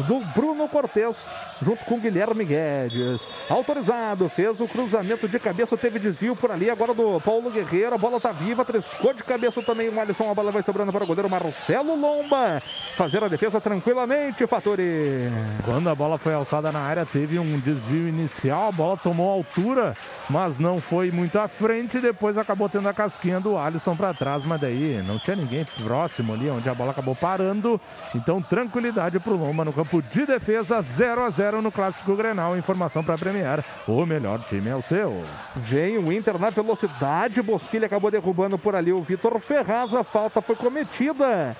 do 0.00 0.20
Bruno 0.34 0.68
Cortes, 0.68 1.16
junto 1.62 1.84
com 1.84 1.98
Guilherme 1.98 2.44
Guedes. 2.44 3.20
Autorizado, 3.48 4.28
fez 4.28 4.60
o 4.60 4.68
cruzamento 4.68 5.28
de 5.28 5.38
cabeça, 5.38 5.76
teve 5.76 5.98
desvio 5.98 6.36
por 6.36 6.50
ali, 6.50 6.68
agora 6.68 6.92
do 6.92 7.20
Paulo 7.20 7.50
Guerreiro, 7.50 7.94
a 7.94 7.98
bola 7.98 8.20
tá 8.20 8.32
viva, 8.32 8.64
triscou 8.64 9.12
de 9.14 9.22
cabeça 9.22 9.62
também 9.62 9.88
o 9.88 10.00
Alisson, 10.00 10.30
a 10.30 10.34
bola 10.34 10.50
vai 10.50 10.62
sobrando 10.62 10.92
para 10.92 11.04
o 11.04 11.06
goleiro 11.06 11.30
Marcelo 11.30 11.98
Lomba, 11.98 12.60
fazer 12.96 13.22
a 13.22 13.28
defesa 13.28 13.60
tranquilamente, 13.60 14.46
Fatori. 14.46 15.30
Quando 15.64 15.88
a 15.88 15.94
bola 15.94 16.18
foi 16.18 16.34
alçada 16.34 16.70
na 16.70 16.80
área, 16.80 17.06
teve 17.06 17.38
um 17.38 17.58
desvio 17.58 18.08
inicial, 18.08 18.68
a 18.68 18.72
bola 18.72 18.96
tomou 18.96 19.30
altura, 19.30 19.94
mas 20.28 20.58
não 20.58 20.78
foi 20.78 21.10
muito 21.10 21.38
à 21.38 21.48
frente, 21.48 22.00
depois 22.00 22.36
acabou 22.36 22.68
tendo 22.68 22.88
a 22.88 22.94
casquinha 22.94 23.40
do 23.40 23.56
Alisson 23.56 23.96
para 23.96 24.14
trás, 24.14 24.44
mas 24.44 24.60
daí 24.60 25.02
não 25.06 25.18
tinha 25.18 25.36
ninguém 25.36 25.64
próximo 25.82 26.34
ali, 26.34 26.50
onde 26.50 26.68
a 26.68 26.74
bola 26.74 26.90
acabou 26.90 27.14
parando, 27.14 27.80
então 28.14 28.42
tranquilidade 28.42 29.18
para 29.18 29.32
o 29.32 29.36
Lomba 29.36 29.64
no 29.64 29.72
campo 29.72 30.02
de 30.02 30.26
defesa, 30.26 30.80
0 30.80 31.24
a 31.24 31.30
0 31.30 31.45
no 31.52 31.72
Clássico 31.72 32.14
Grenal. 32.16 32.56
Informação 32.56 33.02
para 33.02 33.18
Premier. 33.18 33.64
O 33.86 34.04
melhor 34.04 34.40
time 34.48 34.70
é 34.70 34.76
o 34.76 34.82
seu. 34.82 35.24
Vem 35.54 35.98
o 35.98 36.12
Inter 36.12 36.38
na 36.38 36.50
velocidade. 36.50 37.40
Bosquilha 37.42 37.86
acabou 37.86 38.10
derrubando 38.10 38.58
por 38.58 38.74
ali 38.74 38.92
o 38.92 39.02
Vitor 39.02 39.38
Ferraz. 39.40 39.94
A 39.94 40.04
falta 40.04 40.40
foi 40.40 40.56
cometida. 40.56 41.56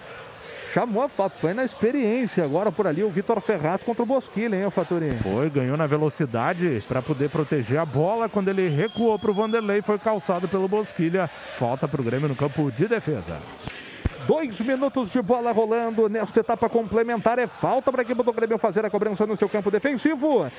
Chamou 0.77 1.03
a 1.03 1.09
falta, 1.09 1.37
foi 1.41 1.55
na 1.55 1.65
experiência. 1.65 2.45
Agora 2.45 2.71
por 2.71 2.87
ali 2.87 3.03
o 3.03 3.09
Vitor 3.09 3.41
Ferraz 3.41 3.83
contra 3.83 4.03
o 4.03 4.07
Bosquilha, 4.07 4.57
hein, 4.57 4.71
Fatorinho? 4.71 5.17
Foi, 5.23 5.49
ganhou 5.49 5.75
na 5.75 5.87
velocidade 5.87 6.85
para 6.87 7.01
poder 7.01 7.31
proteger 7.31 7.79
a 7.79 7.87
bola. 7.87 8.29
Quando 8.29 8.49
ele 8.49 8.69
recuou 8.69 9.19
para 9.19 9.31
o 9.31 9.35
Vanderlei, 9.35 9.81
foi 9.81 9.99
calçado 9.99 10.47
pelo 10.47 10.69
Bosquilha. 10.69 11.29
Falta 11.59 11.89
para 11.89 12.01
o 12.01 12.05
Grêmio 12.05 12.29
no 12.29 12.37
campo 12.37 12.71
de 12.71 12.87
defesa. 12.87 13.41
Dois 14.27 14.59
minutos 14.61 15.11
de 15.11 15.23
bola 15.23 15.53
rolando 15.53 16.09
nesta 16.09 16.41
etapa 16.41 16.69
complementar. 16.69 17.39
É 17.39 17.47
falta 17.47 17.93
para 17.93 18.01
a 18.01 18.05
equipe 18.05 18.25
do 18.25 18.33
Grêmio 18.33 18.59
fazer 18.59 18.85
a 18.85 18.91
cobrança 18.91 19.25
no 19.25 19.37
seu 19.37 19.49
campo 19.49 19.71
defensivo. 19.71 20.51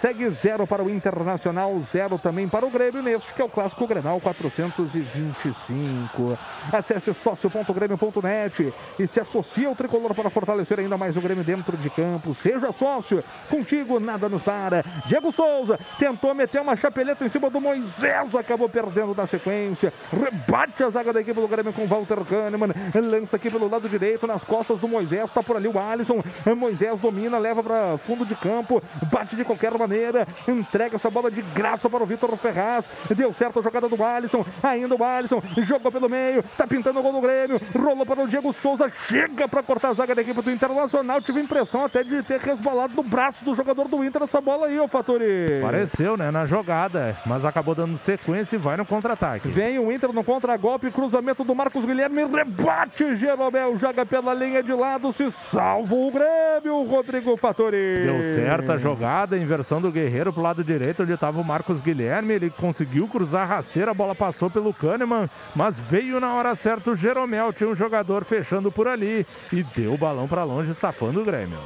Segue 0.00 0.30
zero 0.30 0.68
para 0.68 0.84
o 0.84 0.90
Internacional, 0.90 1.76
zero 1.90 2.16
também 2.16 2.48
para 2.48 2.64
o 2.64 2.70
Grêmio 2.70 3.02
neste 3.02 3.34
que 3.34 3.42
é 3.42 3.44
o 3.44 3.48
Clássico 3.48 3.88
Grenal 3.88 4.20
425. 4.20 6.38
Acesse 6.72 7.12
sócio.grêmio.net 7.12 8.72
e 8.98 9.06
se 9.08 9.18
associe 9.18 9.66
ao 9.66 9.74
tricolor 9.74 10.14
para 10.14 10.30
fortalecer 10.30 10.78
ainda 10.78 10.96
mais 10.96 11.16
o 11.16 11.20
Grêmio 11.20 11.42
dentro 11.42 11.76
de 11.76 11.90
campo. 11.90 12.32
Seja 12.34 12.70
sócio, 12.70 13.24
contigo 13.50 13.98
nada 13.98 14.28
nos 14.28 14.44
para. 14.44 14.84
Diego 15.06 15.32
Souza 15.32 15.76
tentou 15.98 16.32
meter 16.34 16.60
uma 16.60 16.76
chapeleta 16.76 17.24
em 17.24 17.28
cima 17.28 17.50
do 17.50 17.60
Moisés, 17.60 18.36
acabou 18.36 18.68
perdendo 18.68 19.12
na 19.14 19.26
sequência. 19.26 19.92
Rebate 20.12 20.84
a 20.84 20.90
zaga 20.90 21.12
da 21.12 21.20
equipe 21.20 21.40
do 21.40 21.48
Grêmio 21.48 21.72
com 21.72 21.84
Walter 21.84 22.24
Kahneman 22.24 22.72
lança 23.08 23.36
aqui 23.36 23.50
pelo 23.50 23.68
lado 23.68 23.88
direito, 23.88 24.26
nas 24.26 24.44
costas 24.44 24.78
do 24.78 24.86
Moisés, 24.86 25.30
tá 25.32 25.42
por 25.42 25.56
ali 25.56 25.68
o 25.68 25.78
Alisson, 25.78 26.22
Moisés 26.56 27.00
domina, 27.00 27.38
leva 27.38 27.62
para 27.62 27.98
fundo 27.98 28.24
de 28.24 28.34
campo, 28.34 28.82
bate 29.10 29.36
de 29.36 29.44
qualquer 29.44 29.76
maneira, 29.76 30.26
entrega 30.46 30.96
essa 30.96 31.10
bola 31.10 31.30
de 31.30 31.42
graça 31.42 31.88
para 31.88 32.02
o 32.02 32.06
Vitor 32.06 32.36
Ferraz, 32.36 32.84
deu 33.14 33.32
certo 33.32 33.58
a 33.58 33.62
jogada 33.62 33.88
do 33.88 34.02
Alisson, 34.02 34.44
ainda 34.62 34.94
o 34.94 35.04
Alisson, 35.04 35.42
jogou 35.62 35.90
pelo 35.90 36.08
meio, 36.08 36.42
tá 36.56 36.66
pintando 36.66 37.00
o 37.00 37.02
gol 37.02 37.12
do 37.12 37.20
Grêmio, 37.20 37.60
rolou 37.74 38.04
para 38.04 38.22
o 38.22 38.28
Diego 38.28 38.52
Souza, 38.52 38.90
chega 39.08 39.48
para 39.48 39.62
cortar 39.62 39.90
a 39.90 39.94
zaga 39.94 40.14
da 40.14 40.22
equipe 40.22 40.42
do 40.42 40.50
Internacional, 40.50 41.20
tive 41.20 41.40
a 41.40 41.42
impressão 41.42 41.84
até 41.84 42.02
de 42.02 42.22
ter 42.22 42.40
resbalado 42.40 42.94
no 42.94 43.02
braço 43.02 43.44
do 43.44 43.54
jogador 43.54 43.88
do 43.88 44.04
Inter 44.04 44.22
essa 44.22 44.40
bola 44.40 44.66
aí, 44.66 44.78
ô 44.78 44.88
Fatori. 44.88 45.60
Pareceu, 45.62 46.16
né, 46.16 46.30
na 46.30 46.44
jogada, 46.44 47.16
mas 47.26 47.44
acabou 47.44 47.74
dando 47.74 47.96
sequência 47.98 48.56
e 48.56 48.58
vai 48.58 48.76
no 48.76 48.84
contra-ataque. 48.84 49.48
Vem 49.48 49.78
o 49.78 49.92
Inter 49.92 50.12
no 50.12 50.24
contra-golpe, 50.24 50.90
cruzamento 50.90 51.44
do 51.44 51.54
Marcos 51.54 51.84
Guilherme, 51.84 52.24
rebate 52.24 52.97
Bate 52.98 53.14
Jeromel, 53.14 53.78
joga 53.78 54.04
pela 54.04 54.34
linha 54.34 54.60
de 54.60 54.72
lado, 54.72 55.12
se 55.12 55.30
salva 55.30 55.94
o 55.94 56.10
Grêmio, 56.10 56.82
Rodrigo 56.82 57.36
Fatori. 57.36 57.76
Deu 57.76 58.34
certa 58.34 58.72
a 58.72 58.78
jogada, 58.78 59.38
inversão 59.38 59.80
do 59.80 59.92
Guerreiro 59.92 60.32
pro 60.32 60.42
lado 60.42 60.64
direito, 60.64 61.04
onde 61.04 61.12
estava 61.12 61.40
o 61.40 61.44
Marcos 61.44 61.80
Guilherme, 61.80 62.34
ele 62.34 62.50
conseguiu 62.50 63.06
cruzar 63.06 63.42
a 63.42 63.56
rasteira, 63.56 63.92
a 63.92 63.94
bola 63.94 64.16
passou 64.16 64.50
pelo 64.50 64.74
Kahneman, 64.74 65.30
mas 65.54 65.78
veio 65.78 66.18
na 66.18 66.34
hora 66.34 66.56
certa 66.56 66.90
o 66.90 66.96
Jeromel, 66.96 67.52
tinha 67.52 67.70
um 67.70 67.76
jogador 67.76 68.24
fechando 68.24 68.72
por 68.72 68.88
ali 68.88 69.24
e 69.52 69.62
deu 69.62 69.94
o 69.94 69.98
balão 69.98 70.26
para 70.26 70.42
longe, 70.42 70.74
safando 70.74 71.22
o 71.22 71.24
Grêmio. 71.24 71.58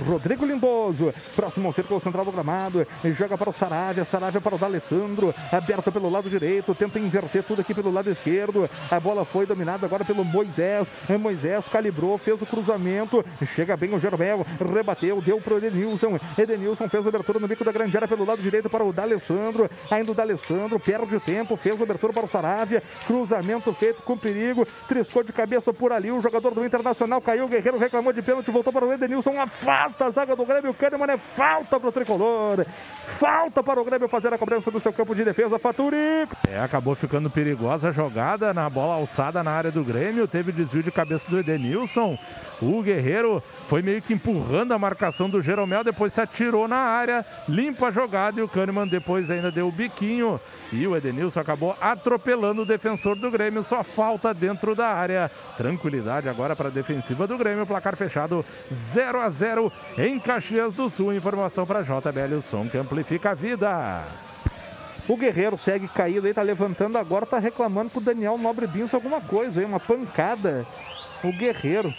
Rodrigo 0.00 0.44
Lindoso, 0.44 1.14
próximo 1.36 1.68
ao 1.68 1.72
círculo 1.72 2.00
central 2.00 2.24
do 2.24 2.32
gramado, 2.32 2.86
joga 3.16 3.38
para 3.38 3.50
o 3.50 3.52
Saravia, 3.52 4.04
Saravia 4.04 4.40
para 4.40 4.56
o 4.56 4.58
D'Alessandro, 4.58 5.32
aberto 5.52 5.92
pelo 5.92 6.10
lado 6.10 6.28
direito, 6.28 6.74
tenta 6.74 6.98
inverter 6.98 7.44
tudo 7.44 7.60
aqui 7.60 7.72
pelo 7.72 7.92
lado 7.92 8.10
esquerdo, 8.10 8.68
a 8.90 8.98
bola 8.98 9.24
foi 9.24 9.46
dominada 9.46 9.86
agora 9.86 10.04
pelo 10.04 10.24
Moisés, 10.24 10.88
Moisés 11.20 11.66
calibrou, 11.68 12.18
fez 12.18 12.33
o 12.42 12.46
cruzamento, 12.46 13.24
chega 13.54 13.76
bem 13.76 13.94
o 13.94 14.00
Jeromel, 14.00 14.44
rebateu, 14.72 15.20
deu 15.20 15.40
para 15.40 15.54
o 15.54 15.58
Edenilson, 15.58 16.18
Edenilson 16.36 16.88
fez 16.88 17.06
a 17.06 17.08
abertura 17.08 17.38
no 17.38 17.48
bico 17.48 17.64
da 17.64 17.72
grande 17.72 17.96
área 17.96 18.08
pelo 18.08 18.24
lado 18.24 18.42
direito 18.42 18.68
para 18.68 18.84
o 18.84 18.92
D'Alessandro, 18.92 19.70
ainda 19.90 20.12
o 20.12 20.14
D'Alessandro 20.14 20.78
perde 20.80 21.20
tempo, 21.20 21.56
fez 21.56 21.80
a 21.80 21.84
abertura 21.84 22.12
para 22.12 22.26
o 22.26 22.28
Saravia, 22.28 22.82
cruzamento 23.06 23.72
feito 23.72 24.02
com 24.02 24.16
perigo, 24.16 24.66
triscou 24.88 25.22
de 25.22 25.32
cabeça 25.32 25.72
por 25.72 25.92
ali, 25.92 26.10
o 26.10 26.20
jogador 26.20 26.52
do 26.52 26.64
Internacional 26.64 27.20
caiu, 27.20 27.44
o 27.44 27.48
Guerreiro 27.48 27.78
reclamou 27.78 28.12
de 28.12 28.22
pênalti, 28.22 28.50
voltou 28.50 28.72
para 28.72 28.84
o 28.84 28.92
Edenilson, 28.92 29.38
afasta 29.38 30.06
a 30.06 30.10
zaga 30.10 30.34
do 30.34 30.44
Grêmio. 30.44 30.74
Kahneman 30.74 31.12
é 31.12 31.16
falta 31.16 31.78
para 31.78 31.88
o 31.88 31.92
tricolor. 31.92 32.66
Falta 33.18 33.62
para 33.62 33.80
o 33.80 33.84
Grêmio 33.84 34.08
fazer 34.08 34.32
a 34.32 34.38
cobrança 34.38 34.70
do 34.70 34.80
seu 34.80 34.92
campo 34.92 35.14
de 35.14 35.24
defesa, 35.24 35.58
Faturi. 35.58 36.26
É, 36.48 36.60
acabou 36.60 36.94
ficando 36.94 37.30
perigosa 37.30 37.88
a 37.88 37.92
jogada 37.92 38.52
na 38.52 38.68
bola 38.68 38.94
alçada 38.94 39.42
na 39.42 39.50
área 39.50 39.70
do 39.70 39.84
Grêmio. 39.84 40.26
Teve 40.26 40.52
desvio 40.52 40.82
de 40.82 40.90
cabeça 40.90 41.24
do 41.28 41.38
Edenilson. 41.38 42.18
O 42.62 42.82
Guerreiro 42.82 43.42
foi 43.68 43.82
meio 43.82 44.00
que 44.00 44.14
empurrando 44.14 44.72
a 44.72 44.78
marcação 44.78 45.28
do 45.28 45.42
Jeromel, 45.42 45.82
depois 45.82 46.12
se 46.12 46.20
atirou 46.20 46.68
na 46.68 46.76
área, 46.76 47.24
limpa 47.48 47.88
a 47.88 47.90
jogada 47.90 48.40
e 48.40 48.42
o 48.42 48.48
Kahneman 48.48 48.86
depois 48.86 49.30
ainda 49.30 49.50
deu 49.50 49.68
o 49.68 49.72
biquinho. 49.72 50.40
E 50.72 50.86
o 50.86 50.96
Edenilson 50.96 51.40
acabou 51.40 51.76
atropelando 51.80 52.62
o 52.62 52.66
defensor 52.66 53.16
do 53.16 53.30
Grêmio, 53.30 53.64
só 53.64 53.82
falta 53.82 54.32
dentro 54.32 54.74
da 54.74 54.88
área. 54.88 55.30
Tranquilidade 55.56 56.28
agora 56.28 56.54
para 56.54 56.68
a 56.68 56.72
defensiva 56.72 57.26
do 57.26 57.36
Grêmio, 57.36 57.66
placar 57.66 57.96
fechado 57.96 58.44
0 58.92 59.20
a 59.20 59.28
0 59.30 59.72
em 59.98 60.18
Caxias 60.20 60.74
do 60.74 60.88
Sul. 60.88 61.12
Informação 61.12 61.66
para 61.66 61.82
JBL, 61.82 62.36
o 62.38 62.42
som 62.42 62.68
que 62.68 62.78
amplifica 62.78 63.30
a 63.30 63.34
vida. 63.34 64.04
O 65.06 65.16
Guerreiro 65.16 65.58
segue 65.58 65.86
caído 65.86 66.26
aí, 66.26 66.32
tá 66.32 66.40
levantando 66.40 66.96
agora, 66.96 67.26
tá 67.26 67.38
reclamando 67.38 67.90
pro 67.90 68.00
Daniel 68.00 68.38
Nobre 68.38 68.66
Bins 68.66 68.94
alguma 68.94 69.20
coisa 69.20 69.60
aí, 69.60 69.66
uma 69.66 69.80
pancada. 69.80 70.66
O 71.22 71.30
Guerreiro 71.30 71.92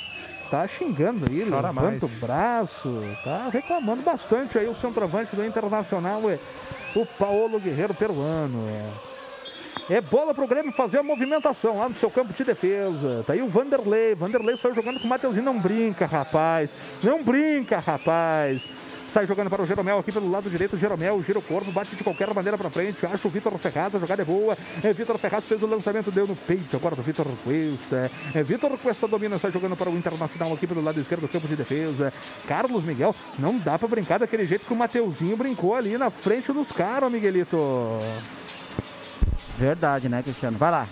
tá 0.49 0.67
xingando 0.67 1.25
Chora 1.49 1.69
levanta 1.69 1.73
mais. 1.73 2.03
o 2.03 2.07
braço, 2.07 3.01
tá 3.23 3.49
reclamando 3.51 4.01
bastante 4.01 4.57
aí 4.57 4.67
o 4.67 4.75
centroavante 4.75 5.35
do 5.35 5.45
Internacional, 5.45 6.29
é 6.29 6.39
o 6.95 7.05
Paulo 7.05 7.59
Guerreiro 7.59 7.93
peruano. 7.93 8.63
É 9.89 10.01
bola 10.01 10.33
pro 10.33 10.47
Grêmio 10.47 10.71
fazer 10.71 10.97
a 10.97 11.03
movimentação 11.03 11.77
lá 11.77 11.87
no 11.87 11.95
seu 11.95 12.09
campo 12.09 12.33
de 12.33 12.43
defesa. 12.43 13.23
Tá 13.27 13.33
aí 13.33 13.41
o 13.41 13.47
Vanderlei. 13.47 14.15
Vanderlei 14.15 14.57
saiu 14.57 14.73
jogando 14.73 14.99
com 14.99 15.05
o 15.05 15.09
Mateuzinho. 15.09 15.45
Não 15.45 15.59
brinca, 15.59 16.07
rapaz. 16.07 16.71
Não 17.03 17.23
brinca, 17.23 17.77
rapaz. 17.77 18.63
Sai 19.15 19.25
jogando 19.25 19.49
para 19.49 19.61
o 19.61 19.65
Jeromel 19.65 19.97
aqui 19.97 20.11
pelo 20.11 20.29
lado 20.29 20.49
direito. 20.49 20.75
Jeromel 20.75 21.23
gira 21.23 21.39
o 21.39 21.41
corpo, 21.41 21.71
bate 21.71 21.95
de 21.95 22.03
qualquer 22.03 22.33
maneira 22.33 22.57
para 22.57 22.69
frente. 22.69 23.05
Acha 23.05 23.25
o 23.25 23.31
Vitor 23.31 23.57
Ferraz, 23.57 23.95
a 23.95 23.97
jogada 23.97 24.21
é 24.23 24.25
boa. 24.25 24.57
É, 24.83 24.91
Vitor 24.91 25.17
Ferraz 25.17 25.45
fez 25.45 25.63
o 25.63 25.65
lançamento, 25.65 26.11
deu 26.11 26.27
no 26.27 26.35
peito. 26.35 26.75
Agora 26.75 26.97
do 26.97 27.01
Vitor 27.01 27.25
Cuesta. 27.41 28.11
É, 28.33 28.43
Vitor 28.43 28.77
Cuesta 28.77 29.07
domina, 29.07 29.39
sai 29.39 29.53
jogando 29.53 29.73
para 29.77 29.89
o 29.89 29.95
Internacional 29.95 30.51
aqui 30.51 30.67
pelo 30.67 30.83
lado 30.83 30.99
esquerdo 30.99 31.21
do 31.21 31.29
campo 31.29 31.47
de 31.47 31.55
defesa. 31.55 32.11
Carlos 32.45 32.83
Miguel, 32.83 33.15
não 33.39 33.57
dá 33.57 33.79
para 33.79 33.87
brincar 33.87 34.19
daquele 34.19 34.43
jeito 34.43 34.65
que 34.65 34.73
o 34.73 34.75
Mateuzinho 34.75 35.37
brincou 35.37 35.75
ali 35.75 35.97
na 35.97 36.09
frente 36.09 36.51
dos 36.51 36.73
caras, 36.73 37.09
Miguelito. 37.09 37.57
Verdade, 39.57 40.09
né, 40.09 40.21
Cristiano? 40.23 40.57
Vai 40.57 40.71
lá. 40.71 40.85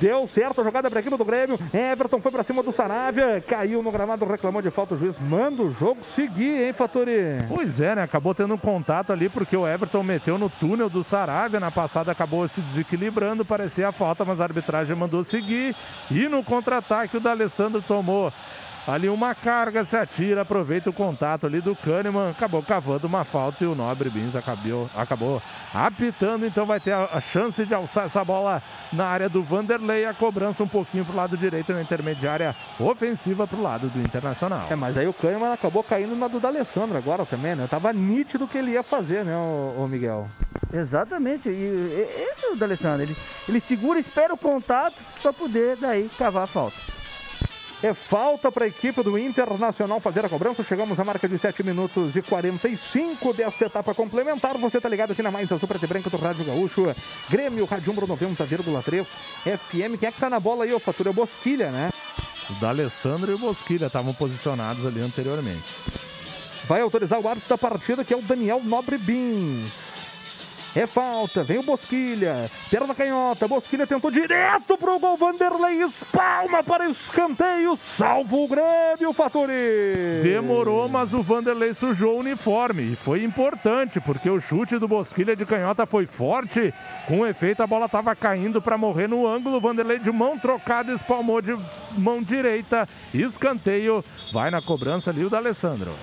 Deu 0.00 0.28
certo 0.28 0.60
a 0.60 0.64
jogada 0.64 0.90
para 0.90 0.98
a 0.98 1.00
equipe 1.00 1.16
do 1.16 1.24
Grêmio. 1.24 1.58
Everton 1.72 2.20
foi 2.20 2.30
para 2.30 2.42
cima 2.42 2.62
do 2.62 2.72
Saravia. 2.72 3.42
Caiu 3.46 3.82
no 3.82 3.90
gramado, 3.90 4.24
reclamou 4.26 4.60
de 4.60 4.70
falta. 4.70 4.94
O 4.94 4.98
juiz 4.98 5.18
manda 5.18 5.62
o 5.62 5.72
jogo 5.72 6.04
seguir, 6.04 6.66
hein, 6.66 6.72
Fatori? 6.72 7.38
Pois 7.48 7.80
é, 7.80 7.94
né? 7.94 8.02
Acabou 8.02 8.34
tendo 8.34 8.54
um 8.54 8.58
contato 8.58 9.12
ali 9.12 9.28
porque 9.28 9.56
o 9.56 9.66
Everton 9.66 10.02
meteu 10.02 10.36
no 10.36 10.50
túnel 10.50 10.90
do 10.90 11.02
Saravia. 11.02 11.58
Na 11.58 11.70
passada 11.70 12.12
acabou 12.12 12.46
se 12.48 12.60
desequilibrando, 12.60 13.44
parecia 13.44 13.88
a 13.88 13.92
falta, 13.92 14.24
mas 14.24 14.40
a 14.40 14.44
arbitragem 14.44 14.94
mandou 14.94 15.24
seguir. 15.24 15.74
E 16.10 16.28
no 16.28 16.44
contra-ataque 16.44 17.16
o 17.16 17.20
D'Alessandro 17.20 17.80
tomou 17.82 18.32
ali 18.86 19.08
uma 19.08 19.34
carga, 19.34 19.84
se 19.84 19.96
atira, 19.96 20.42
aproveita 20.42 20.90
o 20.90 20.92
contato 20.92 21.46
ali 21.46 21.60
do 21.60 21.74
Kahneman, 21.74 22.30
acabou 22.30 22.62
cavando 22.62 23.06
uma 23.06 23.24
falta 23.24 23.64
e 23.64 23.66
o 23.66 23.74
Nobre 23.74 24.08
Bins 24.08 24.34
acabou, 24.36 24.88
acabou 24.94 25.42
apitando, 25.74 26.46
então 26.46 26.64
vai 26.64 26.78
ter 26.80 26.92
a, 26.92 27.04
a 27.12 27.20
chance 27.20 27.64
de 27.64 27.74
alçar 27.74 28.06
essa 28.06 28.24
bola 28.24 28.62
na 28.92 29.06
área 29.06 29.28
do 29.28 29.42
Vanderlei, 29.42 30.04
a 30.04 30.14
cobrança 30.14 30.62
um 30.62 30.68
pouquinho 30.68 31.04
pro 31.04 31.16
lado 31.16 31.36
direito 31.36 31.72
na 31.72 31.82
intermediária 31.82 32.54
ofensiva 32.78 33.46
pro 33.46 33.60
lado 33.60 33.88
do 33.88 34.00
Internacional. 34.00 34.68
É, 34.70 34.76
mas 34.76 34.96
aí 34.96 35.06
o 35.06 35.12
Kahneman 35.12 35.52
acabou 35.52 35.82
caindo 35.82 36.14
na 36.14 36.28
do 36.28 36.38
D'Alessandro 36.40 36.96
agora 36.96 37.26
também, 37.26 37.54
né? 37.56 37.66
Tava 37.68 37.92
nítido 37.92 38.44
o 38.44 38.48
que 38.48 38.58
ele 38.58 38.72
ia 38.72 38.82
fazer, 38.82 39.24
né, 39.24 39.36
o, 39.36 39.86
Miguel? 39.88 40.28
Exatamente. 40.72 41.48
E, 41.48 41.52
e- 41.52 42.28
esse 42.32 42.46
é 42.46 42.50
o 42.50 42.56
D'Alessandro. 42.56 43.02
Ele, 43.02 43.16
ele 43.48 43.60
segura, 43.60 43.98
espera 43.98 44.32
o 44.32 44.38
contato 44.38 44.94
para 45.22 45.32
poder 45.32 45.76
daí 45.76 46.08
cavar 46.16 46.44
a 46.44 46.46
falta. 46.46 46.76
É 47.82 47.92
falta 47.92 48.50
para 48.50 48.64
a 48.64 48.68
equipe 48.68 49.02
do 49.02 49.18
Internacional 49.18 50.00
fazer 50.00 50.24
a 50.24 50.28
cobrança. 50.28 50.64
Chegamos 50.64 50.98
à 50.98 51.04
marca 51.04 51.28
de 51.28 51.38
7 51.38 51.62
minutos 51.62 52.16
e 52.16 52.22
45 52.22 53.34
desta 53.34 53.66
etapa 53.66 53.94
complementar. 53.94 54.56
Você 54.56 54.80
tá 54.80 54.88
ligado 54.88 55.12
aqui 55.12 55.22
na 55.22 55.30
Mais 55.30 55.52
Azul 55.52 55.68
Preta 55.68 55.84
e 55.84 55.88
Branca 55.88 56.08
do 56.08 56.16
Rádio 56.16 56.44
Gaúcho. 56.44 56.94
Grêmio 57.28 57.66
Rádio 57.66 57.92
Umbro 57.92 58.06
90,3 58.06 59.04
FM. 59.04 59.98
Quem 60.00 60.08
é 60.08 60.12
que 60.12 60.18
tá 60.18 60.30
na 60.30 60.40
bola 60.40 60.64
aí, 60.64 60.72
ô 60.72 60.80
Fatura? 60.80 61.10
É 61.10 61.12
o 61.12 61.14
Bosquilha, 61.14 61.70
né? 61.70 61.90
O 62.48 62.54
D'Alessandro 62.54 63.30
e 63.30 63.34
o 63.34 63.38
Bosquilha 63.38 63.86
estavam 63.86 64.14
posicionados 64.14 64.86
ali 64.86 65.02
anteriormente. 65.02 65.74
Vai 66.64 66.80
autorizar 66.80 67.20
o 67.20 67.28
árbitro 67.28 67.50
da 67.50 67.58
partida, 67.58 68.04
que 68.04 68.14
é 68.14 68.16
o 68.16 68.22
Daniel 68.22 68.62
Nobre 68.64 68.96
Bins. 68.96 69.70
É 70.76 70.86
falta, 70.86 71.42
vem 71.42 71.56
o 71.56 71.62
Bosquilha, 71.62 72.50
perna 72.70 72.94
canhota, 72.94 73.48
Bosquilha 73.48 73.86
tentou 73.86 74.10
direto 74.10 74.76
pro 74.76 74.98
gol, 74.98 75.16
Vanderlei 75.16 75.82
espalma 75.82 76.62
para 76.62 76.90
escanteio, 76.90 77.74
salva 77.78 78.36
o 78.36 78.46
Grêmio, 78.46 79.10
Faturi. 79.14 80.20
Demorou, 80.22 80.86
mas 80.86 81.14
o 81.14 81.22
Vanderlei 81.22 81.72
sujou 81.72 82.16
o 82.16 82.20
uniforme. 82.20 82.92
E 82.92 82.96
foi 82.96 83.24
importante, 83.24 83.98
porque 84.00 84.28
o 84.28 84.38
chute 84.38 84.76
do 84.78 84.86
Bosquilha 84.86 85.34
de 85.34 85.46
canhota 85.46 85.86
foi 85.86 86.04
forte. 86.04 86.74
Com 87.08 87.26
efeito, 87.26 87.62
a 87.62 87.66
bola 87.66 87.86
estava 87.86 88.14
caindo 88.14 88.60
para 88.60 88.76
morrer 88.76 89.08
no 89.08 89.26
ângulo. 89.26 89.58
Vanderlei 89.58 89.98
de 89.98 90.12
mão 90.12 90.38
trocada 90.38 90.92
espalmou 90.92 91.40
de 91.40 91.56
mão 91.96 92.22
direita. 92.22 92.86
Escanteio. 93.14 94.04
Vai 94.30 94.50
na 94.50 94.60
cobrança 94.60 95.08
ali 95.08 95.24
o 95.24 95.30
da 95.30 95.38
Alessandro. 95.38 95.94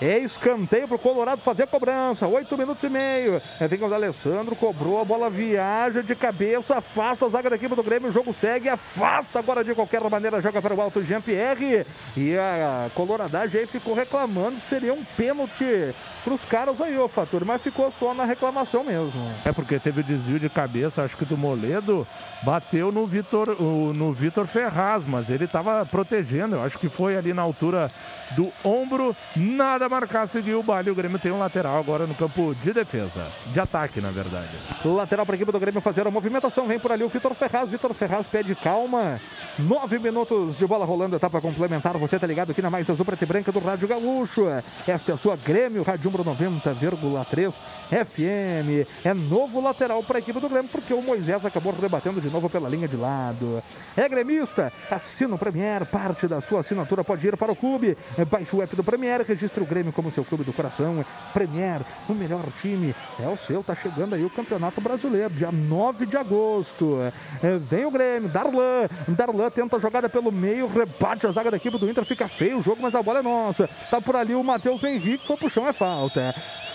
É 0.00 0.18
escanteio 0.18 0.86
pro 0.86 0.98
Colorado 0.98 1.42
fazer 1.42 1.64
a 1.64 1.66
cobrança. 1.66 2.26
Oito 2.26 2.56
minutos 2.56 2.84
e 2.84 2.88
meio. 2.88 3.42
É, 3.58 3.66
vem 3.66 3.80
o 3.80 3.92
Alessandro, 3.92 4.54
cobrou, 4.54 5.00
a 5.00 5.04
bola 5.04 5.28
viaja 5.28 6.02
de 6.02 6.14
cabeça, 6.14 6.76
afasta 6.76 7.26
a 7.26 7.28
zaga 7.28 7.50
da 7.50 7.56
equipe 7.56 7.74
do 7.74 7.82
Grêmio, 7.82 8.10
o 8.10 8.12
jogo 8.12 8.32
segue, 8.32 8.68
afasta 8.68 9.38
agora 9.38 9.64
de 9.64 9.74
qualquer 9.74 10.02
maneira, 10.08 10.40
joga 10.40 10.62
para 10.62 10.74
o 10.74 10.80
alto 10.80 11.02
Jean-Pierre. 11.02 11.84
E 12.16 12.36
a 12.36 12.88
Coloradagem 12.94 13.60
aí 13.60 13.66
ficou 13.66 13.94
reclamando 13.94 14.56
seria 14.68 14.94
um 14.94 15.04
pênalti 15.16 15.94
pros 16.28 16.44
caras 16.44 16.78
aí, 16.82 16.98
ô 16.98 17.08
Fator, 17.08 17.42
mas 17.42 17.62
ficou 17.62 17.90
só 17.98 18.12
na 18.12 18.26
reclamação 18.26 18.84
mesmo. 18.84 19.32
É 19.46 19.50
porque 19.52 19.78
teve 19.78 20.00
o 20.00 20.04
desvio 20.04 20.38
de 20.38 20.50
cabeça, 20.50 21.02
acho 21.02 21.16
que 21.16 21.24
do 21.24 21.38
Moledo, 21.38 22.06
bateu 22.42 22.92
no 22.92 23.06
Vitor, 23.06 23.48
o- 23.58 23.94
no 23.94 24.12
Vitor 24.12 24.46
Ferraz, 24.46 25.06
mas 25.06 25.30
ele 25.30 25.46
estava 25.46 25.86
protegendo. 25.86 26.56
Eu 26.56 26.62
acho 26.62 26.78
que 26.78 26.90
foi 26.90 27.16
ali 27.16 27.32
na 27.32 27.40
altura 27.40 27.88
do 28.36 28.52
ombro, 28.62 29.16
nada 29.34 29.86
a 29.86 29.88
marcar, 29.88 30.28
seguiu 30.28 30.60
o 30.60 30.62
baile. 30.62 30.90
O 30.90 30.94
Grêmio 30.94 31.18
tem 31.18 31.32
um 31.32 31.38
lateral 31.38 31.78
agora 31.78 32.06
no 32.06 32.14
campo 32.14 32.54
de 32.62 32.74
defesa, 32.74 33.26
de 33.46 33.58
ataque, 33.58 33.98
na 33.98 34.10
verdade. 34.10 34.48
Lateral 34.84 35.24
para 35.24 35.34
a 35.34 35.36
equipe 35.36 35.50
do 35.50 35.58
Grêmio 35.58 35.80
fazer 35.80 36.06
a 36.06 36.10
movimentação. 36.10 36.66
Vem 36.66 36.78
por 36.78 36.92
ali 36.92 37.04
o 37.04 37.08
Vitor 37.08 37.32
Ferraz. 37.34 37.70
Vitor 37.70 37.94
Ferraz 37.94 38.26
pede 38.26 38.54
calma. 38.54 39.18
Nove 39.58 39.98
minutos 39.98 40.56
de 40.58 40.66
bola 40.66 40.84
rolando, 40.84 41.16
etapa 41.16 41.40
complementar. 41.40 41.96
Você 41.96 42.18
tá 42.18 42.26
ligado 42.26 42.50
aqui 42.50 42.60
na 42.60 42.68
mais 42.68 42.88
azul 42.90 43.04
preta 43.06 43.24
e 43.24 43.26
branca 43.26 43.50
do 43.50 43.58
Rádio 43.60 43.88
Gaúcho. 43.88 44.46
Esta 44.86 45.12
é 45.12 45.14
a 45.14 45.18
sua 45.18 45.34
Grêmio, 45.36 45.82
Rádio 45.82 46.10
Umbro 46.18 46.24
90,3 46.24 47.54
FM. 47.88 48.88
É 49.04 49.14
novo 49.14 49.60
lateral 49.60 50.02
para 50.02 50.18
a 50.18 50.20
equipe 50.20 50.40
do 50.40 50.48
Grêmio, 50.48 50.70
porque 50.70 50.92
o 50.92 51.02
Moisés 51.02 51.44
acabou 51.44 51.72
rebatendo 51.72 52.20
de 52.20 52.28
novo 52.28 52.50
pela 52.50 52.68
linha 52.68 52.88
de 52.88 52.96
lado. 52.96 53.62
É 53.96 54.08
gremista, 54.08 54.72
assina 54.90 55.34
o 55.34 55.38
Premier, 55.38 55.86
parte 55.86 56.26
da 56.26 56.40
sua 56.40 56.60
assinatura 56.60 57.04
pode 57.04 57.26
ir 57.26 57.36
para 57.36 57.52
o 57.52 57.56
clube. 57.56 57.96
Baixe 58.30 58.54
o 58.54 58.62
app 58.62 58.74
do 58.74 58.84
Premier, 58.84 59.22
registre 59.22 59.62
o 59.62 59.66
Grêmio 59.66 59.92
como 59.92 60.10
seu 60.10 60.24
clube 60.24 60.44
do 60.44 60.52
coração. 60.52 61.04
Premier, 61.32 61.82
o 62.08 62.14
melhor 62.14 62.44
time 62.60 62.94
é 63.20 63.28
o 63.28 63.36
seu. 63.36 63.62
Tá 63.62 63.74
chegando 63.74 64.14
aí 64.14 64.24
o 64.24 64.30
Campeonato 64.30 64.80
Brasileiro, 64.80 65.30
dia 65.30 65.52
9 65.52 66.06
de 66.06 66.16
agosto. 66.16 66.98
É, 67.42 67.58
vem 67.58 67.84
o 67.84 67.90
Grêmio, 67.90 68.28
Darlan. 68.28 68.88
Darlan 69.08 69.50
tenta 69.50 69.76
a 69.76 69.78
jogada 69.80 70.08
pelo 70.08 70.32
meio, 70.32 70.66
rebate 70.66 71.26
a 71.26 71.30
zaga 71.30 71.50
da 71.50 71.56
equipe 71.56 71.78
do 71.78 71.88
Inter, 71.88 72.04
fica 72.04 72.28
feio 72.28 72.58
o 72.58 72.62
jogo, 72.62 72.82
mas 72.82 72.94
a 72.94 73.02
bola 73.02 73.20
é 73.20 73.22
nossa. 73.22 73.68
Tá 73.90 74.00
por 74.00 74.16
ali 74.16 74.34
o 74.34 74.42
Matheus 74.42 74.82
Henrique, 74.82 75.36
foi 75.36 75.50
chão, 75.50 75.68
é 75.68 75.72
falta. 75.72 76.07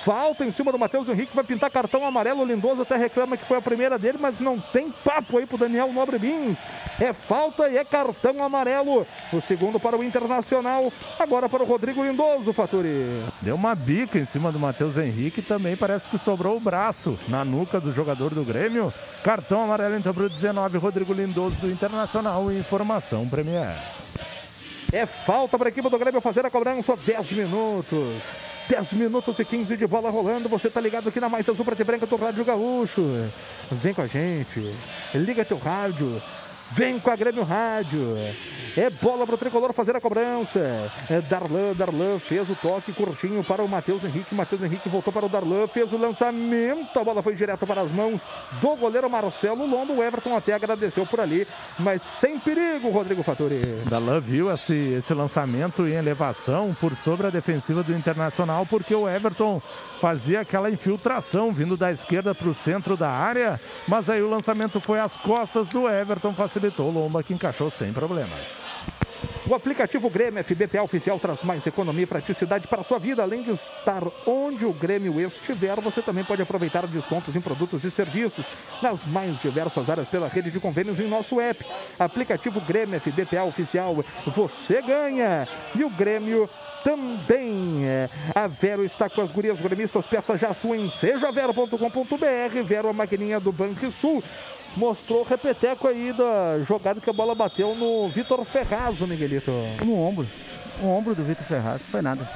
Falta 0.03 0.43
em 0.43 0.51
cima 0.51 0.69
do 0.69 0.77
Matheus 0.77 1.07
Henrique, 1.07 1.33
vai 1.33 1.45
pintar 1.45 1.71
cartão 1.71 2.05
amarelo. 2.05 2.41
O 2.41 2.45
Lindoso 2.45 2.81
até 2.81 2.97
reclama 2.97 3.37
que 3.37 3.45
foi 3.45 3.57
a 3.57 3.61
primeira 3.61 3.97
dele, 3.97 4.17
mas 4.19 4.37
não 4.41 4.59
tem 4.59 4.91
papo 4.91 5.37
aí 5.37 5.45
pro 5.45 5.57
Daniel 5.57 5.93
Nobre 5.93 6.19
Bins. 6.19 6.57
É 6.99 7.13
falta 7.13 7.69
e 7.69 7.77
é 7.77 7.85
cartão 7.85 8.43
amarelo. 8.43 9.07
O 9.31 9.39
segundo 9.39 9.79
para 9.79 9.97
o 9.97 10.03
Internacional, 10.03 10.91
agora 11.17 11.47
para 11.47 11.63
o 11.63 11.65
Rodrigo 11.65 12.03
Lindoso, 12.03 12.51
Faturi. 12.51 13.23
Deu 13.41 13.55
uma 13.55 13.73
bica 13.73 14.19
em 14.19 14.25
cima 14.25 14.51
do 14.51 14.59
Matheus 14.59 14.97
Henrique, 14.97 15.41
também 15.41 15.77
parece 15.77 16.09
que 16.09 16.17
sobrou 16.17 16.57
o 16.57 16.59
braço 16.59 17.17
na 17.29 17.45
nuca 17.45 17.79
do 17.79 17.93
jogador 17.93 18.33
do 18.33 18.43
Grêmio. 18.43 18.93
Cartão 19.23 19.63
amarelo 19.63 19.95
então 19.95 20.13
para 20.13 20.23
o 20.23 20.29
19, 20.29 20.77
Rodrigo 20.79 21.13
Lindoso 21.13 21.55
do 21.61 21.71
Internacional. 21.71 22.51
Informação 22.51 23.27
Premier. 23.29 23.77
É 24.91 25.05
falta 25.05 25.57
para 25.57 25.69
a 25.69 25.71
equipe 25.71 25.89
do 25.89 25.97
Grêmio 25.97 26.19
fazer 26.19 26.45
a 26.45 26.51
cobrança. 26.51 26.97
10 26.97 27.31
minutos. 27.31 28.21
10 28.69 28.93
minutos 28.93 29.37
e 29.39 29.45
15 29.45 29.75
de 29.75 29.87
bola 29.87 30.09
rolando. 30.09 30.47
Você 30.49 30.69
tá 30.69 30.79
ligado 30.79 31.09
aqui 31.09 31.19
na 31.19 31.29
Mais 31.29 31.47
Azul 31.47 31.65
Preta 31.65 31.81
e 31.81 31.85
Branca 31.85 32.05
do 32.05 32.15
Rádio 32.15 32.45
Gaúcho. 32.45 33.01
Vem 33.71 33.93
com 33.93 34.01
a 34.01 34.07
gente. 34.07 34.73
Liga 35.13 35.43
teu 35.43 35.57
rádio. 35.57 36.21
Vem 36.75 36.99
com 36.99 37.11
a 37.11 37.15
Grêmio 37.15 37.43
Rádio. 37.43 38.17
É 38.75 38.89
bola 38.89 39.27
para 39.27 39.35
o 39.35 39.37
tricolor 39.37 39.71
fazer 39.73 39.95
a 39.95 40.01
cobrança. 40.01 40.91
É 41.07 41.21
Darlan, 41.21 41.73
Darlan 41.73 42.17
fez 42.17 42.49
o 42.49 42.55
toque 42.55 42.91
curtinho 42.91 43.43
para 43.43 43.63
o 43.63 43.67
Matheus 43.67 44.03
Henrique. 44.03 44.33
Matheus 44.33 44.63
Henrique 44.63 44.89
voltou 44.89 45.13
para 45.13 45.27
o 45.27 45.29
Darlan, 45.29 45.67
fez 45.67 45.93
o 45.93 45.97
lançamento. 45.97 46.97
A 46.97 47.03
bola 47.03 47.21
foi 47.21 47.35
direto 47.35 47.67
para 47.67 47.81
as 47.81 47.91
mãos 47.91 48.21
do 48.59 48.75
goleiro 48.75 49.07
Marcelo 49.07 49.67
Lombo. 49.67 49.93
O 49.93 50.03
Everton 50.03 50.35
até 50.35 50.53
agradeceu 50.53 51.05
por 51.05 51.19
ali, 51.19 51.47
mas 51.77 52.01
sem 52.01 52.39
perigo, 52.39 52.89
Rodrigo 52.89 53.21
Fattori. 53.21 53.61
Darlan 53.87 54.19
viu 54.19 54.51
esse, 54.51 54.73
esse 54.73 55.13
lançamento 55.13 55.85
em 55.85 55.93
elevação 55.93 56.75
por 56.81 56.95
sobre 56.95 57.27
a 57.27 57.29
defensiva 57.29 57.83
do 57.83 57.93
Internacional, 57.93 58.65
porque 58.65 58.95
o 58.95 59.07
Everton 59.07 59.61
fazia 60.03 60.41
aquela 60.41 60.69
infiltração 60.69 61.53
vindo 61.53 61.77
da 61.77 61.89
esquerda 61.89 62.35
para 62.35 62.49
o 62.49 62.53
centro 62.53 62.97
da 62.97 63.09
área, 63.09 63.57
mas 63.87 64.09
aí 64.09 64.21
o 64.21 64.29
lançamento 64.29 64.81
foi 64.81 64.99
às 64.99 65.15
costas 65.15 65.69
do 65.69 65.87
Everton, 65.87 66.33
facilitou 66.33 66.89
o 66.89 66.91
Lomba 66.91 67.23
que 67.23 67.33
encaixou 67.33 67.71
sem 67.71 67.93
problemas. 67.93 68.62
O 69.45 69.53
aplicativo 69.53 70.09
Grêmio 70.09 70.43
FBPA 70.43 70.83
oficial 70.83 71.19
traz 71.19 71.43
mais 71.43 71.65
economia 71.67 72.03
e 72.03 72.07
praticidade 72.07 72.67
para 72.67 72.81
a 72.81 72.83
sua 72.83 72.97
vida. 72.97 73.21
Além 73.21 73.43
de 73.43 73.51
estar 73.51 74.03
onde 74.25 74.65
o 74.65 74.73
Grêmio 74.73 75.19
estiver, 75.19 75.79
você 75.81 76.01
também 76.01 76.23
pode 76.23 76.41
aproveitar 76.41 76.87
descontos 76.87 77.35
em 77.35 77.41
produtos 77.41 77.83
e 77.83 77.91
serviços 77.91 78.45
nas 78.81 79.05
mais 79.05 79.39
diversas 79.41 79.89
áreas 79.89 80.07
pela 80.07 80.27
rede 80.27 80.49
de 80.49 80.59
convênios 80.59 80.99
em 80.99 81.07
nosso 81.07 81.41
app. 81.41 81.65
Aplicativo 81.99 82.61
Grêmio 82.61 82.99
FBPA 82.99 83.43
oficial, 83.43 84.03
você 84.35 84.81
ganha. 84.81 85.47
E 85.75 85.83
o 85.83 85.89
Grêmio 85.89 86.49
também. 86.83 87.83
A 88.33 88.47
Vero 88.47 88.85
está 88.85 89.09
com 89.09 89.21
as 89.21 89.31
gurias 89.31 89.59
gremistas. 89.59 90.07
Peça 90.07 90.37
já 90.37 90.53
sua 90.53 90.77
em 90.77 90.89
sejavero.com.br. 90.91 92.63
Vero, 92.65 92.89
a 92.89 92.93
maquininha 92.93 93.39
do 93.39 93.51
Banco 93.51 93.91
Sul 93.91 94.23
mostrou 94.75 95.21
o 95.21 95.23
repeteco 95.23 95.87
aí 95.87 96.13
da 96.13 96.59
jogada 96.67 96.99
que 96.99 97.09
a 97.09 97.13
bola 97.13 97.35
bateu 97.35 97.75
no 97.75 98.09
Vitor 98.09 98.43
Ferraz, 98.45 99.01
o 99.01 99.07
Miguelito. 99.07 99.51
No 99.83 99.95
ombro. 99.99 100.27
O 100.81 100.87
ombro 100.87 101.13
do 101.13 101.23
Vitor 101.23 101.45
Ferraz, 101.45 101.81
não 101.81 101.89
foi 101.89 102.01
nada. 102.01 102.27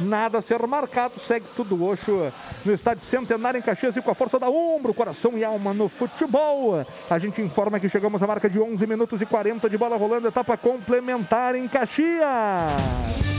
Nada 0.00 0.38
a 0.38 0.42
ser 0.42 0.66
marcado, 0.66 1.18
segue 1.20 1.46
tudo 1.54 1.82
Oxo 1.84 2.32
no 2.64 2.72
estádio 2.72 3.04
Centenário 3.04 3.58
em 3.58 3.62
Caxias 3.62 3.96
e 3.96 4.02
com 4.02 4.10
a 4.10 4.14
força 4.14 4.38
da 4.38 4.48
ombro, 4.48 4.92
coração 4.92 5.38
e 5.38 5.44
alma 5.44 5.72
no 5.72 5.88
futebol. 5.88 6.84
A 7.08 7.18
gente 7.18 7.40
informa 7.40 7.78
que 7.78 7.88
chegamos 7.88 8.22
à 8.22 8.26
marca 8.26 8.50
de 8.50 8.58
11 8.58 8.86
minutos 8.86 9.20
e 9.20 9.26
40 9.26 9.68
de 9.70 9.78
bola 9.78 9.96
rolando, 9.96 10.28
etapa 10.28 10.56
complementar 10.56 11.54
em 11.54 11.68
Caxias. 11.68 13.31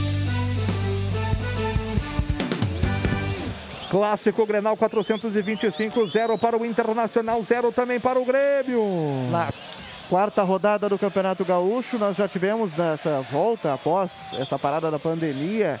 Clássico 3.94 4.44
Grenal 4.44 4.76
425, 4.76 6.08
0 6.08 6.36
para 6.36 6.58
o 6.58 6.66
Internacional, 6.66 7.40
0 7.44 7.70
também 7.70 8.00
para 8.00 8.18
o 8.18 8.24
Grêmio. 8.24 8.82
Na 9.30 9.52
quarta 10.10 10.42
rodada 10.42 10.88
do 10.88 10.98
Campeonato 10.98 11.44
Gaúcho, 11.44 11.96
nós 11.96 12.16
já 12.16 12.26
tivemos 12.26 12.76
nessa 12.76 13.20
volta 13.30 13.72
após 13.72 14.32
essa 14.36 14.58
parada 14.58 14.90
da 14.90 14.98
pandemia. 14.98 15.78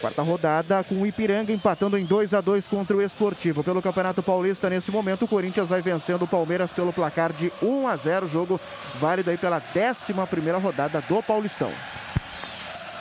Quarta 0.00 0.20
rodada 0.20 0.82
com 0.82 0.96
o 0.96 1.06
Ipiranga 1.06 1.52
empatando 1.52 1.96
em 1.96 2.04
2 2.04 2.34
a 2.34 2.40
2 2.40 2.66
contra 2.66 2.96
o 2.96 3.02
Esportivo. 3.02 3.62
Pelo 3.62 3.80
Campeonato 3.80 4.20
Paulista, 4.20 4.68
nesse 4.68 4.90
momento, 4.90 5.24
o 5.24 5.28
Corinthians 5.28 5.68
vai 5.68 5.80
vencendo 5.80 6.22
o 6.22 6.28
Palmeiras 6.28 6.72
pelo 6.72 6.92
placar 6.92 7.32
de 7.32 7.52
1 7.62 7.86
a 7.86 7.94
0. 7.94 8.28
Jogo 8.28 8.60
válido 8.98 9.30
aí 9.30 9.38
pela 9.38 9.62
11 9.76 10.26
primeira 10.28 10.58
rodada 10.58 11.00
do 11.08 11.22
Paulistão. 11.22 11.70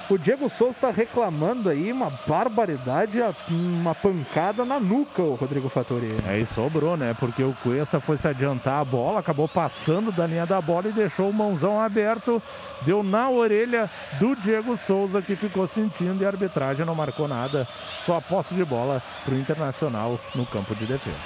O 0.09 0.17
Diego 0.17 0.49
Souza 0.49 0.71
está 0.71 0.89
reclamando 0.89 1.67
aí 1.67 1.91
uma 1.91 2.09
barbaridade, 2.25 3.19
uma 3.49 3.93
pancada 3.93 4.63
na 4.63 4.79
nuca, 4.79 5.21
o 5.21 5.35
Rodrigo 5.35 5.67
Fattori. 5.67 6.15
Aí 6.25 6.45
sobrou, 6.45 6.95
né? 6.95 7.13
Porque 7.19 7.43
o 7.43 7.53
Cuesta 7.61 7.99
foi 7.99 8.17
se 8.17 8.25
adiantar 8.25 8.79
a 8.79 8.85
bola, 8.85 9.19
acabou 9.19 9.49
passando 9.49 10.09
da 10.09 10.25
linha 10.25 10.45
da 10.45 10.61
bola 10.61 10.87
e 10.87 10.93
deixou 10.93 11.29
o 11.29 11.33
mãozão 11.33 11.77
aberto. 11.77 12.41
Deu 12.83 13.03
na 13.03 13.29
orelha 13.29 13.89
do 14.17 14.33
Diego 14.37 14.77
Souza, 14.77 15.21
que 15.21 15.35
ficou 15.35 15.67
sentindo 15.67 16.21
e 16.21 16.25
a 16.25 16.29
arbitragem 16.29 16.85
não 16.85 16.95
marcou 16.95 17.27
nada. 17.27 17.67
Só 18.05 18.15
a 18.15 18.21
posse 18.21 18.53
de 18.53 18.63
bola 18.63 19.03
para 19.25 19.33
o 19.33 19.37
Internacional 19.37 20.17
no 20.33 20.45
campo 20.45 20.73
de 20.73 20.85
defesa. 20.85 21.17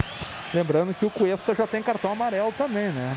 Lembrando 0.51 0.95
que 0.95 1.05
o 1.05 1.11
Cuesta 1.11 1.53
já 1.53 1.67
tem 1.67 1.83
cartão 1.83 2.13
amarelo 2.13 2.51
também, 2.57 2.89
né? 2.89 3.15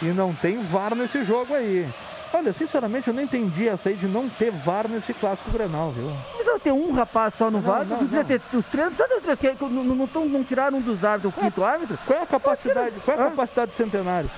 E 0.00 0.06
não 0.06 0.32
tem 0.32 0.62
VAR 0.64 0.94
nesse 0.94 1.22
jogo 1.22 1.52
aí. 1.52 1.86
Olha, 2.34 2.52
sinceramente, 2.52 3.08
eu 3.08 3.14
não 3.14 3.22
entendi 3.22 3.68
essa 3.68 3.90
aí 3.90 3.94
de 3.94 4.06
não 4.06 4.28
ter 4.28 4.50
VAR 4.50 4.88
nesse 4.88 5.12
clássico 5.12 5.50
Grenal, 5.50 5.90
viu? 5.90 6.10
Precisa 6.34 6.58
ter 6.58 6.72
um 6.72 6.92
rapaz 6.92 7.34
só 7.34 7.50
no 7.50 7.60
VAR, 7.60 7.84
não, 7.84 7.98
precisa 7.98 8.24
ter 8.24 8.40
os 8.54 8.66
três, 8.66 8.88
não 8.88 8.96
precisa 8.96 9.20
ter 9.20 9.36
três, 9.36 9.56
que 9.58 9.64
não, 9.64 9.84
não, 9.84 9.94
não, 10.06 10.24
não 10.26 10.44
tiraram 10.44 10.78
um 10.78 10.80
dos 10.80 11.04
árbitros, 11.04 11.36
o 11.36 11.40
quinto 11.40 11.62
árbitro? 11.62 11.98
Qual 12.06 12.18
é 12.18 12.22
a 12.22 12.26
capacidade, 12.26 12.94
qual 13.04 13.18
é 13.18 13.20
a 13.20 13.24
capacidade 13.24 13.70
do 13.72 13.76
centenário? 13.76 14.30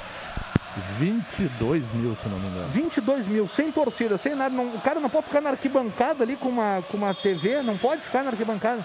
22 0.99 1.85
mil, 1.95 2.17
se 2.17 2.29
não 2.29 2.39
me 2.39 2.49
engano. 2.49 2.69
22 2.69 3.27
mil, 3.27 3.49
sem 3.49 3.71
torcida, 3.71 4.19
sem 4.19 4.35
nada. 4.35 4.55
Não, 4.55 4.67
o 4.67 4.81
cara 4.81 4.99
não 4.99 5.09
pode 5.09 5.27
ficar 5.27 5.41
na 5.41 5.51
arquibancada 5.51 6.25
ali 6.25 6.37
com 6.37 6.49
uma, 6.49 6.83
com 6.91 6.97
uma 6.97 7.15
TV, 7.15 7.63
não 7.63 7.77
pode 7.77 8.03
ficar 8.03 8.23
na 8.25 8.31
arquibancada. 8.31 8.85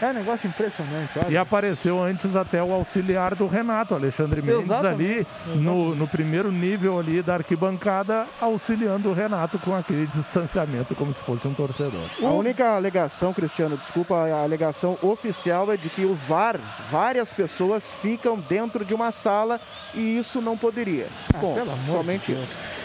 É 0.00 0.06
um 0.06 0.12
negócio 0.12 0.48
impressionante. 0.48 1.18
Olha. 1.18 1.30
E 1.30 1.36
apareceu 1.36 2.02
antes 2.02 2.34
até 2.34 2.62
o 2.62 2.72
auxiliar 2.72 3.34
do 3.34 3.46
Renato, 3.46 3.94
Alexandre 3.94 4.40
Mendes, 4.40 4.64
Exatamente. 4.64 5.26
ali 5.46 5.60
no, 5.60 5.94
no 5.94 6.06
primeiro 6.06 6.50
nível 6.50 6.98
ali 6.98 7.22
da 7.22 7.34
arquibancada, 7.34 8.26
auxiliando 8.40 9.10
o 9.10 9.12
Renato 9.12 9.58
com 9.58 9.74
aquele 9.74 10.06
distanciamento 10.06 10.94
como 10.94 11.12
se 11.14 11.20
fosse 11.20 11.46
um 11.46 11.54
torcedor. 11.54 12.08
A 12.22 12.30
única 12.30 12.74
alegação, 12.74 13.32
Cristiano, 13.34 13.76
desculpa, 13.76 14.14
a 14.14 14.42
alegação 14.42 14.96
oficial 15.02 15.70
é 15.72 15.76
de 15.76 15.88
que 15.90 16.04
o 16.04 16.14
VAR, 16.28 16.56
várias 16.90 17.30
pessoas 17.32 17.84
ficam 18.00 18.38
dentro 18.38 18.84
de 18.84 18.94
uma 18.94 19.12
sala 19.12 19.60
e 19.94 20.18
isso 20.18 20.40
não 20.40 20.56
poderia. 20.56 21.08
Ah, 21.34 21.38
Bom, 21.38 21.56
somente 21.86 22.32
de 22.32 22.40
isso. 22.40 22.79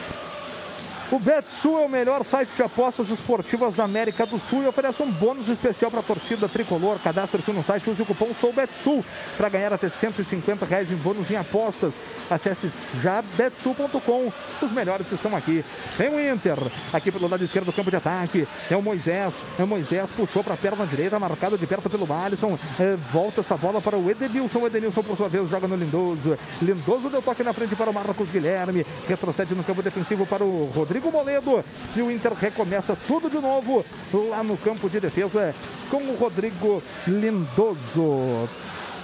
O 1.12 1.20
BetSul 1.20 1.80
é 1.80 1.86
o 1.86 1.90
melhor 1.90 2.26
site 2.26 2.50
de 2.56 2.64
apostas 2.64 3.08
esportivas 3.12 3.76
da 3.76 3.84
América 3.84 4.26
do 4.26 4.40
Sul 4.40 4.64
e 4.64 4.68
oferece 4.68 5.04
um 5.04 5.12
bônus 5.12 5.48
especial 5.48 5.92
para 5.92 6.00
a 6.00 6.04
torcida 6.04 6.50
tricolor. 6.50 6.98
Cadastre-se 7.00 7.52
no 7.52 7.64
site, 7.64 7.88
use 7.88 8.02
o 8.02 8.06
cupom 8.06 8.34
SOUBETSUL 8.42 9.06
para 9.38 9.48
ganhar 9.50 9.72
até 9.72 9.88
150 9.88 10.66
reais 10.66 10.92
em 10.92 10.96
bônus 10.96 11.30
em 11.30 11.36
apostas. 11.36 11.94
Acesse 12.28 12.72
já 13.04 13.22
betsul.com. 13.22 14.32
Os 14.60 14.72
melhores 14.72 15.06
estão 15.12 15.36
aqui. 15.36 15.64
Tem 15.96 16.10
o 16.10 16.20
Inter, 16.20 16.58
aqui 16.92 17.12
pelo 17.12 17.30
lado 17.30 17.44
esquerdo 17.44 17.68
do 17.68 17.74
campo 17.74 17.92
de 17.92 17.98
ataque. 17.98 18.48
É 18.70 18.76
o 18.76 18.82
Moisés. 18.82 19.32
É 19.60 19.64
o 19.64 19.68
Moisés, 19.68 20.10
puxou 20.18 20.44
para 20.44 20.56
a 20.56 20.58
perna 20.58 20.88
direita, 20.88 21.20
marcado 21.20 21.56
de 21.56 21.68
perto 21.68 21.88
pelo 21.88 22.12
Alisson. 22.12 22.58
É, 22.80 22.96
volta 23.14 23.42
essa 23.42 23.56
bola 23.56 23.80
para 23.80 23.96
o 23.96 24.10
Edenilson. 24.10 24.58
O 24.58 24.66
Edenilson, 24.66 25.04
por 25.04 25.16
sua 25.16 25.30
vez, 25.30 25.48
joga 25.52 25.68
no 25.68 25.76
Lindoso. 25.76 26.36
Lindoso 26.60 27.12
deu 27.12 27.22
toque 27.22 27.44
na 27.44 27.54
frente 27.54 27.76
para 27.76 27.92
o 27.92 27.94
Marcos 27.94 28.28
Guilherme. 28.32 28.84
Retrocede 29.08 29.54
no 29.54 29.64
campo 29.64 29.84
defensivo 29.84 30.26
para 30.26 30.44
o 30.44 30.66
Rodrigo 30.74 30.95
Moledo. 31.00 31.64
E 31.96 32.02
o 32.02 32.12
Inter 32.12 32.34
recomeça 32.34 32.98
tudo 33.08 33.30
de 33.30 33.38
novo 33.38 33.86
lá 34.30 34.44
no 34.44 34.58
campo 34.58 34.90
de 34.90 35.00
defesa 35.00 35.54
com 35.90 35.98
o 35.98 36.16
Rodrigo 36.16 36.82
Lindoso. 37.08 38.48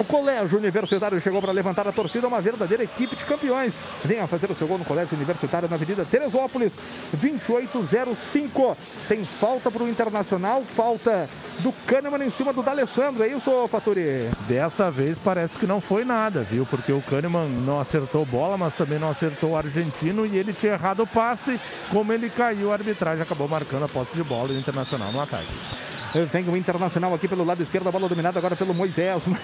O 0.01 0.03
Colégio 0.03 0.57
Universitário 0.57 1.21
chegou 1.21 1.39
para 1.39 1.51
levantar 1.51 1.87
a 1.87 1.91
torcida, 1.91 2.27
uma 2.27 2.41
verdadeira 2.41 2.83
equipe 2.83 3.15
de 3.15 3.23
campeões. 3.23 3.75
Venha 4.03 4.25
fazer 4.25 4.49
o 4.49 4.55
seu 4.55 4.67
gol 4.67 4.79
no 4.79 4.83
Colégio 4.83 5.15
Universitário 5.15 5.69
na 5.69 5.75
Avenida 5.75 6.03
Teresópolis, 6.03 6.73
2805. 7.13 8.77
Tem 9.07 9.23
falta 9.23 9.69
para 9.69 9.83
o 9.83 9.87
Internacional, 9.87 10.63
falta 10.75 11.29
do 11.59 11.71
Kahneman 11.85 12.25
em 12.25 12.31
cima 12.31 12.51
do 12.51 12.63
D'Alessandro, 12.63 13.21
é 13.21 13.27
isso, 13.27 13.67
Faturi? 13.67 14.27
Dessa 14.47 14.89
vez 14.89 15.19
parece 15.23 15.55
que 15.55 15.67
não 15.67 15.79
foi 15.79 16.03
nada, 16.03 16.41
viu? 16.41 16.65
Porque 16.65 16.91
o 16.91 17.03
Kahneman 17.03 17.47
não 17.47 17.79
acertou 17.79 18.25
bola, 18.25 18.57
mas 18.57 18.73
também 18.73 18.97
não 18.97 19.11
acertou 19.11 19.51
o 19.51 19.55
argentino 19.55 20.25
e 20.25 20.35
ele 20.35 20.51
tinha 20.51 20.73
errado 20.73 21.03
o 21.03 21.07
passe. 21.07 21.59
Como 21.91 22.11
ele 22.11 22.27
caiu, 22.27 22.71
a 22.71 22.73
arbitragem 22.73 23.21
acabou 23.21 23.47
marcando 23.47 23.85
a 23.85 23.87
posse 23.87 24.15
de 24.15 24.23
bola 24.23 24.51
e 24.51 24.55
o 24.55 24.59
Internacional 24.59 25.11
no 25.11 25.21
ataque. 25.21 25.90
Vem 26.31 26.49
o 26.49 26.57
Internacional 26.57 27.13
aqui 27.13 27.27
pelo 27.27 27.45
lado 27.45 27.63
esquerdo, 27.63 27.87
a 27.87 27.91
bola 27.91 28.09
dominada 28.09 28.37
agora 28.37 28.55
pelo 28.55 28.73
Moisés. 28.73 29.21
Meu 29.27 29.39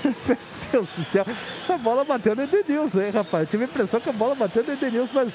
Deus 0.72 0.88
do 0.98 1.06
céu, 1.11 1.26
a 1.69 1.77
bola 1.77 2.03
bateu 2.03 2.35
no 2.35 2.44
Edenilson, 2.44 3.02
hein, 3.02 3.11
rapaz? 3.11 3.49
Tive 3.49 3.64
a 3.64 3.68
impressão 3.68 3.99
que 3.99 4.10
a 4.10 4.14
bola 4.14 4.35
bateu 4.35 4.64
no 4.64 4.73
Edenilson, 4.73 5.11
mas 5.14 5.34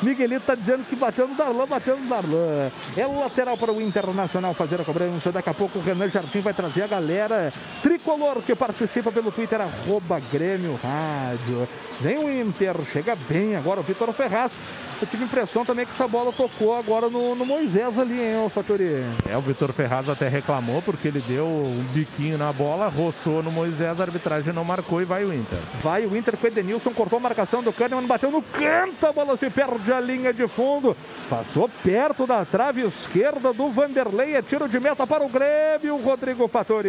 Miguelito 0.00 0.46
tá 0.46 0.54
dizendo 0.54 0.84
que 0.84 0.94
bateu 0.94 1.26
no 1.26 1.34
Darlan, 1.34 1.66
bateu 1.66 1.98
no 1.98 2.08
Darlan. 2.08 2.70
É 2.96 3.04
o 3.04 3.18
lateral 3.18 3.56
para 3.58 3.72
o 3.72 3.80
Internacional 3.80 4.54
fazer 4.54 4.80
a 4.80 4.84
cobrança. 4.84 5.32
Daqui 5.32 5.50
a 5.50 5.54
pouco 5.54 5.80
o 5.80 5.82
Renan 5.82 6.08
Jardim 6.08 6.40
vai 6.40 6.54
trazer 6.54 6.82
a 6.82 6.86
galera 6.86 7.52
tricolor 7.82 8.40
que 8.42 8.54
participa 8.54 9.10
pelo 9.10 9.32
Twitter, 9.32 9.60
arroba 9.60 10.20
Grêmio 10.32 10.78
Rádio. 10.80 11.68
Vem 12.00 12.18
o 12.18 12.30
Inter, 12.30 12.76
chega 12.92 13.16
bem 13.28 13.56
agora 13.56 13.80
o 13.80 13.82
Vitor 13.82 14.12
Ferraz. 14.12 14.52
Eu 15.00 15.06
tive 15.06 15.22
a 15.22 15.26
impressão 15.26 15.64
também 15.64 15.86
que 15.86 15.92
essa 15.92 16.08
bola 16.08 16.32
tocou 16.32 16.76
agora 16.76 17.08
no, 17.08 17.34
no 17.36 17.46
Moisés 17.46 17.96
ali, 17.96 18.20
hein, 18.20 18.44
o 18.44 18.48
Fatori? 18.48 19.04
É, 19.28 19.36
o 19.36 19.40
Vitor 19.40 19.72
Ferraz 19.72 20.08
até 20.08 20.26
reclamou 20.26 20.82
porque 20.82 21.06
ele 21.06 21.20
deu 21.20 21.46
um 21.46 21.84
biquinho 21.92 22.36
na 22.36 22.52
bola, 22.52 22.88
roçou 22.88 23.40
no 23.40 23.52
Moisés, 23.52 24.00
a 24.00 24.02
arbitragem 24.02 24.52
não 24.52 24.64
marcou 24.64 25.00
e 25.00 25.04
vai 25.04 25.24
o 25.24 25.32
Inter. 25.32 25.58
Vai 25.82 26.04
o 26.04 26.16
Inter 26.16 26.36
com 26.36 26.44
o 26.44 26.48
Edenilson, 26.48 26.90
cortou 26.90 27.18
a 27.18 27.22
marcação 27.22 27.62
do 27.62 27.72
Kahneman, 27.72 28.08
bateu 28.08 28.28
no 28.28 28.42
canto, 28.42 29.06
a 29.06 29.12
bola 29.12 29.36
se 29.36 29.48
perde 29.50 29.92
a 29.92 30.00
linha 30.00 30.32
de 30.32 30.48
fundo, 30.48 30.96
passou 31.30 31.70
perto 31.84 32.26
da 32.26 32.44
trave 32.44 32.84
esquerda 32.84 33.52
do 33.52 33.70
Vanderlei, 33.70 34.34
é 34.34 34.42
tiro 34.42 34.68
de 34.68 34.80
meta 34.80 35.06
para 35.06 35.24
o 35.24 35.28
Grêmio, 35.28 35.96
Rodrigo 36.02 36.48
Fatori. 36.48 36.88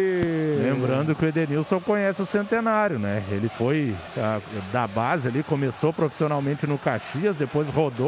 Lembrando 0.60 1.14
que 1.14 1.24
o 1.24 1.28
Edenilson 1.28 1.78
conhece 1.78 2.20
o 2.20 2.26
Centenário, 2.26 2.98
né? 2.98 3.22
Ele 3.30 3.48
foi 3.48 3.94
a, 4.18 4.40
da 4.72 4.88
base 4.88 5.28
ali, 5.28 5.44
começou 5.44 5.92
profissionalmente 5.92 6.66
no 6.66 6.76
Caxias, 6.76 7.36
depois 7.36 7.68
rodou 7.68 7.99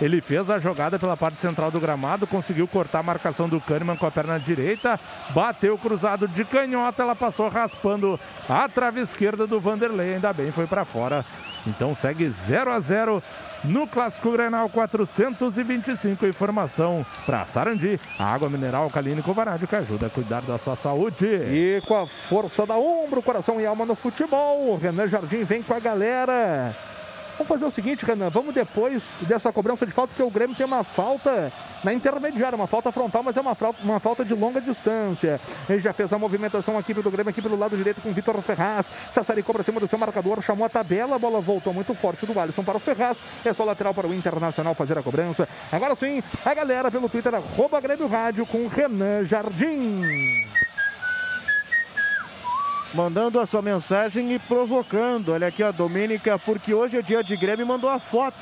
Ele 0.00 0.20
fez 0.20 0.48
a 0.50 0.58
jogada 0.58 0.98
pela 0.98 1.16
parte 1.16 1.40
central 1.40 1.70
do 1.70 1.80
gramado, 1.80 2.26
conseguiu 2.26 2.66
cortar 2.66 3.00
a 3.00 3.02
marcação 3.02 3.48
do 3.48 3.60
Kahneman 3.60 3.96
com 3.96 4.06
a 4.06 4.10
perna 4.10 4.38
direita, 4.38 4.98
bateu 5.30 5.76
cruzado 5.78 6.26
de 6.28 6.44
canhota, 6.44 7.02
ela 7.02 7.14
passou 7.14 7.48
raspando 7.48 8.18
a 8.48 8.68
trave 8.68 9.00
esquerda 9.00 9.46
do 9.46 9.60
Vanderlei, 9.60 10.14
ainda 10.14 10.32
bem 10.32 10.50
foi 10.50 10.66
para 10.66 10.84
fora. 10.84 11.24
Então 11.66 11.94
segue 11.94 12.30
0 12.46 12.70
a 12.70 12.80
0 12.80 13.22
no 13.64 13.86
Clássico 13.86 14.30
Grenal 14.32 14.68
425. 14.68 16.26
Informação 16.26 17.04
para 17.26 17.44
Sarandi, 17.46 17.98
a 18.18 18.24
água 18.24 18.48
mineral 18.48 18.84
alcalina 18.84 19.20
e 19.20 19.22
Covarádio 19.22 19.68
que 19.68 19.76
ajuda 19.76 20.06
a 20.06 20.10
cuidar 20.10 20.42
da 20.42 20.58
sua 20.58 20.76
saúde. 20.76 21.26
E 21.26 21.82
com 21.86 21.96
a 21.96 22.06
força 22.06 22.64
da 22.64 22.76
ombro, 22.76 23.22
coração 23.22 23.60
e 23.60 23.66
alma 23.66 23.84
no 23.84 23.94
futebol, 23.94 24.70
o 24.70 24.78
Renan 24.78 25.08
Jardim 25.08 25.44
vem 25.44 25.62
com 25.62 25.74
a 25.74 25.80
galera. 25.80 26.74
Vamos 27.38 27.48
fazer 27.48 27.64
o 27.66 27.70
seguinte, 27.70 28.04
Renan, 28.04 28.30
vamos 28.30 28.52
depois 28.52 29.00
dessa 29.20 29.52
cobrança 29.52 29.86
de 29.86 29.92
falta, 29.92 30.12
porque 30.12 30.28
o 30.28 30.30
Grêmio 30.30 30.56
tem 30.56 30.66
uma 30.66 30.82
falta 30.82 31.52
na 31.84 31.94
intermediária, 31.94 32.56
uma 32.56 32.66
falta 32.66 32.90
frontal, 32.90 33.22
mas 33.22 33.36
é 33.36 33.40
uma 33.40 33.54
falta, 33.54 33.80
uma 33.84 34.00
falta 34.00 34.24
de 34.24 34.34
longa 34.34 34.60
distância. 34.60 35.40
Ele 35.70 35.78
já 35.78 35.92
fez 35.92 36.12
a 36.12 36.18
movimentação 36.18 36.76
aqui 36.76 36.92
do 36.92 37.08
Grêmio, 37.08 37.30
aqui 37.30 37.40
pelo 37.40 37.56
lado 37.56 37.76
direito 37.76 38.00
com 38.00 38.08
o 38.08 38.12
Vitor 38.12 38.42
Ferraz. 38.42 38.86
Sassaricou 39.14 39.54
para 39.54 39.62
cima 39.62 39.78
do 39.78 39.86
seu 39.86 39.96
marcador, 39.96 40.42
chamou 40.42 40.66
a 40.66 40.68
tabela, 40.68 41.14
a 41.14 41.18
bola 41.18 41.40
voltou 41.40 41.72
muito 41.72 41.94
forte 41.94 42.26
do 42.26 42.38
Alisson 42.40 42.64
para 42.64 42.76
o 42.76 42.80
Ferraz. 42.80 43.16
É 43.44 43.52
só 43.52 43.62
lateral 43.62 43.94
para 43.94 44.08
o 44.08 44.12
Internacional 44.12 44.74
fazer 44.74 44.98
a 44.98 45.02
cobrança. 45.02 45.48
Agora 45.70 45.94
sim, 45.94 46.20
a 46.44 46.54
galera 46.54 46.90
pelo 46.90 47.08
Twitter, 47.08 47.32
arroba 47.32 47.80
Grêmio 47.80 48.08
Rádio 48.08 48.44
com 48.46 48.66
Renan 48.66 49.24
Jardim 49.26 50.47
mandando 52.94 53.40
a 53.40 53.46
sua 53.46 53.62
mensagem 53.62 54.34
e 54.34 54.38
provocando. 54.38 55.32
Olha 55.32 55.48
aqui 55.48 55.62
a 55.62 55.70
Domênica, 55.70 56.38
porque 56.38 56.74
hoje 56.74 56.96
é 56.96 57.02
dia 57.02 57.22
de 57.22 57.36
Grêmio, 57.36 57.66
mandou 57.66 57.90
a 57.90 57.98
foto. 57.98 58.38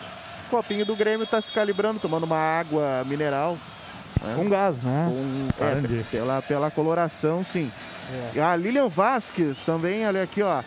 O 0.47 0.51
copinho 0.51 0.87
do 0.87 0.95
Grêmio 0.95 1.25
está 1.25 1.41
se 1.41 1.51
calibrando, 1.51 2.01
tomando 2.01 2.25
uma 2.25 2.39
água 2.39 3.05
mineral. 3.05 3.59
Né? 4.23 4.35
Com 4.37 4.49
gás, 4.49 4.77
né? 4.83 5.09
Com, 5.09 5.65
é, 5.65 6.03
pela, 6.11 6.43
pela 6.43 6.71
coloração, 6.71 7.45
sim. 7.45 7.71
É. 8.35 8.41
A 8.41 8.55
Lilian 8.55 8.89
Vasques 8.89 9.59
também, 9.67 10.07
olha 10.07 10.23
aqui, 10.23 10.43
ó 10.43 10.63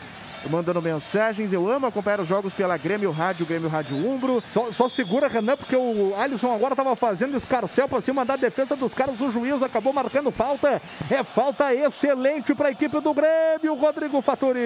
mandando 0.48 0.80
mensagens. 0.80 1.52
Eu 1.52 1.70
amo 1.70 1.86
acompanhar 1.86 2.20
os 2.20 2.28
jogos 2.28 2.54
pela 2.54 2.76
Grêmio 2.76 3.10
Rádio, 3.10 3.46
Grêmio 3.46 3.68
Rádio 3.68 3.96
Umbro. 3.96 4.42
Só, 4.52 4.72
só 4.72 4.88
segura, 4.88 5.28
Renan, 5.28 5.56
porque 5.56 5.76
o 5.76 6.14
Alisson 6.18 6.54
agora 6.54 6.72
estava 6.72 6.94
fazendo 6.96 7.36
escarcel 7.36 7.88
para 7.88 8.00
cima 8.00 8.24
da 8.24 8.36
defesa 8.36 8.76
dos 8.76 8.94
caras. 8.94 9.20
O 9.20 9.30
juiz 9.32 9.62
acabou 9.62 9.92
marcando 9.92 10.30
falta. 10.30 10.80
É 11.10 11.22
falta 11.22 11.74
excelente 11.74 12.54
para 12.54 12.68
a 12.68 12.70
equipe 12.72 13.00
do 13.00 13.14
Grêmio, 13.14 13.74
Rodrigo 13.74 14.20
Fattori. 14.22 14.60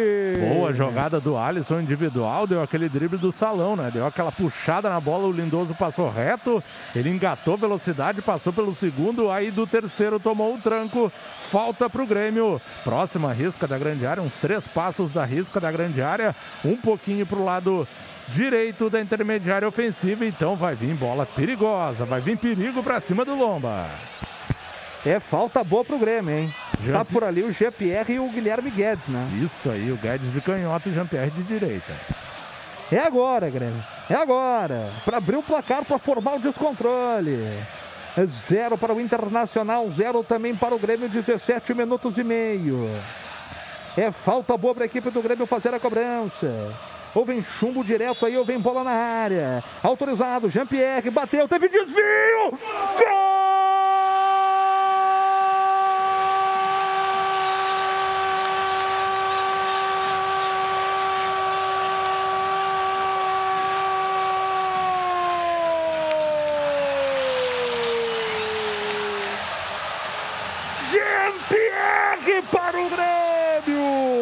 Boa 0.55 0.73
jogada 0.73 1.21
do 1.21 1.37
Alisson 1.37 1.81
individual, 1.81 2.47
deu 2.47 2.63
aquele 2.63 2.89
drible 2.89 3.19
do 3.19 3.33
salão, 3.33 3.77
né? 3.77 3.91
Deu 3.93 4.07
aquela 4.07 4.31
puxada 4.33 4.89
na 4.89 5.01
bola, 5.01 5.27
o 5.27 5.33
Lindoso 5.33 5.75
passou 5.75 6.11
reto, 6.11 6.63
ele 6.95 7.11
engatou 7.11 7.57
velocidade, 7.57 8.23
passou 8.23 8.53
pelo 8.53 8.75
segundo, 8.75 9.31
aí 9.31 9.51
do 9.51 9.67
terceiro 9.67 10.21
tomou 10.21 10.55
o 10.55 10.59
tranco. 10.59 11.11
Falta 11.51 11.89
para 11.89 12.03
o 12.03 12.07
Grêmio. 12.07 12.61
Próxima 12.83 13.33
risca 13.33 13.67
da 13.67 13.79
grande 13.79 14.07
área, 14.07 14.23
uns 14.23 14.35
três 14.35 14.67
passos 14.69 15.13
da 15.13 15.25
risca 15.25 15.61
da 15.61 15.71
grande 15.71 16.03
área, 16.03 16.35
um 16.65 16.77
pouquinho 16.77 17.25
para 17.27 17.39
o 17.39 17.45
lado 17.45 17.87
direito 18.29 18.89
da 18.89 19.01
intermediária 19.01 19.69
ofensiva, 19.69 20.25
então 20.25 20.57
vai 20.57 20.75
vir 20.75 20.95
bola 20.95 21.27
perigosa, 21.27 22.05
vai 22.05 22.21
vir 22.21 22.39
perigo 22.39 22.83
para 22.83 23.01
cima 23.01 23.25
do 23.25 23.35
Lomba. 23.35 23.87
É 25.05 25.21
falta 25.21 25.63
boa 25.63 25.85
pro 25.85 25.99
Grêmio, 25.99 26.35
hein? 26.35 26.55
Jean... 26.83 26.95
Tá 26.95 27.05
por 27.05 27.23
ali 27.23 27.43
o 27.43 27.53
GPR 27.53 28.15
e 28.15 28.19
o 28.19 28.29
Guilherme 28.31 28.71
Guedes, 28.71 29.07
né? 29.09 29.29
Isso 29.35 29.71
aí, 29.71 29.93
o 29.93 29.97
Guedes 29.97 30.33
de 30.33 30.41
canhota 30.41 30.89
e 30.89 30.93
o 30.93 30.95
Jean-Pierre 30.95 31.31
de 31.31 31.43
direita. 31.43 31.93
É 32.91 32.99
agora, 32.99 33.51
Grêmio. 33.51 33.83
É 34.09 34.15
agora. 34.15 34.89
Para 35.05 35.19
abrir 35.19 35.37
o 35.37 35.43
placar, 35.43 35.85
para 35.85 35.99
formar 35.99 36.37
o 36.37 36.41
descontrole. 36.41 37.39
Zero 38.49 38.79
para 38.79 38.95
o 38.95 39.01
Internacional, 39.01 39.91
zero 39.91 40.23
também 40.23 40.55
para 40.55 40.75
o 40.75 40.79
Grêmio, 40.79 41.09
17 41.09 41.75
minutos 41.75 42.17
e 42.17 42.23
meio. 42.23 42.89
É 43.97 44.11
falta 44.13 44.57
boa 44.57 44.75
para 44.75 44.85
a 44.85 44.87
equipe 44.87 45.11
do 45.11 45.23
Grêmio 45.23 45.47
fazer 45.47 45.75
a 45.75 45.81
cobrança. 45.81 46.73
Ou 47.15 47.25
vem 47.25 47.45
chumbo 47.45 47.85
direto 47.85 48.27
aí, 48.27 48.37
ou 48.37 48.45
vem 48.45 48.59
bola 48.59 48.85
na 48.85 48.93
área. 48.93 49.65
Autorizado, 49.83 50.49
Jean-Pierre 50.49 51.11
bateu, 51.11 51.49
teve 51.49 51.69
desvio! 51.69 52.51
Gol! 52.51 53.74
Jean-Pierre 71.51 72.43
para 72.51 72.79
o 72.81 72.89
Grêmio! 72.89 74.14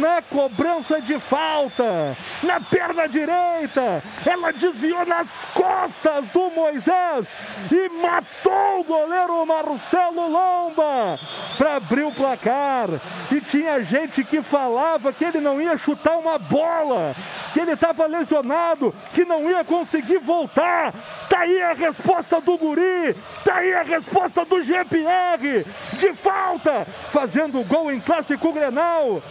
Na 0.00 0.22
cobrança 0.22 1.00
de 1.00 1.18
falta, 1.20 2.16
na 2.42 2.58
perna 2.58 3.06
direita, 3.06 4.02
ela 4.24 4.50
desviou 4.50 5.04
nas 5.04 5.28
costas 5.52 6.24
do 6.32 6.50
Moisés 6.50 7.26
e 7.70 7.88
matou 8.00 8.80
o 8.80 8.84
goleiro 8.84 9.44
Marcelo 9.44 10.28
Lomba 10.28 11.18
para 11.58 11.76
abrir 11.76 12.04
o 12.04 12.12
placar. 12.12 12.88
E 13.30 13.40
tinha 13.42 13.84
gente 13.84 14.24
que 14.24 14.40
falava 14.40 15.12
que 15.12 15.24
ele 15.24 15.38
não 15.38 15.60
ia 15.60 15.76
chutar 15.76 16.16
uma 16.16 16.38
bola, 16.38 17.14
que 17.52 17.60
ele 17.60 17.72
estava 17.72 18.06
lesionado, 18.06 18.94
que 19.12 19.24
não 19.24 19.50
ia 19.50 19.62
conseguir 19.64 20.18
voltar. 20.18 20.94
Tá 21.28 21.40
aí 21.40 21.62
a 21.62 21.74
resposta 21.74 22.40
do 22.40 22.56
Guri, 22.56 23.14
tá 23.44 23.56
aí 23.56 23.74
a 23.74 23.82
resposta 23.82 24.44
do 24.46 24.62
GPR, 24.64 25.66
de 25.98 26.14
falta, 26.14 26.86
fazendo 27.12 27.62
gol 27.66 27.92
em 27.92 28.00
clássico 28.00 28.52
Grenal 28.52 29.22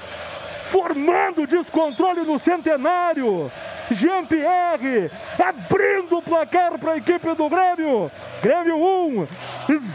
formando 0.69 1.45
descontrole 1.47 2.21
no 2.21 2.39
centenário. 2.39 3.51
Jean-Pierre 3.91 5.09
abrindo 5.43 6.17
o 6.17 6.21
placar 6.21 6.77
para 6.77 6.93
a 6.93 6.97
equipe 6.97 7.33
do 7.33 7.49
Grêmio. 7.49 8.11
Grêmio 8.41 8.77
1, 8.77 9.27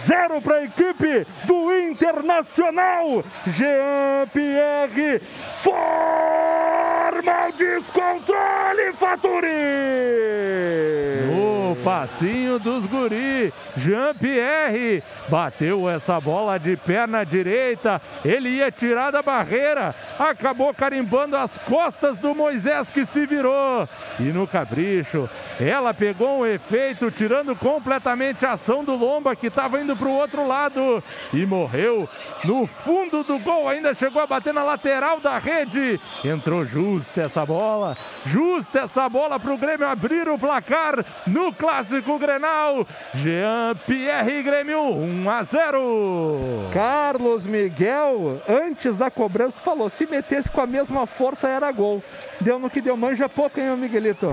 0 0.06 0.42
para 0.42 0.56
a 0.56 0.64
equipe 0.64 1.26
do 1.44 1.78
Internacional. 1.78 3.24
Jean-Pierre 3.46 5.20
forma 5.62 6.23
o 7.30 7.52
descontrole, 7.52 8.92
Faturi. 8.98 9.48
O 11.32 11.76
passinho 11.84 12.58
dos 12.58 12.86
guri, 12.86 13.52
Jean-Pierre 13.76 15.02
bateu 15.28 15.88
essa 15.88 16.20
bola 16.20 16.58
de 16.58 16.76
perna 16.76 17.24
direita. 17.24 18.00
Ele 18.24 18.48
ia 18.48 18.70
tirar 18.70 19.10
da 19.10 19.22
barreira, 19.22 19.94
acabou 20.18 20.72
carimbando 20.72 21.36
as 21.36 21.56
costas 21.58 22.18
do 22.18 22.34
Moisés 22.34 22.88
que 22.88 23.04
se 23.04 23.26
virou. 23.26 23.88
E 24.20 24.24
no 24.24 24.46
capricho, 24.46 25.28
ela 25.60 25.92
pegou 25.92 26.40
um 26.40 26.46
efeito, 26.46 27.10
tirando 27.10 27.56
completamente 27.56 28.46
a 28.46 28.52
ação 28.52 28.84
do 28.84 28.94
Lomba, 28.94 29.34
que 29.34 29.48
estava 29.48 29.80
indo 29.80 29.96
para 29.96 30.08
o 30.08 30.16
outro 30.16 30.46
lado. 30.46 31.02
E 31.32 31.44
morreu 31.44 32.08
no 32.44 32.66
fundo 32.66 33.22
do 33.24 33.38
gol, 33.38 33.68
ainda 33.68 33.94
chegou 33.94 34.22
a 34.22 34.26
bater 34.26 34.54
na 34.54 34.62
lateral 34.62 35.18
da 35.20 35.38
rede. 35.38 36.00
Entrou 36.24 36.64
justa 37.14 37.22
essa 37.22 37.46
bola, 37.46 37.96
justa 38.26 38.80
essa 38.80 39.08
bola 39.08 39.38
para 39.38 39.52
o 39.52 39.58
Grêmio 39.58 39.86
abrir 39.86 40.28
o 40.28 40.38
placar 40.38 41.04
no 41.26 41.52
Clássico 41.52 42.18
Grenal. 42.18 42.86
Jean 43.14 43.74
Pierre 43.86 44.42
Grêmio 44.42 44.80
1 44.80 45.30
a 45.30 45.42
0. 45.44 46.70
Carlos 46.72 47.44
Miguel, 47.44 48.40
antes 48.48 48.96
da 48.96 49.10
cobrança, 49.10 49.56
falou: 49.64 49.88
se 49.90 50.06
metesse 50.06 50.48
com 50.48 50.60
a 50.60 50.66
mesma 50.66 51.06
força 51.06 51.48
era 51.48 51.70
gol. 51.70 52.02
Deu 52.40 52.58
no 52.58 52.68
que 52.68 52.80
deu, 52.80 52.96
manja 52.96 53.28
pouco, 53.28 53.60
hein, 53.60 53.76
Miguelito? 53.76 54.32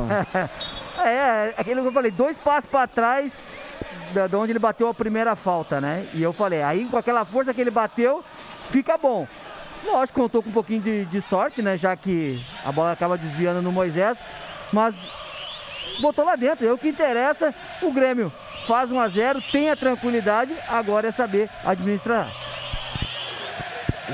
é, 1.04 1.54
aquilo 1.56 1.82
que 1.82 1.88
eu 1.88 1.94
falei, 1.94 2.12
dois 2.12 2.38
passos 2.38 2.70
para 2.70 2.88
trás 2.88 3.32
de 4.12 4.36
onde 4.36 4.52
ele 4.52 4.60
bateu 4.60 4.88
a 4.88 4.94
primeira 4.94 5.36
falta, 5.36 5.80
né? 5.80 6.06
E 6.14 6.22
eu 6.22 6.34
falei, 6.34 6.62
aí 6.64 6.86
com 6.86 6.98
aquela 6.98 7.24
força 7.24 7.54
que 7.54 7.62
ele 7.62 7.72
bateu, 7.72 8.24
fica 8.72 8.98
bom. 8.98 9.28
Lógico, 9.86 10.22
contou 10.22 10.44
com 10.44 10.50
um 10.50 10.54
pouquinho 10.54 10.82
de, 10.82 11.06
de 11.06 11.22
sorte, 11.22 11.62
né? 11.62 11.78
Já 11.78 11.96
que 11.96 12.40
a 12.66 12.72
bola 12.72 12.92
acaba 12.92 13.18
desviando 13.18 13.62
no 13.62 13.72
Moisés, 13.72 14.18
mas 14.72 14.96
botou 16.00 16.26
lá 16.26 16.36
dentro. 16.36 16.66
É 16.66 16.72
o 16.72 16.78
que 16.78 16.90
interessa, 16.90 17.54
o 17.82 17.92
Grêmio 17.92 18.32
faz 18.68 18.92
1 18.92 19.00
a 19.00 19.08
0 19.08 19.42
tem 19.52 19.70
a 19.70 19.76
tranquilidade, 19.76 20.54
agora 20.68 21.08
é 21.08 21.12
saber 21.12 21.50
administrar. 21.66 22.28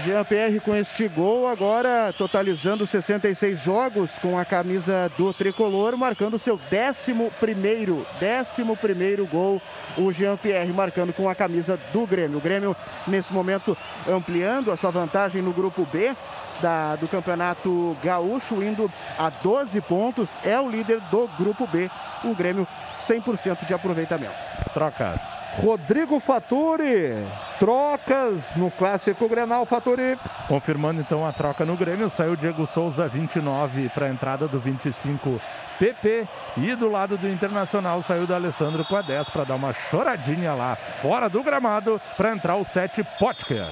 Jean-Pierre 0.05 0.59
com 0.59 0.75
este 0.75 1.07
gol, 1.07 1.47
agora 1.47 2.13
totalizando 2.17 2.85
66 2.85 3.61
jogos 3.61 4.17
com 4.19 4.37
a 4.37 4.43
camisa 4.43 5.09
do 5.17 5.33
tricolor, 5.33 5.97
marcando 5.97 6.37
seu 6.37 6.59
11 6.71 7.31
primeiro, 7.39 8.05
11 8.21 8.75
primeiro 8.79 9.25
gol. 9.25 9.61
O 9.97 10.11
Jean-Pierre 10.11 10.71
marcando 10.71 11.13
com 11.13 11.29
a 11.29 11.33
camisa 11.33 11.79
do 11.91 12.05
Grêmio. 12.05 12.37
O 12.37 12.41
Grêmio, 12.41 12.75
nesse 13.07 13.33
momento, 13.33 13.75
ampliando 14.07 14.71
a 14.71 14.77
sua 14.77 14.91
vantagem 14.91 15.41
no 15.41 15.51
grupo 15.51 15.87
B. 15.91 16.15
Da, 16.61 16.95
do 16.95 17.07
Campeonato 17.07 17.95
Gaúcho, 18.03 18.63
indo 18.63 18.91
a 19.17 19.29
12 19.29 19.79
pontos, 19.81 20.31
é 20.43 20.59
o 20.59 20.67
líder 20.67 20.99
do 21.11 21.29
grupo 21.37 21.67
B. 21.67 21.89
O 22.23 22.33
Grêmio 22.33 22.67
100% 23.07 23.65
de 23.67 23.73
aproveitamento. 23.75 24.33
Trocas. 24.73 25.36
Rodrigo 25.61 26.19
Faturi, 26.19 27.25
trocas 27.57 28.43
no 28.55 28.69
Clássico 28.69 29.27
Grenal, 29.27 29.65
Faturi. 29.65 30.17
Confirmando 30.47 31.01
então 31.01 31.27
a 31.27 31.31
troca 31.31 31.65
no 31.65 31.75
Grêmio, 31.75 32.11
saiu 32.11 32.35
Diego 32.35 32.67
Souza 32.67 33.07
29 33.07 33.89
para 33.89 34.05
a 34.05 34.09
entrada 34.09 34.47
do 34.47 34.59
25 34.59 35.41
PP 35.79 36.27
e 36.57 36.75
do 36.75 36.91
lado 36.91 37.17
do 37.17 37.27
Internacional 37.27 38.03
saiu 38.03 38.27
do 38.27 38.35
Alessandro 38.35 38.85
com 38.85 38.95
a 38.95 39.01
10 39.01 39.29
para 39.29 39.45
dar 39.45 39.55
uma 39.55 39.73
choradinha 39.73 40.53
lá 40.53 40.75
fora 40.75 41.27
do 41.27 41.41
gramado 41.41 41.99
para 42.15 42.33
entrar 42.33 42.55
o 42.55 42.63
7 42.65 43.03
Potker. 43.17 43.67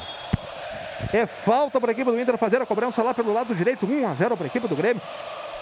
É 1.14 1.28
falta 1.28 1.80
para 1.80 1.92
a 1.92 1.94
equipe 1.94 2.10
do 2.10 2.20
Inter 2.20 2.38
fazer 2.38 2.60
a 2.60 2.66
cobrança 2.66 3.04
lá 3.04 3.14
pelo 3.14 3.32
lado 3.32 3.54
direito, 3.54 3.86
1 3.86 4.08
a 4.08 4.14
0 4.16 4.36
para 4.36 4.46
a 4.46 4.48
equipe 4.48 4.68
do 4.68 4.76
Grêmio. 4.76 5.02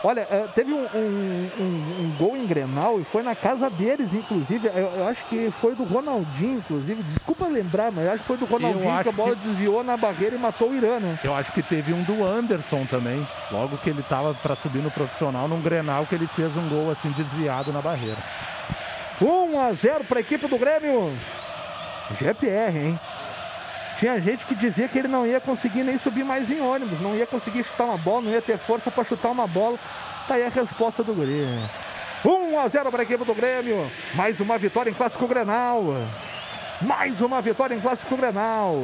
Olha, 0.05 0.27
eh, 0.29 0.47
teve 0.53 0.73
um, 0.73 0.81
um, 0.81 1.49
um, 1.59 1.63
um, 1.63 2.15
gol 2.19 2.35
em 2.35 2.45
Grenal 2.45 2.99
e 2.99 3.05
foi 3.05 3.23
na 3.23 3.33
casa 3.33 3.69
deles, 3.69 4.13
inclusive. 4.13 4.67
Eu, 4.67 4.91
eu, 4.97 5.07
acho 5.07 5.23
que 5.29 5.49
foi 5.61 5.75
do 5.75 5.85
Ronaldinho, 5.85 6.57
inclusive. 6.57 7.01
Desculpa 7.03 7.47
lembrar, 7.47 7.89
mas 7.89 8.05
eu 8.05 8.11
acho 8.11 8.19
que 8.19 8.27
foi 8.27 8.37
do 8.37 8.45
Ronaldinho 8.45 9.01
que 9.01 9.09
a 9.09 9.11
bola 9.13 9.33
que... 9.33 9.47
desviou 9.47 9.81
na 9.81 9.95
barreira 9.95 10.35
e 10.35 10.39
matou 10.39 10.71
o 10.71 10.75
Irã, 10.75 10.99
né? 10.99 11.17
Eu 11.23 11.33
acho 11.33 11.53
que 11.53 11.63
teve 11.63 11.93
um 11.93 12.03
do 12.03 12.21
Anderson 12.21 12.85
também. 12.85 13.25
Logo 13.49 13.77
que 13.77 13.89
ele 13.89 14.01
estava 14.01 14.33
para 14.33 14.57
subir 14.57 14.79
no 14.79 14.91
profissional, 14.91 15.47
num 15.47 15.61
Grenal, 15.61 16.05
que 16.05 16.15
ele 16.15 16.27
fez 16.27 16.51
um 16.57 16.67
gol 16.67 16.91
assim 16.91 17.09
desviado 17.11 17.71
na 17.71 17.81
barreira. 17.81 18.17
1 19.21 19.59
a 19.61 19.71
0 19.71 20.03
para 20.03 20.17
a 20.17 20.21
equipe 20.21 20.47
do 20.47 20.57
Grêmio. 20.57 21.13
GPR, 22.19 22.77
hein? 22.77 22.99
Tinha 24.03 24.19
gente 24.19 24.43
que 24.43 24.53
dizia 24.53 24.85
que 24.89 24.99
ele 24.99 25.07
não 25.07 25.25
ia 25.25 25.39
conseguir 25.39 25.81
nem 25.81 25.97
subir 25.97 26.25
mais 26.25 26.49
em 26.49 26.59
ônibus, 26.59 26.99
não 26.99 27.15
ia 27.15 27.25
conseguir 27.25 27.63
chutar 27.63 27.85
uma 27.85 27.97
bola, 27.97 28.23
não 28.23 28.31
ia 28.31 28.41
ter 28.41 28.57
força 28.57 28.91
para 28.91 29.05
chutar 29.05 29.31
uma 29.31 29.47
bola. 29.47 29.79
Tá 30.27 30.33
aí 30.33 30.45
a 30.45 30.49
resposta 30.49 31.05
do 31.05 31.13
Grêmio. 31.13 31.69
1 32.25 32.59
a 32.59 32.67
0 32.67 32.91
para 32.91 33.01
a 33.01 33.03
equipe 33.03 33.23
do 33.23 33.33
Grêmio. 33.33 33.89
Mais 34.13 34.37
uma 34.41 34.57
vitória 34.57 34.89
em 34.89 34.93
Clássico 34.93 35.25
Grenal. 35.25 35.85
Mais 36.85 37.21
uma 37.21 37.41
vitória 37.41 37.73
em 37.75 37.79
Clássico 37.79 38.17
Grenal. 38.17 38.75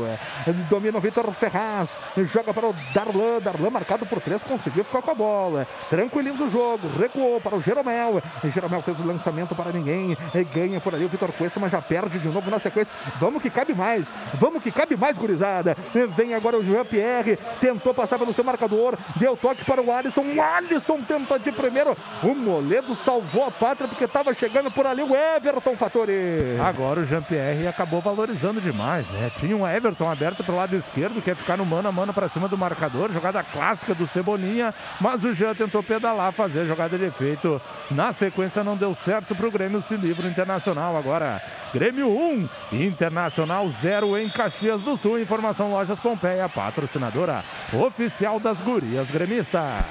Domina 0.69 0.97
o 0.97 1.01
Vitor 1.01 1.29
Ferraz. 1.31 1.89
Joga 2.31 2.53
para 2.53 2.67
o 2.67 2.75
Darlan. 2.93 3.39
Darlan 3.41 3.69
marcado 3.69 4.05
por 4.05 4.21
três. 4.21 4.41
Conseguiu 4.43 4.83
ficar 4.83 5.01
com 5.01 5.11
a 5.11 5.13
bola. 5.13 5.67
Tranquiliza 5.89 6.43
o 6.43 6.49
jogo. 6.49 6.87
Recuou 6.97 7.41
para 7.41 7.55
o 7.55 7.61
Jeromel. 7.61 8.21
Jeromel 8.53 8.81
fez 8.81 8.99
o 8.99 9.05
lançamento 9.05 9.53
para 9.53 9.71
ninguém. 9.71 10.17
Ganha 10.53 10.79
por 10.79 10.95
ali 10.95 11.05
o 11.05 11.09
Vitor 11.09 11.31
Cuesta, 11.33 11.59
mas 11.59 11.71
já 11.71 11.81
perde 11.81 12.19
de 12.19 12.27
novo 12.27 12.49
na 12.49 12.59
sequência. 12.59 12.93
Vamos 13.19 13.41
que 13.41 13.49
cabe 13.49 13.73
mais. 13.73 14.05
Vamos 14.35 14.63
que 14.63 14.71
cabe 14.71 14.95
mais, 14.95 15.17
gurizada. 15.17 15.75
Vem 16.15 16.33
agora 16.33 16.57
o 16.57 16.63
Jean 16.63 16.85
Pierre. 16.85 17.37
Tentou 17.59 17.93
passar 17.93 18.17
pelo 18.17 18.33
seu 18.33 18.43
marcador. 18.43 18.97
Deu 19.17 19.35
toque 19.35 19.65
para 19.65 19.81
o 19.81 19.91
Alisson. 19.91 20.21
O 20.21 20.41
Alisson 20.41 20.97
tenta 20.99 21.37
de 21.37 21.51
primeiro. 21.51 21.97
O 22.23 22.33
Moledo 22.33 22.95
salvou 23.03 23.45
a 23.45 23.51
pátria 23.51 23.87
porque 23.87 24.05
estava 24.05 24.33
chegando 24.33 24.71
por 24.71 24.87
ali 24.87 25.01
o 25.01 25.15
Everton 25.15 25.75
Fatori. 25.75 26.57
Agora 26.63 27.01
o 27.01 27.05
Jean 27.05 27.21
Pierre 27.21 27.67
acabou 27.67 27.88
acabou 27.89 28.01
valorizando 28.01 28.61
demais, 28.61 29.07
né? 29.07 29.31
Tinha 29.39 29.57
um 29.57 29.67
Everton 29.67 30.09
aberto 30.09 30.43
para 30.43 30.53
o 30.53 30.57
lado 30.57 30.75
esquerdo, 30.75 31.21
quer 31.23 31.35
ficar 31.35 31.57
no 31.57 31.65
mano 31.65 31.89
a 31.89 31.91
mano 31.91 32.13
para 32.13 32.29
cima 32.29 32.47
do 32.47 32.57
marcador, 32.57 33.11
jogada 33.11 33.41
clássica 33.41 33.95
do 33.95 34.07
Cebolinha, 34.07 34.73
mas 35.01 35.23
o 35.23 35.33
Jean 35.33 35.55
tentou 35.55 35.81
pedalar, 35.81 36.31
fazer 36.31 36.61
a 36.61 36.65
jogada 36.65 36.97
de 36.97 37.05
efeito. 37.05 37.59
Na 37.89 38.13
sequência 38.13 38.63
não 38.63 38.77
deu 38.77 38.95
certo 39.03 39.33
para 39.33 39.47
o 39.47 39.51
Grêmio 39.51 39.83
se 39.87 39.95
livra 39.95 40.27
internacional 40.27 40.95
agora. 40.95 41.41
Grêmio 41.73 42.07
1, 42.09 42.49
Internacional 42.73 43.67
0 43.81 44.17
em 44.19 44.29
Caxias 44.29 44.81
do 44.81 44.95
Sul. 44.95 45.19
Informação 45.19 45.71
Lojas 45.71 45.99
Pompeia, 45.99 46.47
patrocinadora 46.47 47.43
oficial 47.73 48.39
das 48.39 48.57
gurias 48.59 49.09
gremistas. 49.09 49.85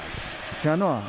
Jano, 0.62 1.02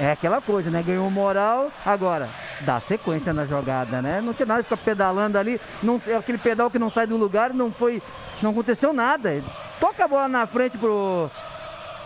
é 0.00 0.10
aquela 0.10 0.40
coisa, 0.40 0.70
né? 0.70 0.82
Ganhou 0.82 1.10
moral, 1.10 1.70
agora 1.84 2.26
dá 2.62 2.80
sequência 2.80 3.34
na 3.34 3.44
jogada, 3.44 4.00
né? 4.00 4.22
Não 4.22 4.32
tem 4.32 4.46
nada 4.46 4.62
de 4.62 4.68
ficar 4.68 4.82
pedalando 4.82 5.36
ali, 5.36 5.60
não, 5.82 6.00
é 6.06 6.16
aquele 6.16 6.38
pedal 6.38 6.70
que 6.70 6.78
não 6.78 6.90
sai 6.90 7.06
do 7.06 7.18
lugar, 7.18 7.52
não 7.52 7.70
foi, 7.70 8.02
não 8.42 8.50
aconteceu 8.50 8.94
nada. 8.94 9.42
Toca 9.78 10.04
a 10.04 10.08
bola 10.08 10.26
na 10.26 10.46
frente 10.46 10.78
pro, 10.78 11.30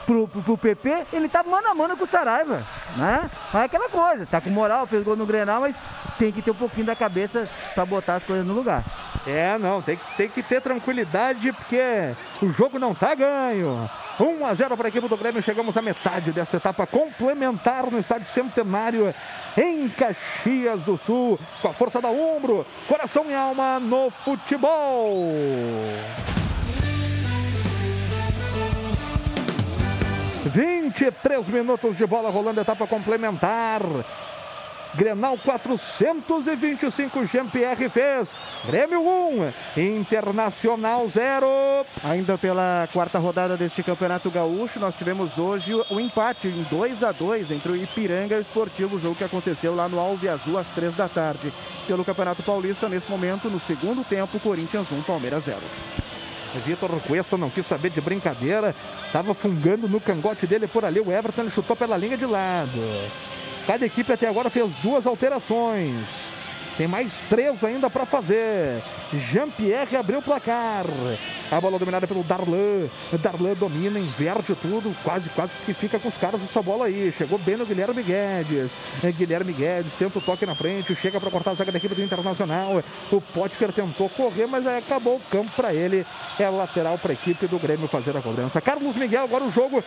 pro, 0.04 0.28
pro, 0.28 0.42
pro 0.42 0.58
PP, 0.58 1.06
ele 1.12 1.28
tá 1.28 1.42
mano 1.42 1.68
a 1.68 1.74
mano 1.74 1.96
com 1.96 2.04
o 2.04 2.06
Saraiva, 2.06 2.62
né? 2.96 3.30
Mas 3.52 3.62
é 3.62 3.64
aquela 3.64 3.88
coisa, 3.88 4.26
tá 4.26 4.40
com 4.40 4.50
moral, 4.50 4.86
fez 4.86 5.02
gol 5.04 5.16
no 5.16 5.26
Grenal, 5.26 5.60
mas 5.60 5.74
tem 6.18 6.32
que 6.32 6.42
ter 6.42 6.50
um 6.50 6.54
pouquinho 6.54 6.86
da 6.86 6.96
cabeça 6.96 7.48
para 7.74 7.84
botar 7.84 8.16
as 8.16 8.24
coisas 8.24 8.46
no 8.46 8.54
lugar. 8.54 8.84
É, 9.26 9.56
não, 9.58 9.80
tem, 9.80 9.98
tem 10.16 10.28
que 10.28 10.42
ter 10.42 10.60
tranquilidade, 10.60 11.52
porque 11.52 12.14
o 12.42 12.50
jogo 12.50 12.78
não 12.78 12.94
tá 12.94 13.14
ganho. 13.14 13.88
1 14.20 14.46
a 14.46 14.54
0 14.54 14.76
para 14.76 14.86
a 14.86 14.90
equipe 14.90 15.08
do 15.08 15.16
Grêmio. 15.16 15.42
Chegamos 15.42 15.76
à 15.76 15.82
metade 15.82 16.30
dessa 16.30 16.56
etapa 16.56 16.86
complementar 16.86 17.90
no 17.90 17.98
estádio 17.98 18.28
Centenário 18.32 19.14
em 19.56 19.88
Caxias 19.88 20.80
do 20.82 20.96
Sul. 20.98 21.38
Com 21.60 21.68
a 21.68 21.72
força 21.72 22.00
da 22.00 22.10
Umbro, 22.10 22.66
coração 22.86 23.24
e 23.28 23.34
alma 23.34 23.80
no 23.80 24.10
futebol. 24.10 25.32
Vinte 30.46 31.04
e 31.04 31.10
três 31.10 31.48
minutos 31.48 31.96
de 31.96 32.06
bola 32.06 32.28
rolando, 32.28 32.60
etapa 32.60 32.86
complementar. 32.86 33.80
Grenal 34.94 35.38
425, 35.38 37.26
Jean-Pierre 37.26 37.88
fez. 37.88 38.28
Grêmio 38.66 39.00
1, 39.00 39.52
Internacional 39.80 41.08
0. 41.08 41.46
Ainda 42.04 42.36
pela 42.36 42.86
quarta 42.92 43.18
rodada 43.18 43.56
deste 43.56 43.82
Campeonato 43.82 44.30
Gaúcho, 44.30 44.78
nós 44.78 44.94
tivemos 44.94 45.38
hoje 45.38 45.72
o 45.90 45.98
empate 45.98 46.46
em 46.46 46.62
2 46.64 47.02
a 47.02 47.10
2 47.10 47.50
entre 47.50 47.72
o 47.72 47.76
Ipiranga 47.76 48.36
e 48.36 48.38
o 48.38 48.42
Esportivo, 48.42 49.00
jogo 49.00 49.16
que 49.16 49.24
aconteceu 49.24 49.74
lá 49.74 49.88
no 49.88 49.98
Alve 49.98 50.28
Azul 50.28 50.58
às 50.58 50.70
3 50.70 50.94
da 50.94 51.08
tarde. 51.08 51.52
Pelo 51.86 52.04
Campeonato 52.04 52.42
Paulista, 52.42 52.88
nesse 52.88 53.10
momento, 53.10 53.48
no 53.48 53.58
segundo 53.58 54.04
tempo, 54.04 54.38
Corinthians 54.38 54.92
1, 54.92 55.02
Palmeiras 55.02 55.44
0. 55.44 55.58
Vitor 56.58 56.90
Cuesta 57.06 57.36
não 57.36 57.50
quis 57.50 57.66
saber 57.66 57.90
de 57.90 58.00
brincadeira, 58.00 58.74
estava 59.06 59.34
fungando 59.34 59.88
no 59.88 60.00
cangote 60.00 60.46
dele 60.46 60.66
por 60.66 60.84
ali. 60.84 61.00
O 61.00 61.10
Everton 61.12 61.50
chutou 61.50 61.76
pela 61.76 61.96
linha 61.96 62.16
de 62.16 62.26
lado. 62.26 62.80
Cada 63.66 63.86
equipe 63.86 64.12
até 64.12 64.28
agora 64.28 64.50
fez 64.50 64.72
duas 64.82 65.06
alterações. 65.06 66.33
Tem 66.76 66.88
mais 66.88 67.12
três 67.30 67.62
ainda 67.62 67.88
para 67.88 68.04
fazer. 68.04 68.82
Jean-Pierre 69.30 69.96
abriu 69.96 70.18
o 70.18 70.22
placar. 70.22 70.84
A 71.50 71.60
bola 71.60 71.78
dominada 71.78 72.06
pelo 72.06 72.24
Darlan. 72.24 72.88
Darlan 73.22 73.54
domina, 73.54 73.98
inverte 73.98 74.54
tudo. 74.56 74.94
Quase, 75.04 75.28
quase 75.30 75.52
que 75.64 75.72
fica 75.72 76.00
com 76.00 76.08
os 76.08 76.16
caras 76.16 76.42
essa 76.42 76.60
bola 76.60 76.86
aí. 76.86 77.14
Chegou 77.16 77.38
bem 77.38 77.56
no 77.56 77.64
Guilherme 77.64 78.02
Guedes. 78.02 78.72
É, 79.04 79.12
Guilherme 79.12 79.52
Guedes 79.52 79.92
tenta 79.98 80.18
o 80.18 80.22
toque 80.22 80.44
na 80.44 80.56
frente. 80.56 80.96
Chega 80.96 81.20
para 81.20 81.30
cortar 81.30 81.52
a 81.52 81.54
zaga 81.54 81.70
da 81.70 81.78
equipe 81.78 81.94
do 81.94 82.02
Internacional. 82.02 82.82
O 83.12 83.20
Potker 83.20 83.72
tentou 83.72 84.08
correr, 84.08 84.46
mas 84.46 84.66
acabou 84.66 85.16
o 85.16 85.30
campo 85.30 85.52
para 85.54 85.72
ele. 85.72 86.04
É 86.40 86.48
lateral 86.48 86.98
para 86.98 87.12
a 87.12 87.14
equipe 87.14 87.46
do 87.46 87.58
Grêmio 87.58 87.86
fazer 87.86 88.16
a 88.16 88.20
cobrança. 88.20 88.60
Carlos 88.60 88.96
Miguel, 88.96 89.22
agora 89.22 89.44
o 89.44 89.52
jogo 89.52 89.82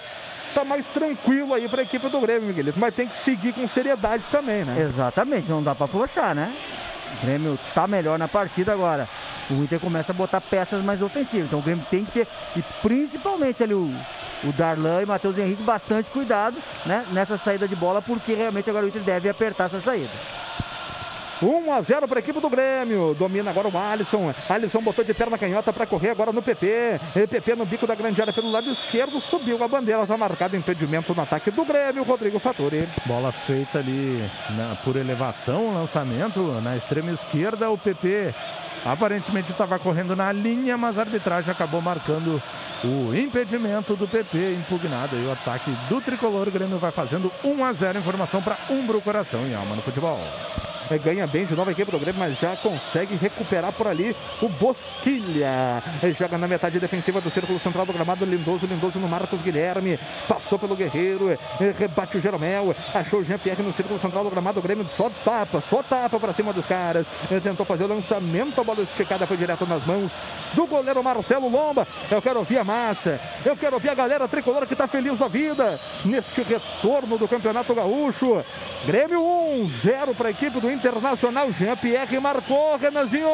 tá 0.58 0.66
mais 0.66 0.88
tranquilo 0.88 1.54
aí 1.54 1.70
para 1.70 1.82
a 1.82 1.84
equipe 1.84 2.10
do 2.10 2.20
Grêmio, 2.20 2.48
Miguelito. 2.48 2.80
Mas 2.80 2.96
tem 2.96 3.08
que 3.08 3.18
seguir 3.18 3.54
com 3.54 3.68
seriedade 3.68 4.24
também, 4.32 4.66
né? 4.66 4.88
Exatamente, 4.90 5.48
não 5.48 5.62
dá 5.62 5.76
para 5.76 5.86
flochar, 5.86 6.34
né? 6.34 6.52
O 7.14 7.26
Grêmio 7.26 7.60
tá 7.76 7.86
melhor 7.88 8.18
na 8.18 8.28
partida 8.28 8.74
agora. 8.74 9.08
O 9.52 9.54
Inter 9.54 9.80
começa 9.80 10.12
a 10.12 10.16
botar 10.16 10.42
peças 10.42 10.84
mais 10.84 11.00
ofensivas. 11.00 11.46
Então 11.46 11.60
o 11.60 11.62
Grêmio 11.62 11.86
tem 11.92 12.04
que 12.04 12.12
ter, 12.12 12.28
e 12.56 12.64
principalmente 12.82 13.62
ali 13.62 13.76
o, 13.76 13.94
o 14.44 14.52
Darlan 14.54 15.02
e 15.02 15.04
o 15.06 15.08
Matheus 15.08 15.38
Henrique, 15.38 15.62
bastante 15.62 16.10
cuidado 16.10 16.58
né, 16.88 17.06
nessa 17.12 17.38
saída 17.38 17.68
de 17.68 17.76
bola, 17.76 18.02
porque 18.02 18.34
realmente 18.34 18.68
agora 18.68 18.86
o 18.86 18.90
Inter 18.90 19.04
deve 19.04 19.30
apertar 19.30 19.66
essa 19.66 19.80
saída. 19.80 20.10
1 21.42 21.72
a 21.72 21.82
0 21.82 22.08
para 22.08 22.20
a 22.20 22.22
equipe 22.22 22.40
do 22.40 22.50
Grêmio. 22.50 23.16
Domina 23.18 23.52
agora 23.52 23.68
o 23.68 23.78
Alisson. 23.78 24.34
Alisson 24.50 24.82
botou 24.82 25.06
de 25.06 25.14
perna 25.14 25.38
canhota 25.38 25.72
para 25.72 25.86
correr 25.86 26.10
agora 26.10 26.32
no 26.32 26.42
PP. 26.42 27.00
PP 27.30 27.56
no 27.56 27.66
bico 27.66 27.86
da 27.86 27.96
grande 27.96 28.20
área 28.20 28.34
pelo 28.34 28.52
lado 28.52 28.70
esquerdo. 28.72 29.22
Subiu 29.22 29.64
a 29.64 29.68
bandeira. 29.68 30.02
Está 30.02 30.18
marcado 30.18 30.56
impedimento 30.56 31.14
no 31.14 31.22
ataque 31.22 31.52
do 31.52 31.64
Grêmio. 31.64 32.04
Rodrigo 32.04 32.40
Fattori. 32.40 32.88
Bola 33.06 33.32
feita 33.32 33.80
ali 33.80 34.22
na, 34.52 34.76
por 34.84 34.96
elevação. 34.96 35.74
Lançamento 35.74 36.40
na 36.62 36.76
extrema 36.76 37.12
esquerda. 37.12 37.70
O 37.70 37.78
PP 37.78 38.34
aparentemente 38.86 39.52
estava 39.52 39.78
correndo 39.78 40.16
na 40.16 40.32
linha, 40.32 40.78
mas 40.78 40.98
a 40.98 41.02
arbitragem 41.02 41.52
acabou 41.52 41.82
marcando 41.82 42.42
o 42.84 43.16
impedimento 43.16 43.96
do 43.96 44.08
PP 44.08 44.54
impugnado. 44.54 45.16
E 45.16 45.26
o 45.26 45.32
ataque 45.32 45.70
do 45.88 46.02
tricolor. 46.02 46.48
O 46.48 46.52
Grêmio 46.52 46.80
vai 46.80 46.92
fazendo 46.92 47.32
1 47.44 47.64
a 47.64 47.74
0. 47.74 48.00
Informação 48.00 48.42
para 48.42 48.58
Umbro 48.72 49.00
Coração 49.02 49.48
e 49.48 49.54
Alma 49.54 49.76
no 49.76 49.84
futebol. 49.84 50.20
É, 50.90 50.98
ganha 50.98 51.28
bem 51.28 51.46
de 51.46 51.56
novo 51.56 51.70
a 51.70 51.74
equipe 51.74 51.92
do 51.92 52.00
Grêmio, 52.00 52.20
mas 52.20 52.40
já 52.40 52.56
consegue 52.56 53.16
recuperar 53.16 53.72
por 53.74 53.88
ali 53.88 54.16
o 54.42 54.48
Bosquilha. 54.48 55.84
É, 56.02 56.12
joga 56.18 56.38
na 56.38 56.48
metade 56.48 56.80
defensiva 56.80 57.20
do 57.20 57.30
círculo 57.30 57.60
central 57.60 57.86
do 57.86 57.94
gramado. 57.94 58.26
Lindoso, 58.26 58.66
Lindoso 58.66 59.00
no 59.00 59.08
Marcos 59.08 59.42
Guilherme. 59.42 60.00
Passou 60.28 60.58
pelo 60.58 60.76
Guerreiro. 60.76 61.32
É, 61.32 61.38
rebate 61.78 62.18
o 62.18 62.22
Jeromel. 62.22 62.76
Achou 62.94 63.20
o 63.20 63.24
Jean-Pierre 63.24 63.64
no 63.64 63.74
círculo 63.74 64.00
central 64.00 64.24
do 64.24 64.30
gramado. 64.30 64.60
O 64.60 64.64
Grêmio 64.64 64.88
só 64.96 65.10
tapa, 65.24 65.62
só 65.70 65.84
tapa 65.84 66.20
para 66.20 66.34
cima 66.34 66.54
dos 66.54 66.66
caras. 66.66 67.06
Tentou 67.44 67.66
fazer 67.66 67.84
o 67.84 67.88
lançamento. 67.88 68.62
A 68.62 68.64
bola 68.64 68.82
esticada 68.82 69.28
foi 69.28 69.38
direto 69.38 69.66
nas 69.66 69.86
mãos 69.86 70.12
do 70.54 70.66
goleiro 70.66 71.04
Marcelo 71.04 71.50
Lomba. 71.50 71.88
Eu 72.10 72.22
quero 72.22 72.40
ouvir 72.40 72.58
a 72.58 72.64
massa. 72.64 73.20
Eu 73.46 73.56
quero 73.56 73.76
ouvir 73.76 73.90
a 73.90 73.96
galera 73.96 74.28
tricolor 74.28 74.66
que 74.66 74.74
está 74.74 74.88
feliz 74.88 75.18
da 75.18 75.28
vida 75.28 75.80
neste 76.06 76.42
retorno 76.42 77.18
do 77.18 77.28
Campeonato 77.28 77.74
Gaúcho. 77.74 78.44
Grêmio 78.86 79.22
1, 79.22 79.70
0 79.84 80.16
para 80.16 80.30
a 80.30 80.32
equipe 80.32 80.60
do 80.60 80.72
Internacional. 80.78 81.52
Jean-Pierre 81.52 82.20
marcou, 82.20 82.78
Renanzinho 82.78 83.28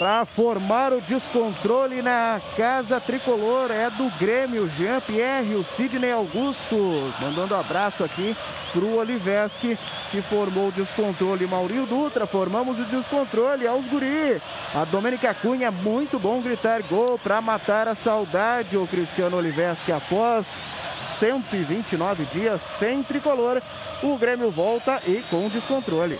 para 0.00 0.24
formar 0.24 0.94
o 0.94 1.00
descontrole 1.02 2.00
na 2.00 2.40
casa 2.56 2.98
tricolor. 2.98 3.70
É 3.70 3.90
do 3.90 4.08
Grêmio, 4.18 4.66
Jean-Pierre, 4.70 5.54
o 5.56 5.62
Sidney 5.62 6.10
Augusto. 6.10 7.12
Mandando 7.20 7.54
abraço 7.54 8.02
aqui 8.02 8.34
para 8.72 8.80
o 8.80 8.96
Oliveski, 8.96 9.78
que 10.10 10.22
formou 10.22 10.68
o 10.68 10.72
descontrole. 10.72 11.46
Maurinho 11.46 11.84
Dutra, 11.84 12.26
formamos 12.26 12.80
o 12.80 12.84
descontrole 12.86 13.66
aos 13.66 13.84
guri. 13.88 14.40
A 14.74 14.86
Domênica 14.86 15.34
Cunha, 15.34 15.70
muito 15.70 16.18
bom 16.18 16.40
gritar 16.40 16.80
gol 16.80 17.18
para 17.18 17.42
matar 17.42 17.86
a 17.86 17.94
saudade. 17.94 18.78
O 18.78 18.86
Cristiano 18.86 19.36
Oliveski, 19.36 19.92
após 19.92 20.72
129 21.20 22.24
dias 22.32 22.62
sem 22.62 23.02
tricolor, 23.02 23.60
o 24.02 24.16
Grêmio 24.16 24.50
volta 24.50 25.02
e 25.06 25.22
com 25.28 25.50
descontrole. 25.50 26.18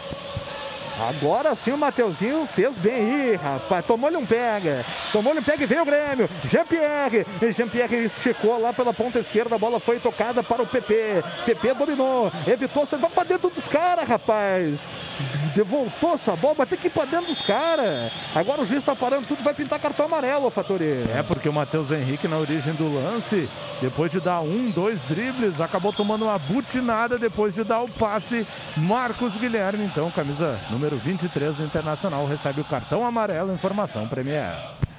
Agora 0.99 1.55
sim 1.55 1.73
o 1.73 1.79
Mateuzinho 1.79 2.47
fez 2.55 2.75
bem 2.77 2.95
aí, 2.95 3.35
rapaz. 3.37 3.85
Tomou-lhe 3.87 4.17
um 4.17 4.27
pega. 4.27 4.85
Tomou-lhe 5.13 5.41
um 5.41 5.43
pega 5.43 5.65
e 5.65 5.67
veio 5.67 5.83
o 5.83 5.85
Grêmio. 5.85 6.29
Jean-Pierre. 6.45 7.27
Jean-Pierre 7.57 8.05
esticou 8.05 8.61
lá 8.61 8.73
pela 8.73 8.93
ponta 8.93 9.19
esquerda. 9.19 9.55
A 9.55 9.59
bola 9.59 9.81
foi 9.81 9.99
tocada 9.99 10.43
para 10.43 10.63
o 10.63 10.67
PP. 10.67 11.23
PP 11.47 11.75
dominou. 11.75 12.31
Evitou. 12.47 12.87
Você 12.87 12.97
vai 12.97 13.11
para 13.11 13.25
dentro 13.25 13.51
dos 13.51 13.67
caras, 13.67 14.09
rapaz. 14.09 14.79
Voltou 15.65 16.15
essa 16.15 16.37
bola, 16.37 16.55
vai 16.55 16.67
ter 16.67 16.77
que 16.77 16.87
ir 16.87 16.91
para 16.91 17.05
dentro 17.05 17.27
dos 17.27 17.41
caras. 17.43 18.13
Agora 18.35 18.63
o 18.63 18.67
juiz 18.67 18.81
está 18.81 18.95
parando 18.95 19.27
tudo, 19.27 19.43
vai 19.43 19.53
pintar 19.53 19.81
cartão 19.81 20.07
amarelo, 20.07 20.51
Fatori. 20.51 21.05
É, 21.15 21.23
porque 21.23 21.49
o 21.49 21.53
Matheus 21.53 21.91
Henrique, 21.91 22.29
na 22.29 22.37
origem 22.37 22.73
do 22.75 22.95
lance, 22.95 23.49
depois 23.81 24.13
de 24.13 24.21
dar 24.21 24.41
um, 24.41 24.71
dois 24.71 24.99
dribles, 25.09 25.61
acabou 25.61 25.93
tomando 25.93 26.25
uma 26.25 26.39
butinada 26.39 27.19
depois 27.19 27.55
de 27.55 27.65
dar 27.65 27.81
o 27.81 27.89
passe. 27.89 28.47
Marcos 28.77 29.35
Guilherme, 29.35 29.85
então, 29.85 30.11
camisa 30.11 30.59
número 30.71 30.90
23 30.97 31.57
do 31.57 31.65
Internacional, 31.65 32.27
recebe 32.27 32.61
o 32.61 32.65
cartão 32.65 33.07
amarelo, 33.07 33.53
informação 33.53 34.09
Premier. 34.09 34.53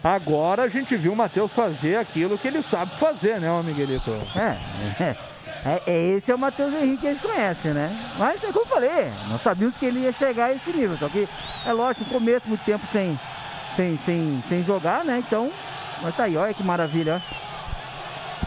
Agora 0.03 0.63
a 0.63 0.67
gente 0.67 0.95
viu 0.95 1.13
o 1.13 1.15
Matheus 1.15 1.51
fazer 1.51 1.97
aquilo 1.97 2.37
que 2.37 2.47
ele 2.47 2.63
sabe 2.63 2.91
fazer, 2.97 3.39
né, 3.39 3.51
o 3.51 3.63
Miguelito? 3.63 4.11
É, 4.35 4.57
é. 5.03 5.15
É, 5.63 5.81
esse 6.15 6.31
é 6.31 6.35
o 6.35 6.39
Matheus 6.39 6.73
Henrique 6.73 7.01
que 7.01 7.07
a 7.07 7.13
gente 7.13 7.21
conhece, 7.21 7.67
né? 7.67 7.95
Mas 8.17 8.43
é 8.43 8.47
como 8.47 8.65
eu 8.65 8.69
falei, 8.69 9.11
não 9.27 9.37
sabíamos 9.37 9.77
que 9.77 9.85
ele 9.85 9.99
ia 9.99 10.11
chegar 10.11 10.45
a 10.45 10.53
esse 10.53 10.71
nível. 10.71 10.97
Só 10.97 11.07
que 11.07 11.27
é 11.65 11.71
lógico, 11.71 12.05
começo, 12.05 12.47
muito 12.47 12.63
tempo 12.65 12.83
sem, 12.91 13.19
sem, 13.75 13.99
sem, 14.05 14.43
sem 14.49 14.63
jogar, 14.63 15.03
né? 15.03 15.19
Então, 15.19 15.51
mas 16.01 16.15
tá 16.15 16.23
aí, 16.23 16.35
olha 16.35 16.53
que 16.53 16.63
maravilha, 16.63 17.21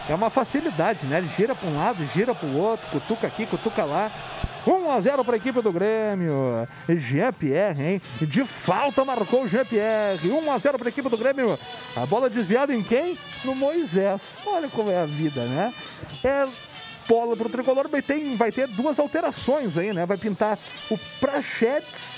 É 0.09 0.13
uma 0.13 0.29
facilidade, 0.29 1.05
né? 1.05 1.19
Ele 1.19 1.29
gira 1.37 1.55
para 1.55 1.69
um 1.69 1.77
lado, 1.77 2.05
gira 2.13 2.35
para 2.35 2.47
o 2.47 2.57
outro, 2.57 2.85
cutuca 2.91 3.27
aqui, 3.27 3.45
cutuca 3.45 3.85
lá. 3.85 4.11
1 4.67 4.91
a 4.91 5.01
0 5.01 5.23
para 5.23 5.35
a 5.35 5.37
equipe 5.37 5.61
do 5.61 5.71
Grêmio. 5.71 6.67
Jean-Pierre, 6.89 7.81
hein? 7.81 8.01
De 8.21 8.43
falta 8.45 9.05
marcou 9.05 9.43
o 9.43 9.47
Jean-Pierre. 9.47 10.29
1 10.29 10.51
a 10.51 10.57
0 10.57 10.77
para 10.77 10.87
a 10.87 10.89
equipe 10.89 11.09
do 11.09 11.17
Grêmio. 11.17 11.57
A 11.95 12.05
bola 12.05 12.29
desviada 12.29 12.73
em 12.73 12.81
quem? 12.81 13.17
No 13.43 13.53
Moisés. 13.53 14.19
Olha 14.45 14.67
como 14.67 14.89
é 14.89 15.01
a 15.01 15.05
vida, 15.05 15.43
né? 15.45 15.73
É 16.23 16.47
bola 17.07 17.35
para 17.35 17.47
o 17.47 17.49
tricolor, 17.49 17.87
vai 17.87 18.01
ter, 18.01 18.35
vai 18.35 18.51
ter 18.51 18.67
duas 18.67 18.97
alterações 18.97 19.77
aí, 19.77 19.93
né? 19.93 20.05
Vai 20.05 20.17
pintar 20.17 20.57
o 20.89 20.97
Prachetes. 21.19 22.15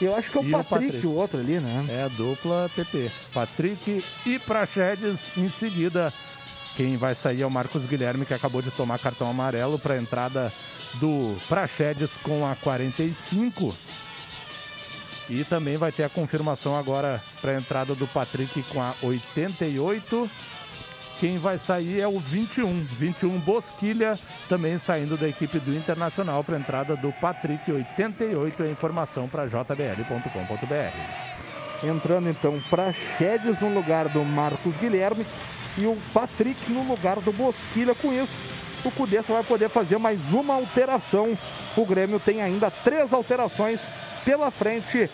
Eu 0.00 0.14
acho 0.14 0.30
que 0.30 0.38
é 0.38 0.40
o 0.40 0.44
Patrick, 0.44 0.54
o 0.54 0.64
Patrick, 0.64 1.06
o 1.06 1.12
outro 1.12 1.40
ali, 1.40 1.58
né? 1.58 1.86
É 1.90 2.04
a 2.04 2.08
dupla 2.08 2.70
TP. 2.74 3.10
Patrick 3.32 4.04
e 4.24 4.38
Prachedes 4.38 5.18
em 5.36 5.48
seguida. 5.50 6.12
Quem 6.76 6.96
vai 6.96 7.14
sair 7.14 7.42
é 7.42 7.46
o 7.46 7.50
Marcos 7.50 7.84
Guilherme, 7.84 8.24
que 8.24 8.32
acabou 8.32 8.62
de 8.62 8.70
tomar 8.70 8.98
cartão 8.98 9.28
amarelo 9.28 9.78
para 9.78 9.94
a 9.94 9.98
entrada 9.98 10.52
do 10.94 11.36
Prachedes 11.48 12.10
com 12.22 12.46
a 12.46 12.54
45. 12.56 13.74
E 15.30 15.44
também 15.44 15.76
vai 15.76 15.92
ter 15.92 16.04
a 16.04 16.08
confirmação 16.08 16.76
agora 16.76 17.22
para 17.40 17.52
a 17.52 17.56
entrada 17.56 17.94
do 17.94 18.06
Patrick 18.06 18.62
com 18.64 18.82
a 18.82 18.94
88. 19.02 20.30
Quem 21.20 21.36
vai 21.36 21.58
sair 21.58 22.00
é 22.00 22.06
o 22.06 22.18
21. 22.18 22.84
21 22.84 23.40
Bosquilha, 23.40 24.18
também 24.48 24.78
saindo 24.78 25.16
da 25.16 25.28
equipe 25.28 25.58
do 25.58 25.76
Internacional 25.76 26.44
para 26.44 26.56
a 26.56 26.60
entrada 26.60 26.96
do 26.96 27.12
Patrick 27.12 27.70
88. 27.70 28.62
É 28.62 28.70
informação 28.70 29.28
para 29.28 29.46
jbl.com.br. 29.46 30.66
Entrando 31.86 32.28
então 32.28 32.60
para 32.70 32.92
Chedes 32.92 33.60
no 33.60 33.72
lugar 33.72 34.08
do 34.08 34.24
Marcos 34.24 34.76
Guilherme 34.76 35.26
e 35.76 35.86
o 35.86 35.96
Patrick 36.12 36.72
no 36.72 36.82
lugar 36.88 37.20
do 37.20 37.32
Bosquilha. 37.32 37.94
Com 37.94 38.12
isso, 38.12 38.34
o 38.88 38.92
Cudê 38.92 39.20
vai 39.20 39.42
poder 39.42 39.68
fazer 39.68 39.98
mais 39.98 40.20
uma 40.32 40.54
alteração. 40.54 41.36
O 41.76 41.84
Grêmio 41.84 42.18
tem 42.18 42.40
ainda 42.40 42.70
três 42.70 43.12
alterações 43.12 43.80
pela 44.24 44.50
frente. 44.50 45.08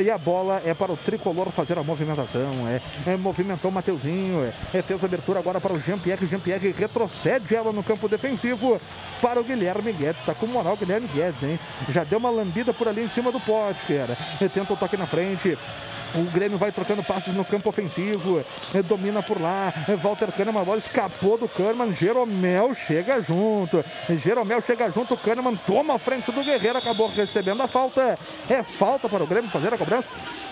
E 0.00 0.10
a 0.10 0.18
bola 0.18 0.60
é 0.64 0.74
para 0.74 0.92
o 0.92 0.96
tricolor 0.96 1.50
fazer 1.50 1.78
a 1.78 1.82
movimentação. 1.82 2.66
É, 2.68 3.12
é 3.12 3.16
movimentou 3.16 3.70
o 3.70 3.74
Mateuzinho. 3.74 4.44
É, 4.44 4.78
é, 4.78 4.82
fez 4.82 5.02
a 5.02 5.06
abertura 5.06 5.38
agora 5.38 5.60
para 5.60 5.72
o 5.72 5.80
Jean-Pierre. 5.80 6.26
Jean-Pierre 6.26 6.72
retrocede 6.72 7.54
ela 7.54 7.72
no 7.72 7.82
campo 7.82 8.08
defensivo 8.08 8.80
para 9.20 9.40
o 9.40 9.44
Guilherme 9.44 9.92
Guedes. 9.92 10.20
Está 10.20 10.34
com 10.34 10.46
moral 10.46 10.74
o 10.74 10.76
Guilherme 10.76 11.08
Guedes, 11.08 11.42
hein? 11.42 11.58
Já 11.90 12.04
deu 12.04 12.18
uma 12.18 12.30
lambida 12.30 12.72
por 12.72 12.88
ali 12.88 13.04
em 13.04 13.08
cima 13.08 13.30
do 13.30 13.40
pote, 13.40 13.80
cara. 13.86 14.16
Tenta 14.38 14.72
o 14.72 14.76
toque 14.76 14.96
na 14.96 15.06
frente. 15.06 15.56
O 16.14 16.30
Grêmio 16.30 16.58
vai 16.58 16.72
trocando 16.72 17.02
passes 17.02 17.34
no 17.34 17.44
campo 17.44 17.68
ofensivo. 17.68 18.44
É, 18.74 18.82
domina 18.82 19.22
por 19.22 19.40
lá. 19.40 19.72
É, 19.88 19.94
Walter 19.96 20.32
Kahneman, 20.32 20.64
bola 20.64 20.78
escapou 20.78 21.36
do 21.36 21.48
Kahneman. 21.48 21.94
Jeromel 21.94 22.74
chega 22.86 23.20
junto. 23.22 23.84
Jeromel 24.22 24.62
chega 24.62 24.90
junto. 24.90 25.14
O 25.14 25.18
Kahneman 25.18 25.56
toma 25.66 25.94
a 25.94 25.98
frente 25.98 26.30
do 26.32 26.42
Guerreiro. 26.42 26.78
Acabou 26.78 27.08
recebendo 27.08 27.62
a 27.62 27.68
falta. 27.68 28.18
É 28.48 28.62
falta 28.62 29.08
para 29.08 29.22
o 29.22 29.26
Grêmio 29.26 29.50
fazer 29.50 29.72
a 29.72 29.78
cobrança. 29.78 30.08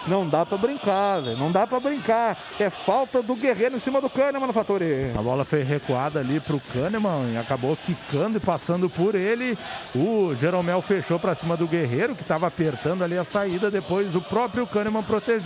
Não 0.06 0.28
dá 0.28 0.46
para 0.46 0.56
brincar, 0.56 1.20
velho. 1.20 1.36
Não 1.36 1.50
dá 1.50 1.66
para 1.66 1.80
brincar. 1.80 2.38
É 2.60 2.70
falta 2.70 3.20
do 3.20 3.34
Guerreiro 3.34 3.76
em 3.76 3.80
cima 3.80 4.00
do 4.00 4.08
Kahneman 4.08 4.46
no 4.46 4.52
Fatori. 4.52 5.12
A 5.18 5.22
bola 5.22 5.44
foi 5.44 5.62
recuada 5.62 6.20
ali 6.20 6.38
pro 6.38 6.60
Kahneman 6.72 7.32
e 7.32 7.36
acabou 7.36 7.76
quicando 7.76 8.36
e 8.36 8.40
passando 8.40 8.88
por 8.88 9.14
ele. 9.14 9.58
O 9.94 10.34
Jeromel 10.40 10.80
fechou 10.82 11.18
para 11.18 11.34
cima 11.34 11.56
do 11.56 11.66
Guerreiro, 11.66 12.14
que 12.14 12.22
estava 12.22 12.46
apertando 12.46 13.02
ali 13.02 13.18
a 13.18 13.24
saída. 13.24 13.70
Depois 13.70 14.14
o 14.14 14.20
próprio 14.20 14.66
Kahneman 14.66 15.02
protegeu 15.02 15.45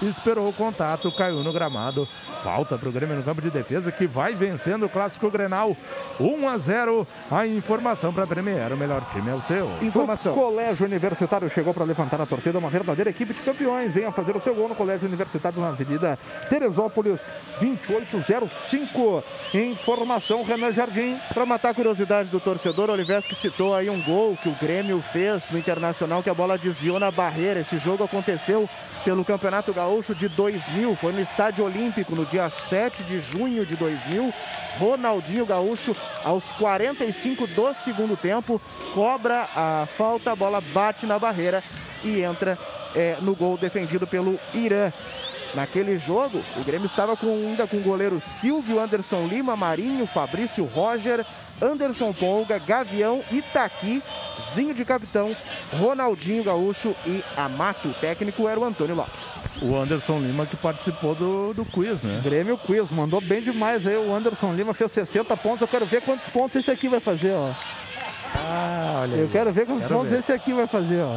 e 0.00 0.08
esperou 0.08 0.48
o 0.48 0.52
contato. 0.52 1.12
Caiu 1.12 1.42
no 1.42 1.52
gramado. 1.52 2.08
Falta 2.42 2.78
pro 2.78 2.90
Grêmio 2.90 3.16
no 3.16 3.22
campo 3.22 3.42
de 3.42 3.50
defesa, 3.50 3.92
que 3.92 4.06
vai 4.06 4.34
vencendo 4.34 4.86
o 4.86 4.88
Clássico 4.88 5.30
Grenal. 5.30 5.76
1 6.18 6.48
a 6.48 6.58
0. 6.58 7.06
A 7.30 7.46
informação 7.46 8.12
para 8.12 8.24
a 8.24 8.26
Premier. 8.26 8.72
O 8.72 8.76
melhor 8.76 9.02
time 9.12 9.30
é 9.30 9.34
o 9.34 9.42
seu. 9.42 9.70
Informação. 9.82 10.32
O 10.32 10.36
Colégio 10.36 10.86
Universitário 10.86 11.50
chegou 11.50 11.74
para 11.74 11.84
levantar 11.84 12.20
a 12.20 12.26
torcida. 12.26 12.58
Uma 12.58 12.70
verdadeira 12.70 13.10
equipe 13.10 13.34
de 13.34 13.40
campeões 13.40 13.92
venha 13.92 14.12
fazer 14.12 14.34
o 14.36 14.40
seu 14.40 14.54
gol 14.54 14.68
no 14.68 14.74
Colégio 14.74 15.06
Universitário 15.06 15.60
na 15.60 15.68
Avenida 15.68 16.18
Teresópolis 16.48 17.18
2805. 17.60 19.24
Informação 19.54 20.42
Renan 20.44 20.72
Jardim. 20.72 21.18
Para 21.34 21.44
matar 21.44 21.70
a 21.70 21.74
curiosidade 21.74 22.30
do 22.30 22.40
torcedor, 22.40 22.90
Oliveira 22.90 23.18
que 23.22 23.34
citou 23.34 23.74
aí 23.74 23.90
um 23.90 24.00
gol 24.02 24.36
que 24.36 24.48
o 24.48 24.54
Grêmio 24.60 25.02
fez 25.12 25.50
no 25.50 25.58
Internacional, 25.58 26.22
que 26.22 26.30
a 26.30 26.34
bola 26.34 26.58
desviou 26.58 27.00
na 27.00 27.10
barreira. 27.10 27.60
Esse 27.60 27.78
jogo 27.78 28.04
aconteceu 28.04 28.68
pelo 29.08 29.24
Campeonato 29.24 29.72
Gaúcho 29.72 30.14
de 30.14 30.28
2000, 30.28 30.94
foi 30.96 31.12
no 31.12 31.20
Estádio 31.22 31.64
Olímpico 31.64 32.14
no 32.14 32.26
dia 32.26 32.50
7 32.50 33.02
de 33.04 33.20
junho 33.20 33.64
de 33.64 33.74
2000. 33.74 34.34
Ronaldinho 34.78 35.46
Gaúcho, 35.46 35.96
aos 36.22 36.50
45 36.50 37.46
do 37.46 37.72
segundo 37.72 38.18
tempo, 38.18 38.60
cobra 38.92 39.48
a 39.56 39.88
falta, 39.96 40.32
a 40.32 40.36
bola 40.36 40.60
bate 40.60 41.06
na 41.06 41.18
barreira 41.18 41.64
e 42.04 42.20
entra 42.20 42.58
é, 42.94 43.16
no 43.22 43.34
gol 43.34 43.56
defendido 43.56 44.06
pelo 44.06 44.38
Irã. 44.52 44.92
Naquele 45.54 45.98
jogo, 45.98 46.42
o 46.56 46.64
Grêmio 46.64 46.86
estava 46.86 47.16
com, 47.16 47.26
ainda 47.26 47.66
com 47.66 47.78
o 47.78 47.82
goleiro 47.82 48.20
Silvio, 48.20 48.78
Anderson 48.80 49.26
Lima, 49.26 49.56
Marinho, 49.56 50.06
Fabrício 50.06 50.64
Roger, 50.64 51.24
Anderson 51.60 52.12
Polga, 52.12 52.58
Gavião, 52.58 53.22
Itaqui, 53.32 54.02
Zinho 54.54 54.74
de 54.74 54.84
capitão, 54.84 55.34
Ronaldinho 55.72 56.44
Gaúcho 56.44 56.94
e 57.06 57.24
Amato. 57.36 57.88
O 57.88 57.94
técnico 57.94 58.46
era 58.46 58.60
o 58.60 58.64
Antônio 58.64 58.94
Lopes. 58.94 59.24
O 59.60 59.74
Anderson 59.76 60.20
Lima 60.20 60.46
que 60.46 60.56
participou 60.56 61.14
do, 61.14 61.52
do 61.54 61.64
quiz, 61.64 62.00
né? 62.02 62.20
Grêmio 62.22 62.56
Quiz, 62.58 62.88
mandou 62.90 63.20
bem 63.20 63.40
demais 63.40 63.84
aí. 63.86 63.96
O 63.96 64.14
Anderson 64.14 64.52
Lima 64.52 64.72
fez 64.74 64.92
60 64.92 65.36
pontos. 65.38 65.62
Eu 65.62 65.68
quero 65.68 65.84
ver 65.86 66.02
quantos 66.02 66.28
pontos 66.28 66.56
esse 66.56 66.70
aqui 66.70 66.86
vai 66.88 67.00
fazer, 67.00 67.32
ó. 67.32 67.50
Ah, 68.34 68.98
olha 69.00 69.16
Eu 69.16 69.22
aí. 69.24 69.28
quero 69.32 69.52
ver 69.52 69.66
quantos 69.66 69.82
Quero 69.84 69.94
pontos 69.94 70.10
ver. 70.12 70.18
esse 70.20 70.32
aqui 70.32 70.52
vai 70.52 70.66
fazer, 70.68 71.00
ó. 71.02 71.16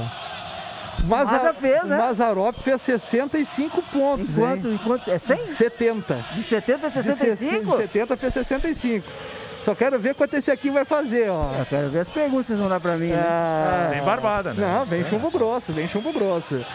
Maza, 1.04 1.32
Maza 1.32 1.54
fez, 1.54 1.84
né? 1.84 1.98
Mazarop 1.98 2.56
fez 2.64 2.82
65 2.82 3.82
pontos, 3.92 4.30
Enquanto, 4.30 4.68
hein? 4.68 4.80
enquanto, 4.82 5.10
é 5.10 5.20
100? 5.20 5.56
70. 5.56 6.16
De 6.36 6.44
70 6.44 6.86
a 6.86 6.90
De 6.90 6.94
65? 7.04 7.78
70 7.78 8.18
fez 8.18 8.34
65. 8.34 9.08
Só 9.64 9.76
quero 9.76 10.00
ver 10.00 10.16
quanto 10.16 10.34
esse 10.36 10.50
aqui 10.50 10.72
vai 10.72 10.84
fazer, 10.86 11.30
ó. 11.30 11.52
Eu 11.60 11.66
quero 11.68 11.90
ver 11.90 12.00
as 12.00 12.10
perguntas 12.10 12.42
que 12.42 12.48
vocês 12.48 12.60
vão 12.60 12.68
dar 12.70 12.80
pra 12.80 12.98
mim, 12.98 13.10
né? 13.10 13.24
Ah, 13.24 13.90
Sem 13.94 14.02
barbada, 14.02 14.54
né? 14.54 14.74
Não, 14.76 14.86
vem 14.86 15.04
chumbo 15.06 15.30
grosso, 15.30 15.72
vem 15.72 15.88
chumbo 15.88 16.12
grosso. 16.12 16.66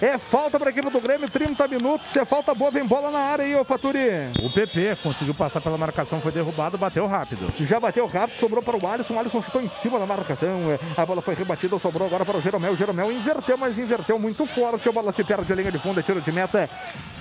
É 0.00 0.16
falta 0.16 0.58
para 0.58 0.68
a 0.68 0.72
equipe 0.72 0.88
do 0.90 1.00
Grêmio, 1.00 1.28
30 1.28 1.66
minutos. 1.66 2.06
Se 2.08 2.20
é 2.20 2.24
falta 2.24 2.54
boa, 2.54 2.70
vem 2.70 2.84
bola 2.84 3.10
na 3.10 3.18
área 3.18 3.44
aí, 3.44 3.56
ô 3.56 3.64
Faturi. 3.64 3.98
O 4.42 4.50
PP 4.50 4.98
conseguiu 5.02 5.34
passar 5.34 5.60
pela 5.60 5.76
marcação, 5.76 6.20
foi 6.20 6.30
derrubado, 6.30 6.78
bateu 6.78 7.04
rápido. 7.06 7.52
Já 7.66 7.80
bateu 7.80 8.06
rápido, 8.06 8.38
sobrou 8.38 8.62
para 8.62 8.76
o 8.76 8.86
Alisson. 8.88 9.14
O 9.14 9.18
Alisson 9.18 9.42
chutou 9.42 9.60
em 9.60 9.68
cima 9.80 9.98
da 9.98 10.06
marcação. 10.06 10.70
é, 10.70 10.78
A 11.00 11.04
bola 11.04 11.20
foi 11.20 11.34
rebatida, 11.34 11.76
sobrou 11.78 12.06
agora 12.06 12.24
para 12.24 12.36
o 12.36 12.40
Jeromel. 12.40 12.72
O 12.72 12.76
Jeromel 12.76 13.10
inverteu, 13.10 13.58
mas 13.58 13.76
inverteu 13.76 14.18
muito 14.18 14.46
forte. 14.46 14.88
A 14.88 14.92
bola 14.92 15.12
se 15.12 15.24
perde 15.24 15.52
a 15.52 15.56
linha 15.56 15.72
de 15.72 15.78
fundo, 15.78 15.98
é 15.98 16.02
tiro 16.02 16.20
de 16.20 16.30
meta 16.32 16.70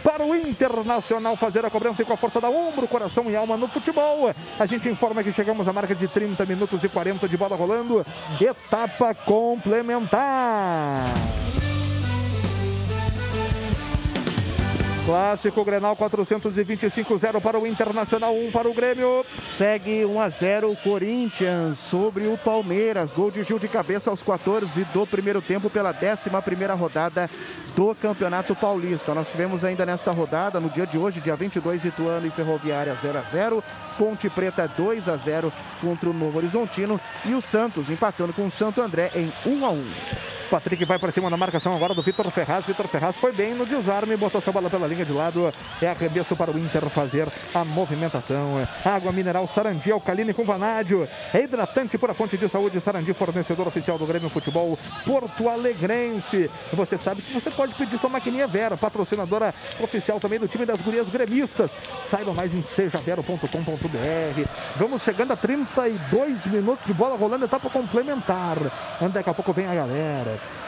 para 0.04 0.24
o 0.24 0.36
Internacional 0.36 1.36
fazer 1.36 1.66
a 1.66 1.70
cobrança 1.70 2.02
e 2.02 2.06
com 2.06 2.14
a 2.14 2.18
força 2.18 2.40
da 2.40 2.50
ombro, 2.50 2.88
coração 2.88 3.30
e 3.30 3.36
alma 3.36 3.58
no 3.58 3.68
futebol. 3.68 4.32
A 4.60 4.66
gente 4.66 4.88
informa 4.88 5.24
que 5.24 5.34
chegamos 5.34 5.68
à 5.68 5.74
marca 5.74 5.96
de 5.96 6.08
30 6.08 6.46
minutos 6.46 6.82
e 6.84 6.88
40 6.88 7.28
de 7.28 7.36
bola 7.36 7.56
rolando. 7.56 8.06
Etapa 8.40 9.14
complementar. 9.16 11.06
Clássico 15.08 15.64
Grenal 15.64 15.96
425-0 15.96 17.42
para 17.42 17.58
o 17.58 17.66
Internacional, 17.66 18.36
1 18.36 18.52
para 18.52 18.68
o 18.68 18.74
Grêmio. 18.74 19.26
Segue 19.46 20.04
1 20.04 20.20
a 20.20 20.28
0 20.28 20.70
o 20.70 20.76
Corinthians 20.76 21.80
sobre 21.80 22.28
o 22.28 22.38
Palmeiras. 22.38 23.14
Gol 23.14 23.32
de 23.32 23.42
Gil 23.42 23.58
de 23.58 23.70
cabeça 23.70 24.10
aos 24.10 24.22
14 24.22 24.84
do 24.94 25.08
primeiro 25.08 25.42
tempo 25.42 25.70
pela 25.70 25.94
11ª 25.94 26.78
rodada 26.78 27.30
do 27.74 27.96
Campeonato 27.96 28.54
Paulista. 28.54 29.14
Nós 29.14 29.30
tivemos 29.30 29.64
ainda 29.64 29.86
nesta 29.86 30.12
rodada, 30.12 30.60
no 30.60 30.70
dia 30.70 30.86
de 30.86 30.98
hoje, 30.98 31.22
dia 31.22 31.38
22, 31.38 31.86
Ituano 31.86 32.28
e 32.28 32.32
Ferroviária 32.32 32.98
0 33.02 33.18
a 33.18 33.22
0, 33.22 33.64
Ponte 33.98 34.30
Preta 34.30 34.68
2 34.68 35.08
a 35.08 35.16
0 35.16 35.54
contra 35.80 36.10
o 36.10 36.14
Novo 36.14 36.38
Horizontino 36.38 37.00
e 37.26 37.34
o 37.34 37.42
Santos 37.42 37.90
empatando 37.90 38.34
com 38.34 38.48
o 38.48 38.52
Santo 38.52 38.82
André 38.82 39.10
em 39.16 39.32
1 39.46 39.66
a 39.66 39.70
1. 39.70 40.37
Patrick 40.50 40.84
vai 40.86 40.98
para 40.98 41.12
cima 41.12 41.30
na 41.30 41.38
marcação 41.38 41.74
agora 41.74 41.94
do 41.94 42.02
Vitor 42.02 42.30
Ferraz. 42.32 42.66
Vitor 42.66 42.88
Ferraz 42.88 43.16
foi 43.18 43.32
bem 43.32 43.54
no 43.54 43.66
desarme, 43.66 44.16
botou 44.16 44.42
sua 44.42 44.54
bola 44.54 44.70
pela 44.70 44.88
linha 44.88 45.04
de 45.04 45.12
lado. 45.12 45.52
É 45.82 45.88
arremesso 45.88 46.36
para 46.36 46.52
o 46.52 46.58
Inter 46.58 46.90
fazer 46.90 47.28
a 47.54 47.66
movimentação. 47.66 48.68
Água 48.84 49.12
mineral 49.12 49.48
Sarandi, 49.48 49.92
alcaline 49.92 50.34
com 50.34 50.46
vanádio. 50.46 51.08
É 51.34 51.44
hidratante 51.44 51.98
por 51.98 52.10
a 52.10 52.14
fonte 52.14 52.38
de 52.38 52.48
saúde 52.50 52.80
Sarandi, 52.80 53.14
fornecedor 53.14 53.68
oficial 53.68 53.98
do 53.98 54.06
Grêmio 54.06 54.30
Futebol 54.30 54.78
Porto 55.06 55.50
Alegrense. 55.50 56.50
Você 56.74 56.98
sabe 56.98 57.22
que 57.22 57.34
você 57.34 57.52
pode 57.52 57.74
pedir 57.74 58.00
sua 58.00 58.10
maquininha 58.10 58.48
Vera, 58.48 58.78
patrocinadora 58.78 59.54
oficial 59.80 60.20
também 60.20 60.40
do 60.40 60.48
time 60.48 60.66
das 60.66 60.80
gurias 60.80 61.10
gremistas. 61.10 61.70
Saiba 62.10 62.34
mais 62.34 62.54
em 62.54 62.64
sejavero.com.br. 62.64 64.50
Vamos 64.78 65.04
chegando 65.04 65.34
a 65.34 65.36
32 65.36 66.46
minutos 66.46 66.86
de 66.86 66.94
bola 66.94 67.18
rolando, 67.18 67.46
etapa 67.46 67.70
complementar. 67.70 68.58
Daqui 69.12 69.30
a 69.30 69.34
pouco 69.34 69.52
vem 69.52 69.68
a 69.68 69.76
galera. 69.76 70.37
Bye. 70.38 70.67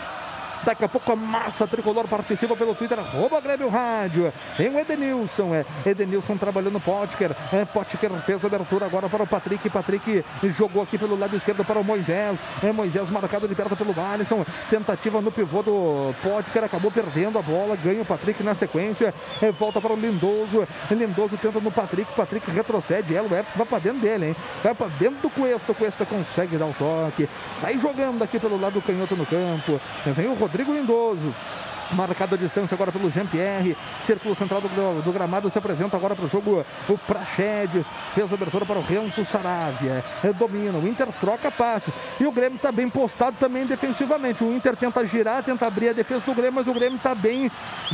Daqui 0.64 0.84
a 0.84 0.90
pouco 0.90 1.12
a 1.12 1.16
massa 1.16 1.66
tricolor 1.66 2.08
participa 2.08 2.56
pelo 2.56 2.76
Twitter, 2.76 3.00
arroba 3.00 3.40
Grêmio 3.40 3.70
Rádio. 3.70 4.32
Tem 4.58 4.70
o 4.70 4.78
Edenilson, 4.78 5.56
é. 5.56 5.66
Edenilson 5.86 6.36
trabalhando 6.38 6.80
Potker. 6.80 7.32
É, 7.54 7.66
Potker 7.66 8.12
fez 8.26 8.44
a 8.44 8.48
abertura 8.48 8.86
agora 8.86 9.08
para 9.08 9.24
o 9.24 9.28
Patrick. 9.28 9.70
Patrick 9.70 10.24
jogou 10.58 10.84
aqui 10.84 10.98
pelo 10.98 11.18
lado 11.18 11.36
esquerdo 11.36 11.64
para 11.64 11.80
o 11.80 11.84
Moisés. 11.84 12.38
É, 12.62 12.72
Moisés 12.72 13.10
marcado 13.10 13.48
de 13.48 13.56
perto 13.56 13.76
pelo 13.76 13.96
Alisson. 14.00 14.46
Tentativa 14.70 15.22
no 15.22 15.32
pivô 15.32 15.64
do 15.64 16.14
Potker, 16.22 16.64
acabou 16.66 16.92
perdendo 16.92 17.40
a 17.40 17.42
bola. 17.42 17.76
Ganha 17.78 18.02
o 18.02 18.06
Patrick 18.06 18.44
na 18.44 18.54
sequência. 18.56 19.14
É, 19.42 19.52
volta 19.52 19.80
para 19.80 19.94
o 19.94 19.96
Lindoso. 19.96 20.68
Lindoso 20.92 21.38
tenta 21.38 21.60
no 21.60 21.72
Patrick. 21.72 22.12
Patrick 22.14 22.52
retrocede. 22.52 23.16
Ela, 23.16 23.28
o 23.28 23.34
Everton 23.34 23.52
vai 23.56 23.66
para 23.66 23.80
dentro 23.80 24.02
dele, 24.02 24.28
hein? 24.28 24.36
Vai 24.62 24.76
para 24.76 24.88
dentro 25.00 25.22
do 25.22 25.30
Cuesta. 25.30 25.72
O 25.72 25.76
Cuesta 25.76 26.06
consegue 26.06 26.58
dar 26.58 26.66
o 26.66 26.74
toque. 26.74 27.30
Sai 27.62 27.78
jogando 27.78 28.24
aqui 28.24 28.40
pelo 28.40 28.60
lado 28.60 28.74
do 28.74 28.82
canhoto 28.82 29.16
no 29.16 29.26
campo. 29.26 29.80
Vem 30.06 30.28
o 30.28 30.36
Rodrigo 30.50 30.74
Lindoso. 30.74 31.69
Marcado 31.92 32.36
a 32.36 32.38
distância 32.38 32.76
agora 32.76 32.92
pelo 32.92 33.10
Jean-Pierre. 33.10 33.76
Círculo 34.06 34.36
central 34.36 34.62
do, 34.62 35.02
do, 35.02 35.12
gramado 35.12 35.50
se 35.50 35.58
apresenta 35.58 35.98
agora 35.98 36.16
para 36.16 36.26
o 36.26 36.30
jogo 36.30 36.66
o 36.88 36.98
Praxedes. 36.98 37.86
Fez 38.14 38.32
a 38.32 38.36
abertura 38.36 38.66
para 38.66 38.80
o 38.80 38.84
Renzo 38.84 39.26
Saravia. 39.26 40.04
É, 40.24 40.34
domina. 40.34 40.78
O 40.78 40.88
Inter 40.88 41.08
troca 41.20 41.50
passe. 41.52 41.92
E 42.20 42.26
o 42.26 42.32
Grêmio 42.32 42.58
está 42.58 42.72
bem 42.72 42.90
postado 42.90 43.36
também 43.40 43.66
defensivamente. 43.66 44.44
O 44.44 44.54
Inter 44.54 44.76
tenta 44.76 45.06
girar, 45.06 45.44
tenta 45.44 45.66
abrir 45.66 45.90
a 45.90 45.94
defesa 45.94 46.22
do 46.26 46.34
Grêmio, 46.34 46.54
mas 46.54 46.68
o 46.68 46.74
Grêmio 46.74 46.98
está 46.98 47.16
bem, 47.16 47.52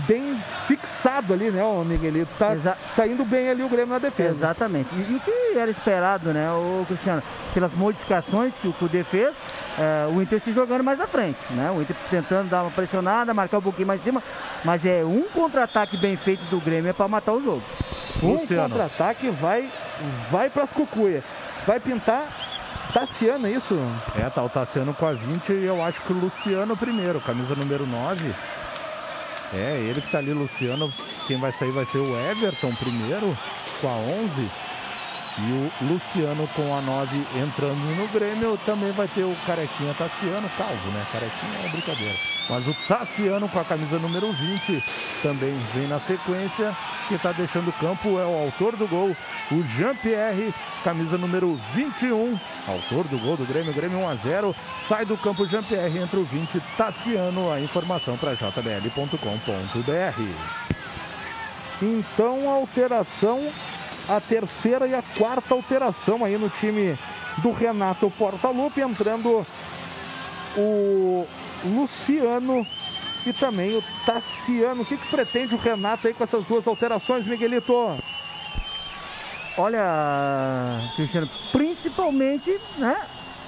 bem 0.07 0.37
fixado 0.67 1.33
ali, 1.33 1.49
né, 1.51 1.63
o 1.63 1.83
Miguelito? 1.83 2.31
Está 2.31 2.53
Exa- 2.53 2.77
tá 2.95 3.07
indo 3.07 3.23
bem 3.23 3.49
ali 3.49 3.63
o 3.63 3.69
Grêmio 3.69 3.93
na 3.93 3.99
defesa. 3.99 4.35
Exatamente. 4.35 4.89
E, 4.93 5.13
e 5.13 5.15
o 5.15 5.19
que 5.19 5.57
era 5.57 5.71
esperado, 5.71 6.33
né, 6.33 6.51
o 6.51 6.85
Cristiano? 6.87 7.23
Pelas 7.53 7.71
modificações 7.73 8.53
que 8.61 8.67
o 8.67 8.73
Cudê 8.73 9.03
fez, 9.03 9.33
é, 9.77 10.07
o 10.13 10.21
Inter 10.21 10.41
se 10.41 10.51
jogando 10.51 10.83
mais 10.83 10.99
à 10.99 11.07
frente, 11.07 11.39
né? 11.51 11.69
O 11.71 11.81
Inter 11.81 11.95
tentando 12.09 12.49
dar 12.49 12.61
uma 12.63 12.71
pressionada, 12.71 13.33
marcar 13.33 13.57
um 13.57 13.61
pouquinho 13.61 13.84
mais 13.85 14.01
em 14.01 14.03
cima, 14.03 14.23
mas 14.63 14.85
é 14.85 15.03
um 15.05 15.23
contra-ataque 15.33 15.97
bem 15.97 16.15
feito 16.15 16.43
do 16.45 16.59
Grêmio 16.59 16.89
é 16.89 16.93
para 16.93 17.07
matar 17.07 17.33
o 17.33 17.43
jogo. 17.43 17.63
Um 18.21 18.45
contra-ataque 18.45 19.29
vai, 19.29 19.69
vai 20.31 20.49
para 20.49 20.63
as 20.63 20.71
cucuias. 20.71 21.23
Vai 21.65 21.79
pintar 21.79 22.27
Tassiano, 22.93 23.47
é 23.47 23.51
isso? 23.51 23.77
É, 24.17 24.29
tá 24.29 24.43
o 24.43 24.49
Tassiano 24.49 24.93
com 24.93 25.05
a 25.05 25.11
20 25.11 25.49
e 25.51 25.65
eu 25.65 25.83
acho 25.83 26.01
que 26.01 26.13
o 26.13 26.15
Luciano 26.15 26.77
primeiro, 26.77 27.19
camisa 27.19 27.55
número 27.55 27.85
9. 27.85 28.33
É, 29.53 29.79
ele 29.79 30.01
que 30.01 30.11
tá 30.11 30.19
ali, 30.19 30.33
Luciano. 30.33 30.91
Quem 31.27 31.37
vai 31.39 31.51
sair 31.51 31.71
vai 31.71 31.85
ser 31.85 31.97
o 31.97 32.31
Everton 32.31 32.73
primeiro, 32.75 33.37
com 33.81 33.87
a 33.87 33.93
11. 33.93 34.49
E 35.37 35.51
o 35.51 35.71
Luciano 35.85 36.47
com 36.55 36.73
a 36.73 36.81
9 36.81 37.17
entrando 37.35 37.97
no 37.97 38.07
Grêmio. 38.07 38.57
Também 38.65 38.91
vai 38.91 39.07
ter 39.07 39.23
o 39.23 39.35
Carequinha 39.45 39.93
Tassiano, 39.93 40.49
calvo, 40.57 40.91
né? 40.91 41.05
Carequinha 41.11 41.65
é 41.65 41.69
brincadeira. 41.69 42.15
Mas 42.49 42.67
o 42.67 42.73
Tassiano 42.87 43.49
com 43.49 43.59
a 43.59 43.65
camisa 43.65 43.99
número 43.99 44.31
20 44.31 44.83
também 45.21 45.53
vem 45.73 45.87
na 45.87 45.99
sequência. 45.99 46.73
Quem 47.09 47.17
tá 47.17 47.31
deixando 47.31 47.69
o 47.69 47.73
campo 47.73 48.19
é 48.19 48.25
o 48.25 48.43
autor 48.43 48.75
do 48.75 48.87
gol, 48.87 49.15
o 49.51 49.63
Jean-Pierre, 49.77 50.53
camisa 50.83 51.17
número 51.17 51.59
21. 51.73 52.39
Autor 52.67 53.03
do 53.07 53.19
gol 53.19 53.35
do 53.35 53.45
Grêmio, 53.45 53.73
Grêmio 53.73 53.99
1 53.99 54.09
a 54.09 54.15
0. 54.15 54.55
Sai 54.87 55.05
do 55.05 55.17
campo 55.17 55.45
Jean-Pierre, 55.47 55.99
entra 55.99 56.19
o 56.19 56.23
20, 56.23 56.61
Tassiano. 56.77 57.51
A 57.51 57.59
informação 57.59 58.17
para 58.17 58.35
jbl.com.br. 58.35 59.15
Então 61.81 62.49
alteração, 62.49 63.51
a 64.07 64.19
terceira 64.19 64.87
e 64.87 64.93
a 64.93 65.03
quarta 65.17 65.53
alteração 65.53 66.23
aí 66.23 66.37
no 66.37 66.49
time 66.49 66.97
do 67.37 67.51
Renato 67.51 68.09
Portaluppi, 68.11 68.81
entrando 68.81 69.45
o 70.57 71.27
Luciano 71.65 72.65
e 73.25 73.33
também 73.33 73.75
o 73.75 73.83
Tassiano. 74.05 74.83
O 74.83 74.85
que, 74.85 74.97
que 74.97 75.07
pretende 75.07 75.55
o 75.55 75.57
Renato 75.57 76.07
aí 76.07 76.13
com 76.13 76.23
essas 76.23 76.45
duas 76.45 76.67
alterações, 76.67 77.25
Miguelito? 77.25 77.73
Olha, 79.57 80.91
Cristiano, 80.95 81.29
principalmente, 81.51 82.59
né, 82.77 82.97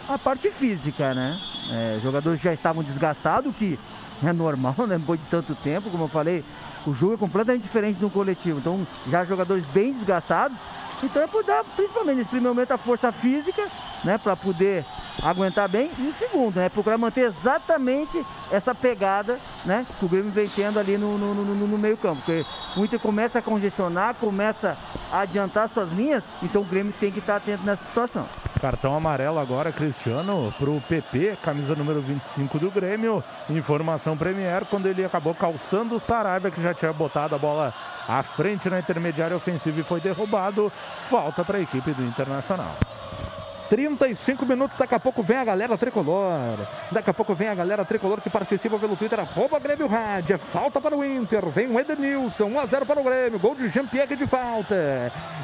a 0.07 0.17
parte 0.17 0.49
física, 0.51 1.13
né? 1.13 1.39
É, 1.69 1.99
jogadores 2.01 2.41
já 2.41 2.53
estavam 2.53 2.81
desgastados, 2.81 3.53
que 3.57 3.77
é 4.23 4.31
normal, 4.31 4.75
né? 4.87 4.97
Depois 4.97 5.19
de 5.19 5.25
tanto 5.27 5.53
tempo, 5.55 5.89
como 5.89 6.05
eu 6.05 6.07
falei, 6.07 6.43
o 6.87 6.93
jogo 6.95 7.15
é 7.15 7.17
completamente 7.17 7.63
diferente 7.63 7.97
do 7.97 8.09
coletivo. 8.09 8.59
Então, 8.59 8.87
já 9.09 9.25
jogadores 9.25 9.65
bem 9.67 9.93
desgastados. 9.93 10.57
Então 11.03 11.21
é 11.21 11.27
por 11.27 11.43
dar, 11.43 11.63
principalmente 11.75 12.17
nesse 12.17 12.29
primeiro 12.29 12.55
momento, 12.55 12.71
a 12.71 12.77
força 12.77 13.11
física, 13.11 13.67
né? 14.03 14.17
Para 14.17 14.35
poder 14.35 14.83
aguentar 15.21 15.67
bem. 15.67 15.91
E 15.97 16.07
o 16.07 16.13
segundo, 16.13 16.57
né? 16.57 16.69
Procurar 16.69 16.97
manter 16.97 17.21
exatamente 17.25 18.23
essa 18.51 18.73
pegada, 18.75 19.39
né? 19.65 19.85
Que 19.99 20.05
o 20.05 20.09
Grêmio 20.09 20.31
vem 20.31 20.47
tendo 20.47 20.79
ali 20.79 20.97
no, 20.97 21.17
no, 21.17 21.33
no- 21.33 21.67
no 21.67 21.77
meio 21.77 21.97
campo. 21.97 22.17
Porque 22.17 22.45
o 22.75 22.83
Inter 22.85 22.99
começa 22.99 23.39
a 23.39 23.41
congestionar, 23.41 24.15
começa 24.15 24.77
a 25.11 25.19
adiantar 25.21 25.69
suas 25.69 25.89
linhas. 25.91 26.23
Então 26.41 26.61
o 26.61 26.65
Grêmio 26.65 26.93
tem 26.99 27.11
que 27.11 27.19
estar 27.19 27.37
atento 27.37 27.63
nessa 27.63 27.83
situação. 27.85 28.27
Cartão 28.61 28.95
amarelo 28.95 29.37
agora, 29.37 29.71
Cristiano, 29.71 30.51
pro 30.57 30.81
PP, 30.89 31.37
camisa 31.43 31.75
número 31.75 32.01
25 32.01 32.57
do 32.57 32.71
Grêmio. 32.71 33.23
Informação 33.51 34.17
Premier, 34.17 34.65
quando 34.65 34.87
ele 34.87 35.05
acabou 35.05 35.35
calçando 35.35 35.95
o 35.95 35.99
Saraiva, 35.99 36.49
que 36.49 36.61
já 36.61 36.73
tinha 36.73 36.91
botado 36.91 37.35
a 37.35 37.37
bola 37.37 37.71
à 38.07 38.23
frente 38.23 38.67
na 38.67 38.79
intermediária 38.79 39.37
ofensiva 39.37 39.79
e 39.79 39.83
foi 39.83 39.99
derrubado. 40.01 40.71
Falta 41.07 41.43
para 41.43 41.59
a 41.59 41.61
equipe 41.61 41.91
do 41.91 42.03
Internacional. 42.03 42.73
35 43.69 44.45
minutos, 44.45 44.77
daqui 44.77 44.95
a 44.95 44.99
pouco 44.99 45.21
vem 45.21 45.37
a 45.37 45.45
galera 45.45 45.77
tricolor. 45.77 46.57
Daqui 46.91 47.09
a 47.09 47.13
pouco 47.13 47.33
vem 47.33 47.47
a 47.47 47.55
galera 47.55 47.85
tricolor 47.85 48.21
que 48.21 48.29
participa 48.29 48.77
pelo 48.77 48.95
Twitter, 48.95 49.19
arroba 49.19 49.59
Grêmio 49.59 49.87
Rádio. 49.87 50.35
É 50.35 50.37
Falta 50.37 50.79
para 50.79 50.95
o 50.95 51.03
Inter, 51.03 51.45
vem 51.49 51.67
o 51.67 51.79
Edenilson, 51.79 52.49
1x0 52.49 52.85
para 52.85 52.99
o 52.99 53.03
Grêmio, 53.03 53.39
gol 53.39 53.55
de 53.55 53.69
Jean-Pierre 53.69 54.15
de 54.15 54.25
falta. 54.25 54.75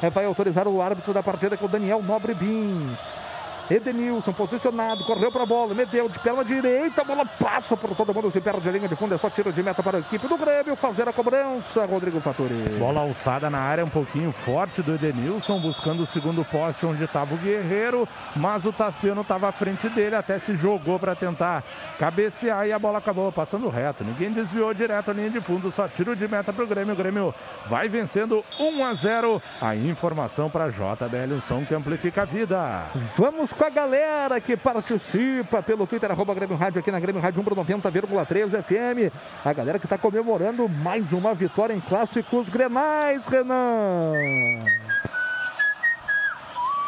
É, 0.01 0.09
vai 0.09 0.25
autorizar 0.25 0.67
o 0.67 0.81
árbitro 0.81 1.13
da 1.13 1.21
partida 1.21 1.57
que 1.57 1.63
é 1.63 1.67
o 1.67 1.69
Daniel 1.69 2.01
Nobre 2.01 2.33
Bins. 2.33 3.22
Edenilson 3.69 4.33
posicionado, 4.33 5.03
correu 5.05 5.31
para 5.31 5.43
a 5.43 5.45
bola, 5.45 5.73
meteu 5.73 6.09
de 6.09 6.19
perna 6.19 6.43
direita, 6.43 7.01
a 7.01 7.03
bola 7.03 7.25
passa 7.25 7.77
por 7.77 7.95
todo 7.95 8.13
mundo, 8.13 8.31
se 8.31 8.41
perde 8.41 8.67
a 8.67 8.71
linha 8.71 8.87
de 8.87 8.95
fundo, 8.95 9.15
é 9.15 9.17
só 9.17 9.29
tiro 9.29 9.51
de 9.51 9.63
meta 9.63 9.81
para 9.81 9.97
a 9.97 10.01
equipe 10.01 10.27
do 10.27 10.37
Grêmio 10.37 10.75
fazer 10.75 11.07
a 11.07 11.13
cobrança, 11.13 11.85
Rodrigo 11.85 12.19
Faturi. 12.19 12.77
Bola 12.77 13.01
alçada 13.01 13.49
na 13.49 13.59
área, 13.59 13.85
um 13.85 13.89
pouquinho 13.89 14.31
forte 14.31 14.81
do 14.81 14.95
Edenilson, 14.95 15.59
buscando 15.59 16.03
o 16.03 16.07
segundo 16.07 16.43
poste 16.45 16.85
onde 16.85 17.03
estava 17.03 17.33
o 17.33 17.37
Guerreiro, 17.37 18.07
mas 18.35 18.65
o 18.65 18.73
Tassiano 18.73 19.21
estava 19.21 19.47
à 19.47 19.51
frente 19.51 19.87
dele, 19.89 20.15
até 20.15 20.39
se 20.39 20.55
jogou 20.55 20.99
para 20.99 21.15
tentar 21.15 21.63
cabecear 21.97 22.67
e 22.67 22.73
a 22.73 22.79
bola 22.79 22.97
acabou 22.97 23.31
passando 23.31 23.69
reto. 23.69 24.03
Ninguém 24.03 24.31
desviou 24.31 24.73
direto 24.73 25.11
a 25.11 25.13
linha 25.13 25.29
de 25.29 25.39
fundo, 25.39 25.71
só 25.71 25.87
tiro 25.87 26.15
de 26.15 26.27
meta 26.27 26.51
para 26.51 26.63
o 26.63 26.67
Grêmio. 26.67 26.93
O 26.93 26.97
Grêmio 26.97 27.33
vai 27.67 27.87
vencendo 27.87 28.43
1 28.59 28.85
a 28.85 28.93
0. 28.93 29.41
A 29.61 29.75
informação 29.75 30.49
para 30.49 30.69
JBL, 30.69 31.35
um 31.35 31.41
som 31.41 31.63
que 31.63 31.73
amplifica 31.73 32.23
a 32.23 32.25
vida. 32.25 32.85
Vamos 33.15 33.52
com 33.53 33.65
a 33.65 33.69
galera 33.69 34.41
que 34.41 34.57
participa 34.57 35.61
pelo 35.61 35.85
Twitter, 35.85 36.11
arroba 36.11 36.33
Grêmio 36.33 36.55
Rádio, 36.55 36.79
aqui 36.79 36.91
na 36.91 36.99
Grêmio 36.99 37.21
Rádio 37.21 37.43
90,3 37.43 38.63
FM. 38.63 39.13
A 39.45 39.53
galera 39.53 39.79
que 39.79 39.85
está 39.85 39.97
comemorando 39.97 40.67
mais 40.67 41.11
uma 41.13 41.33
vitória 41.33 41.73
em 41.73 41.79
clássicos 41.79 42.49
grenais, 42.49 43.25
Renan. 43.25 44.13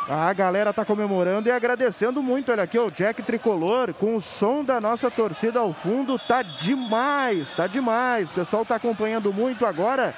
A 0.08 0.32
galera 0.34 0.72
tá 0.72 0.86
comemorando 0.86 1.50
e 1.50 1.52
agradecendo 1.52 2.22
muito. 2.22 2.52
Olha 2.52 2.64
aqui, 2.64 2.78
o 2.78 2.92
Jack 2.92 3.24
Tricolor 3.24 3.94
com 3.94 4.16
o 4.16 4.22
som 4.22 4.64
da 4.64 4.80
nossa 4.80 5.10
torcida 5.10 5.60
ao 5.60 5.74
fundo. 5.74 6.20
Tá 6.20 6.44
demais, 6.44 7.54
tá 7.54 7.66
demais. 7.66 8.30
O 8.30 8.34
pessoal 8.34 8.64
tá 8.64 8.76
acompanhando 8.76 9.34
muito 9.34 9.66
agora. 9.66 10.14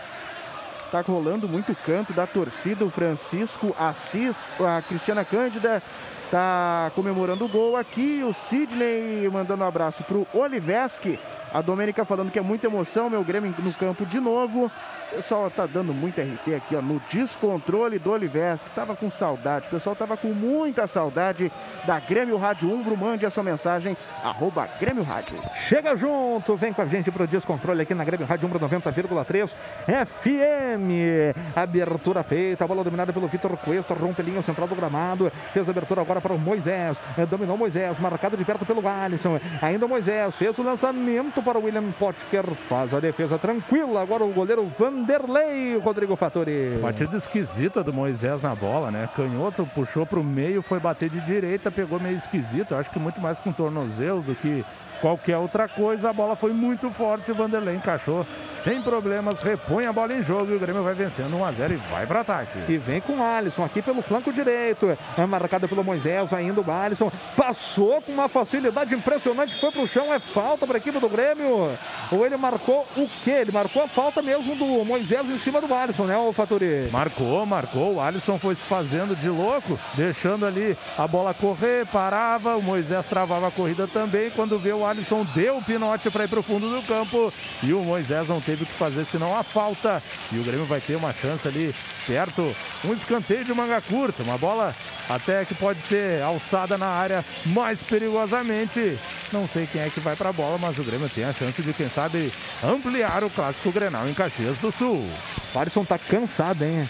Tá 0.91 1.02
rolando 1.02 1.48
muito 1.48 1.76
canto 1.86 2.11
da 2.11 2.28
torcida. 2.28 2.84
O 2.84 2.90
Francisco 2.90 3.74
Assis, 3.80 4.38
a 4.60 4.82
Cristiana 4.82 5.24
Cândida 5.24 5.82
tá 6.30 6.91
comemorando 6.95 7.45
o 7.45 7.48
gol 7.48 7.76
aqui. 7.76 8.24
O 8.24 8.34
Sidney 8.34 9.30
mandando 9.30 9.64
um 9.64 9.68
abraço 9.68 10.04
pro 10.04 10.28
Oliveski. 10.34 11.20
A 11.53 11.61
Domênica 11.61 12.03
falando 12.06 12.32
que 12.32 12.40
é 12.40 12.41
muita 12.41 12.68
emoção, 12.68 13.10
meu 13.10 13.24
Grêmio 13.24 13.53
no 13.60 13.74
campo 13.74 14.06
de 14.06 14.19
novo. 14.19 14.72
O 15.11 15.15
pessoal 15.15 15.49
tá 15.49 15.65
dando 15.65 15.94
muito 15.94 16.19
RT 16.19 16.56
aqui, 16.56 16.76
ó, 16.76 16.82
no 16.82 17.02
descontrole 17.10 17.98
do 17.98 18.11
Oliveira, 18.11 18.57
que 18.57 18.69
tava 18.76 18.94
com 18.94 19.10
saudade. 19.10 19.68
O 19.68 19.69
pessoal 19.69 19.95
tava 19.95 20.18
com 20.18 20.28
muita 20.28 20.86
saudade 20.86 21.49
da 21.86 21.98
Grêmio 21.99 22.38
Rádio 22.38 22.69
Umbro. 22.69 22.98
Mande 22.98 23.26
a 23.26 23.30
sua 23.30 23.41
mensagem, 23.41 23.95
arroba 24.22 24.68
Grêmio 24.80 25.03
Rádio. 25.03 25.38
Chega 25.69 25.95
junto, 25.95 26.57
vem 26.57 26.74
com 26.74 26.82
a 26.82 26.86
gente 26.86 27.10
pro 27.10 27.26
descontrole 27.26 27.82
aqui 27.82 27.94
na 27.94 28.03
Grêmio 28.03 28.28
Rádio 28.28 28.48
Umbro 28.48 28.60
90,3 28.60 29.56
FM. 29.86 31.56
Abertura 31.56 32.22
feita, 32.24 32.65
a 32.65 32.68
bola 32.68 32.84
dominada 32.84 33.14
pelo 33.14 33.28
Vitor 33.28 33.56
Cuesta, 33.57 33.94
rompe 33.94 34.22
linha 34.22 34.41
central 34.41 34.68
do 34.68 34.76
gramado. 34.76 35.32
Fez 35.53 35.68
a 35.68 35.72
abertura 35.72 36.02
agora 36.02 36.19
para 36.19 36.34
o 36.34 36.38
Moisés. 36.38 36.98
Dominou 37.30 37.57
Moisés, 37.57 37.98
marcado 37.99 38.36
de 38.36 38.44
perto 38.44 38.65
pelo 38.65 38.86
Alisson. 38.86 39.40
Ainda 39.61 39.88
Moisés 39.88 40.36
fez 40.36 40.57
o 40.57 40.64
lançamento 40.64 41.36
para 41.41 41.57
o 41.57 41.64
William 41.64 41.91
Potker. 41.91 42.45
Faz 42.68 42.93
a 42.93 42.99
defesa 42.99 43.38
tranquila. 43.38 44.01
Agora 44.01 44.23
o 44.23 44.31
goleiro 44.31 44.65
Vanderlei, 44.77 45.77
Rodrigo 45.77 46.15
Fattori. 46.15 46.80
Batida 46.81 47.18
esquisita 47.18 47.84
do 47.84 47.93
Moisés 47.93 48.41
na 48.41 48.55
bola, 48.55 48.91
né? 48.91 49.09
Canhoto 49.15 49.68
puxou 49.73 50.05
para 50.05 50.19
o 50.19 50.23
meio, 50.23 50.61
foi 50.61 50.80
bater 50.80 51.09
de 51.09 51.19
direita, 51.22 51.72
pegou 51.72 51.99
meio 51.99 52.18
esquisito. 52.18 52.76
Acho 52.76 52.89
que 52.89 52.99
muito 52.99 53.19
mais 53.19 53.38
com 53.39 53.51
tornozelo 53.51 54.22
do 54.22 54.35
que 54.35 54.64
qualquer 55.01 55.38
outra 55.38 55.68
coisa. 55.68 56.09
A 56.09 56.14
bola 56.14 56.35
foi 56.35 56.53
muito 56.53 56.89
forte, 56.91 57.31
o 57.31 57.35
Vanderlei 57.35 57.76
encaixou 57.76 58.26
sem 58.64 58.82
problemas, 58.82 59.40
repõe 59.42 59.86
a 59.86 59.94
bola 59.94 60.14
em 60.14 60.24
jogo 60.24 60.52
e 60.52 60.56
o 60.56 60.60
Grêmio 60.60 60.84
vai 60.84 60.94
vencendo 60.94 61.36
1 61.38 61.46
a 61.46 61.52
0 61.52 61.74
e 61.74 61.78
vai 61.92 62.06
para 62.06 62.22
ataque. 62.22 62.60
E 62.68 62.78
vem 62.78 63.02
com 63.02 63.14
o 63.14 63.24
Alisson 63.24 63.64
aqui 63.64 63.82
pelo 63.82 64.02
flanco 64.02 64.32
direito. 64.32 64.98
É 65.18 65.26
marcado 65.26 65.68
pelo 65.68 65.84
Moisés, 65.84 66.32
ainda 66.34 66.62
o 66.62 66.72
Alisson. 66.72 67.12
Passou 67.36 68.02
com 68.02 68.12
uma 68.12 68.28
facilidade 68.28 68.94
impressionante, 68.94 69.60
foi 69.60 69.72
pro 69.72 69.88
chão, 69.88 70.14
é 70.14 70.20
falta 70.20 70.66
para 70.66 70.78
a 70.78 70.80
equipe 70.80 71.00
do 71.00 71.10
Grêmio. 71.10 71.72
Ou 72.12 72.26
ele 72.26 72.38
marcou 72.38 72.86
o 72.96 73.08
quê? 73.24 73.32
Ele 73.32 73.52
marcou 73.52 73.84
a 73.84 73.88
falta 73.88 74.22
mesmo 74.22 74.56
do 74.56 74.86
Moisés 74.86 75.30
em 75.30 75.38
cima 75.38 75.62
do 75.62 75.74
Alisson, 75.74 76.06
né, 76.06 76.18
o 76.18 76.34
Faturi? 76.34 76.90
Marcou, 76.92 77.46
marcou. 77.46 77.96
O 77.96 78.02
Alisson 78.02 78.38
foi 78.38 78.56
se 78.56 78.62
fazendo 78.62 79.16
de 79.16 79.30
louco, 79.30 79.80
deixando 79.96 80.46
ali 80.46 80.78
a 80.98 81.08
bola 81.08 81.34
correr, 81.34 81.86
parava. 81.88 82.56
O 82.56 82.62
Moisés 82.62 83.06
travava 83.06 83.48
a 83.48 83.52
corrida 83.52 83.88
também. 83.88 84.30
Quando 84.32 84.60
vê 84.60 84.74
o 84.74 84.86
Alisson, 84.86 85.26
deu 85.36 85.58
o 85.58 85.64
pinote 85.64 86.10
para 86.10 86.26
ir 86.26 86.28
para 86.28 86.40
o 86.40 86.44
fundo 86.44 86.70
do 86.70 86.82
campo 86.86 87.32
e 87.64 87.74
o 87.74 87.84
Moisés 87.84 88.28
não 88.28 88.40
teve 88.48 88.64
o 88.64 88.65
que 88.65 88.74
fazer 88.74 89.06
senão 89.06 89.38
a 89.38 89.44
falta. 89.44 90.02
E 90.32 90.40
o 90.40 90.44
Grêmio 90.44 90.65
vai 90.65 90.80
ter 90.80 90.95
uma 90.95 91.14
chance 91.14 91.45
ali 91.45 91.76
perto, 92.07 92.56
um 92.86 92.94
escanteio 92.94 93.44
de 93.44 93.53
manga 93.53 93.82
curta, 93.82 94.24
uma 94.24 94.38
bola 94.38 94.74
até 95.10 95.44
que 95.44 95.53
pode 95.53 95.80
ser 95.82 96.22
alçada 96.24 96.78
na 96.78 96.88
área 96.88 97.24
mais 97.48 97.80
perigosamente. 97.84 98.98
Não 99.34 99.48
sei 99.48 99.68
quem 99.68 99.82
é 99.82 99.90
que 99.90 99.99
vai 99.99 100.15
para 100.15 100.30
a 100.30 100.34
bola, 100.34 100.57
mas 100.57 100.78
o 100.78 100.84
Grêmio 100.84 101.10
tem 101.10 101.26
a 101.26 101.34
chance 101.34 101.61
de, 101.61 101.74
quem 101.74 101.90
sabe, 101.90 102.32
ampliar 102.64 103.24
o 103.26 103.30
clássico 103.30 103.72
Grenal 103.72 104.07
em 104.07 104.14
Caxias 104.14 104.57
do 104.60 104.72
Sul. 104.72 105.06
O 105.53 105.60
Alisson 105.60 105.84
tá 105.84 105.99
cansado, 105.99 106.64
hein? 106.64 106.90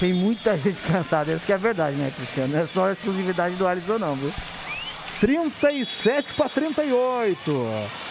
Tem 0.00 0.12
muita 0.12 0.56
gente 0.58 0.80
cansada, 0.90 1.30
essa 1.30 1.46
que 1.46 1.52
é 1.52 1.58
verdade, 1.58 1.96
né, 1.96 2.12
Cristiano? 2.14 2.52
Não 2.52 2.60
é 2.60 2.66
só 2.66 2.88
a 2.88 2.92
exclusividade 2.92 3.54
do 3.54 3.66
Alisson, 3.66 3.98
não, 3.98 4.14
viu? 4.16 4.32
37 5.20 6.34
para 6.34 6.48
38. 6.48 8.08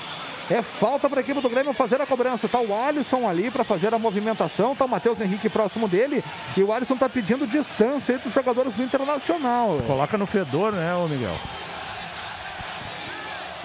É 0.50 0.62
falta 0.62 1.10
para 1.10 1.20
a 1.20 1.22
equipe 1.22 1.42
do 1.42 1.50
Grêmio 1.50 1.74
fazer 1.74 2.02
a 2.02 2.06
cobrança. 2.06 2.48
Tá 2.48 2.60
o 2.60 2.74
Alisson 2.74 3.28
ali 3.28 3.52
para 3.52 3.64
fazer 3.64 3.94
a 3.94 4.00
movimentação. 4.00 4.76
Tá 4.76 4.86
o 4.86 4.90
Matheus 4.90 5.20
Henrique 5.20 5.50
próximo 5.50 5.88
dele. 5.88 6.24
E 6.56 6.64
o 6.64 6.72
Alisson 6.72 6.96
tá 6.96 7.10
pedindo 7.10 7.46
distância 7.46 8.14
entre 8.14 8.30
os 8.30 8.34
jogadores 8.34 8.74
do 8.74 8.84
Internacional. 8.84 9.78
Coloca 9.86 10.18
no 10.18 10.26
fedor, 10.26 10.72
né, 10.72 10.96
ô 10.96 11.08
Miguel? 11.08 11.36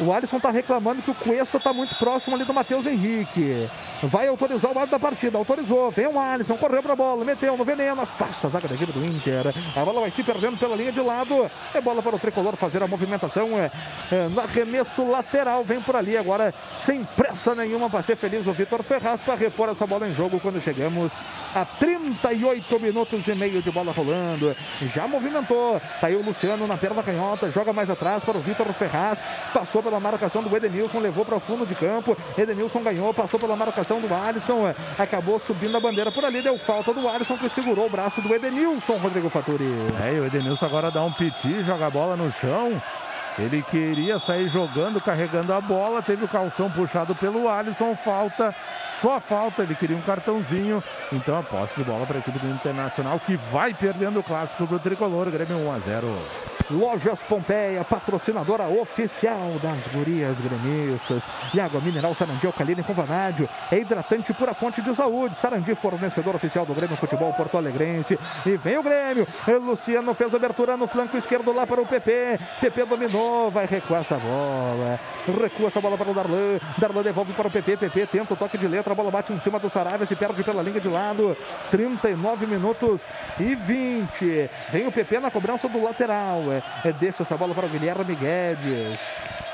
O 0.01 0.13
Alisson 0.13 0.41
tá 0.41 0.51
reclamando 0.51 1.03
que 1.03 1.11
o 1.11 1.15
Cuesta 1.15 1.61
tá 1.61 1.73
muito 1.73 1.95
próximo 1.95 2.35
ali 2.35 2.45
do 2.45 2.53
Matheus 2.53 2.87
Henrique. 2.87 3.69
Vai 4.03 4.27
autorizar 4.27 4.71
o 4.71 4.75
lado 4.75 4.91
da 4.91 4.99
partida. 4.99 5.39
Autorizou. 5.39 5.91
Vem 5.91 6.07
o 6.07 6.19
Alisson. 6.19 6.57
Correu 6.57 6.83
pra 6.83 6.97
bola. 6.97 7.25
Meteu 7.25 7.57
no 7.57 7.65
veneno. 7.65 8.03
Afasta 8.03 8.49
a 8.49 8.51
zaga 8.51 8.69
da 8.69 8.75
equipe 8.75 8.93
do 8.93 9.05
Inter. 9.05 9.55
A 9.77 9.85
bola 9.85 10.01
vai 10.01 10.11
se 10.11 10.23
perdendo 10.23 10.59
pela 10.59 10.75
linha 10.75 10.91
de 10.91 11.01
lado. 11.01 11.51
É 11.73 11.81
bola 11.81 12.03
para 12.03 12.17
o 12.17 12.19
tricolor 12.19 12.57
fazer 12.57 12.83
a 12.83 12.87
movimentação. 12.87 13.49
É, 13.59 13.71
é, 14.11 14.29
no 14.29 14.41
arremesso 14.41 15.09
lateral. 15.09 15.63
Vem 15.63 15.81
por 15.81 15.95
ali 15.95 16.17
agora. 16.17 16.53
Sem 16.85 17.05
pressa 17.05 17.55
nenhuma 17.55 17.89
para 17.89 18.03
ser 18.03 18.17
feliz 18.17 18.47
o 18.47 18.53
Vitor 18.53 18.83
Ferraz 18.83 19.23
para 19.25 19.35
repor 19.37 19.69
essa 19.69 19.87
bola 19.87 20.09
em 20.09 20.15
jogo 20.15 20.41
quando 20.41 20.61
chegamos 20.61 21.13
a 21.55 21.65
38 21.65 22.81
minutos 22.81 23.27
e 23.27 23.35
meio 23.35 23.63
de 23.63 23.71
bola 23.71 23.93
rolando. 23.93 24.55
Já 24.95 25.07
movimentou. 25.07 25.81
Tá 26.01 26.09
aí 26.09 26.17
o 26.17 26.23
Luciano 26.23 26.67
na 26.67 26.77
perna 26.77 27.03
canhota. 27.03 27.51
Joga 27.53 27.73
mais 27.73 27.89
atrás 27.89 28.25
para 28.25 28.37
o 28.37 28.41
Vitor 28.41 28.67
Ferraz. 28.73 29.19
Passou 29.53 29.83
pela 29.83 30.01
marcação 30.01 30.43
do 30.43 30.57
Edenilson. 30.57 30.99
Levou 30.99 31.25
para 31.25 31.37
o 31.37 31.41
fundo 31.41 31.65
de 31.65 31.75
campo. 31.75 32.17
Edenilson 32.37 32.81
ganhou. 32.81 33.15
Passou 33.15 33.39
pela 33.39 33.55
marcação 33.55 33.92
do 34.01 34.15
Alisson, 34.15 34.69
é, 34.69 34.75
acabou 34.99 35.39
subindo 35.41 35.77
a 35.77 35.81
bandeira 35.81 36.11
por 36.11 36.25
ali, 36.25 36.43
deu 36.43 36.59
falta 36.59 36.93
do 36.93 37.09
Alisson 37.09 37.37
que 37.37 37.49
segurou 37.49 37.87
o 37.87 37.91
braço 37.91 38.21
do 38.21 38.35
Edenilson, 38.35 38.97
Rodrigo 38.97 39.29
Faturi. 39.29 39.71
É, 40.03 40.15
e 40.15 40.21
o 40.21 40.27
Edenilson 40.27 40.67
agora 40.67 40.91
dá 40.91 41.03
um 41.03 41.13
piti, 41.13 41.63
joga 41.65 41.87
a 41.87 41.91
bola 41.91 42.17
no 42.17 42.33
chão. 42.41 42.81
Ele 43.39 43.63
queria 43.63 44.19
sair 44.19 44.49
jogando, 44.49 45.01
carregando 45.01 45.53
a 45.55 45.61
bola, 45.61 46.03
teve 46.03 46.25
o 46.25 46.29
calção 46.29 46.71
puxado 46.71 47.15
pelo 47.15 47.49
Alisson, 47.49 47.97
falta, 47.97 48.55
só 49.01 49.19
falta, 49.19 49.63
ele 49.63 49.75
queria 49.75 49.97
um 49.97 50.03
cartãozinho. 50.03 50.83
Então 51.11 51.39
a 51.39 51.43
posse 51.43 51.75
de 51.77 51.85
bola 51.85 52.07
para 52.07 52.17
a 52.17 52.21
equipe 52.21 52.39
do 52.39 52.49
Internacional 52.49 53.19
que 53.19 53.37
vai 53.51 53.73
perdendo 53.73 54.21
o 54.21 54.23
clássico 54.23 54.67
do 54.67 54.79
Tricolor, 54.79 55.31
Grêmio 55.31 55.57
1 55.57 55.73
a 55.73 55.79
0. 55.79 56.19
Lojas 56.73 57.19
Pompeia, 57.29 57.85
patrocinadora 57.85 58.67
oficial 58.69 59.53
das 59.63 59.87
gurias 59.93 60.37
gremistas. 60.39 61.23
E 61.55 61.61
água 61.61 61.81
mineral 61.81 62.15
Sarandi 62.15 62.47
Alcalina 62.47 62.83
com 62.83 62.95
vanádio. 62.95 63.49
É 63.71 63.79
hidratante 63.79 64.33
pura 64.33 64.55
fonte 64.55 64.81
de 64.81 64.95
saúde. 64.95 65.37
Sarandi, 65.37 65.75
fornecedor 65.75 66.37
oficial 66.37 66.65
do 66.65 66.75
Grêmio 66.75 66.97
Futebol 66.97 67.33
Porto 67.35 67.59
Alegrense. 67.59 68.19
E 68.47 68.57
vem 68.57 68.79
o 68.79 68.83
Grêmio. 68.83 69.27
Luciano 69.63 70.15
fez 70.15 70.35
abertura 70.35 70.77
no 70.77 70.87
flanco 70.87 71.17
esquerdo 71.17 71.53
lá 71.53 71.67
para 71.67 71.81
o 71.81 71.87
PP. 71.87 72.39
PP 72.61 72.85
dominou, 72.87 73.51
vai 73.51 73.67
recuar 73.67 74.01
essa 74.01 74.17
bola. 74.17 74.99
Recua 75.41 75.69
essa 75.69 75.81
bola 75.81 75.99
para 75.99 76.11
o 76.11 76.15
Darlan. 76.15 76.59
Darlan 76.79 77.03
devolve 77.03 77.33
para 77.35 77.49
o 77.49 77.51
PP. 77.51 77.77
PP 77.77 78.07
tenta 78.07 78.35
o 78.35 78.37
toque 78.37 78.57
de 78.57 78.67
letra. 78.67 78.93
A 78.93 78.97
bola 78.97 79.11
bate 79.11 79.33
em 79.33 79.41
cima 79.41 79.59
do 79.59 79.69
Saravia. 79.69 80.07
Se 80.07 80.17
perde 80.17 80.43
pela 80.43 80.63
linha 80.63 80.81
de 80.81 80.89
lado. 80.89 81.37
39 81.71 82.47
minutos 82.47 83.01
e 83.39 83.55
20. 83.55 84.51
Vem 84.71 84.87
o 84.87 84.93
PP 84.93 85.21
na 85.21 85.31
cobrança 85.31 85.69
do 85.69 85.83
lateral. 85.83 86.62
É, 86.85 86.89
é, 86.89 86.93
deixa 86.93 87.23
essa 87.23 87.37
bola 87.37 87.55
para 87.55 87.67
o 87.67 87.69
Guilherme 87.69 88.15
Guedes. 88.15 88.99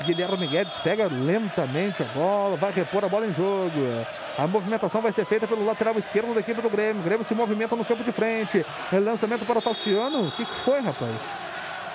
Guilherme 0.03 0.47
Guedes 0.47 0.73
pega 0.83 1.07
lentamente 1.07 2.01
a 2.01 2.05
bola, 2.05 2.55
vai 2.55 2.71
repor 2.71 3.03
a 3.03 3.09
bola 3.09 3.27
em 3.27 3.33
jogo. 3.33 4.05
A 4.37 4.47
movimentação 4.47 5.01
vai 5.01 5.11
ser 5.11 5.25
feita 5.25 5.45
pelo 5.45 5.65
lateral 5.65 5.97
esquerdo 5.97 6.33
da 6.33 6.39
equipe 6.39 6.61
do 6.61 6.69
Grêmio. 6.69 7.01
O 7.01 7.03
Grêmio 7.03 7.25
se 7.25 7.35
movimenta 7.35 7.75
no 7.75 7.83
campo 7.83 8.03
de 8.03 8.11
frente. 8.11 8.65
É 8.91 8.99
lançamento 8.99 9.45
para 9.45 9.59
o 9.59 9.61
Tassiano. 9.61 10.27
O 10.27 10.31
que, 10.31 10.45
foi, 10.63 10.79
rapaz? 10.79 11.13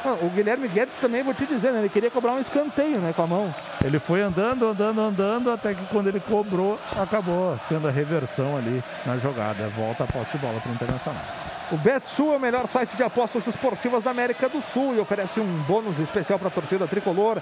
Ah, 0.05 0.19
o 0.21 0.29
Guilherme 0.29 0.69
Guedes 0.69 0.95
também, 1.01 1.23
vou 1.23 1.33
te 1.33 1.47
dizer, 1.47 1.73
né? 1.73 1.79
Ele 1.79 1.89
queria 1.89 2.11
cobrar 2.11 2.33
um 2.33 2.41
escanteio, 2.41 2.99
né? 2.99 3.15
Com 3.17 3.23
a 3.23 3.27
mão. 3.27 3.55
Ele 3.83 3.99
foi 3.99 4.21
andando, 4.21 4.67
andando, 4.67 5.01
andando, 5.01 5.51
até 5.51 5.73
que 5.73 5.87
quando 5.87 6.09
ele 6.09 6.21
cobrou, 6.21 6.79
acabou 6.95 7.59
tendo 7.71 7.89
a 7.89 7.91
reversão 7.91 8.59
ali 8.59 8.85
na 9.07 9.17
jogada. 9.17 9.67
Volta 9.69 10.05
a 10.05 10.07
posse 10.07 10.33
de 10.33 10.39
bola 10.39 10.61
para 10.61 10.71
o 10.71 10.75
Internacional. 10.75 11.44
O 11.73 11.77
Betsul 11.79 12.35
é 12.35 12.37
o 12.37 12.41
melhor 12.41 12.69
site 12.69 12.95
de 12.95 13.03
apostas 13.03 13.47
esportivas 13.47 14.05
da 14.05 14.11
América 14.11 14.49
do 14.49 14.61
Sul 14.61 14.95
e 14.95 15.01
oferece 15.01 15.41
um 15.41 15.63
bônus 15.63 15.99
especial 15.99 16.39
para 16.39 16.49
a 16.49 16.51
torcida 16.51 16.87
tricolor. 16.87 17.41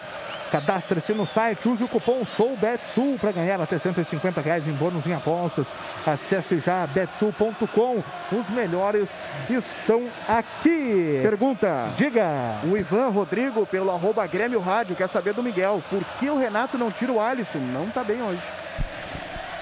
Cadastre-se 0.51 1.13
no 1.13 1.27
site, 1.27 1.69
use 1.69 1.83
o 1.83 1.89
cupom 1.89 2.25
SOUBETSUL 2.25 3.19
para 3.19 3.33
ganhar 3.33 3.61
até 3.61 3.79
150 3.79 4.41
reais 4.41 4.67
em 4.69 4.73
bônus 4.73 5.05
em 5.07 5.13
apostas. 5.13 5.67
Acesse 6.07 6.61
já 6.61 6.87
betsul.com. 6.87 8.03
Os 8.31 8.49
melhores 8.51 9.09
estão 9.51 10.05
aqui. 10.29 11.19
Pergunta. 11.21 11.91
Diga. 11.97 12.61
O 12.65 12.77
Ivan 12.77 13.09
Rodrigo, 13.09 13.67
pelo 13.67 13.91
arroba 13.91 14.27
Grêmio 14.27 14.61
Rádio, 14.61 14.95
quer 14.95 15.09
saber 15.09 15.35
do 15.35 15.43
Miguel. 15.43 15.83
Por 15.91 16.05
que 16.21 16.31
o 16.31 16.39
Renato 16.39 16.79
não 16.79 16.91
tira 16.93 17.11
o 17.11 17.21
Alisson? 17.21 17.59
Não 17.59 17.89
tá 17.89 18.05
bem 18.05 18.23
hoje. 18.23 18.62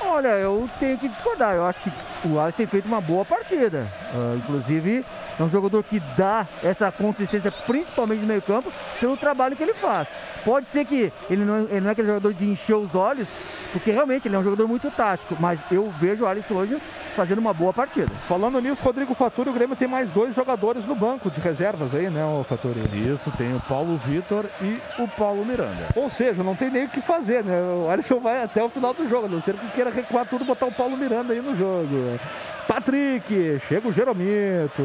Olha, 0.02 0.28
eu 0.28 0.68
tenho 0.78 0.98
que 0.98 1.08
discordar. 1.08 1.54
Eu 1.54 1.64
acho 1.64 1.80
que 1.80 1.90
o 2.26 2.40
Alisson 2.40 2.56
tem 2.56 2.66
feito 2.66 2.86
uma 2.86 3.00
boa 3.00 3.24
partida. 3.24 3.86
Uh, 4.14 4.36
inclusive, 4.36 5.04
é 5.38 5.42
um 5.42 5.48
jogador 5.48 5.82
que 5.84 6.00
dá 6.16 6.46
essa 6.62 6.90
consistência, 6.90 7.50
principalmente 7.50 8.20
no 8.20 8.26
meio 8.26 8.42
campo, 8.42 8.72
pelo 8.98 9.16
trabalho 9.16 9.56
que 9.56 9.62
ele 9.62 9.74
faz. 9.74 10.08
Pode 10.44 10.66
ser 10.68 10.84
que 10.84 11.12
ele 11.28 11.44
não, 11.44 11.60
ele 11.64 11.80
não 11.80 11.88
é 11.88 11.92
aquele 11.92 12.08
jogador 12.08 12.32
de 12.34 12.44
encher 12.44 12.74
os 12.74 12.94
olhos, 12.94 13.28
porque 13.72 13.90
realmente 13.90 14.28
ele 14.28 14.36
é 14.36 14.38
um 14.38 14.44
jogador 14.44 14.66
muito 14.66 14.90
tático, 14.90 15.36
mas 15.40 15.58
eu 15.70 15.90
vejo 15.98 16.24
o 16.24 16.26
Alisson 16.26 16.54
hoje 16.54 16.78
fazendo 17.14 17.38
uma 17.38 17.52
boa 17.52 17.72
partida. 17.72 18.10
Falando 18.28 18.60
nisso, 18.60 18.82
Rodrigo 18.82 19.14
Faturi, 19.14 19.50
o 19.50 19.52
Grêmio 19.52 19.76
tem 19.76 19.88
mais 19.88 20.10
dois 20.10 20.34
jogadores 20.34 20.84
no 20.86 20.94
banco 20.94 21.30
de 21.30 21.40
reservas 21.40 21.94
aí, 21.94 22.08
né, 22.10 22.24
o 22.24 22.44
Faturi? 22.44 22.80
Isso, 22.92 23.30
tem 23.36 23.54
o 23.54 23.60
Paulo 23.60 24.00
Vitor 24.04 24.44
e 24.62 24.80
o 24.98 25.08
Paulo 25.08 25.44
Miranda. 25.44 25.88
Ou 25.94 26.10
seja, 26.10 26.42
não 26.42 26.54
tem 26.54 26.70
nem 26.70 26.84
o 26.84 26.88
que 26.88 27.00
fazer, 27.00 27.44
né? 27.44 27.60
O 27.60 27.90
Alisson 27.90 28.20
vai 28.20 28.42
até 28.42 28.62
o 28.62 28.68
final 28.68 28.94
do 28.94 29.08
jogo, 29.08 29.26
a 29.26 29.28
não 29.28 29.42
ser 29.42 29.54
que 29.54 29.68
queira 29.72 29.90
recuar 29.90 30.26
tudo, 30.26 30.44
botar 30.44 30.66
o 30.66 30.72
Paulo 30.72 30.96
Miranda 30.96 31.32
aí 31.32 31.40
no 31.40 31.56
jogo. 31.56 32.18
Patrick, 32.66 33.60
chega 33.68 33.88
o 33.88 33.92
Jeromito. 33.92 34.82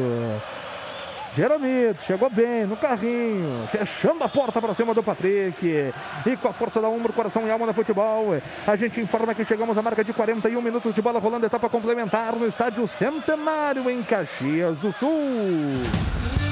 Jeromito 1.36 2.02
chegou 2.06 2.30
bem 2.30 2.66
no 2.66 2.78
carrinho, 2.78 3.68
fechando 3.70 4.24
a 4.24 4.28
porta 4.28 4.58
para 4.58 4.74
cima 4.74 4.94
do 4.94 5.02
Patrick. 5.02 5.92
E 6.24 6.36
com 6.38 6.48
a 6.48 6.52
força 6.54 6.80
da 6.80 6.88
ombro, 6.88 7.12
coração 7.12 7.46
e 7.46 7.50
alma 7.50 7.66
da 7.66 7.74
futebol, 7.74 8.40
a 8.66 8.76
gente 8.76 8.98
informa 9.02 9.34
que 9.34 9.44
chegamos 9.44 9.76
à 9.76 9.82
marca 9.82 10.02
de 10.02 10.14
41 10.14 10.62
minutos 10.62 10.94
de 10.94 11.02
bola 11.02 11.20
rolando, 11.20 11.44
etapa 11.44 11.68
complementar 11.68 12.34
no 12.34 12.48
estádio 12.48 12.88
Centenário 12.98 13.90
em 13.90 14.02
Caxias 14.02 14.78
do 14.78 14.90
Sul. 14.94 16.45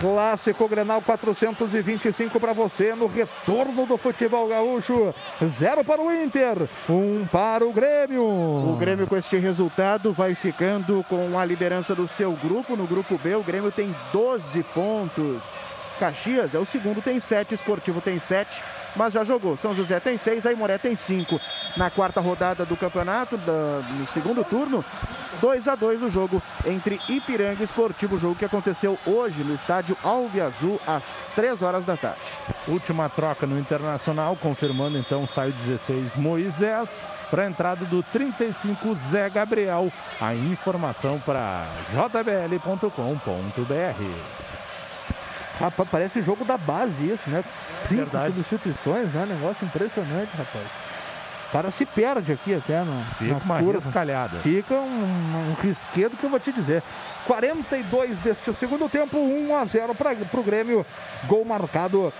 Clássico 0.00 0.68
Grenal 0.68 1.02
425 1.02 2.38
para 2.38 2.52
você 2.52 2.94
no 2.94 3.08
retorno 3.08 3.84
do 3.84 3.96
futebol 3.96 4.46
gaúcho. 4.46 5.12
Zero 5.58 5.84
para 5.84 6.00
o 6.00 6.12
Inter, 6.12 6.68
um 6.88 7.26
para 7.26 7.66
o 7.66 7.72
Grêmio. 7.72 8.22
O 8.22 8.76
Grêmio 8.78 9.08
com 9.08 9.16
este 9.16 9.36
resultado 9.36 10.12
vai 10.12 10.36
ficando 10.36 11.04
com 11.08 11.36
a 11.36 11.44
liderança 11.44 11.96
do 11.96 12.06
seu 12.06 12.32
grupo. 12.32 12.76
No 12.76 12.86
grupo 12.86 13.18
B, 13.18 13.34
o 13.34 13.42
Grêmio 13.42 13.72
tem 13.72 13.94
12 14.12 14.62
pontos. 14.74 15.58
Caxias 15.98 16.54
é 16.54 16.58
o 16.58 16.66
segundo, 16.66 17.02
tem 17.02 17.18
7. 17.18 17.54
Esportivo 17.54 18.00
tem 18.00 18.20
7 18.20 18.62
mas 18.96 19.12
já 19.12 19.24
jogou. 19.24 19.56
São 19.56 19.74
José 19.74 20.00
tem 20.00 20.18
seis, 20.18 20.44
Aimoré 20.46 20.78
tem 20.78 20.96
cinco. 20.96 21.40
Na 21.76 21.90
quarta 21.90 22.20
rodada 22.20 22.64
do 22.64 22.76
campeonato, 22.76 23.36
da, 23.38 23.82
no 23.98 24.06
segundo 24.08 24.44
turno, 24.44 24.84
2 25.40 25.68
a 25.68 25.74
2 25.74 26.02
o 26.02 26.10
jogo 26.10 26.42
entre 26.66 27.00
Ipiranga 27.08 27.62
Esportivo, 27.62 28.18
jogo 28.18 28.34
que 28.34 28.44
aconteceu 28.44 28.98
hoje 29.06 29.42
no 29.44 29.54
estádio 29.54 29.96
Alve 30.02 30.40
Azul, 30.40 30.80
às 30.86 31.04
3 31.34 31.62
horas 31.62 31.84
da 31.84 31.96
tarde. 31.96 32.20
Última 32.66 33.08
troca 33.08 33.46
no 33.46 33.58
Internacional, 33.58 34.36
confirmando 34.36 34.98
então 34.98 35.26
sai 35.26 35.52
16 35.52 36.16
Moisés 36.16 36.90
para 37.30 37.44
a 37.44 37.46
entrada 37.46 37.84
do 37.84 38.02
35 38.02 38.96
Zé 39.10 39.28
Gabriel. 39.30 39.92
A 40.20 40.34
informação 40.34 41.20
para 41.20 41.66
jbl.com.br. 41.92 42.88
Rapaz, 45.60 45.88
parece 45.90 46.22
jogo 46.22 46.44
da 46.44 46.56
base 46.56 46.92
isso, 47.04 47.28
né? 47.28 47.42
Cinco 47.88 48.02
Verdade. 48.02 48.34
substituições, 48.34 49.12
né? 49.12 49.26
Negócio 49.28 49.64
impressionante, 49.66 50.30
rapaz. 50.36 50.66
O 51.48 51.50
cara 51.50 51.70
se 51.70 51.86
perde 51.86 52.30
aqui 52.30 52.54
até 52.54 52.84
na, 52.84 53.04
Fica 53.18 53.32
na 53.32 53.38
uma 53.38 53.58
curva. 53.58 53.90
Fica 54.42 54.74
um, 54.74 55.50
um 55.50 55.54
risquedo 55.62 56.16
que 56.16 56.24
eu 56.24 56.30
vou 56.30 56.38
te 56.38 56.52
dizer. 56.52 56.82
42 57.26 58.18
deste 58.18 58.52
segundo 58.54 58.88
tempo, 58.88 59.16
1 59.16 59.56
a 59.56 59.64
0 59.64 59.94
para 59.94 60.40
o 60.40 60.42
Grêmio. 60.42 60.84
Gol 61.26 61.44
marcado 61.46 62.12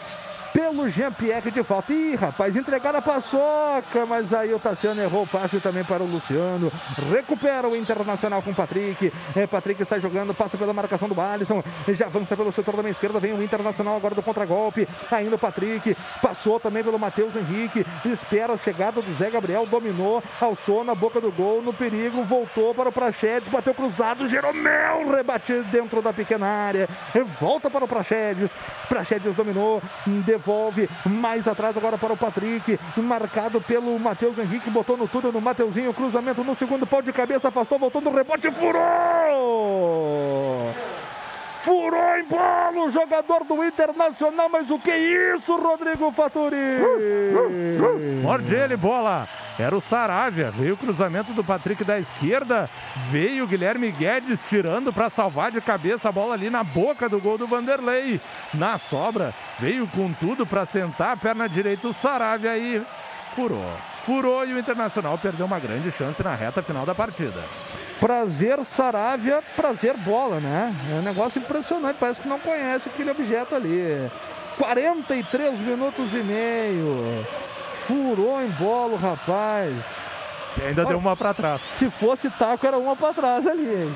pelo 0.53 0.89
Jean-Pierre 0.89 1.51
de 1.51 1.63
falta. 1.63 1.93
Ih, 1.93 2.15
rapaz, 2.15 2.57
entregaram 2.57 2.99
a 2.99 3.03
paçoca, 3.03 4.07
mas 4.07 4.33
aí 4.33 4.53
o 4.53 4.59
Tassiano 4.59 5.01
errou 5.01 5.23
o 5.23 5.27
passe 5.27 5.61
também 5.61 5.85
para 5.85 6.03
o 6.03 6.07
Luciano. 6.07 6.73
Recupera 7.11 7.69
o 7.69 7.77
Internacional 7.77 8.43
com 8.43 8.51
o 8.51 8.55
Patrick. 8.55 9.13
É, 9.37 9.47
Patrick 9.47 9.83
está 9.83 9.99
jogando, 9.99 10.35
passa 10.35 10.57
pela 10.57 10.73
marcação 10.73 11.09
do 11.09 11.21
Alisson. 11.21 11.63
Já 11.89 12.07
avança 12.07 12.37
pelo 12.37 12.53
setor 12.53 12.77
da 12.77 12.83
minha 12.83 12.93
esquerda. 12.93 13.21
Vem 13.21 13.35
o 13.35 13.43
Internacional 13.43 13.97
agora 13.97 14.15
do 14.15 14.23
contragolpe. 14.23 14.89
Ainda 15.11 15.37
o 15.37 15.39
Patrick. 15.39 15.97
Passou 16.21 16.59
também 16.59 16.83
pelo 16.83 16.99
Matheus 16.99 17.35
Henrique. 17.37 17.87
Espera 18.05 18.55
a 18.55 18.59
chegada 18.59 19.01
do 19.01 19.15
Zé 19.19 19.31
Gabriel. 19.31 19.67
Dominou. 19.67 20.23
Alçou 20.41 20.85
na 20.85 20.95
boca 20.95 21.21
do 21.21 21.31
gol. 21.31 21.63
No 21.63 21.73
perigo. 21.73 22.25
Voltou 22.25 22.75
para 22.75 22.89
o 22.89 22.93
Prachedes. 22.93 23.49
Bateu 23.49 23.75
cruzado. 23.75 24.29
Jeromel 24.29 25.11
rebate 25.11 25.53
dentro 25.71 26.03
da 26.03 26.13
pequena 26.13 26.47
área. 26.47 26.89
Volta 27.41 27.71
para 27.71 27.85
o 27.85 27.89
Prachedes. 27.89 28.51
Prachedes 28.89 29.35
dominou. 29.35 29.83
Devolve 30.07 30.38
devolve 30.39 30.89
mais 31.05 31.47
atrás 31.47 31.77
agora 31.77 31.99
para 31.99 32.13
o 32.13 32.17
Patrick, 32.17 32.79
marcado 32.97 33.61
pelo 33.61 33.99
Matheus 33.99 34.39
Henrique, 34.39 34.71
botou 34.71 34.97
no 34.97 35.09
tudo 35.09 35.33
no 35.33 35.41
Mateuzinho, 35.41 35.93
cruzamento 35.93 36.45
no 36.45 36.55
segundo 36.55 36.87
pau 36.87 37.03
de 37.03 37.13
cabeça, 37.13 37.49
afastou, 37.49 37.79
voltou 37.79 38.01
no 38.01 38.15
rebote, 38.15 38.51
furou! 38.53 38.79
Furou 41.69 42.17
em 42.17 42.25
bola 42.25 42.87
o 42.87 42.91
jogador 42.91 43.45
do 43.45 43.63
Internacional, 43.63 44.49
mas 44.49 44.71
o 44.71 44.79
que 44.79 44.91
é 44.91 45.35
isso, 45.35 45.55
Rodrigo 45.55 46.11
Faturi? 46.13 46.57
Morde 48.23 48.55
ele, 48.55 48.75
bola. 48.75 49.29
Era 49.59 49.77
o 49.77 49.81
Saravia. 49.83 50.51
Veio 50.51 50.73
o 50.73 50.77
cruzamento 50.79 51.35
do 51.35 51.45
Patrick 51.45 51.85
da 51.85 52.01
esquerda. 52.01 52.71
Veio 53.11 53.45
o 53.45 53.47
Guilherme 53.47 53.91
Guedes 53.91 54.41
tirando 54.49 54.95
para 54.95 55.11
salvar 55.11 55.51
de 55.51 55.61
cabeça 55.61 56.09
a 56.09 56.13
bola 56.13 56.33
ali 56.33 56.49
na 56.49 56.65
boca 56.65 57.07
do 57.07 57.21
gol 57.21 57.37
do 57.37 57.47
Vanderlei. 57.47 58.19
Na 58.55 58.79
sobra, 58.79 59.35
veio 59.59 59.87
com 59.89 60.11
tudo 60.15 60.47
para 60.47 60.65
sentar 60.65 61.11
a 61.11 61.17
perna 61.19 61.47
direita 61.47 61.87
o 61.87 61.93
Saravia 61.93 62.57
e 62.57 62.83
furou. 63.35 63.71
Furou 64.07 64.47
e 64.47 64.55
o 64.55 64.59
Internacional 64.59 65.19
perdeu 65.19 65.45
uma 65.45 65.59
grande 65.59 65.91
chance 65.93 66.23
na 66.23 66.35
reta 66.35 66.63
final 66.63 66.87
da 66.87 66.95
partida. 66.95 67.45
Prazer 68.01 68.65
Saravia, 68.65 69.43
prazer 69.57 69.97
bola, 69.97 70.39
né? 70.39 70.75
É 70.93 70.95
um 71.01 71.03
negócio 71.03 71.41
impressionante, 71.41 71.97
parece 71.99 72.21
que 72.21 72.29
não 72.29 72.39
conhece 72.39 72.89
aquele 72.89 73.11
objeto 73.11 73.55
ali. 73.55 74.09
43 74.57 75.59
minutos 75.59 76.13
e 76.13 76.23
meio. 76.23 77.25
Furou 77.87 78.41
em 78.43 78.49
bola 78.51 78.95
o 78.95 78.97
rapaz. 78.97 79.75
E 80.57 80.63
ainda 80.63 80.83
Olha, 80.83 80.91
deu 80.91 80.99
uma 80.99 81.17
para 81.17 81.35
trás. 81.35 81.61
Se 81.79 81.91
fosse 81.91 82.31
taco, 82.31 82.67
era 82.67 82.79
uma 82.79 82.95
para 82.95 83.15
trás 83.15 83.47
ali. 83.47 83.93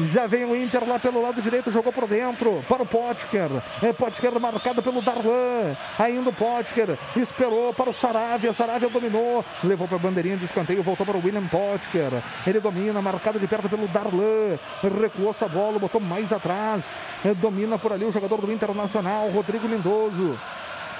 Já 0.00 0.26
vem 0.26 0.44
o 0.44 0.54
Inter 0.54 0.88
lá 0.88 0.98
pelo 0.98 1.20
lado 1.20 1.42
direito, 1.42 1.72
jogou 1.72 1.92
por 1.92 2.06
dentro 2.06 2.62
para 2.68 2.82
o 2.82 2.86
Potker. 2.86 3.50
É 3.82 3.92
Potker 3.92 4.38
marcado 4.38 4.80
pelo 4.80 5.02
Darlan. 5.02 5.76
Ainda 5.98 6.30
o 6.30 6.32
Potker 6.32 6.96
esperou 7.16 7.72
para 7.74 7.90
o 7.90 7.94
Saravia. 7.94 8.52
Saravia 8.52 8.88
dominou, 8.88 9.44
levou 9.64 9.88
para 9.88 9.96
a 9.96 10.00
bandeirinha 10.00 10.36
de 10.36 10.44
escanteio, 10.44 10.82
voltou 10.82 11.04
para 11.04 11.16
o 11.16 11.24
William 11.24 11.46
Potker. 11.46 12.22
Ele 12.46 12.60
domina, 12.60 13.02
marcado 13.02 13.40
de 13.40 13.46
perto 13.48 13.68
pelo 13.68 13.88
Darlan. 13.88 14.58
Recuou 15.00 15.30
essa 15.30 15.48
bola, 15.48 15.78
botou 15.78 16.00
mais 16.00 16.32
atrás. 16.32 16.84
É, 17.24 17.34
domina 17.34 17.76
por 17.76 17.92
ali 17.92 18.04
o 18.04 18.12
jogador 18.12 18.40
do 18.40 18.52
Internacional, 18.52 19.28
Rodrigo 19.30 19.66
Lindoso. 19.66 20.38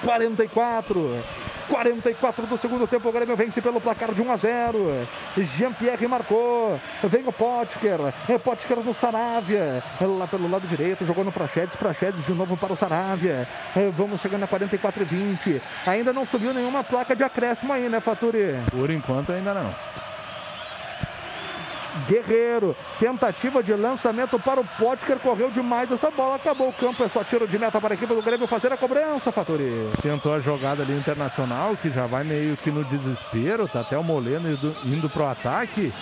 44. 0.04 1.22
44 1.68 2.46
do 2.46 2.58
segundo 2.58 2.86
tempo, 2.86 3.08
o 3.08 3.12
Grêmio 3.12 3.36
vence 3.36 3.60
pelo 3.60 3.80
placar 3.80 4.12
de 4.12 4.22
1 4.22 4.32
a 4.32 4.36
0. 4.36 5.06
Jean-Pierre 5.56 6.08
marcou. 6.08 6.80
Vem 7.04 7.26
o 7.26 7.32
Potker. 7.32 8.12
É 8.28 8.38
Potker 8.38 8.78
no 8.78 8.94
Saravia. 8.94 9.82
Lá 10.00 10.26
pelo 10.26 10.50
lado 10.50 10.66
direito, 10.66 11.06
jogou 11.06 11.24
no 11.24 11.32
Prachedes. 11.32 11.76
Prachedes 11.76 12.24
de 12.24 12.32
novo 12.32 12.56
para 12.56 12.72
o 12.72 12.76
Saravia. 12.76 13.46
É, 13.76 13.90
vamos 13.96 14.20
chegando 14.20 14.44
a 14.44 14.46
44 14.46 15.02
e 15.02 15.04
20. 15.04 15.62
Ainda 15.86 16.12
não 16.12 16.24
subiu 16.24 16.54
nenhuma 16.54 16.82
placa 16.82 17.14
de 17.14 17.22
acréscimo 17.22 17.72
aí, 17.72 17.88
né, 17.88 18.00
Faturi? 18.00 18.58
Por 18.70 18.90
enquanto 18.90 19.32
ainda 19.32 19.52
não. 19.52 20.07
Guerreiro, 22.06 22.76
tentativa 22.98 23.62
de 23.62 23.72
lançamento 23.74 24.38
para 24.38 24.60
o 24.60 24.64
Potker, 24.64 25.18
correu 25.18 25.50
demais 25.50 25.90
essa 25.90 26.10
bola, 26.10 26.36
acabou 26.36 26.68
o 26.68 26.72
campo, 26.72 27.04
é 27.04 27.08
só 27.08 27.24
tiro 27.24 27.46
de 27.46 27.58
meta 27.58 27.80
para 27.80 27.94
a 27.94 27.96
equipe 27.96 28.14
do 28.14 28.22
Grêmio 28.22 28.46
fazer 28.46 28.72
a 28.72 28.76
cobrança, 28.76 29.32
Faturi. 29.32 29.90
Tentou 30.02 30.34
a 30.34 30.40
jogada 30.40 30.82
ali 30.82 30.96
internacional, 30.96 31.76
que 31.80 31.90
já 31.90 32.06
vai 32.06 32.24
meio 32.24 32.56
que 32.56 32.70
no 32.70 32.84
desespero, 32.84 33.68
tá 33.68 33.80
até 33.80 33.98
o 33.98 34.04
Moleno 34.04 34.50
indo, 34.50 34.74
indo 34.84 35.08
pro 35.08 35.26
ataque. 35.26 35.92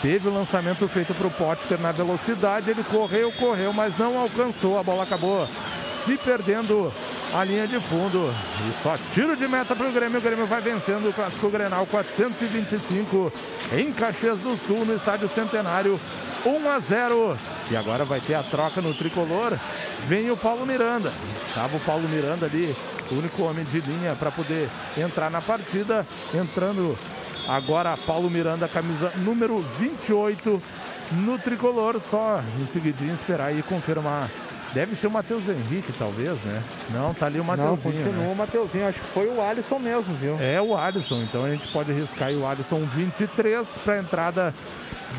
Teve 0.00 0.28
o 0.28 0.34
lançamento 0.34 0.88
feito 0.88 1.14
para 1.14 1.26
o 1.26 1.30
Potker 1.30 1.80
na 1.80 1.92
velocidade, 1.92 2.70
ele 2.70 2.82
correu, 2.84 3.30
correu, 3.32 3.72
mas 3.72 3.96
não 3.98 4.18
alcançou, 4.18 4.78
a 4.78 4.82
bola 4.82 5.04
acabou 5.04 5.46
se 6.04 6.16
perdendo 6.18 6.92
a 7.32 7.44
linha 7.44 7.66
de 7.66 7.80
fundo. 7.80 8.32
E 8.68 8.82
só 8.82 8.94
tiro 9.14 9.36
de 9.36 9.48
meta 9.48 9.74
para 9.74 9.88
o 9.88 9.92
Grêmio. 9.92 10.18
O 10.18 10.22
Grêmio 10.22 10.46
vai 10.46 10.60
vencendo 10.60 11.08
o 11.08 11.12
Clássico 11.12 11.48
Grenal 11.48 11.86
425 11.86 13.32
em 13.72 13.92
Caxias 13.92 14.38
do 14.38 14.56
Sul, 14.56 14.84
no 14.84 14.96
Estádio 14.96 15.28
Centenário. 15.28 15.98
1 16.44 16.70
a 16.70 16.78
0. 16.80 17.36
E 17.70 17.76
agora 17.76 18.04
vai 18.04 18.20
ter 18.20 18.34
a 18.34 18.42
troca 18.42 18.80
no 18.80 18.94
tricolor. 18.94 19.56
Vem 20.06 20.30
o 20.30 20.36
Paulo 20.36 20.66
Miranda. 20.66 21.12
Estava 21.46 21.76
o 21.76 21.80
Paulo 21.80 22.08
Miranda 22.08 22.46
ali, 22.46 22.74
o 23.10 23.14
único 23.14 23.42
homem 23.42 23.64
de 23.64 23.80
linha 23.80 24.14
para 24.14 24.30
poder 24.30 24.68
entrar 24.96 25.30
na 25.30 25.40
partida. 25.40 26.06
Entrando 26.34 26.98
agora 27.48 27.96
Paulo 27.96 28.28
Miranda, 28.28 28.66
camisa 28.68 29.12
número 29.16 29.60
28 29.78 30.62
no 31.12 31.38
tricolor. 31.38 32.00
Só 32.10 32.42
em 32.60 32.66
seguidinho 32.66 33.14
esperar 33.14 33.56
e 33.56 33.62
confirmar. 33.62 34.28
Deve 34.74 34.96
ser 34.96 35.06
o 35.06 35.10
Matheus 35.10 35.46
Henrique, 35.48 35.92
talvez, 35.92 36.38
né? 36.44 36.62
Não, 36.90 37.12
tá 37.12 37.26
ali 37.26 37.38
o 37.38 37.44
Matheusinho. 37.44 37.76
Não, 37.76 37.82
continua 37.82 38.24
né? 38.24 38.32
o 38.32 38.34
Mateuzinho. 38.34 38.88
Acho 38.88 39.00
que 39.00 39.06
foi 39.08 39.26
o 39.28 39.40
Alisson 39.40 39.78
mesmo, 39.78 40.14
viu? 40.14 40.38
É 40.40 40.60
o 40.62 40.74
Alisson, 40.74 41.22
então 41.22 41.44
a 41.44 41.50
gente 41.50 41.68
pode 41.68 41.92
arriscar 41.92 42.28
aí 42.28 42.36
o 42.36 42.46
Alisson 42.46 42.86
23 42.86 43.68
para 43.84 43.94
a 43.94 43.98
entrada 43.98 44.54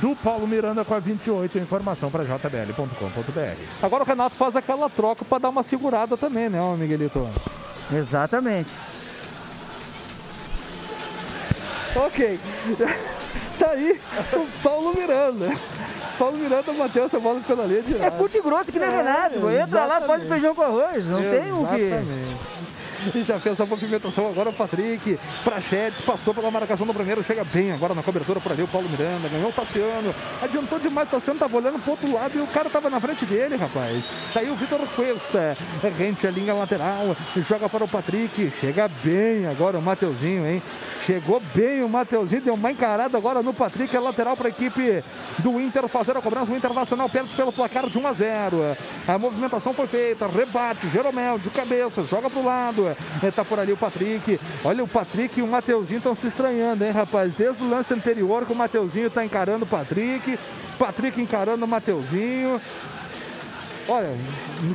do 0.01 0.15
Paulo 0.15 0.47
Miranda 0.47 0.83
com 0.83 0.95
a 0.95 0.99
28. 0.99 1.59
Informação 1.59 2.09
para 2.09 2.23
jbl.com.br. 2.23 3.61
Agora 3.81 4.03
o 4.03 4.07
Renato 4.07 4.35
faz 4.35 4.55
aquela 4.55 4.89
troca 4.89 5.23
para 5.23 5.37
dar 5.37 5.49
uma 5.49 5.63
segurada 5.63 6.17
também, 6.17 6.49
né, 6.49 6.59
Miguelito? 6.75 7.29
Exatamente. 7.91 8.71
Ok. 11.95 12.39
tá 13.59 13.69
aí 13.69 13.99
o 14.33 14.47
Paulo 14.63 14.95
Miranda. 14.97 15.51
Paulo 16.17 16.37
Miranda 16.37 16.71
bateu 16.73 17.05
essa 17.05 17.19
bola 17.19 17.39
pela 17.41 17.65
linha 17.65 17.81
de 17.81 18.01
É 18.01 18.09
curto 18.11 18.37
e 18.37 18.41
grosso 18.41 18.71
que 18.71 18.79
nem 18.79 18.89
É, 18.89 18.97
Renato. 18.97 19.49
Entra 19.49 19.85
lá, 19.85 19.87
faz 20.01 20.01
exatamente. 20.03 20.27
feijão 20.29 20.55
com 20.55 20.61
arroz. 20.61 21.05
Não 21.05 21.19
tem 21.21 21.51
o 21.51 21.67
que. 21.67 22.82
E 23.13 23.23
já 23.23 23.39
fez 23.39 23.59
a 23.59 23.65
movimentação 23.65 24.27
agora 24.27 24.49
o 24.49 24.53
Patrick. 24.53 25.19
Prachedes 25.43 26.01
passou 26.01 26.33
pela 26.33 26.49
marcação 26.49 26.85
do 26.85 26.93
primeiro, 26.93 27.23
chega 27.23 27.43
bem 27.43 27.71
agora 27.71 27.93
na 27.93 28.01
cobertura 28.01 28.39
por 28.39 28.51
ali 28.51 28.63
o 28.63 28.67
Paulo 28.67 28.89
Miranda, 28.89 29.29
ganhou 29.29 29.49
o 29.49 29.53
Tassiano, 29.53 30.13
adiantou 30.41 30.79
demais, 30.79 31.07
o 31.07 31.11
Tassiano 31.11 31.39
tava 31.39 31.57
olhando 31.57 31.79
pro 31.79 31.91
outro 31.91 32.11
lado 32.11 32.37
e 32.37 32.41
o 32.41 32.47
cara 32.47 32.69
tava 32.69 32.89
na 32.89 32.99
frente 32.99 33.25
dele, 33.25 33.55
rapaz. 33.55 34.03
Tá 34.33 34.39
aí 34.39 34.49
o 34.49 34.55
Vitor 34.55 34.79
Cuesta, 34.95 35.57
rente 35.97 36.25
a 36.25 36.31
linha 36.31 36.53
lateral, 36.53 37.15
joga 37.47 37.69
para 37.69 37.83
o 37.83 37.89
Patrick, 37.89 38.51
chega 38.59 38.89
bem 39.03 39.45
agora 39.47 39.77
o 39.77 39.81
Mateuzinho, 39.81 40.47
hein? 40.47 40.61
Chegou 41.05 41.41
bem 41.53 41.83
o 41.83 41.89
Mateuzinho, 41.89 42.41
deu 42.41 42.53
uma 42.53 42.71
encarada 42.71 43.17
agora 43.17 43.41
no 43.41 43.53
Patrick, 43.53 43.93
é 43.93 43.99
lateral 43.99 44.37
para 44.37 44.47
a 44.47 44.49
equipe 44.49 45.03
do 45.39 45.59
Inter 45.59 45.87
fazer 45.89 46.15
a 46.15 46.21
cobrança. 46.21 46.51
O 46.51 46.55
Internacional 46.55 47.09
perde 47.09 47.35
pelo 47.35 47.51
placar 47.51 47.89
de 47.89 47.97
1 47.97 48.07
a 48.07 48.13
0. 48.13 48.77
A 49.05 49.17
movimentação 49.17 49.73
foi 49.73 49.87
feita, 49.87 50.27
rebate, 50.27 50.87
Jeromel 50.89 51.37
de 51.39 51.49
cabeça, 51.49 52.03
joga 52.03 52.29
pro 52.29 52.45
lado. 52.45 52.92
É, 53.21 53.31
tá 53.31 53.43
por 53.43 53.59
ali 53.59 53.71
o 53.71 53.77
Patrick. 53.77 54.39
Olha 54.63 54.83
o 54.83 54.87
Patrick 54.87 55.39
e 55.39 55.43
o 55.43 55.47
Mateuzinho 55.47 55.97
estão 55.97 56.15
se 56.15 56.27
estranhando, 56.27 56.83
hein, 56.83 56.91
rapaz? 56.91 57.33
Desde 57.35 57.63
o 57.63 57.69
lance 57.69 57.93
anterior 57.93 58.45
que 58.45 58.53
o 58.53 58.55
Mateuzinho 58.55 59.09
tá 59.09 59.23
encarando 59.23 59.65
o 59.65 59.67
Patrick, 59.67 60.37
Patrick 60.77 61.21
encarando 61.21 61.65
o 61.65 61.67
Mateuzinho. 61.67 62.59
Olha, 63.87 64.15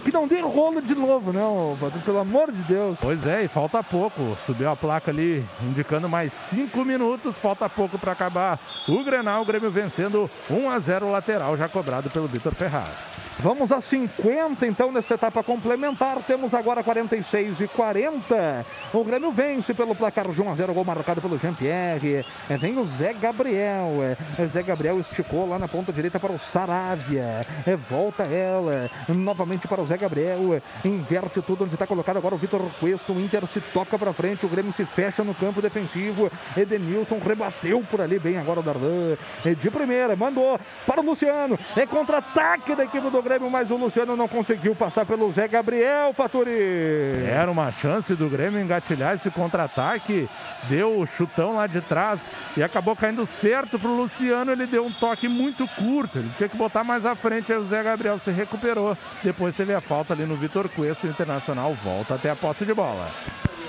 que 0.05 0.12
não 0.12 0.28
dê 0.28 0.40
rolo 0.40 0.82
de 0.82 0.95
novo, 0.95 1.32
não, 1.32 1.77
Patrick, 1.81 2.05
pelo 2.05 2.19
amor 2.19 2.53
de 2.53 2.61
Deus. 2.62 2.99
Pois 3.01 3.27
é, 3.27 3.45
e 3.45 3.49
falta 3.49 3.82
pouco. 3.82 4.36
Subiu 4.45 4.70
a 4.70 4.77
placa 4.77 5.11
ali, 5.11 5.45
indicando 5.62 6.09
mais 6.09 6.32
5 6.51 6.85
minutos. 6.85 7.36
Falta 7.39 7.69
pouco 7.69 7.99
para 7.99 8.12
acabar 8.12 8.61
o 8.86 9.03
Grenal. 9.03 9.43
O 9.43 9.47
Grêmio 9.47 9.70
vencendo 9.70 10.31
1 10.51 10.70
a 10.70 10.78
0 10.78 11.11
lateral, 11.11 11.57
já 11.57 11.69
cobrado 11.69 12.11
pelo 12.11 12.27
Vitor 12.27 12.55
Ferraz. 12.55 13.28
Vamos 13.40 13.70
a 13.70 13.81
50 13.81 14.66
então 14.66 14.90
nessa 14.90 15.15
etapa 15.15 15.44
complementar. 15.44 16.19
Temos 16.27 16.52
agora 16.52 16.82
46 16.82 17.60
e 17.60 17.69
40. 17.69 18.66
O 18.93 19.05
Grêmio 19.05 19.31
vence 19.31 19.73
pelo 19.73 19.94
placar 19.94 20.28
de 20.28 20.43
1 20.43 20.51
a 20.51 20.55
0, 20.56 20.74
gol 20.74 20.85
marcado 20.85 21.20
pelo 21.20 21.39
Jean-Pierre. 21.39 22.27
É, 22.51 22.56
Vem 22.56 22.77
o 22.78 22.85
Zé 22.98 23.12
Gabriel. 23.12 23.90
É, 24.36 24.47
Zé 24.47 24.60
Gabriel 24.65 24.98
esticou 24.98 25.48
lá 25.48 25.56
na 25.56 25.69
ponta 25.69 25.93
direita 25.93 26.19
para 26.19 26.32
o 26.32 26.39
Saravia. 26.39 27.43
É, 27.65 27.77
Volta 27.77 28.24
ela 28.24 28.90
novamente 29.15 29.69
para 29.69 29.82
o 29.82 29.86
Zé 29.86 29.97
Gabriel. 29.97 30.55
É, 30.55 30.89
Inverte 30.89 31.40
tudo 31.40 31.62
onde 31.62 31.74
está 31.74 31.86
colocado 31.86 32.16
agora 32.16 32.35
o 32.35 32.39
Vitor 32.39 32.60
Cuesta. 32.81 33.12
O 33.12 33.20
Inter 33.20 33.47
se 33.47 33.60
toca 33.60 33.97
para 33.97 34.12
frente. 34.12 34.47
O 34.47 34.48
Grêmio 34.48 34.73
se 34.73 34.85
fecha 34.85 35.23
no 35.23 35.32
campo 35.35 35.62
defensivo. 35.62 36.28
Edenilson 36.56 37.20
rebateu 37.24 37.85
por 37.89 38.01
ali 38.01 38.19
bem 38.19 38.36
agora 38.36 38.59
o 38.59 38.62
Darlan. 38.65 39.16
É, 39.44 39.55
De 39.55 39.70
primeira, 39.70 40.16
mandou 40.16 40.59
para 40.85 41.01
o 41.01 41.05
Luciano. 41.05 41.56
É 41.77 41.86
contra-ataque 41.86 42.74
da 42.74 42.82
equipe 42.82 43.09
do 43.09 43.23
Grêmio, 43.23 43.28
mas 43.51 43.71
o 43.71 43.77
Luciano 43.77 44.17
não 44.17 44.27
conseguiu 44.27 44.75
passar 44.75 45.05
pelo 45.05 45.31
Zé 45.33 45.47
Gabriel, 45.47 46.13
Faturi. 46.13 47.27
Era 47.27 47.51
uma 47.51 47.71
chance 47.73 48.15
do 48.15 48.29
Grêmio 48.29 48.61
engatilhar 48.61 49.17
esse 49.17 49.31
contra-ataque. 49.31 50.29
Deu 50.69 51.01
o 51.01 51.07
chutão 51.07 51.57
lá 51.57 51.67
de 51.67 51.81
trás 51.81 52.21
e 52.57 52.63
acabou 52.63 52.97
caindo 52.97 53.27
certo 53.27 53.79
pro 53.79 53.95
Luciano. 53.95 54.53
Ele 54.53 54.67
deu 54.67 54.87
um 54.87 54.93
toque 54.93 55.29
muito 55.29 55.67
curto. 55.77 56.19
Ele 56.19 56.31
tinha 56.37 56.49
que 56.49 56.57
botar 56.57 56.85
mais 56.85 57.05
à 57.05 57.15
frente. 57.15 57.53
Aí 57.53 57.59
o 57.59 57.67
Zé 57.67 57.83
Gabriel 57.83 58.19
se 58.19 58.31
recuperou. 58.31 58.97
Depois 59.23 59.55
teve 59.55 59.75
a 59.75 59.81
falta 59.81 60.15
ali 60.15 60.25
no 60.25 60.37
Vitor 60.37 60.69
Cuesta. 60.69 61.07
O 61.07 61.11
Internacional 61.11 61.75
volta 61.75 62.15
até 62.15 62.31
a 62.31 62.37
posse 62.37 62.65
de 62.65 62.73
bola. 62.73 63.09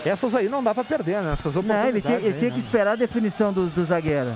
Essas 0.06 0.34
aí 0.34 0.48
não 0.48 0.64
dá 0.64 0.74
pra 0.74 0.84
perder, 0.84 1.22
né? 1.22 1.34
Essas 1.34 1.54
Não, 1.54 1.62
ele 1.62 2.02
tinha, 2.02 2.14
oportunidades 2.14 2.26
ele 2.26 2.40
tinha 2.40 2.50
né? 2.50 2.56
que 2.56 2.60
esperar 2.62 2.92
a 2.94 2.96
definição 2.96 3.52
do, 3.52 3.68
do 3.68 3.84
zagueiro. 3.84 4.36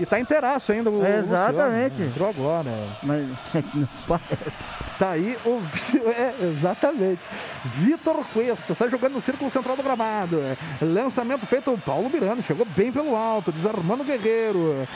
E 0.00 0.06
tá 0.06 0.20
inteiraço 0.20 0.70
ainda 0.70 0.90
o 0.90 0.96
Exatamente. 1.04 1.90
Luciano. 1.90 2.10
Entrou 2.10 2.28
agora. 2.28 2.70
Mas 3.02 3.26
não 3.74 3.88
parece. 4.06 4.38
Tá 4.98 5.10
aí 5.10 5.36
o. 5.44 5.60
É, 6.08 6.34
exatamente. 6.40 7.20
Vitor 7.64 8.24
Cuesta 8.32 8.72
está 8.72 8.88
jogando 8.88 9.14
no 9.14 9.22
círculo 9.22 9.50
central 9.50 9.76
do 9.76 9.82
gramado. 9.82 10.40
Lançamento 10.80 11.46
feito 11.46 11.70
o 11.72 11.78
Paulo 11.78 12.08
Miranda. 12.08 12.42
Chegou 12.42 12.66
bem 12.76 12.90
pelo 12.90 13.16
alto, 13.16 13.52
desarmando 13.52 14.02
o 14.02 14.06
Guerreiro. 14.06 14.86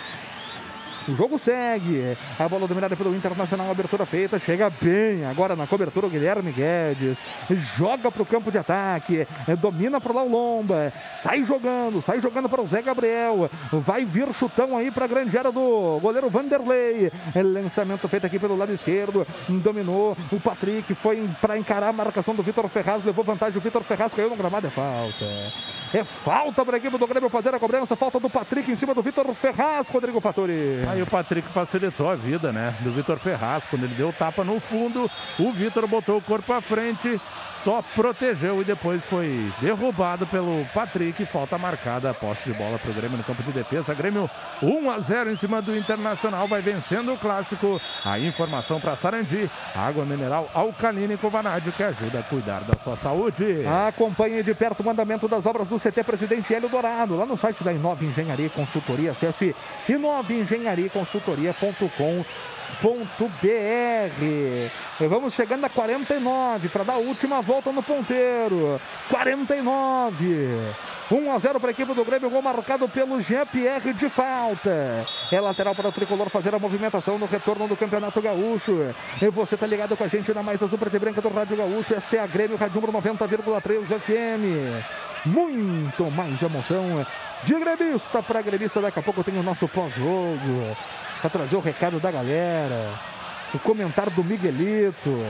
O 1.08 1.16
jogo 1.16 1.38
segue. 1.38 2.16
A 2.38 2.48
bola 2.48 2.66
dominada 2.66 2.96
pelo 2.96 3.14
Internacional, 3.14 3.70
abertura 3.70 4.04
feita. 4.06 4.38
Chega 4.38 4.70
bem 4.80 5.24
agora 5.24 5.56
na 5.56 5.66
cobertura 5.66 6.06
o 6.06 6.10
Guilherme 6.10 6.52
Guedes. 6.52 7.16
Joga 7.76 8.10
para 8.10 8.22
o 8.22 8.26
campo 8.26 8.50
de 8.50 8.58
ataque. 8.58 9.26
eh, 9.48 9.56
Domina 9.56 10.00
para 10.00 10.12
o 10.12 10.28
Lomba. 10.28 10.92
Sai 11.22 11.44
jogando, 11.44 12.02
sai 12.02 12.20
jogando 12.20 12.48
para 12.48 12.62
o 12.62 12.66
Zé 12.68 12.82
Gabriel. 12.82 13.50
Vai 13.72 14.04
vir 14.04 14.28
chutão 14.38 14.76
aí 14.76 14.90
para 14.90 15.04
a 15.04 15.08
grande 15.08 15.36
área 15.36 15.50
do 15.50 15.98
goleiro 16.00 16.30
Vanderlei. 16.30 17.10
Eh, 17.34 17.42
Lançamento 17.42 18.08
feito 18.08 18.26
aqui 18.26 18.38
pelo 18.38 18.56
lado 18.56 18.72
esquerdo. 18.72 19.26
Dominou 19.48 20.16
o 20.30 20.40
Patrick. 20.40 20.94
Foi 20.94 21.28
para 21.40 21.58
encarar 21.58 21.88
a 21.88 21.92
marcação 21.92 22.34
do 22.34 22.42
Vitor 22.42 22.68
Ferraz. 22.68 23.04
Levou 23.04 23.24
vantagem. 23.24 23.58
O 23.58 23.60
Vitor 23.60 23.82
Ferraz 23.82 24.12
caiu 24.14 24.30
no 24.30 24.36
gramado. 24.36 24.66
É 24.66 24.70
falta. 24.70 25.81
É 25.94 26.04
falta 26.04 26.64
para 26.64 26.76
a 26.76 26.78
equipe 26.78 26.96
do 26.96 27.06
Grêmio 27.06 27.28
fazer 27.28 27.54
a 27.54 27.58
cobrança. 27.58 27.94
Falta 27.94 28.18
do 28.18 28.30
Patrick 28.30 28.70
em 28.70 28.76
cima 28.76 28.94
do 28.94 29.02
Vitor 29.02 29.26
Ferraz. 29.34 29.86
Rodrigo 29.88 30.20
Fattori. 30.20 30.86
Aí 30.90 31.02
o 31.02 31.06
Patrick 31.06 31.46
facilitou 31.48 32.08
a 32.08 32.14
vida, 32.14 32.50
né? 32.50 32.74
Do 32.80 32.90
Vitor 32.92 33.18
Ferraz. 33.18 33.62
Quando 33.68 33.84
ele 33.84 33.94
deu 33.94 34.08
o 34.08 34.12
tapa 34.12 34.42
no 34.42 34.58
fundo, 34.58 35.10
o 35.38 35.52
Vitor 35.52 35.86
botou 35.86 36.16
o 36.16 36.22
corpo 36.22 36.50
à 36.52 36.62
frente, 36.62 37.20
só 37.64 37.82
protegeu 37.94 38.60
e 38.60 38.64
depois 38.64 39.02
foi 39.04 39.50
derrubado 39.60 40.26
pelo 40.26 40.64
Patrick. 40.74 41.24
Falta 41.26 41.56
marcada 41.56 42.10
a 42.10 42.14
posse 42.14 42.42
de 42.44 42.52
bola 42.52 42.78
para 42.78 42.90
o 42.90 42.94
Grêmio 42.94 43.16
no 43.16 43.24
campo 43.24 43.42
de 43.42 43.52
defesa. 43.52 43.94
Grêmio 43.94 44.28
1 44.62 44.90
a 44.90 44.98
0 44.98 45.32
em 45.32 45.36
cima 45.36 45.62
do 45.62 45.76
Internacional, 45.76 46.46
vai 46.48 46.60
vencendo 46.60 47.12
o 47.12 47.18
clássico. 47.18 47.80
A 48.04 48.18
informação 48.18 48.80
para 48.80 48.96
Sarandi: 48.96 49.50
água 49.74 50.04
mineral 50.04 50.50
alcalina 50.54 51.14
e 51.14 51.18
Covanádio 51.18 51.72
que 51.72 51.82
ajuda 51.82 52.20
a 52.20 52.22
cuidar 52.22 52.60
da 52.60 52.74
sua 52.82 52.96
saúde. 52.96 53.64
Acompanhe 53.88 54.42
de 54.42 54.54
perto 54.54 54.80
o 54.80 54.84
mandamento 54.84 55.28
das 55.28 55.46
obras 55.46 55.68
do 55.68 55.78
CT 55.78 56.02
Presidente 56.04 56.52
Hélio 56.52 56.68
Dourado, 56.68 57.16
lá 57.16 57.26
no 57.26 57.38
site 57.38 57.62
da 57.62 57.72
Inova 57.72 58.04
Engenharia 58.04 58.46
e 58.46 58.50
Consultoria. 58.50 59.12
Acesse 59.12 59.54
inovaengenhariaconsultoria.com.br. 62.80 65.08
Vamos 65.08 65.34
chegando 65.34 65.64
a 65.64 65.68
49 65.68 66.68
para 66.68 66.84
dar 66.84 66.94
a 66.94 66.98
última 66.98 67.40
volta 67.40 67.72
no 67.72 67.82
ponteiro. 67.82 68.80
49. 69.08 70.56
1 71.10 71.32
a 71.32 71.38
0 71.38 71.60
para 71.60 71.70
a 71.70 71.72
equipe 71.72 71.92
do 71.92 72.04
Grêmio, 72.04 72.30
gol 72.30 72.40
marcado 72.40 72.88
pelo 72.88 73.20
Jean-Pierre 73.20 73.92
de 73.92 74.08
falta. 74.08 75.04
É 75.30 75.40
lateral 75.40 75.74
para 75.74 75.88
o 75.88 75.92
tricolor 75.92 76.30
fazer 76.30 76.54
a 76.54 76.58
movimentação 76.58 77.18
no 77.18 77.26
retorno 77.26 77.68
do 77.68 77.76
Campeonato 77.76 78.22
Gaúcho. 78.22 78.94
E 79.20 79.28
você 79.28 79.56
tá 79.56 79.66
ligado 79.66 79.96
com 79.96 80.04
a 80.04 80.08
gente 80.08 80.32
na 80.32 80.42
mais 80.42 80.62
azul 80.62 80.78
preta 80.78 80.96
e 80.96 81.00
branca 81.00 81.20
do 81.20 81.28
Rádio 81.28 81.56
Gaúcho. 81.56 81.94
Esta 81.94 82.16
é 82.16 82.20
a 82.20 82.26
Grêmio 82.26 82.56
Rádio 82.56 82.80
número 82.80 82.98
90,3 82.98 84.00
FM. 84.00 85.26
Muito 85.26 86.10
mais 86.12 86.40
emoção 86.40 87.06
de 87.44 87.54
gremista 87.54 88.22
para 88.22 88.40
gremista. 88.40 88.80
Daqui 88.80 88.98
a 88.98 89.02
pouco 89.02 89.22
tem 89.22 89.38
o 89.38 89.42
nosso 89.42 89.68
pós-jogo 89.68 90.76
para 91.22 91.30
trazer 91.30 91.54
o 91.54 91.60
recado 91.60 92.00
da 92.00 92.10
galera. 92.10 92.90
O 93.54 93.58
comentário 93.60 94.10
do 94.12 94.24
Miguelito. 94.24 95.24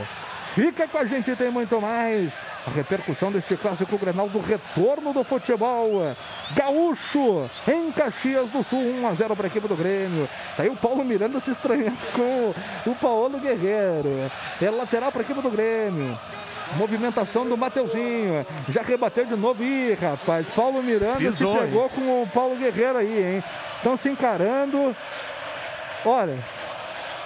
Fica 0.55 0.87
com 0.87 0.97
a 0.97 1.05
gente, 1.05 1.35
tem 1.35 1.51
muito 1.51 1.79
mais. 1.79 2.31
A 2.65 2.71
repercussão 2.71 3.31
deste 3.31 3.55
clássico 3.55 3.97
Grenal 3.97 4.27
do 4.29 4.39
retorno 4.39 5.13
do 5.13 5.23
futebol. 5.23 6.15
Gaúcho 6.55 7.49
em 7.67 7.91
Caxias 7.91 8.49
do 8.49 8.63
Sul, 8.63 8.79
1 8.79 9.07
a 9.07 9.13
0 9.13 9.35
para 9.35 9.45
a 9.45 9.49
equipe 9.49 9.67
do 9.67 9.75
Grêmio. 9.75 10.27
Tá 10.57 10.63
aí 10.63 10.69
o 10.69 10.75
Paulo 10.75 11.03
Miranda 11.03 11.39
se 11.41 11.51
estranhando 11.51 11.97
com 12.13 12.89
o 12.89 12.95
Paulo 12.95 13.39
Guerreiro. 13.39 14.31
É 14.61 14.69
lateral 14.69 15.11
para 15.11 15.21
a 15.21 15.25
equipe 15.25 15.41
do 15.41 15.49
Grêmio. 15.49 16.17
Movimentação 16.77 17.45
do 17.45 17.57
Mateuzinho. 17.57 18.45
Já 18.69 18.81
rebateu 18.81 19.25
de 19.25 19.35
novo. 19.35 19.63
Ih, 19.63 19.93
rapaz. 19.93 20.47
Paulo 20.55 20.81
Miranda 20.81 21.19
se 21.19 21.45
pegou 21.45 21.89
com 21.89 22.23
o 22.23 22.27
Paulo 22.33 22.55
Guerreiro 22.55 22.97
aí, 22.97 23.35
hein? 23.35 23.43
Estão 23.77 23.97
se 23.97 24.09
encarando. 24.09 24.95
Olha, 26.05 26.37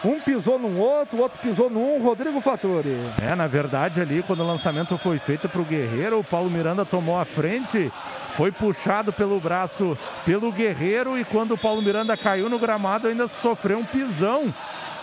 um 0.05 0.19
pisou 0.19 0.59
num 0.59 0.79
outro, 0.79 1.17
o 1.17 1.21
outro 1.21 1.39
pisou 1.41 1.69
num. 1.69 2.01
Rodrigo 2.01 2.39
Fattori. 2.39 2.95
É, 3.21 3.35
na 3.35 3.47
verdade, 3.47 3.99
ali, 3.99 4.23
quando 4.25 4.41
o 4.41 4.47
lançamento 4.47 4.97
foi 4.97 5.17
feito 5.17 5.49
para 5.49 5.61
o 5.61 5.65
Guerreiro, 5.65 6.19
o 6.19 6.23
Paulo 6.23 6.49
Miranda 6.49 6.85
tomou 6.85 7.19
a 7.19 7.25
frente, 7.25 7.91
foi 8.35 8.51
puxado 8.51 9.11
pelo 9.11 9.39
braço 9.39 9.97
pelo 10.25 10.51
Guerreiro 10.51 11.17
e 11.17 11.25
quando 11.25 11.55
o 11.55 11.57
Paulo 11.57 11.81
Miranda 11.81 12.15
caiu 12.15 12.47
no 12.47 12.59
gramado, 12.59 13.07
ainda 13.07 13.27
sofreu 13.27 13.79
um 13.79 13.85
pisão 13.85 14.53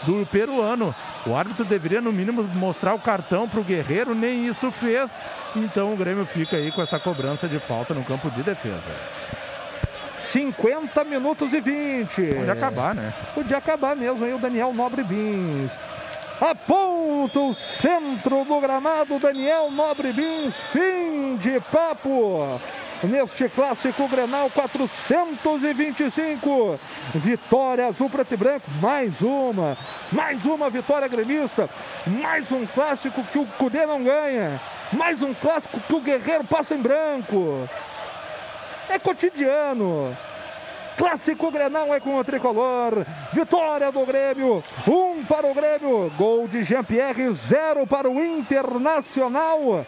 do 0.05 0.25
peruano. 0.27 0.95
O 1.27 1.35
árbitro 1.35 1.65
deveria, 1.65 2.01
no 2.01 2.13
mínimo, 2.13 2.45
mostrar 2.55 2.95
o 2.95 3.01
cartão 3.01 3.49
para 3.49 3.61
o 3.61 3.65
Guerreiro, 3.65 4.15
nem 4.15 4.47
isso 4.47 4.71
fez. 4.71 5.11
Então 5.57 5.93
o 5.93 5.97
Grêmio 5.97 6.25
fica 6.27 6.57
aí 6.57 6.71
com 6.71 6.83
essa 6.83 6.99
cobrança 6.99 7.49
de 7.49 7.59
falta 7.59 7.95
no 7.95 8.05
campo 8.05 8.31
de 8.31 8.43
defesa. 8.43 8.81
50 10.35 11.05
minutos 11.05 11.53
e 11.53 11.61
20. 11.61 12.35
Pode 12.35 12.51
acabar, 12.51 12.93
né? 12.93 13.13
Podia 13.33 13.59
acabar 13.59 13.95
mesmo 13.95 14.25
aí 14.25 14.35
o 14.35 14.39
Daniel 14.39 14.75
Nobre 14.75 15.05
Bins. 15.05 15.71
Aponta 16.41 17.39
o 17.39 17.55
centro 17.55 18.45
do 18.45 18.61
gramado, 18.61 19.21
Daniel 19.21 19.71
Nobre 19.71 20.13
Bins. 20.13 20.53
Fim 20.73 21.37
de 21.37 21.61
papo. 21.71 22.61
Neste 23.05 23.49
clássico 23.49 24.09
Grenal 24.09 24.51
425. 24.51 26.81
Vitória 27.15 27.87
azul, 27.87 28.11
preto 28.11 28.35
e 28.35 28.37
branco. 28.37 28.69
Mais 28.81 29.13
uma. 29.21 29.79
Mais 30.11 30.45
uma 30.45 30.69
vitória 30.69 31.07
gremista. 31.07 31.71
Mais 32.07 32.51
um 32.51 32.67
clássico 32.67 33.23
que 33.23 33.39
o 33.39 33.47
Cudê 33.57 33.87
não 33.87 34.03
ganha. 34.03 34.61
Mais 34.93 35.23
um 35.23 35.33
clássico 35.33 35.79
que 35.79 35.95
o 35.95 36.01
Guerreiro 36.01 36.43
passa 36.43 36.75
em 36.75 36.83
branco. 36.83 37.69
É 38.89 38.99
cotidiano. 38.99 40.17
Clássico 40.97 41.51
Grenal 41.51 41.93
é 41.93 41.99
com 41.99 42.17
o 42.17 42.25
tricolor. 42.25 43.05
Vitória 43.33 43.91
do 43.91 44.07
Grêmio. 44.07 44.63
Um 44.87 45.25
para 45.25 45.47
o 45.47 45.55
Grêmio. 45.55 46.13
Gol 46.17 46.47
de 46.47 46.63
Jean-Pierre. 46.63 47.33
Zero 47.33 47.87
para 47.87 48.09
o 48.09 48.23
Internacional. 48.23 49.85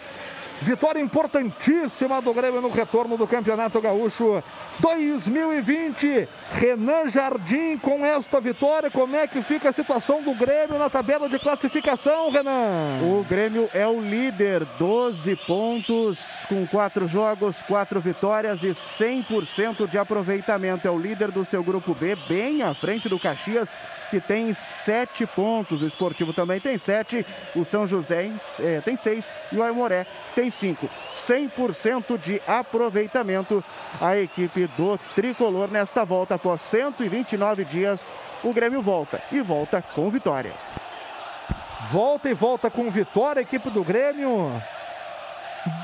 Vitória 0.63 1.01
importantíssima 1.01 2.21
do 2.23 2.33
Grêmio 2.33 2.63
no 2.63 2.71
retorno 2.71 3.17
do 3.17 3.27
Campeonato 3.27 3.81
Gaúcho 3.81 4.43
2020. 4.81 6.27
Renan 6.55 7.11
Jardim 7.11 7.77
com 7.77 8.05
esta 8.05 8.41
vitória. 8.41 8.91
Como 8.91 9.15
é 9.15 9.27
que 9.27 9.43
fica 9.43 9.69
a 9.69 9.73
situação 9.73 10.23
do 10.23 10.33
Grêmio 10.35 10.79
na 10.79 10.89
tabela 10.89 11.29
de 11.29 11.39
classificação, 11.39 12.31
Renan? 12.31 13.01
O 13.03 13.25
Grêmio 13.29 13.69
é 13.75 13.87
o 13.87 14.01
líder, 14.01 14.65
12 14.79 15.37
pontos 15.47 16.19
com 16.49 16.67
quatro 16.67 17.07
jogos, 17.07 17.61
quatro 17.63 18.01
vitórias 18.01 18.63
e 18.63 18.71
100% 18.71 19.87
de 19.89 19.99
aproveitamento. 19.99 20.89
É 20.89 20.91
o 20.91 20.99
líder 20.99 21.31
do 21.31 21.45
seu 21.45 21.63
grupo 21.63 21.95
B, 21.95 22.17
bem 22.29 22.63
à 22.63 22.73
frente 22.73 23.09
do 23.09 23.19
Caxias, 23.19 23.77
que 24.11 24.21
tem 24.21 24.53
sete 24.55 25.27
pontos. 25.27 25.83
O 25.83 25.87
Esportivo 25.87 26.33
também 26.33 26.61
tem 26.61 26.79
sete. 26.79 27.27
O 27.55 27.65
São 27.65 27.87
José 27.87 28.31
eh, 28.61 28.81
tem 28.85 28.97
seis 28.97 29.29
e 29.53 29.57
o 29.57 29.63
Aimoré 29.63 30.07
tem 30.35 30.51
cinco. 30.51 30.89
100% 31.27 32.19
de 32.19 32.41
aproveitamento 32.47 33.65
a 34.01 34.17
equipe 34.17 34.67
do 34.77 34.99
tricolor 35.15 35.69
nesta 35.69 36.05
volta 36.05 36.37
após 36.37 36.61
129 36.63 37.65
dias. 37.65 38.09
O 38.45 38.53
Grêmio 38.53 38.81
volta 38.83 39.21
e 39.33 39.41
volta 39.41 39.83
com 39.95 40.09
vitória. 40.11 40.53
Volta 41.91 42.29
e 42.29 42.35
volta 42.35 42.69
com 42.71 42.91
vitória, 42.91 43.41
a 43.41 43.43
equipe 43.43 43.71
do 43.71 43.83
Grêmio. 43.85 44.51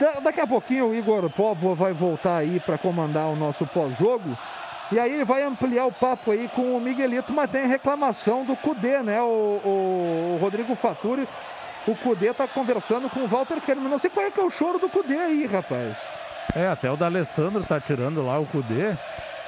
Da- 0.00 0.20
daqui 0.20 0.40
a 0.40 0.46
pouquinho 0.46 0.88
o 0.88 0.94
Igor 0.94 1.28
Povo 1.30 1.74
vai 1.74 1.92
voltar 1.92 2.36
aí 2.38 2.60
para 2.60 2.78
comandar 2.78 3.26
o 3.26 3.36
nosso 3.36 3.66
pós-jogo. 3.66 4.36
E 4.93 5.01
aí 5.01 5.14
ele 5.14 5.24
vai 5.24 5.43
ampliar 5.43 5.86
o 5.86 5.93
papo 5.93 6.31
aí 6.32 6.48
com 6.55 6.77
o 6.77 6.81
Miguelito, 6.81 7.32
mas 7.32 7.51
tem 7.51 7.66
reclamação 7.66 8.44
do 8.44 8.55
Cudê, 8.55 8.98
né? 9.02 9.20
O, 9.23 9.24
o- 9.64 10.35
o 10.36 10.39
Rodrigo 10.40 10.74
Faturi. 10.77 11.27
O 11.86 11.97
Cudê 11.97 12.32
tá 12.35 12.47
conversando 12.47 13.09
com 13.09 13.20
o 13.20 13.27
Walter 13.27 13.60
Kerman. 13.60 13.89
Não 13.89 13.98
sei 13.98 14.10
qual 14.10 14.27
é 14.27 14.31
que 14.31 14.39
é 14.39 14.44
o 14.44 14.51
choro 14.51 14.78
do 14.78 14.89
Cudê 14.89 15.19
aí, 15.19 15.47
rapaz. 15.47 15.97
É, 16.55 16.69
até 16.69 16.90
o 16.90 16.97
D'Alessandro 16.97 17.64
tá 17.64 17.81
tirando 17.81 18.24
lá 18.24 18.39
o 18.39 18.47
Cudê, 18.47 18.93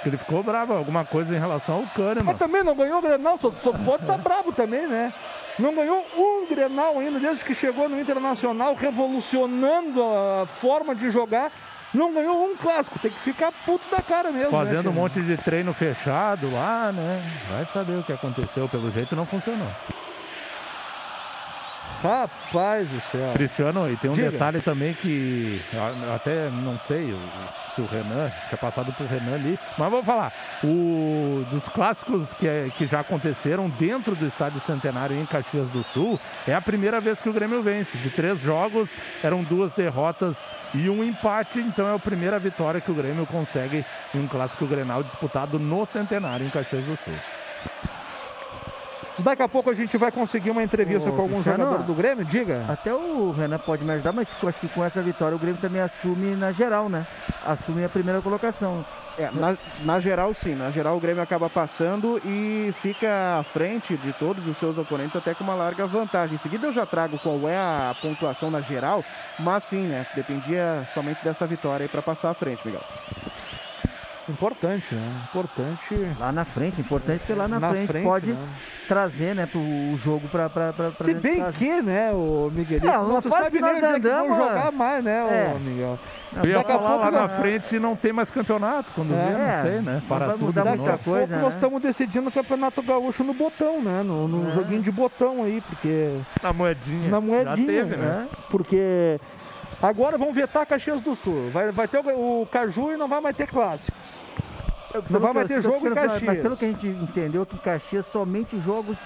que 0.02 0.08
ele 0.08 0.16
ficou 0.16 0.42
bravo, 0.42 0.72
alguma 0.72 1.04
coisa 1.04 1.34
em 1.34 1.38
relação 1.38 1.76
ao 1.76 1.82
Kahneman. 1.94 2.24
Mas 2.24 2.38
também 2.38 2.64
não 2.64 2.74
ganhou 2.74 2.98
o 2.98 3.02
Grenal, 3.02 3.38
só, 3.38 3.52
só 3.62 3.72
pode 3.72 4.02
estar 4.04 4.16
bravo 4.18 4.50
também, 4.52 4.86
né? 4.86 5.12
Não 5.58 5.74
ganhou 5.74 6.04
um 6.16 6.46
Grenal 6.48 6.98
ainda, 6.98 7.18
desde 7.20 7.44
que 7.44 7.54
chegou 7.54 7.88
no 7.88 8.00
Internacional, 8.00 8.74
revolucionando 8.74 10.02
a 10.02 10.46
forma 10.60 10.94
de 10.94 11.10
jogar. 11.10 11.52
Não 11.94 12.12
ganhou 12.12 12.44
um 12.50 12.56
clássico, 12.56 12.98
tem 12.98 13.10
que 13.10 13.20
ficar 13.20 13.52
puto 13.64 13.84
da 13.90 14.02
cara 14.02 14.32
mesmo. 14.32 14.50
né, 14.50 14.64
Fazendo 14.64 14.80
um 14.90 14.92
cara? 14.92 14.94
monte 14.94 15.20
de 15.22 15.36
treino 15.36 15.72
fechado 15.72 16.50
lá, 16.52 16.90
né? 16.92 17.22
Vai 17.48 17.64
saber 17.66 17.92
o 17.98 18.02
que 18.02 18.12
aconteceu, 18.12 18.68
pelo 18.68 18.90
jeito 18.90 19.14
não 19.14 19.24
funcionou. 19.24 19.68
Rapaz 22.02 22.86
do 22.88 23.00
céu. 23.10 23.32
Cristiano, 23.34 23.90
e 23.90 23.96
tem 23.96 24.10
um 24.10 24.14
Diga. 24.14 24.30
detalhe 24.30 24.60
também 24.60 24.92
que 24.94 25.60
até 26.14 26.50
não 26.50 26.78
sei 26.86 27.16
se 27.74 27.80
o 27.80 27.86
Renan, 27.86 28.30
tinha 28.48 28.58
passado 28.58 28.92
pro 28.92 29.06
Renan 29.06 29.34
ali, 29.34 29.58
mas 29.78 29.90
vou 29.90 30.02
falar. 30.02 30.32
O, 30.62 31.44
dos 31.50 31.64
clássicos 31.68 32.28
que, 32.38 32.46
é- 32.46 32.68
que 32.76 32.86
já 32.86 33.00
aconteceram 33.00 33.68
dentro 33.70 34.14
do 34.14 34.26
Estádio 34.26 34.60
Centenário 34.66 35.18
em 35.18 35.26
Caxias 35.26 35.68
do 35.70 35.82
Sul, 35.92 36.20
é 36.46 36.54
a 36.54 36.60
primeira 36.60 37.00
vez 37.00 37.18
que 37.18 37.28
o 37.28 37.32
Grêmio 37.32 37.62
vence. 37.62 37.96
De 37.98 38.10
três 38.10 38.40
jogos, 38.40 38.88
eram 39.22 39.42
duas 39.42 39.72
derrotas 39.72 40.36
e 40.74 40.88
um 40.90 41.02
empate, 41.02 41.58
então 41.58 41.88
é 41.88 41.94
a 41.94 41.98
primeira 41.98 42.38
vitória 42.38 42.80
que 42.80 42.90
o 42.90 42.94
Grêmio 42.94 43.26
consegue 43.26 43.84
em 44.14 44.18
um 44.20 44.28
clássico 44.28 44.66
Grenal 44.66 45.02
disputado 45.02 45.58
no 45.58 45.86
Centenário 45.86 46.46
em 46.46 46.50
Caxias 46.50 46.84
do 46.84 46.98
Sul. 47.04 47.14
Daqui 49.18 49.42
a 49.42 49.48
pouco 49.48 49.70
a 49.70 49.74
gente 49.74 49.96
vai 49.96 50.10
conseguir 50.10 50.50
uma 50.50 50.62
entrevista 50.62 51.08
Ô, 51.08 51.12
com 51.12 51.22
algum 51.22 51.34
Cristiano, 51.34 51.64
jogador 51.64 51.84
do 51.84 51.94
Grêmio, 51.94 52.24
diga. 52.24 52.64
Até 52.68 52.92
o 52.92 53.30
Renan 53.30 53.58
pode 53.58 53.84
me 53.84 53.92
ajudar, 53.92 54.12
mas 54.12 54.28
eu 54.42 54.48
acho 54.48 54.58
que 54.58 54.68
com 54.68 54.84
essa 54.84 55.00
vitória 55.00 55.36
o 55.36 55.38
Grêmio 55.38 55.60
também 55.60 55.80
assume 55.80 56.34
na 56.34 56.50
geral, 56.50 56.88
né? 56.88 57.06
Assume 57.44 57.84
a 57.84 57.88
primeira 57.88 58.20
colocação. 58.20 58.84
É, 59.16 59.30
na, 59.32 59.56
na 59.84 60.00
geral, 60.00 60.34
sim. 60.34 60.56
Na 60.56 60.70
geral, 60.70 60.96
o 60.96 61.00
Grêmio 61.00 61.22
acaba 61.22 61.48
passando 61.48 62.20
e 62.24 62.74
fica 62.82 63.38
à 63.38 63.42
frente 63.44 63.96
de 63.96 64.12
todos 64.14 64.46
os 64.48 64.58
seus 64.58 64.76
oponentes, 64.76 65.14
até 65.14 65.32
com 65.32 65.44
uma 65.44 65.54
larga 65.54 65.86
vantagem. 65.86 66.34
Em 66.34 66.38
seguida, 66.38 66.66
eu 66.66 66.72
já 66.72 66.84
trago 66.84 67.16
qual 67.18 67.48
é 67.48 67.56
a 67.56 67.94
pontuação 68.02 68.50
na 68.50 68.60
geral, 68.60 69.04
mas 69.38 69.62
sim, 69.64 69.82
né? 69.82 70.04
Dependia 70.16 70.86
somente 70.92 71.22
dessa 71.22 71.46
vitória 71.46 71.84
aí 71.84 71.88
para 71.88 72.02
passar 72.02 72.30
à 72.30 72.34
frente, 72.34 72.60
Miguel. 72.64 72.82
Importante, 74.28 74.94
né? 74.94 75.12
Importante. 75.28 76.16
Lá 76.18 76.32
na 76.32 76.44
frente, 76.44 76.80
importante 76.80 77.18
porque 77.20 77.34
lá 77.34 77.46
na, 77.46 77.60
Na 77.60 77.70
frente, 77.70 77.86
frente, 77.88 78.04
pode 78.04 78.32
né? 78.32 78.38
trazer, 78.88 79.34
né, 79.34 79.46
pro 79.46 79.60
o 79.60 79.98
jogo 80.02 80.26
pra, 80.28 80.48
pra, 80.48 80.72
pra, 80.72 80.90
pra 80.90 81.06
Se 81.06 81.14
bem 81.14 81.38
casa. 81.40 81.52
que, 81.52 81.82
né, 81.82 82.10
o 82.12 82.50
Miguelito, 82.54 82.86
É, 82.88 82.96
não 82.96 83.20
sabe 83.20 83.50
que 83.50 83.60
nós 83.60 83.70
é 83.72 83.74
que 83.74 83.80
vão 83.80 83.94
andamos, 83.96 84.36
jogar 84.36 84.68
é. 84.68 84.70
mais, 84.70 85.04
né, 85.04 85.18
É. 85.18 85.54
ô 85.54 85.58
Miguel. 85.58 85.98
Eu 86.36 86.50
ia 86.50 86.56
Daqui 86.58 86.72
a 86.72 86.78
falar 86.78 86.88
pouco 86.90 87.04
lá 87.04 87.10
na 87.10 87.28
nós- 87.28 87.40
frente 87.40 87.78
não 87.78 87.94
tem 87.96 88.12
mais 88.12 88.30
campeonato, 88.30 88.90
quando 88.94 89.14
É, 89.14 89.16
não 89.62 89.62
sei, 89.70 89.80
né? 89.82 90.02
Para 90.08 90.32
tudo 90.32 90.46
mudar 90.46 90.64
muita 90.64 90.76
novo. 90.76 90.90
Daqui 90.90 91.00
a 91.00 91.04
coisa, 91.04 91.26
pouco 91.26 91.42
nós 91.42 91.50
né? 91.52 91.54
estamos 91.58 91.82
decidindo 91.82 92.28
o 92.28 92.32
Campeonato 92.32 92.82
Gaúcho 92.82 93.22
no 93.24 93.34
botão, 93.34 93.80
né? 93.82 94.02
No, 94.04 94.26
no 94.26 94.50
É. 94.50 94.54
joguinho 94.54 94.82
de 94.82 94.90
botão 94.90 95.44
aí, 95.44 95.62
porque. 95.68 96.18
Na 96.42 96.52
moedinha. 96.52 97.08
Na 97.10 97.20
moedinha, 97.20 97.56
Já 97.56 97.56
teve, 97.84 97.96
né? 97.96 98.26
Porque 98.50 99.20
agora 99.80 100.18
vão 100.18 100.32
vetar 100.32 100.66
Caxias 100.66 101.00
do 101.02 101.14
Sul. 101.14 101.50
Vai, 101.52 101.70
vai 101.70 101.86
ter 101.86 101.98
o, 101.98 102.42
o 102.42 102.46
Caju 102.50 102.92
e 102.92 102.96
não 102.96 103.06
vai 103.06 103.20
mais 103.20 103.36
ter 103.36 103.46
clássico. 103.46 103.96
Não 105.10 105.20
vai 105.20 105.32
mais 105.32 105.48
ter 105.48 105.60
jogo 105.62 105.86
em 105.88 105.94
Caxias. 105.94 106.42
pelo 106.42 106.56
que 106.56 106.64
a 106.64 106.68
gente 106.68 106.86
entendeu, 106.86 107.44
que 107.46 107.58
Caxias 107.58 108.06
somente 108.12 108.60
jogos 108.60 108.96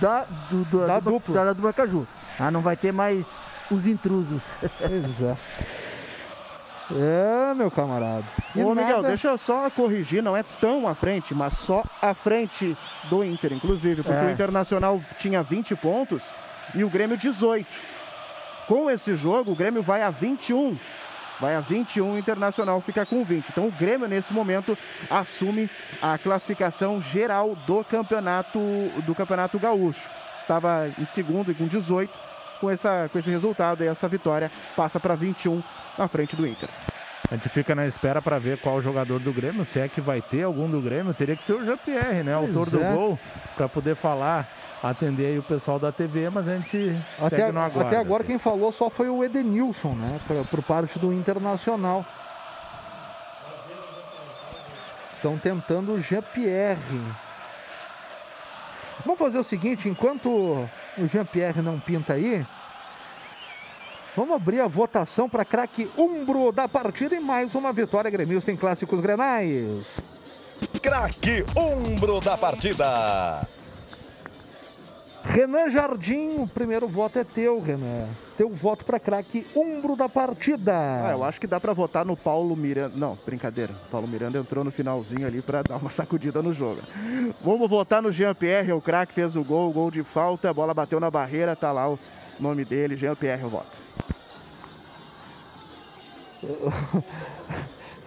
da, 0.00 0.24
do, 0.50 0.64
do- 0.64 0.86
Da 0.86 0.98
do- 1.00 1.10
dupla. 1.12 1.44
Da, 1.44 1.52
dupla 1.52 1.72
Caju. 1.72 2.06
Ah, 2.38 2.50
não 2.50 2.60
vai 2.60 2.76
ter 2.76 2.92
mais 2.92 3.24
os 3.70 3.86
intrusos. 3.86 4.42
Exato. 4.80 5.40
É, 6.90 7.54
meu 7.54 7.70
camarada. 7.70 8.24
E 8.54 8.62
Ô, 8.62 8.70
Miguel, 8.74 8.96
nada- 8.96 9.08
deixa 9.08 9.28
eu 9.28 9.38
só 9.38 9.70
corrigir, 9.70 10.22
não 10.22 10.36
é 10.36 10.42
tão 10.60 10.86
à 10.86 10.94
frente, 10.94 11.34
mas 11.34 11.54
só 11.54 11.82
à 12.00 12.12
frente 12.12 12.76
do 13.04 13.24
Inter, 13.24 13.54
inclusive, 13.54 14.02
porque 14.02 14.18
É. 14.18 14.26
o 14.26 14.30
Internacional 14.30 15.00
tinha 15.18 15.42
20 15.42 15.74
pontos 15.76 16.30
e 16.74 16.84
o 16.84 16.90
Grêmio 16.90 17.16
18. 17.16 17.66
Com 18.68 18.90
esse 18.90 19.14
jogo, 19.16 19.52
o 19.52 19.54
Grêmio 19.54 19.82
vai 19.82 20.02
a 20.02 20.10
21. 20.10 20.76
Vai 21.40 21.54
a 21.54 21.60
21, 21.60 22.14
o 22.14 22.18
Internacional 22.18 22.80
fica 22.80 23.04
com 23.04 23.24
20. 23.24 23.48
Então 23.50 23.66
o 23.66 23.72
Grêmio, 23.72 24.08
nesse 24.08 24.32
momento, 24.32 24.76
assume 25.10 25.68
a 26.00 26.16
classificação 26.16 27.00
geral 27.00 27.56
do 27.66 27.84
campeonato, 27.84 28.58
do 29.04 29.14
campeonato 29.14 29.58
gaúcho. 29.58 30.08
Estava 30.38 30.88
em 30.98 31.06
segundo 31.06 31.50
e 31.50 31.54
com 31.54 31.66
18. 31.66 32.12
Com, 32.60 32.70
essa, 32.70 33.10
com 33.12 33.18
esse 33.18 33.28
resultado 33.28 33.82
e 33.82 33.86
essa 33.86 34.08
vitória, 34.08 34.50
passa 34.76 34.98
para 34.98 35.14
21 35.14 35.62
na 35.98 36.08
frente 36.08 36.36
do 36.36 36.46
Inter. 36.46 36.68
A 37.30 37.36
gente 37.36 37.48
fica 37.48 37.74
na 37.74 37.86
espera 37.86 38.20
para 38.20 38.38
ver 38.38 38.58
qual 38.58 38.82
jogador 38.82 39.18
do 39.18 39.32
Grêmio, 39.32 39.64
se 39.64 39.80
é 39.80 39.88
que 39.88 40.00
vai 40.00 40.20
ter 40.20 40.42
algum 40.42 40.68
do 40.68 40.80
Grêmio, 40.80 41.14
teria 41.14 41.34
que 41.34 41.44
ser 41.44 41.54
o 41.54 41.64
Jean-Pierre, 41.64 42.22
né? 42.22 42.34
Autor 42.34 42.68
do 42.68 42.82
é. 42.82 42.92
gol, 42.92 43.18
para 43.56 43.66
poder 43.66 43.96
falar, 43.96 44.46
atender 44.82 45.26
aí 45.26 45.38
o 45.38 45.42
pessoal 45.42 45.78
da 45.78 45.90
TV, 45.90 46.28
mas 46.28 46.46
a 46.46 46.56
gente 46.56 46.94
Até, 47.18 47.36
segue 47.36 47.52
no 47.52 47.60
aguardo. 47.60 47.88
até 47.88 47.96
agora 47.96 48.24
quem 48.24 48.38
falou 48.38 48.72
só 48.72 48.90
foi 48.90 49.08
o 49.08 49.24
Edenilson, 49.24 49.94
né? 49.94 50.20
Por, 50.26 50.44
por 50.46 50.62
parte 50.62 50.98
do 50.98 51.12
Internacional. 51.14 52.04
Estão 55.16 55.38
tentando 55.38 55.94
o 55.94 56.02
Jean-Pierre. 56.02 57.00
Vamos 59.04 59.18
fazer 59.18 59.38
o 59.38 59.44
seguinte, 59.44 59.88
enquanto 59.88 60.28
o 60.28 61.08
Jean-Pierre 61.10 61.62
não 61.62 61.80
pinta 61.80 62.12
aí, 62.12 62.44
vamos 64.16 64.36
abrir 64.36 64.60
a 64.60 64.66
votação 64.66 65.28
para 65.28 65.44
craque 65.44 65.90
umbro 65.96 66.52
da 66.52 66.68
partida 66.68 67.14
e 67.14 67.20
mais 67.20 67.54
uma 67.54 67.72
vitória 67.72 68.10
gremista 68.10 68.50
em 68.50 68.56
Clássicos 68.56 69.00
Grenais. 69.00 69.86
Craque 70.80 71.44
Umbro 71.56 72.20
da 72.20 72.36
partida. 72.36 73.46
Renan 75.24 75.70
Jardim, 75.70 76.36
o 76.36 76.46
primeiro 76.46 76.86
voto 76.86 77.18
é 77.18 77.24
teu, 77.24 77.58
Renan. 77.58 78.08
Teu 78.36 78.50
voto 78.50 78.84
para 78.84 79.00
craque 79.00 79.46
umbro 79.56 79.96
da 79.96 80.06
partida. 80.06 80.72
Ah, 80.74 81.12
eu 81.12 81.24
acho 81.24 81.40
que 81.40 81.46
dá 81.46 81.58
para 81.58 81.72
votar 81.72 82.04
no 82.04 82.14
Paulo 82.14 82.54
Miranda. 82.54 82.94
Não, 82.94 83.18
brincadeira. 83.24 83.72
Paulo 83.90 84.06
Miranda 84.06 84.38
entrou 84.38 84.62
no 84.62 84.70
finalzinho 84.70 85.26
ali 85.26 85.40
para 85.40 85.62
dar 85.62 85.78
uma 85.78 85.88
sacudida 85.90 86.42
no 86.42 86.52
jogo. 86.52 86.82
Vamos 87.42 87.70
votar 87.70 88.02
no 88.02 88.12
Jean-Pierre, 88.12 88.72
o 88.72 88.82
craque 88.82 89.14
fez 89.14 89.34
o 89.34 89.42
gol, 89.42 89.72
gol 89.72 89.90
de 89.90 90.02
falta, 90.02 90.50
a 90.50 90.52
bola 90.52 90.74
bateu 90.74 91.00
na 91.00 91.10
barreira, 91.10 91.56
tá 91.56 91.72
lá 91.72 91.88
o 91.88 91.98
nome 92.40 92.64
dele, 92.64 92.96
Jean-Pierre, 92.96 93.42
eu 93.42 93.48
voto. 93.48 93.78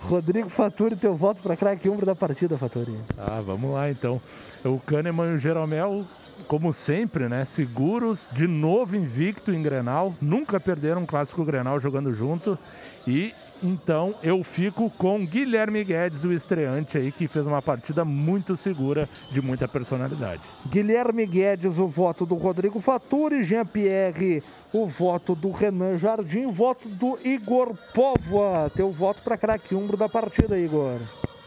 Rodrigo 0.08 0.50
Faturi, 0.50 0.96
teu 0.96 1.16
voto 1.16 1.42
para 1.42 1.58
craque 1.58 1.90
umbro 1.90 2.06
da 2.06 2.16
partida, 2.16 2.58
Faturi. 2.58 2.98
Ah, 3.18 3.42
vamos 3.46 3.74
lá 3.74 3.90
então. 3.90 4.22
O 4.64 4.80
Kahneman 4.80 5.34
e 5.34 5.36
o 5.36 5.40
Jeromel, 5.40 6.06
como 6.48 6.72
sempre, 6.72 7.28
né? 7.28 7.46
Seguros, 7.46 8.28
de 8.32 8.48
novo 8.48 8.96
invicto 8.96 9.52
em 9.52 9.62
Grenal. 9.62 10.14
Nunca 10.22 10.60
perderam 10.60 11.02
um 11.02 11.06
clássico 11.06 11.44
Grenal 11.44 11.80
jogando 11.80 12.14
junto. 12.14 12.58
E 13.06 13.34
então 13.62 14.16
eu 14.22 14.44
fico 14.44 14.90
com 14.92 15.26
Guilherme 15.26 15.84
Guedes, 15.84 16.24
o 16.24 16.32
estreante 16.32 16.98
aí, 16.98 17.12
que 17.12 17.28
fez 17.28 17.46
uma 17.46 17.62
partida 17.62 18.06
muito 18.06 18.56
segura, 18.56 19.08
de 19.32 19.42
muita 19.42 19.68
personalidade. 19.68 20.42
Guilherme 20.68 21.26
Guedes, 21.26 21.78
o 21.78 21.88
voto 21.88 22.26
do 22.26 22.36
Rodrigo 22.36 22.80
Faturi, 22.80 23.44
Jean-Pierre, 23.44 24.44
o 24.74 24.88
voto 24.88 25.36
do 25.36 25.52
Renan 25.52 25.98
Jardim, 25.98 26.52
voto 26.52 26.88
do 26.88 27.18
Igor 27.24 27.76
Povoa. 27.94 28.72
Teu 28.76 28.92
voto 28.92 29.22
para 29.24 29.38
craque 29.38 29.76
umbro 29.76 29.98
da 29.98 30.10
partida, 30.10 30.58
Igor. 30.58 31.00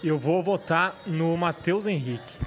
Eu 0.03 0.19
vou 0.19 0.43
votar 0.43 0.95
no 1.07 1.37
Matheus 1.37 1.87
Henrique. 1.87 2.39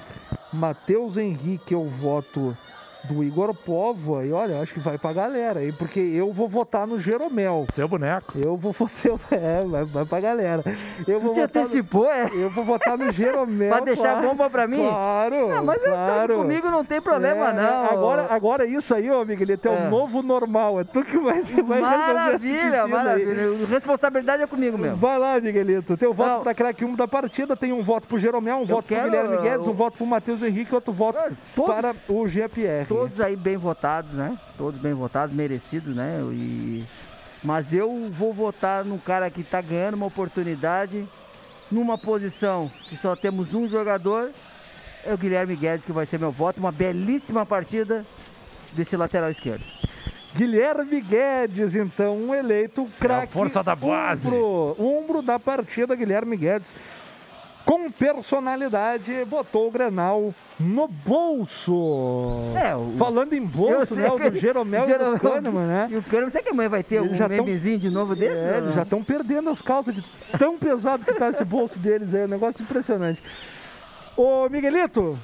Matheus 0.52 1.18
Henrique, 1.18 1.73
eu 1.73 1.85
voto 1.85 2.56
do 3.05 3.23
Igor 3.23 3.53
Povoa. 3.53 4.25
E 4.25 4.31
olha, 4.31 4.61
acho 4.61 4.73
que 4.73 4.80
vai 4.80 4.97
pra 4.97 5.11
galera 5.13 5.59
aí, 5.59 5.71
porque 5.71 5.99
eu 5.99 6.31
vou 6.31 6.47
votar 6.47 6.88
no 6.88 6.99
Jeromel. 6.99 7.65
Seu 7.73 7.88
boneco. 7.88 8.34
Eu 8.38 8.55
vou 8.57 8.71
votar. 8.71 8.93
É, 9.31 9.63
vai, 9.65 9.84
vai 9.84 10.05
pra 10.05 10.19
galera. 10.19 10.63
Eu 11.07 11.19
Tu 11.19 11.19
vou 11.19 11.34
te 11.34 11.39
votar 11.41 11.61
no- 11.63 11.67
antecipou, 11.67 12.09
é? 12.11 12.30
Eu 12.34 12.49
vou 12.49 12.63
votar 12.63 12.97
no 12.97 13.11
Jeromel. 13.11 13.69
Pra 13.69 13.80
deixar 13.81 14.11
claro. 14.13 14.27
bomba 14.30 14.49
pra 14.49 14.67
mim? 14.67 14.77
Claro. 14.77 15.51
Ah, 15.51 15.61
mas 15.63 15.77
eu 15.84 15.91
claro. 15.91 16.19
sabe, 16.21 16.34
comigo 16.35 16.69
não 16.69 16.85
tem 16.85 17.01
problema, 17.01 17.49
É, 17.49 17.53
não. 17.53 17.85
Agora, 17.85 18.27
agora 18.30 18.65
isso 18.65 18.93
aí, 18.93 19.09
ô 19.09 19.25
Miguelito, 19.25 19.67
é 19.67 19.71
o 19.71 19.73
É. 19.75 19.89
novo 19.89 20.21
normal. 20.21 20.80
É 20.80 20.84
tu 20.84 21.03
que 21.03 21.17
vai, 21.17 21.41
vai 21.63 21.81
Maravilha, 21.81 22.57
pepino 22.59 22.84
aí. 22.84 22.91
maravilha. 22.91 23.65
Responsabilidade 23.67 24.43
é 24.43 24.47
comigo 24.47 24.77
mesmo. 24.77 24.97
Vai 24.97 25.17
lá, 25.17 25.39
Miguelito. 25.39 25.97
Teu 25.97 26.13
voto 26.13 26.30
Não. 26.30 26.41
pra 26.43 26.53
craque 26.53 26.85
1 26.85 26.95
da 26.95 27.07
partida. 27.07 27.55
Tem 27.55 27.71
um 27.73 27.81
voto 27.84 28.07
pro 28.07 28.19
Jeromel, 28.19 28.57
um 28.57 28.65
voto 28.65 28.88
quero, 28.88 29.09
pro 29.09 29.11
Guilherme 29.11 29.38
Guedes, 29.41 29.65
um 29.67 29.71
eu- 29.71 29.75
voto 29.75 29.97
pro 29.97 30.05
Matheus 30.05 30.41
Henrique, 30.43 30.73
outro 30.73 30.93
voto 30.93 31.17
todos- 31.55 31.75
para 31.75 31.93
o 32.09 32.27
Jean-Pierre. 32.27 32.85
Todos 32.94 33.22
aí 33.22 33.36
bem 33.36 33.57
votados, 33.57 34.11
né? 34.11 34.38
Todos 34.57 34.80
bem 34.80 34.94
votados, 34.94 35.36
merecidos, 35.36 35.95
né? 35.95 36.20
E... 36.32 36.86
Mas 37.44 37.74
eu 37.74 38.10
vou 38.11 38.34
votar 38.34 38.86
num 38.86 38.98
cara 38.98 39.30
que 39.30 39.44
tá 39.44 39.61
ganhando 39.61 39.95
uma 39.95 40.06
oportunidade 40.06 41.07
numa 41.72 41.98
posição 41.98 42.72
que 42.90 42.95
só 42.98 43.15
temos 43.15 43.53
um 43.53 43.68
jogador. 43.68 44.32
É 45.06 45.14
o 45.14 45.18
Guilherme 45.18 45.56
Guedes 45.56 45.86
que 45.86 45.91
vai 45.91 46.06
ser 46.06 46.20
meu 46.20 46.32
voto. 46.32 46.60
Uma 46.60 46.72
belíssima 46.72 47.45
partida 47.45 48.06
desse 48.72 48.95
lateral 48.95 49.32
esquerdo. 49.32 49.64
Guilherme 50.36 50.99
Guedes, 51.02 51.76
então, 51.76 52.18
um 52.18 52.34
eleito 52.34 52.88
craque. 52.99 53.32
força 53.32 53.61
da 53.61 53.76
base. 53.76 54.28
Umbro, 54.28 54.76
umbro 54.80 55.22
da 55.22 55.38
partida, 55.38 55.95
Guilherme 55.95 56.36
Guedes. 56.36 56.74
Com 57.65 57.90
personalidade, 57.90 59.23
botou 59.26 59.69
o 59.69 59.72
Grenal 59.72 60.34
no 60.60 60.85
bolso. 60.88 62.52
É, 62.61 62.76
o- 62.76 62.95
Falando 62.98 63.31
em 63.34 63.41
bolso, 63.45 63.95
né? 63.95 64.10
O 64.11 64.18
do 64.30 64.38
Jeromel, 64.38 64.85
Jeromel 64.85 65.11
e 65.15 65.19
do 65.19 65.19
Kahneman, 65.22 65.65
né? 65.68 65.88
E 65.90 65.95
o 65.95 66.03
Kahneman, 66.03 66.30
será 66.31 66.44
que 66.44 66.49
amanhã 66.49 66.68
vai 66.69 66.84
ter 66.84 66.95
Eles 66.95 67.11
um 67.14 67.15
já 67.15 67.30
tão- 67.30 67.38
memezinho 67.38 67.80
de 67.80 67.90
novo 67.90 68.15
desse? 68.15 68.35
É, 68.35 68.57
eles 68.57 68.76
já 68.76 68.84
estão 68.84 69.02
perdendo 69.02 69.49
as 69.49 69.61
calças 69.61 69.95
de 69.95 70.03
tão 70.38 70.57
pesado 70.57 71.06
que 71.06 71.14
tá 71.14 71.30
esse 71.30 71.45
bolso 71.45 71.80
deles 71.80 72.14
aí. 72.14 72.22
É 72.22 72.26
um 72.26 72.30
negócio 72.30 72.61
impressionante. 72.61 73.22
Ô, 74.18 74.49
Miguelito, 74.49 75.18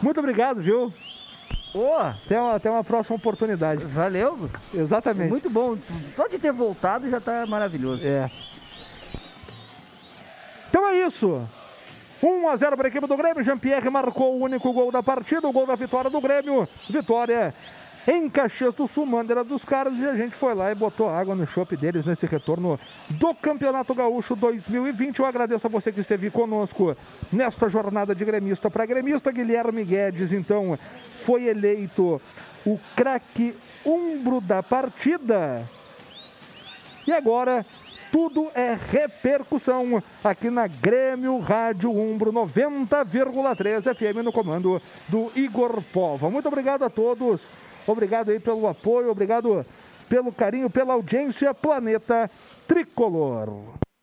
muito 0.00 0.18
obrigado, 0.20 0.62
viu? 0.62 0.92
Ô, 1.74 1.96
Até 1.96 2.40
uma, 2.40 2.54
até 2.56 2.70
uma 2.70 2.82
próxima 2.84 3.16
oportunidade. 3.16 3.84
valeu. 3.84 4.48
Exatamente. 4.74 5.28
Muito 5.30 5.50
bom. 5.50 5.76
Só 6.16 6.28
de 6.28 6.38
ter 6.38 6.52
voltado 6.52 7.08
já 7.10 7.20
tá 7.20 7.44
maravilhoso. 7.46 8.06
É. 8.06 8.30
Então 10.72 10.88
é 10.88 11.06
isso. 11.06 11.46
1 12.22 12.48
a 12.48 12.56
0 12.56 12.78
para 12.78 12.86
a 12.86 12.88
equipe 12.88 13.06
do 13.06 13.14
Grêmio. 13.14 13.42
Jean-Pierre 13.42 13.90
marcou 13.90 14.38
o 14.38 14.42
único 14.42 14.72
gol 14.72 14.90
da 14.90 15.02
partida, 15.02 15.46
o 15.46 15.52
gol 15.52 15.66
da 15.66 15.74
vitória 15.74 16.08
do 16.08 16.18
Grêmio. 16.18 16.66
Vitória 16.88 17.54
em 18.08 18.30
Caxias 18.30 18.74
do 18.74 18.88
Sul, 18.88 19.04
bandeira 19.04 19.44
dos 19.44 19.66
caras. 19.66 19.92
E 19.98 20.06
a 20.06 20.14
gente 20.14 20.34
foi 20.34 20.54
lá 20.54 20.72
e 20.72 20.74
botou 20.74 21.10
água 21.10 21.34
no 21.34 21.46
chopp 21.46 21.76
deles 21.76 22.06
nesse 22.06 22.24
retorno 22.24 22.80
do 23.10 23.34
Campeonato 23.34 23.94
Gaúcho 23.94 24.34
2020. 24.34 25.18
Eu 25.18 25.26
agradeço 25.26 25.66
a 25.66 25.70
você 25.70 25.92
que 25.92 26.00
esteve 26.00 26.30
conosco 26.30 26.96
nessa 27.30 27.68
jornada 27.68 28.14
de 28.14 28.24
gremista 28.24 28.70
para 28.70 28.86
gremista. 28.86 29.30
Guilherme 29.30 29.84
Guedes, 29.84 30.32
então, 30.32 30.78
foi 31.26 31.48
eleito 31.48 32.18
o 32.64 32.80
craque 32.96 33.54
umbro 33.84 34.40
da 34.40 34.62
partida. 34.62 35.68
E 37.06 37.12
agora 37.12 37.66
tudo 38.12 38.50
é 38.54 38.78
repercussão 38.90 40.02
aqui 40.22 40.50
na 40.50 40.66
Grêmio 40.66 41.38
Rádio 41.38 41.90
Umbro 41.90 42.30
90,3 42.30 43.94
FM 43.94 44.22
no 44.22 44.30
comando 44.30 44.80
do 45.08 45.32
Igor 45.34 45.82
Pova. 45.94 46.28
Muito 46.30 46.46
obrigado 46.46 46.84
a 46.84 46.90
todos. 46.90 47.40
Obrigado 47.86 48.30
aí 48.30 48.38
pelo 48.38 48.68
apoio, 48.68 49.10
obrigado 49.10 49.64
pelo 50.10 50.30
carinho, 50.30 50.68
pela 50.68 50.92
audiência. 50.92 51.54
Planeta 51.54 52.30
Tricolor. 52.68 53.81